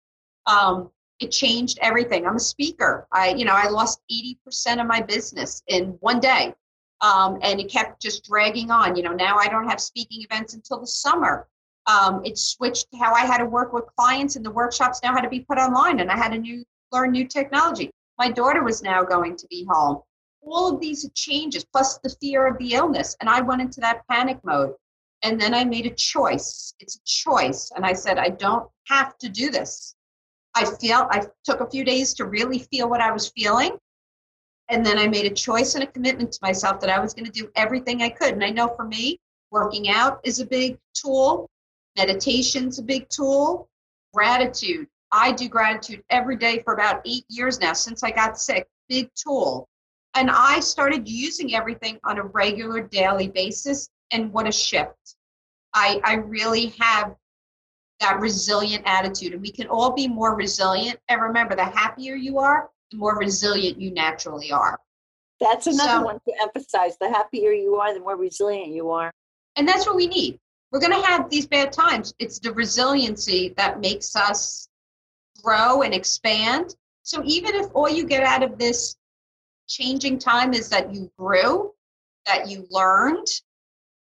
Um, 0.49 0.91
it 1.21 1.31
changed 1.31 1.79
everything. 1.83 2.27
I'm 2.27 2.37
a 2.37 2.41
speaker. 2.41 3.07
I, 3.13 3.31
you 3.31 3.45
know, 3.45 3.55
I 3.55 3.69
lost 3.69 4.01
80% 4.11 4.81
of 4.81 4.87
my 4.87 5.01
business 5.01 5.63
in 5.69 5.97
one 6.01 6.21
day. 6.21 6.55
Um, 7.01 7.39
and 7.43 7.61
it 7.61 7.71
kept 7.71 8.03
just 8.03 8.25
dragging 8.25 8.71
on. 8.71 8.97
You 8.97 9.03
know, 9.05 9.13
now 9.13 9.37
I 9.37 9.47
don't 9.47 9.69
have 9.69 9.81
speaking 9.81 10.23
events 10.23 10.55
until 10.55 10.81
the 10.81 10.87
summer. 10.87 11.47
Um, 11.87 12.23
it 12.25 12.37
switched 12.37 12.89
how 13.01 13.15
I 13.15 13.21
had 13.21 13.39
to 13.39 13.47
work 13.47 13.73
with 13.73 13.85
clients, 13.97 14.37
and 14.37 14.45
the 14.45 14.51
workshops 14.51 15.01
now 15.03 15.15
had 15.15 15.23
to 15.23 15.29
be 15.29 15.41
put 15.41 15.59
online, 15.59 16.01
and 16.01 16.11
I 16.11 16.17
had 16.17 16.33
to 16.33 16.39
new, 16.39 16.65
learn 16.93 17.13
new 17.13 17.27
technology. 17.27 17.91
My 18.19 18.31
daughter 18.31 18.63
was 18.63 18.83
now 18.83 19.03
going 19.05 19.37
to 19.37 19.47
be 19.49 19.65
home. 19.71 20.03
All 20.43 20.75
of 20.75 20.81
these 20.81 21.09
changes, 21.15 21.65
plus 21.65 21.99
the 21.99 22.15
fear 22.21 22.47
of 22.47 22.59
the 22.59 22.75
illness, 22.75 23.17
and 23.21 23.31
I 23.31 23.41
went 23.41 23.63
into 23.63 23.81
that 23.81 24.07
panic 24.11 24.39
mode. 24.45 24.75
And 25.23 25.41
then 25.41 25.55
I 25.55 25.65
made 25.65 25.87
a 25.87 25.95
choice. 25.95 26.75
It's 26.79 26.97
a 26.97 27.05
choice, 27.05 27.73
and 27.75 27.87
I 27.87 27.93
said, 27.93 28.19
I 28.19 28.29
don't 28.29 28.69
have 28.89 29.17
to 29.19 29.29
do 29.29 29.51
this. 29.51 29.95
I 30.55 30.65
feel 30.81 31.07
I 31.11 31.23
took 31.45 31.61
a 31.61 31.71
few 31.71 31.85
days 31.85 32.15
to 32.15 32.25
really 32.25 32.59
feel 32.59 32.89
what 32.89 33.01
I 33.01 33.13
was 33.13 33.31
feeling. 33.31 33.79
And 34.69 34.85
then 34.85 34.99
I 34.99 35.09
made 35.09 35.25
a 35.25 35.35
choice 35.35 35.75
and 35.75 35.85
a 35.85 35.87
commitment 35.87 36.33
to 36.33 36.39
myself 36.43 36.81
that 36.81 36.91
I 36.91 36.99
was 37.01 37.15
going 37.15 37.25
to 37.25 37.31
do 37.31 37.51
everything 37.57 38.03
I 38.03 38.11
could. 38.11 38.35
And 38.35 38.45
I 38.45 38.51
know 38.51 38.69
for 38.69 38.85
me, 38.85 39.19
working 39.51 39.89
out 39.89 40.21
is 40.25 40.41
a 40.41 40.47
big 40.47 40.79
tool, 40.95 41.49
meditation's 41.97 42.79
a 42.79 42.83
big 42.83 43.09
tool, 43.09 43.69
gratitude. 44.13 44.87
I 45.11 45.33
do 45.33 45.49
gratitude 45.49 46.03
every 46.11 46.37
day 46.37 46.61
for 46.65 46.75
about 46.75 47.01
eight 47.07 47.25
years 47.29 47.61
now 47.61 47.73
since 47.73 48.03
I 48.03 48.11
got 48.11 48.39
sick. 48.39 48.67
Big 48.89 49.11
tool. 49.15 49.69
And 50.15 50.31
I 50.31 50.61
started 50.61 51.09
using 51.09 51.55
everything 51.55 51.99
on 52.05 52.19
a 52.19 52.25
regular 52.25 52.83
daily 52.83 53.29
basis. 53.29 53.89
And 54.11 54.33
what 54.33 54.47
a 54.47 54.53
shift. 54.53 55.17
I, 55.75 56.01
I 56.05 56.15
really 56.15 56.75
have 56.79 57.15
that 58.01 58.21
resilient 58.21 58.85
attitude. 58.87 59.33
And 59.33 59.43
we 59.43 59.51
can 59.51 59.67
all 59.67 59.93
be 59.93 60.09
more 60.09 60.35
resilient. 60.35 60.99
And 61.09 61.21
remember, 61.21 61.57
the 61.57 61.65
happier 61.65 62.15
you 62.15 62.39
are, 62.39 62.71
the 62.91 62.99
more 62.99 63.19
resilient 63.19 63.81
you 63.81 63.91
naturally 63.91 64.53
are. 64.53 64.79
That's 65.41 65.67
another 65.67 66.01
so, 66.01 66.03
one 66.03 66.21
to 66.27 66.33
emphasize. 66.43 66.97
The 67.01 67.09
happier 67.09 67.53
you 67.53 67.77
are, 67.77 67.95
the 67.95 68.01
more 68.01 68.17
resilient 68.17 68.69
you 68.69 68.91
are. 68.91 69.13
And 69.57 69.67
that's 69.67 69.87
what 69.87 69.97
we 69.97 70.07
need. 70.07 70.39
We're 70.71 70.81
going 70.81 70.93
to 70.93 71.07
have 71.07 71.31
these 71.31 71.47
bad 71.47 71.73
times. 71.73 72.13
It's 72.19 72.39
the 72.39 72.53
resiliency 72.53 73.55
that 73.57 73.81
makes 73.81 74.15
us 74.15 74.69
grow 75.43 75.83
and 75.83 75.95
expand. 75.95 76.77
So 77.03 77.23
even 77.25 77.55
if 77.55 77.67
all 77.75 77.89
you 77.89 78.05
get 78.05 78.23
out 78.23 78.43
of 78.43 78.59
this 78.59 78.97
changing 79.67 80.19
time 80.19 80.53
is 80.53 80.69
that 80.71 80.95
you 80.95 81.11
grew, 81.19 81.73
that 82.27 82.49
you 82.49 82.67
learned, 82.71 83.27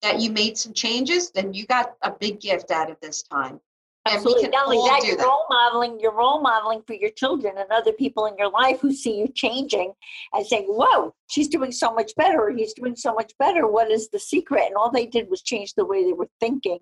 that 0.03 0.21
you 0.21 0.31
made 0.31 0.59
some 0.59 0.73
changes, 0.73 1.31
then 1.31 1.53
you 1.55 1.67
got 1.67 1.95
a 2.03 2.11
big 2.11 2.41
gift 2.41 2.71
out 2.71 2.91
of 2.91 2.97
this 3.01 3.23
time. 3.23 3.61
Absolutely. 4.07 4.49
Not 4.49 4.67
only 4.67 4.89
that, 4.89 5.05
you're 5.05 5.17
that. 5.17 5.27
role 5.27 5.45
modeling, 5.51 6.01
you're 6.01 6.15
role 6.15 6.41
modeling 6.41 6.83
for 6.87 6.95
your 6.95 7.11
children 7.11 7.59
and 7.59 7.71
other 7.71 7.93
people 7.93 8.27
in 8.27 8.37
your 8.39 8.49
life 8.49 8.81
who 8.81 8.93
see 8.93 9.19
you 9.19 9.29
changing 9.35 9.93
and 10.33 10.47
saying, 10.47 10.67
Whoa, 10.69 11.15
she's 11.29 11.49
doing 11.49 11.71
so 11.71 11.93
much 11.93 12.15
better, 12.17 12.41
or 12.41 12.51
he's 12.51 12.73
doing 12.73 12.97
so 12.97 13.15
much 13.15 13.33
better. 13.39 13.67
What 13.67 13.91
is 13.91 14.09
the 14.09 14.19
secret? 14.19 14.65
And 14.67 14.75
all 14.75 14.91
they 14.91 15.07
did 15.07 15.29
was 15.29 15.43
change 15.43 15.75
the 15.75 15.85
way 15.85 16.05
they 16.05 16.15
were 16.15 16.31
thinking, 16.41 16.79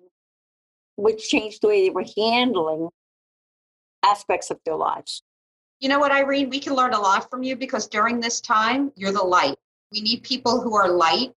which 0.95 1.27
changed 1.27 1.61
the 1.61 1.67
way 1.67 1.83
they 1.83 1.89
were 1.89 2.05
handling 2.15 2.89
aspects 4.03 4.49
of 4.49 4.59
their 4.65 4.75
lives. 4.75 5.21
You 5.81 5.89
know 5.89 5.99
what, 5.99 6.11
Irene? 6.11 6.49
We 6.49 6.59
can 6.59 6.73
learn 6.73 6.93
a 6.93 6.99
lot 6.99 7.29
from 7.29 7.43
you 7.43 7.55
because 7.55 7.87
during 7.87 8.19
this 8.19 8.39
time, 8.39 8.91
you're 8.95 9.11
the 9.11 9.19
light. 9.23 9.55
We 9.91 10.01
need 10.01 10.23
people 10.23 10.61
who 10.61 10.75
are 10.75 10.89
light, 10.89 11.31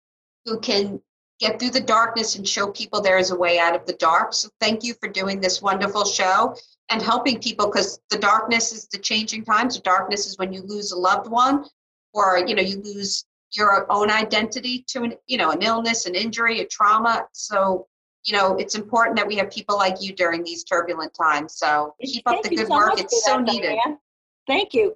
who 0.45 0.59
can 0.61 1.01
get 1.41 1.59
through 1.59 1.71
the 1.71 1.81
darkness 1.81 2.37
and 2.37 2.47
show 2.47 2.71
people 2.71 3.01
there 3.01 3.19
is 3.19 3.31
a 3.31 3.37
way 3.37 3.59
out 3.59 3.75
of 3.75 3.87
the 3.87 3.95
dark. 3.95 4.35
So 4.35 4.49
thank 4.61 4.85
you 4.85 4.95
for 5.01 5.09
doing 5.09 5.41
this 5.41 5.63
wonderful 5.63 6.05
show 6.05 6.55
and 6.91 7.01
helping 7.01 7.41
people 7.41 7.67
because 7.67 8.01
the 8.11 8.19
darkness 8.19 8.73
is 8.73 8.87
the 8.89 8.99
changing 8.99 9.45
times. 9.45 9.77
The 9.77 9.83
darkness 9.83 10.27
is 10.27 10.37
when 10.39 10.53
you 10.53 10.61
lose 10.63 10.93
a 10.93 10.99
loved 10.99 11.31
one 11.31 11.65
or 12.13 12.43
you 12.47 12.55
know 12.55 12.63
you 12.63 12.83
lose 12.83 13.25
your 13.53 13.91
own 13.91 14.11
identity 14.11 14.85
to 14.89 15.03
an 15.03 15.15
you 15.27 15.39
know 15.39 15.51
an 15.51 15.63
illness, 15.63 16.07
an 16.07 16.15
injury, 16.15 16.61
a 16.61 16.67
trauma. 16.67 17.27
So 17.33 17.87
you 18.25 18.37
know 18.37 18.57
it's 18.57 18.75
important 18.75 19.17
that 19.17 19.27
we 19.27 19.37
have 19.37 19.51
people 19.51 19.77
like 19.77 19.97
you 20.01 20.13
during 20.13 20.45
these 20.45 20.63
turbulent 20.65 21.15
times. 21.15 21.55
So 21.57 21.95
keep 22.03 22.25
Thank 22.27 22.45
up 22.45 22.51
the 22.51 22.57
good 22.57 22.69
so 22.69 22.77
work. 22.77 23.01
It's 23.01 23.25
so 23.25 23.39
needed. 23.39 23.79
Diane. 23.83 23.99
Thank 24.47 24.75
you. 24.75 24.95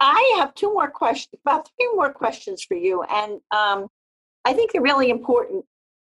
I 0.00 0.36
have 0.38 0.54
two 0.54 0.72
more 0.72 0.90
questions, 0.90 1.40
about 1.44 1.68
three 1.68 1.90
more 1.94 2.12
questions 2.12 2.62
for 2.62 2.74
you, 2.74 3.02
and 3.02 3.40
um, 3.50 3.88
I 4.44 4.52
think 4.52 4.72
they're 4.72 4.82
really 4.82 5.10
important. 5.10 5.64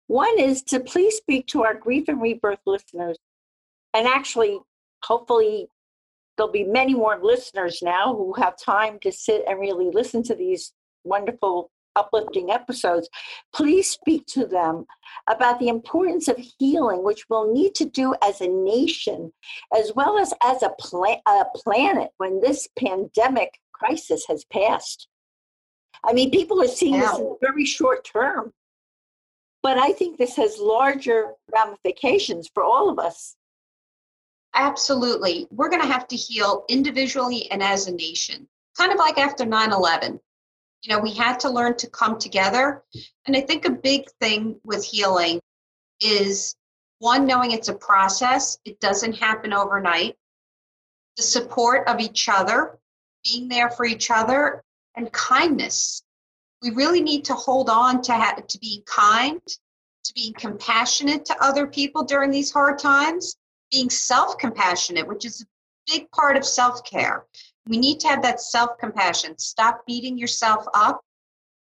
One 0.07 0.39
is 0.39 0.63
to 0.65 0.81
please 0.81 1.17
speak 1.17 1.47
to 1.49 1.65
our 1.65 1.75
grief 1.75 2.09
and 2.09 2.21
rebirth 2.21 2.61
listeners. 2.67 3.17
And 3.95 4.07
actually, 4.07 4.59
hopefully, 5.05 5.69
there'll 6.37 6.53
be 6.53 6.65
many 6.65 6.95
more 6.95 7.19
listeners 7.23 7.81
now 7.83 8.15
who 8.15 8.35
have 8.35 8.59
time 8.59 8.99
to 9.01 9.13
sit 9.13 9.45
and 9.49 9.61
really 9.61 9.91
listen 9.93 10.23
to 10.25 10.35
these 10.35 10.73
wonderful, 11.05 11.71
uplifting 11.97 12.51
episodes. 12.51 13.09
Please 13.55 13.89
speak 13.89 14.27
to 14.27 14.47
them 14.47 14.85
about 15.29 15.61
the 15.61 15.69
importance 15.69 16.27
of 16.29 16.37
healing, 16.59 17.05
which 17.05 17.25
we'll 17.31 17.53
need 17.53 17.75
to 17.77 17.85
do 17.85 18.15
as 18.23 18.41
a 18.41 18.49
nation, 18.49 19.33
as 19.77 19.93
well 19.95 20.19
as 20.19 20.35
as 20.43 20.63
a, 20.63 20.73
pla- 20.79 21.21
a 21.27 21.45
planet 21.55 22.11
when 22.19 22.41
this 22.41 22.69
pandemic 22.77 23.61
crisis 23.73 24.25
has 24.29 24.45
passed. 24.47 25.09
I 26.07 26.13
mean, 26.13 26.31
people 26.31 26.63
are 26.63 26.69
seeing 26.69 27.01
this 27.01 27.19
in 27.19 27.37
very 27.41 27.65
short 27.65 28.05
term. 28.05 28.53
But 29.63 29.79
I 29.79 29.93
think 29.93 30.19
this 30.19 30.37
has 30.37 30.59
larger 30.59 31.33
ramifications 31.53 32.51
for 32.53 32.63
all 32.63 32.91
of 32.91 32.99
us. 32.99 33.35
Absolutely. 34.55 35.49
We're 35.51 35.71
going 35.71 35.83
to 35.83 35.89
have 35.89 36.07
to 36.09 36.17
heal 36.17 36.65
individually 36.69 37.51
and 37.51 37.63
as 37.63 37.89
a 37.89 37.93
nation, 37.93 38.47
kind 38.77 38.93
of 38.93 38.99
like 38.99 39.19
after 39.19 39.45
9 39.45 39.73
11. 39.73 40.21
You 40.83 40.95
know, 40.95 41.01
we 41.01 41.15
had 41.15 41.41
to 41.41 41.51
learn 41.51 41.77
to 41.79 41.89
come 41.89 42.19
together. 42.19 42.85
And 43.27 43.35
I 43.35 43.41
think 43.41 43.65
a 43.65 43.71
big 43.71 44.05
thing 44.21 44.61
with 44.65 44.85
healing 44.85 45.41
is 46.01 46.55
one, 46.99 47.27
knowing 47.27 47.53
it's 47.53 47.69
a 47.69 47.75
process, 47.75 48.59
it 48.65 48.79
doesn't 48.81 49.15
happen 49.15 49.53
overnight. 49.53 50.15
The 51.17 51.23
support 51.23 51.89
of 51.89 52.01
each 52.01 52.29
other, 52.29 52.79
being 53.25 53.49
there 53.49 53.71
for 53.71 53.87
each 53.87 54.11
other, 54.11 54.63
and 54.95 55.11
kindness. 55.11 56.04
We 56.65 56.71
really 56.71 57.03
need 57.03 57.27
to 57.27 57.35
hold 57.35 57.69
on 57.69 58.01
to, 58.03 58.15
ha- 58.15 58.37
to 58.49 58.59
being 58.59 58.83
kind, 58.87 59.41
to 59.47 60.15
being 60.15 60.33
compassionate 60.33 61.27
to 61.27 61.45
other 61.45 61.67
people 61.67 62.05
during 62.05 62.31
these 62.31 62.51
hard 62.51 62.79
times, 62.79 63.37
being 63.71 63.91
self 63.91 64.39
compassionate, 64.39 65.07
which 65.07 65.27
is 65.27 65.43
a 65.43 65.93
big 65.93 66.11
part 66.11 66.39
of 66.39 66.45
self 66.45 66.83
care. 66.85 67.27
We 67.69 67.77
need 67.77 68.01
to 68.01 68.09
have 68.09 68.23
that 68.23 68.41
self 68.41 68.79
compassion. 68.79 69.37
Stop 69.37 69.85
beating 69.87 70.17
yourself 70.17 70.65
up. 70.73 71.03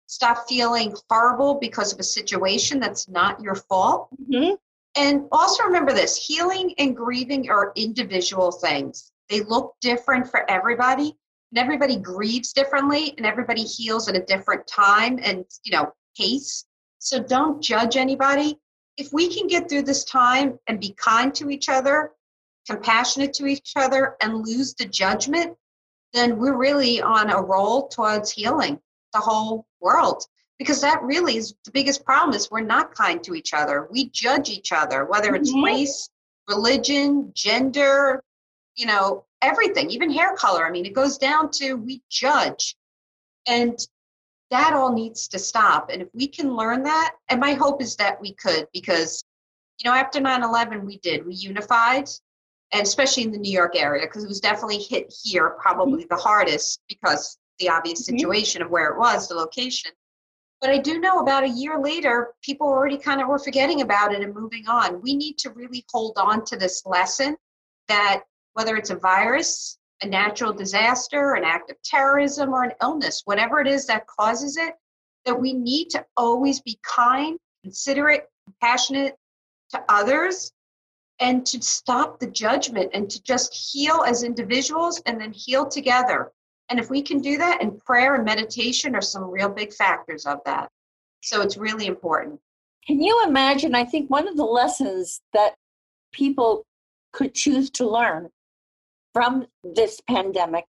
Stop 0.06 0.48
feeling 0.48 0.95
horrible 1.10 1.56
because 1.56 1.91
of 1.91 1.99
a 1.99 2.03
situation 2.03 2.80
that's 2.80 3.10
not 3.10 3.41
your 3.41 3.56
fault. 3.56 4.10
Mm-hmm. 4.30 4.53
And 4.95 5.26
also 5.32 5.64
remember 5.64 5.91
this 5.91 6.15
healing 6.15 6.76
and 6.78 6.95
grieving 6.95 7.49
are 7.49 7.74
individual 7.76 8.52
things. 8.52 9.11
They 9.28 9.41
look 9.41 9.74
different 9.82 10.30
for 10.30 10.49
everybody, 10.49 11.18
and 11.54 11.60
everybody 11.60 11.98
grieves 11.98 12.52
differently 12.52 13.14
and 13.18 13.28
everybody 13.28 13.62
heals 13.62 14.10
at 14.10 14.16
a 14.16 14.26
different 14.26 14.66
time 14.66 15.20
and 15.22 15.46
you 15.64 15.72
know 15.72 15.92
pace. 16.18 16.66
So 16.98 17.22
don't 17.22 17.62
judge 17.62 17.96
anybody. 17.96 18.60
If 18.98 19.14
we 19.14 19.32
can 19.34 19.48
get 19.48 19.70
through 19.70 19.84
this 19.84 20.04
time 20.04 20.58
and 20.68 20.80
be 20.80 20.96
kind 20.98 21.34
to 21.36 21.50
each 21.50 21.70
other 21.70 22.12
compassionate 22.68 23.34
to 23.34 23.46
each 23.46 23.74
other 23.76 24.16
and 24.22 24.46
lose 24.46 24.74
the 24.74 24.86
judgment 24.86 25.56
then 26.14 26.38
we're 26.38 26.56
really 26.56 27.02
on 27.02 27.30
a 27.32 27.42
roll 27.42 27.88
towards 27.88 28.32
healing 28.32 28.80
the 29.14 29.20
whole 29.20 29.66
world. 29.82 30.24
Because 30.60 30.80
that 30.82 31.02
really 31.02 31.38
is 31.38 31.56
the 31.66 31.72
biggest 31.72 32.06
problem 32.06 32.36
is 32.36 32.52
we're 32.52 32.62
not 32.62 32.94
kind 32.94 33.24
to 33.24 33.34
each 33.34 33.54
other. 33.54 33.88
We 33.92 34.10
judge 34.10 34.50
each 34.50 34.72
other 34.72 35.06
whether 35.06 35.36
it's 35.36 35.52
mm-hmm. 35.52 35.66
race 35.66 36.10
religion 36.48 37.32
gender 37.36 38.24
you 38.76 38.86
know, 38.86 39.26
everything, 39.44 39.90
even 39.91 40.11
hair 40.11 40.36
color. 40.36 40.65
I 40.65 40.72
mean, 40.72 40.86
it 40.86 40.94
goes 40.94 41.18
down 41.18 41.52
to 41.52 41.74
we 41.74 42.02
judge. 42.10 42.76
And 43.48 43.78
that 44.52 44.74
all 44.74 44.94
needs 44.94 45.28
to 45.30 45.40
stop. 45.40 45.90
And 45.91 46.03
if 46.03 46.07
we 46.14 46.28
can 46.28 46.56
learn 46.56 46.84
that, 46.84 47.15
and 47.30 47.40
my 47.40 47.53
hope 47.53 47.82
is 47.82 47.95
that 47.98 48.22
we 48.22 48.34
could, 48.34 48.68
because, 48.72 49.24
you 49.80 49.90
know, 49.90 49.95
after 49.95 50.20
9 50.20 50.44
11, 50.44 50.86
we 50.86 50.99
did, 50.99 51.26
we 51.26 51.34
unified, 51.34 52.07
and 52.72 52.84
especially 52.84 53.24
in 53.24 53.32
the 53.32 53.38
New 53.38 53.52
York 53.52 53.76
area, 53.76 54.06
because 54.06 54.24
it 54.24 54.28
was 54.28 54.40
definitely 54.40 54.78
hit 54.78 55.14
here 55.24 55.56
probably 55.60 56.06
the 56.10 56.15
hardest 56.15 56.82
because 56.88 57.38
the 57.60 57.70
obvious 57.70 58.03
mm-hmm. 58.03 58.15
situation 58.15 58.61
of 58.61 58.70
where 58.70 58.91
it 58.91 58.99
was, 58.99 59.28
the 59.28 59.36
location. 59.36 59.91
But 60.61 60.70
I 60.70 60.78
do 60.78 60.99
know 60.99 61.20
about 61.20 61.44
a 61.44 61.49
year 61.49 61.78
later, 61.80 62.34
people 62.41 62.68
already 62.68 62.98
kind 62.98 63.22
of 63.22 63.28
were 63.28 63.40
forgetting 63.40 63.82
about 63.82 64.14
it 64.14 64.22
and 64.22 64.34
moving 64.34 64.68
on. 64.68 65.02
We 65.02 65.15
need 65.15 65.38
to 65.40 65.49
really 65.49 65.84
hold 65.91 66.14
on 66.18 66.45
to 66.45 66.56
this 66.56 66.84
lesson 66.86 67.36
that 67.90 68.24
whether 68.54 68.76
it's 68.76 68.90
a 68.90 68.96
virus, 68.96 69.78
a 70.02 70.08
natural 70.08 70.54
disaster, 70.54 71.36
an 71.36 71.44
act 71.44 71.72
of 71.72 71.82
terrorism, 71.84 72.54
or 72.54 72.64
an 72.64 72.74
illness, 72.82 73.22
whatever 73.26 73.60
it 73.60 73.68
is 73.68 73.86
that 73.88 74.08
causes 74.08 74.58
it, 74.58 74.74
that 75.26 75.40
we 75.40 75.54
need 75.54 75.90
to 75.90 76.06
always 76.18 76.62
be 76.62 76.78
kind, 76.84 77.38
considerate, 77.64 78.28
compassionate 78.46 79.16
to 79.72 79.84
others, 79.90 80.52
and 81.20 81.46
to 81.46 81.62
stop 81.62 82.20
the 82.20 82.28
judgment 82.28 82.90
and 82.94 83.10
to 83.10 83.22
just 83.24 83.54
heal 83.54 84.04
as 84.06 84.24
individuals 84.24 85.02
and 85.06 85.20
then 85.20 85.32
heal 85.32 85.66
together. 85.66 86.32
And 86.70 86.80
if 86.80 86.90
we 86.90 87.02
can 87.02 87.20
do 87.20 87.38
that, 87.38 87.62
and 87.62 87.78
prayer 87.80 88.16
and 88.16 88.26
meditation 88.26 88.96
are 88.96 89.02
some 89.02 89.30
real 89.30 89.50
big 89.50 89.74
factors 89.74 90.26
of 90.26 90.40
that. 90.46 90.70
So 91.22 91.42
it's 91.42 91.58
really 91.58 91.88
important. 91.88 92.40
Can 92.86 93.02
you 93.02 93.24
imagine? 93.26 93.76
I 93.76 93.86
think 93.86 94.10
one 94.10 94.28
of 94.28 94.36
the 94.36 94.44
lessons 94.44 95.22
that 95.34 95.56
people 96.12 96.66
could 97.14 97.34
choose 97.34 97.70
to 97.72 97.90
learn 97.90 98.30
from 99.14 99.45
this 99.64 100.02
pandemic 100.10 100.65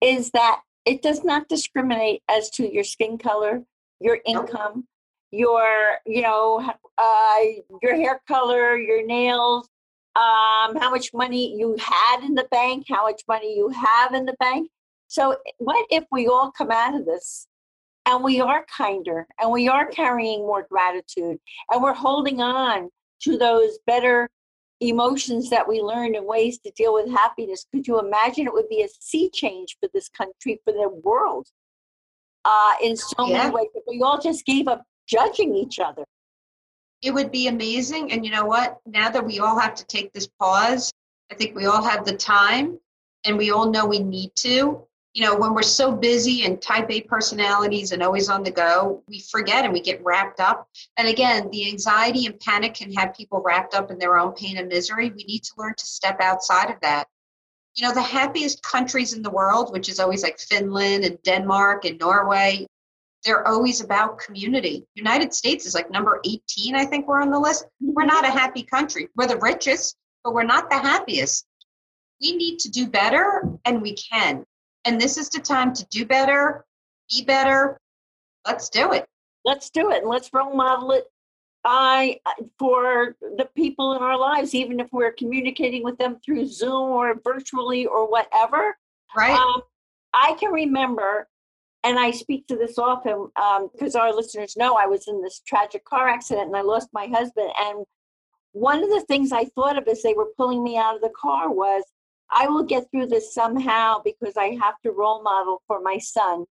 is 0.00 0.30
that 0.30 0.60
it 0.86 1.02
does 1.02 1.24
not 1.24 1.48
discriminate 1.48 2.22
as 2.28 2.50
to 2.50 2.72
your 2.72 2.84
skin 2.84 3.18
color, 3.18 3.62
your 4.00 4.18
income, 4.24 4.86
your 5.30 5.98
you 6.06 6.22
know 6.22 6.72
uh, 6.98 7.36
your 7.82 7.94
hair 7.96 8.20
color, 8.26 8.76
your 8.76 9.06
nails, 9.06 9.68
um, 10.16 10.76
how 10.76 10.90
much 10.90 11.10
money 11.14 11.56
you 11.56 11.76
had 11.78 12.24
in 12.24 12.34
the 12.34 12.48
bank, 12.50 12.86
how 12.88 13.04
much 13.04 13.22
money 13.28 13.56
you 13.56 13.68
have 13.68 14.14
in 14.14 14.24
the 14.24 14.36
bank. 14.40 14.70
So, 15.08 15.36
what 15.58 15.86
if 15.90 16.04
we 16.10 16.26
all 16.28 16.50
come 16.50 16.70
out 16.70 16.94
of 16.94 17.04
this 17.04 17.46
and 18.06 18.24
we 18.24 18.40
are 18.40 18.64
kinder 18.76 19.26
and 19.40 19.50
we 19.50 19.68
are 19.68 19.86
carrying 19.86 20.40
more 20.40 20.66
gratitude 20.68 21.38
and 21.70 21.82
we're 21.82 21.92
holding 21.92 22.40
on 22.40 22.90
to 23.22 23.36
those 23.36 23.78
better 23.86 24.28
emotions 24.80 25.50
that 25.50 25.68
we 25.68 25.80
learned 25.80 26.16
and 26.16 26.26
ways 26.26 26.58
to 26.60 26.70
deal 26.72 26.94
with 26.94 27.10
happiness? 27.10 27.66
Could 27.72 27.86
you 27.86 27.98
imagine 27.98 28.46
it 28.46 28.52
would 28.52 28.68
be 28.68 28.82
a 28.82 28.88
sea 29.00 29.30
change 29.32 29.76
for 29.80 29.88
this 29.92 30.08
country, 30.08 30.60
for 30.64 30.72
the 30.72 30.88
world, 31.04 31.48
uh, 32.44 32.74
in 32.82 32.96
so 32.96 33.26
yeah. 33.26 33.38
many 33.38 33.54
ways? 33.54 33.66
We 33.86 34.00
all 34.02 34.20
just 34.20 34.44
gave 34.44 34.68
up 34.68 34.82
judging 35.06 35.54
each 35.54 35.78
other. 35.78 36.04
It 37.02 37.12
would 37.12 37.30
be 37.30 37.46
amazing. 37.46 38.12
And 38.12 38.24
you 38.24 38.30
know 38.30 38.44
what? 38.44 38.78
Now 38.86 39.10
that 39.10 39.24
we 39.24 39.40
all 39.40 39.58
have 39.58 39.74
to 39.76 39.86
take 39.86 40.12
this 40.12 40.28
pause, 40.38 40.92
I 41.30 41.34
think 41.34 41.54
we 41.54 41.66
all 41.66 41.82
have 41.82 42.04
the 42.04 42.16
time 42.16 42.78
and 43.24 43.36
we 43.36 43.50
all 43.50 43.70
know 43.70 43.86
we 43.86 44.00
need 44.00 44.32
to 44.36 44.86
you 45.12 45.24
know, 45.24 45.34
when 45.34 45.54
we're 45.54 45.62
so 45.62 45.90
busy 45.90 46.44
and 46.44 46.62
type 46.62 46.88
A 46.90 47.00
personalities 47.00 47.90
and 47.90 48.02
always 48.02 48.28
on 48.28 48.44
the 48.44 48.50
go, 48.50 49.02
we 49.08 49.20
forget 49.20 49.64
and 49.64 49.72
we 49.72 49.80
get 49.80 50.02
wrapped 50.04 50.38
up. 50.38 50.68
And 50.96 51.08
again, 51.08 51.50
the 51.50 51.68
anxiety 51.68 52.26
and 52.26 52.38
panic 52.38 52.74
can 52.74 52.92
have 52.92 53.14
people 53.14 53.42
wrapped 53.44 53.74
up 53.74 53.90
in 53.90 53.98
their 53.98 54.18
own 54.18 54.32
pain 54.32 54.56
and 54.56 54.68
misery. 54.68 55.10
We 55.10 55.24
need 55.24 55.42
to 55.44 55.52
learn 55.58 55.74
to 55.76 55.86
step 55.86 56.20
outside 56.20 56.70
of 56.70 56.80
that. 56.82 57.08
You 57.74 57.88
know, 57.88 57.94
the 57.94 58.02
happiest 58.02 58.62
countries 58.62 59.12
in 59.12 59.22
the 59.22 59.30
world, 59.30 59.72
which 59.72 59.88
is 59.88 59.98
always 59.98 60.22
like 60.22 60.38
Finland 60.38 61.04
and 61.04 61.18
Denmark 61.24 61.84
and 61.86 61.98
Norway, 61.98 62.66
they're 63.24 63.46
always 63.46 63.80
about 63.80 64.18
community. 64.18 64.86
United 64.94 65.34
States 65.34 65.66
is 65.66 65.74
like 65.74 65.90
number 65.90 66.20
18, 66.24 66.76
I 66.76 66.84
think 66.84 67.06
we're 67.06 67.20
on 67.20 67.30
the 67.30 67.38
list. 67.38 67.64
We're 67.80 68.06
not 68.06 68.24
a 68.24 68.30
happy 68.30 68.62
country. 68.62 69.08
We're 69.16 69.26
the 69.26 69.38
richest, 69.38 69.96
but 70.22 70.34
we're 70.34 70.44
not 70.44 70.70
the 70.70 70.78
happiest. 70.78 71.46
We 72.20 72.36
need 72.36 72.60
to 72.60 72.70
do 72.70 72.86
better 72.86 73.42
and 73.64 73.82
we 73.82 73.94
can 73.94 74.44
and 74.84 75.00
this 75.00 75.16
is 75.16 75.28
the 75.28 75.40
time 75.40 75.72
to 75.74 75.86
do 75.90 76.04
better, 76.04 76.64
be 77.10 77.24
better. 77.24 77.80
Let's 78.46 78.68
do 78.68 78.92
it. 78.92 79.06
Let's 79.44 79.70
do 79.70 79.90
it. 79.90 80.02
And 80.02 80.10
let's 80.10 80.30
role 80.32 80.54
model 80.54 80.92
it 80.92 81.04
I 81.64 82.20
for 82.58 83.16
the 83.20 83.48
people 83.54 83.94
in 83.94 84.02
our 84.02 84.18
lives, 84.18 84.54
even 84.54 84.80
if 84.80 84.88
we're 84.92 85.12
communicating 85.12 85.84
with 85.84 85.98
them 85.98 86.18
through 86.24 86.46
Zoom 86.46 86.90
or 86.90 87.20
virtually 87.22 87.86
or 87.86 88.10
whatever. 88.10 88.76
Right. 89.14 89.38
Um, 89.38 89.62
I 90.14 90.36
can 90.40 90.52
remember, 90.52 91.28
and 91.84 91.98
I 91.98 92.12
speak 92.12 92.46
to 92.46 92.56
this 92.56 92.78
often 92.78 93.28
because 93.72 93.94
um, 93.94 94.00
our 94.00 94.14
listeners 94.14 94.56
know 94.56 94.76
I 94.76 94.86
was 94.86 95.06
in 95.06 95.22
this 95.22 95.42
tragic 95.46 95.84
car 95.84 96.08
accident 96.08 96.46
and 96.46 96.56
I 96.56 96.62
lost 96.62 96.88
my 96.92 97.06
husband. 97.06 97.50
And 97.58 97.84
one 98.52 98.82
of 98.82 98.90
the 98.90 99.04
things 99.06 99.30
I 99.32 99.44
thought 99.44 99.76
of 99.76 99.86
as 99.86 100.02
they 100.02 100.14
were 100.14 100.28
pulling 100.36 100.64
me 100.64 100.78
out 100.78 100.96
of 100.96 101.02
the 101.02 101.12
car 101.20 101.50
was 101.50 101.82
I 102.32 102.48
will 102.48 102.64
get 102.64 102.90
through 102.90 103.06
this 103.06 103.34
somehow 103.34 104.00
because 104.04 104.36
I 104.36 104.56
have 104.60 104.74
to 104.84 104.92
role 104.92 105.22
model 105.22 105.62
for 105.66 105.80
my 105.80 105.98
son 105.98 106.44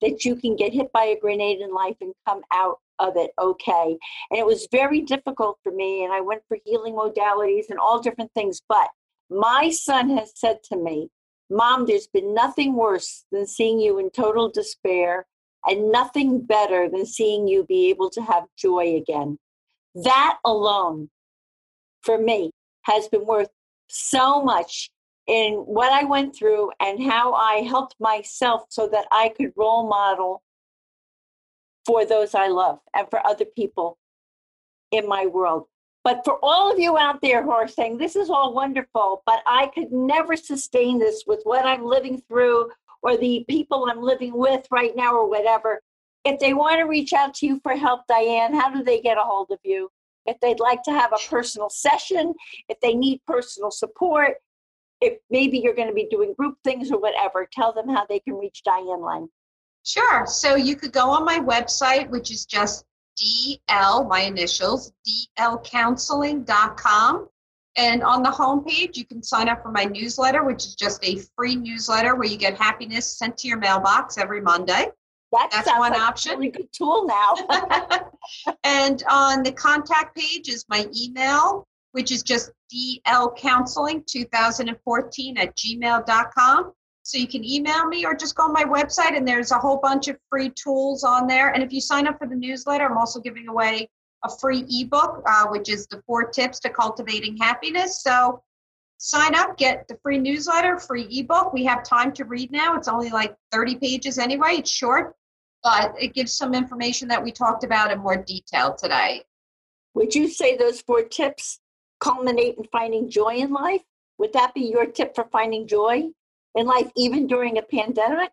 that 0.00 0.24
you 0.24 0.36
can 0.36 0.56
get 0.56 0.72
hit 0.72 0.92
by 0.92 1.04
a 1.04 1.18
grenade 1.18 1.60
in 1.60 1.72
life 1.72 1.96
and 2.00 2.12
come 2.26 2.42
out 2.52 2.78
of 2.98 3.16
it 3.16 3.30
okay. 3.38 3.96
And 4.30 4.38
it 4.38 4.44
was 4.46 4.68
very 4.70 5.00
difficult 5.00 5.58
for 5.62 5.72
me, 5.72 6.04
and 6.04 6.12
I 6.12 6.20
went 6.20 6.42
for 6.48 6.58
healing 6.64 6.94
modalities 6.94 7.70
and 7.70 7.78
all 7.78 8.00
different 8.00 8.32
things. 8.34 8.60
But 8.68 8.88
my 9.30 9.70
son 9.70 10.16
has 10.16 10.32
said 10.34 10.58
to 10.64 10.76
me, 10.76 11.08
Mom, 11.50 11.86
there's 11.86 12.08
been 12.08 12.34
nothing 12.34 12.74
worse 12.74 13.24
than 13.30 13.46
seeing 13.46 13.78
you 13.78 13.98
in 13.98 14.10
total 14.10 14.50
despair, 14.50 15.26
and 15.66 15.92
nothing 15.92 16.40
better 16.40 16.88
than 16.88 17.06
seeing 17.06 17.46
you 17.46 17.64
be 17.64 17.88
able 17.90 18.10
to 18.10 18.22
have 18.22 18.44
joy 18.56 18.96
again. 18.96 19.38
That 19.94 20.38
alone, 20.44 21.10
for 22.02 22.18
me, 22.18 22.50
has 22.82 23.08
been 23.08 23.26
worth 23.26 23.50
so 23.88 24.42
much 24.42 24.90
in 25.26 25.54
what 25.54 25.92
I 25.92 26.04
went 26.04 26.34
through 26.34 26.70
and 26.80 27.02
how 27.02 27.32
I 27.34 27.62
helped 27.62 27.96
myself 28.00 28.64
so 28.68 28.88
that 28.88 29.06
I 29.12 29.30
could 29.36 29.52
role 29.56 29.88
model 29.88 30.42
for 31.86 32.04
those 32.04 32.34
I 32.34 32.48
love 32.48 32.78
and 32.94 33.06
for 33.10 33.24
other 33.26 33.44
people 33.44 33.98
in 34.90 35.08
my 35.08 35.26
world. 35.26 35.66
But 36.04 36.22
for 36.24 36.38
all 36.42 36.72
of 36.72 36.78
you 36.78 36.98
out 36.98 37.20
there 37.22 37.42
who 37.42 37.52
are 37.52 37.68
saying, 37.68 37.98
this 37.98 38.16
is 38.16 38.28
all 38.28 38.52
wonderful, 38.52 39.22
but 39.24 39.42
I 39.46 39.68
could 39.68 39.92
never 39.92 40.36
sustain 40.36 40.98
this 40.98 41.24
with 41.26 41.40
what 41.44 41.64
I'm 41.64 41.84
living 41.84 42.20
through 42.28 42.70
or 43.02 43.16
the 43.16 43.44
people 43.48 43.88
I'm 43.88 44.02
living 44.02 44.36
with 44.36 44.66
right 44.70 44.94
now 44.96 45.14
or 45.14 45.28
whatever, 45.28 45.80
if 46.24 46.38
they 46.38 46.54
want 46.54 46.78
to 46.78 46.84
reach 46.84 47.12
out 47.12 47.34
to 47.34 47.46
you 47.46 47.60
for 47.62 47.76
help, 47.76 48.02
Diane, 48.08 48.54
how 48.54 48.70
do 48.70 48.82
they 48.82 49.00
get 49.00 49.18
a 49.18 49.22
hold 49.22 49.50
of 49.50 49.58
you? 49.64 49.90
If 50.26 50.38
they'd 50.40 50.60
like 50.60 50.82
to 50.84 50.92
have 50.92 51.12
a 51.12 51.28
personal 51.28 51.68
session, 51.68 52.34
if 52.68 52.78
they 52.80 52.94
need 52.94 53.20
personal 53.26 53.72
support, 53.72 54.36
if 55.02 55.18
maybe 55.30 55.58
you're 55.58 55.74
going 55.74 55.88
to 55.88 55.94
be 55.94 56.06
doing 56.10 56.32
group 56.38 56.56
things 56.62 56.92
or 56.92 57.00
whatever, 57.00 57.48
tell 57.52 57.72
them 57.72 57.88
how 57.88 58.06
they 58.08 58.20
can 58.20 58.34
reach 58.34 58.62
Diane 58.64 59.02
Lang. 59.02 59.28
Sure. 59.84 60.24
So 60.26 60.54
you 60.54 60.76
could 60.76 60.92
go 60.92 61.10
on 61.10 61.24
my 61.24 61.40
website, 61.40 62.08
which 62.08 62.30
is 62.30 62.46
just 62.46 62.84
DL, 63.20 64.08
my 64.08 64.20
initials, 64.20 64.92
dlcounseling.com. 65.38 67.28
And 67.76 68.02
on 68.02 68.22
the 68.22 68.30
homepage, 68.30 68.96
you 68.96 69.04
can 69.04 69.22
sign 69.22 69.48
up 69.48 69.62
for 69.62 69.72
my 69.72 69.84
newsletter, 69.84 70.44
which 70.44 70.66
is 70.66 70.74
just 70.76 71.04
a 71.04 71.18
free 71.36 71.56
newsletter 71.56 72.14
where 72.14 72.28
you 72.28 72.36
get 72.36 72.56
happiness 72.56 73.18
sent 73.18 73.38
to 73.38 73.48
your 73.48 73.58
mailbox 73.58 74.18
every 74.18 74.40
Monday. 74.40 74.86
That 75.32 75.48
That's 75.50 75.68
one 75.78 75.92
like 75.92 76.00
option. 76.00 76.32
really 76.32 76.50
good 76.50 76.68
tool 76.72 77.06
now. 77.06 77.34
and 78.64 79.02
on 79.10 79.42
the 79.42 79.52
contact 79.52 80.14
page 80.14 80.50
is 80.50 80.66
my 80.68 80.86
email, 80.94 81.66
which 81.92 82.10
is 82.10 82.22
just 82.22 82.50
dlcounseling2014 82.74 85.38
at 85.38 85.54
gmail.com. 85.56 86.72
So 87.04 87.18
you 87.18 87.26
can 87.26 87.44
email 87.44 87.86
me 87.86 88.06
or 88.06 88.14
just 88.14 88.36
go 88.36 88.44
on 88.44 88.52
my 88.52 88.62
website, 88.64 89.16
and 89.16 89.26
there's 89.26 89.50
a 89.50 89.58
whole 89.58 89.78
bunch 89.78 90.06
of 90.08 90.16
free 90.30 90.50
tools 90.50 91.02
on 91.04 91.26
there. 91.26 91.50
And 91.50 91.62
if 91.62 91.72
you 91.72 91.80
sign 91.80 92.06
up 92.06 92.18
for 92.18 92.26
the 92.26 92.36
newsletter, 92.36 92.84
I'm 92.86 92.98
also 92.98 93.20
giving 93.20 93.48
away 93.48 93.88
a 94.24 94.30
free 94.38 94.64
ebook, 94.68 95.22
uh, 95.26 95.46
which 95.48 95.68
is 95.68 95.86
the 95.88 96.00
four 96.06 96.24
tips 96.24 96.60
to 96.60 96.70
cultivating 96.70 97.36
happiness. 97.36 98.02
So 98.02 98.40
sign 98.98 99.34
up, 99.34 99.58
get 99.58 99.88
the 99.88 99.98
free 100.02 100.18
newsletter, 100.18 100.78
free 100.78 101.08
ebook. 101.10 101.52
We 101.52 101.64
have 101.64 101.82
time 101.82 102.12
to 102.12 102.24
read 102.24 102.52
now. 102.52 102.76
It's 102.76 102.86
only 102.86 103.10
like 103.10 103.34
30 103.50 103.76
pages 103.76 104.18
anyway. 104.18 104.58
It's 104.58 104.70
short, 104.70 105.16
but 105.64 105.94
it 106.00 106.14
gives 106.14 106.32
some 106.32 106.54
information 106.54 107.08
that 107.08 107.22
we 107.22 107.32
talked 107.32 107.64
about 107.64 107.90
in 107.90 107.98
more 107.98 108.16
detail 108.16 108.76
today. 108.76 109.24
Would 109.94 110.14
you 110.14 110.28
say 110.28 110.56
those 110.56 110.80
four 110.82 111.02
tips 111.02 111.58
culminate 112.02 112.56
in 112.58 112.64
finding 112.64 113.08
joy 113.08 113.36
in 113.36 113.52
life? 113.52 113.82
Would 114.18 114.32
that 114.32 114.54
be 114.54 114.62
your 114.62 114.86
tip 114.86 115.14
for 115.14 115.24
finding 115.32 115.66
joy 115.66 116.10
in 116.54 116.66
life, 116.66 116.90
even 116.96 117.26
during 117.26 117.58
a 117.58 117.62
pandemic? 117.62 118.30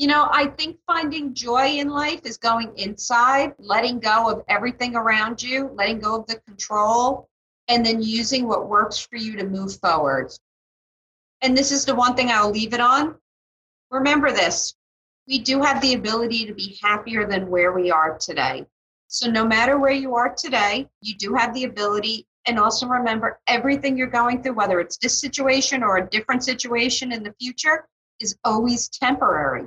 You 0.00 0.06
know, 0.06 0.28
I 0.30 0.46
think 0.46 0.78
finding 0.86 1.34
joy 1.34 1.70
in 1.70 1.88
life 1.88 2.20
is 2.24 2.36
going 2.36 2.72
inside, 2.76 3.54
letting 3.58 3.98
go 3.98 4.30
of 4.30 4.44
everything 4.46 4.94
around 4.94 5.42
you, 5.42 5.72
letting 5.74 5.98
go 5.98 6.20
of 6.20 6.26
the 6.28 6.36
control, 6.36 7.28
and 7.66 7.84
then 7.84 8.00
using 8.00 8.46
what 8.46 8.68
works 8.68 9.00
for 9.00 9.16
you 9.16 9.36
to 9.36 9.44
move 9.44 9.76
forward. 9.80 10.32
And 11.42 11.56
this 11.56 11.72
is 11.72 11.84
the 11.84 11.96
one 11.96 12.14
thing 12.14 12.30
I'll 12.30 12.52
leave 12.52 12.74
it 12.74 12.80
on. 12.80 13.16
Remember 13.90 14.30
this 14.30 14.76
we 15.28 15.38
do 15.38 15.60
have 15.60 15.80
the 15.82 15.94
ability 15.94 16.46
to 16.46 16.54
be 16.54 16.78
happier 16.82 17.26
than 17.26 17.50
where 17.50 17.72
we 17.72 17.90
are 17.90 18.16
today. 18.16 18.64
So, 19.08 19.30
no 19.30 19.44
matter 19.44 19.78
where 19.78 19.92
you 19.92 20.14
are 20.14 20.34
today, 20.34 20.86
you 21.00 21.16
do 21.16 21.34
have 21.34 21.54
the 21.54 21.64
ability. 21.64 22.26
And 22.46 22.58
also 22.58 22.86
remember, 22.86 23.40
everything 23.46 23.96
you're 23.96 24.06
going 24.06 24.42
through, 24.42 24.54
whether 24.54 24.80
it's 24.80 24.98
this 24.98 25.18
situation 25.18 25.82
or 25.82 25.96
a 25.96 26.06
different 26.06 26.44
situation 26.44 27.12
in 27.12 27.22
the 27.22 27.34
future, 27.40 27.88
is 28.20 28.36
always 28.44 28.88
temporary. 28.88 29.66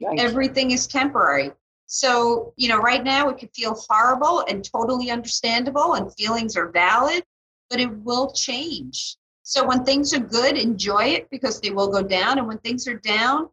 Right. 0.00 0.18
Everything 0.20 0.70
is 0.70 0.86
temporary. 0.86 1.52
So, 1.86 2.52
you 2.56 2.68
know, 2.68 2.78
right 2.78 3.02
now 3.02 3.28
it 3.30 3.38
could 3.38 3.50
feel 3.54 3.74
horrible 3.88 4.44
and 4.48 4.64
totally 4.64 5.10
understandable, 5.10 5.94
and 5.94 6.14
feelings 6.14 6.56
are 6.56 6.68
valid, 6.68 7.24
but 7.70 7.80
it 7.80 7.90
will 8.04 8.30
change. 8.32 9.16
So, 9.42 9.66
when 9.66 9.84
things 9.84 10.14
are 10.14 10.20
good, 10.20 10.56
enjoy 10.56 11.04
it 11.04 11.28
because 11.30 11.60
they 11.60 11.70
will 11.70 11.88
go 11.88 12.02
down. 12.02 12.38
And 12.38 12.46
when 12.46 12.58
things 12.58 12.86
are 12.86 12.98
down, 12.98 13.48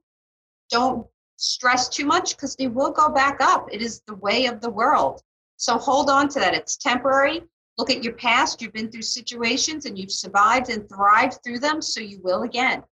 don't 0.70 1.08
stress 1.46 1.90
too 1.90 2.06
much 2.06 2.36
because 2.36 2.56
they 2.56 2.68
will 2.68 2.92
go 2.92 3.10
back 3.10 3.38
up. 3.42 3.68
It 3.72 3.82
is 3.82 4.02
the 4.08 4.16
way 4.16 4.46
of 4.46 4.62
the 4.62 4.70
world. 4.70 5.22
So, 5.58 5.78
hold 5.78 6.10
on 6.10 6.28
to 6.30 6.40
that. 6.40 6.54
It's 6.54 6.78
temporary. 6.78 7.44
Look 7.78 7.90
at 7.90 8.04
your 8.04 8.14
past. 8.14 8.62
You've 8.62 8.74
been 8.74 8.92
through 8.92 9.02
situations 9.02 9.86
and 9.86 9.98
you've 9.98 10.12
survived 10.12 10.70
and 10.70 10.88
thrived 10.90 11.40
through 11.44 11.60
them, 11.60 11.82
so 11.82 12.02
you 12.02 12.20
will 12.24 12.44
again. 12.44 12.84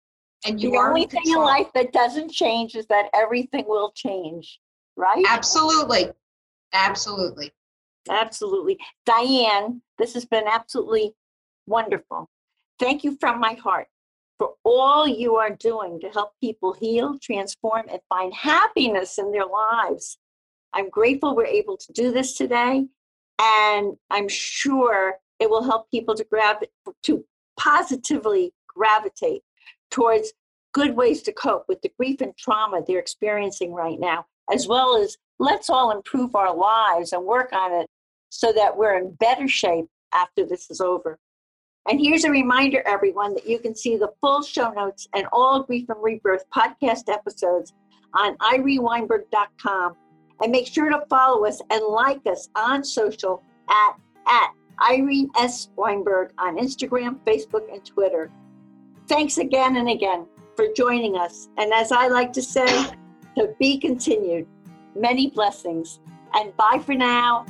And 0.44 0.60
you 0.60 0.72
the 0.72 0.78
only 0.78 1.06
thing 1.06 1.22
in 1.24 1.36
life 1.36 1.68
that 1.74 1.92
doesn't 1.92 2.32
change 2.32 2.74
is 2.74 2.86
that 2.86 3.08
everything 3.14 3.64
will 3.68 3.92
change 3.94 4.58
right? 4.96 5.24
Absolutely. 5.28 6.10
Absolutely. 6.72 7.52
Absolutely. 8.08 8.78
Diane, 9.06 9.82
this 9.98 10.14
has 10.14 10.24
been 10.24 10.44
absolutely 10.46 11.14
wonderful. 11.66 12.28
Thank 12.78 13.04
you 13.04 13.16
from 13.20 13.38
my 13.38 13.54
heart 13.54 13.86
for 14.43 14.55
all 14.64 15.06
you 15.06 15.36
are 15.36 15.55
doing 15.55 16.01
to 16.01 16.09
help 16.09 16.32
people 16.40 16.73
heal, 16.73 17.16
transform, 17.23 17.85
and 17.89 18.01
find 18.09 18.35
happiness 18.35 19.16
in 19.16 19.31
their 19.31 19.47
lives. 19.47 20.19
I'm 20.73 20.90
grateful 20.90 21.36
we're 21.36 21.47
able 21.47 21.77
to 21.77 21.93
do 21.93 22.10
this 22.10 22.36
today, 22.36 22.86
and 23.40 23.93
I'm 24.10 24.28
sure 24.28 25.19
it 25.39 25.48
will 25.48 25.62
help 25.62 25.89
people 25.93 26.16
to 26.16 26.24
grab 26.24 26.56
to 27.05 27.24
positively 27.56 28.52
gravitate 28.66 29.43
towards 29.93 30.32
good 30.74 30.97
ways 30.97 31.23
to 31.23 31.32
cope 31.32 31.66
with 31.69 31.81
the 31.82 31.93
grief 31.97 32.20
and 32.20 32.36
trauma 32.36 32.82
they're 32.85 32.98
experiencing 32.98 33.73
right 33.73 34.01
now 34.01 34.24
as 34.52 34.66
well 34.66 34.97
as 34.97 35.16
let's 35.39 35.70
all 35.70 35.93
improve 35.93 36.35
our 36.35 36.56
lives 36.56 37.12
and 37.12 37.24
work 37.24 37.52
on 37.52 37.73
it 37.73 37.86
so 38.31 38.52
that 38.52 38.77
we're 38.77 38.97
in 38.97 39.14
better 39.20 39.47
shape 39.47 39.86
after 40.12 40.44
this 40.44 40.69
is 40.69 40.81
over. 40.81 41.19
And 41.88 42.00
here's 42.00 42.24
a 42.24 42.30
reminder, 42.30 42.82
everyone, 42.86 43.34
that 43.34 43.46
you 43.46 43.59
can 43.59 43.74
see 43.74 43.96
the 43.96 44.12
full 44.20 44.42
show 44.42 44.70
notes 44.70 45.09
and 45.14 45.26
all 45.32 45.62
Grief 45.62 45.88
and 45.88 46.02
Rebirth 46.02 46.44
podcast 46.54 47.09
episodes 47.09 47.72
on 48.14 48.36
ireneweinberg.com. 48.38 49.96
And 50.40 50.52
make 50.52 50.66
sure 50.66 50.90
to 50.90 51.04
follow 51.09 51.44
us 51.44 51.60
and 51.70 51.84
like 51.86 52.26
us 52.26 52.48
on 52.56 52.82
social 52.82 53.42
at, 53.68 53.96
at 54.26 54.50
Irene 54.88 55.30
S. 55.38 55.68
Weinberg 55.76 56.32
on 56.38 56.56
Instagram, 56.56 57.18
Facebook, 57.24 57.72
and 57.72 57.84
Twitter. 57.84 58.30
Thanks 59.09 59.38
again 59.38 59.76
and 59.76 59.88
again 59.88 60.26
for 60.56 60.66
joining 60.76 61.16
us. 61.16 61.48
And 61.59 61.72
as 61.72 61.92
I 61.92 62.09
like 62.09 62.32
to 62.34 62.42
say, 62.42 62.66
to 63.36 63.54
be 63.59 63.78
continued. 63.78 64.46
Many 64.94 65.30
blessings. 65.30 66.00
And 66.34 66.56
bye 66.56 66.80
for 66.84 66.94
now. 66.94 67.46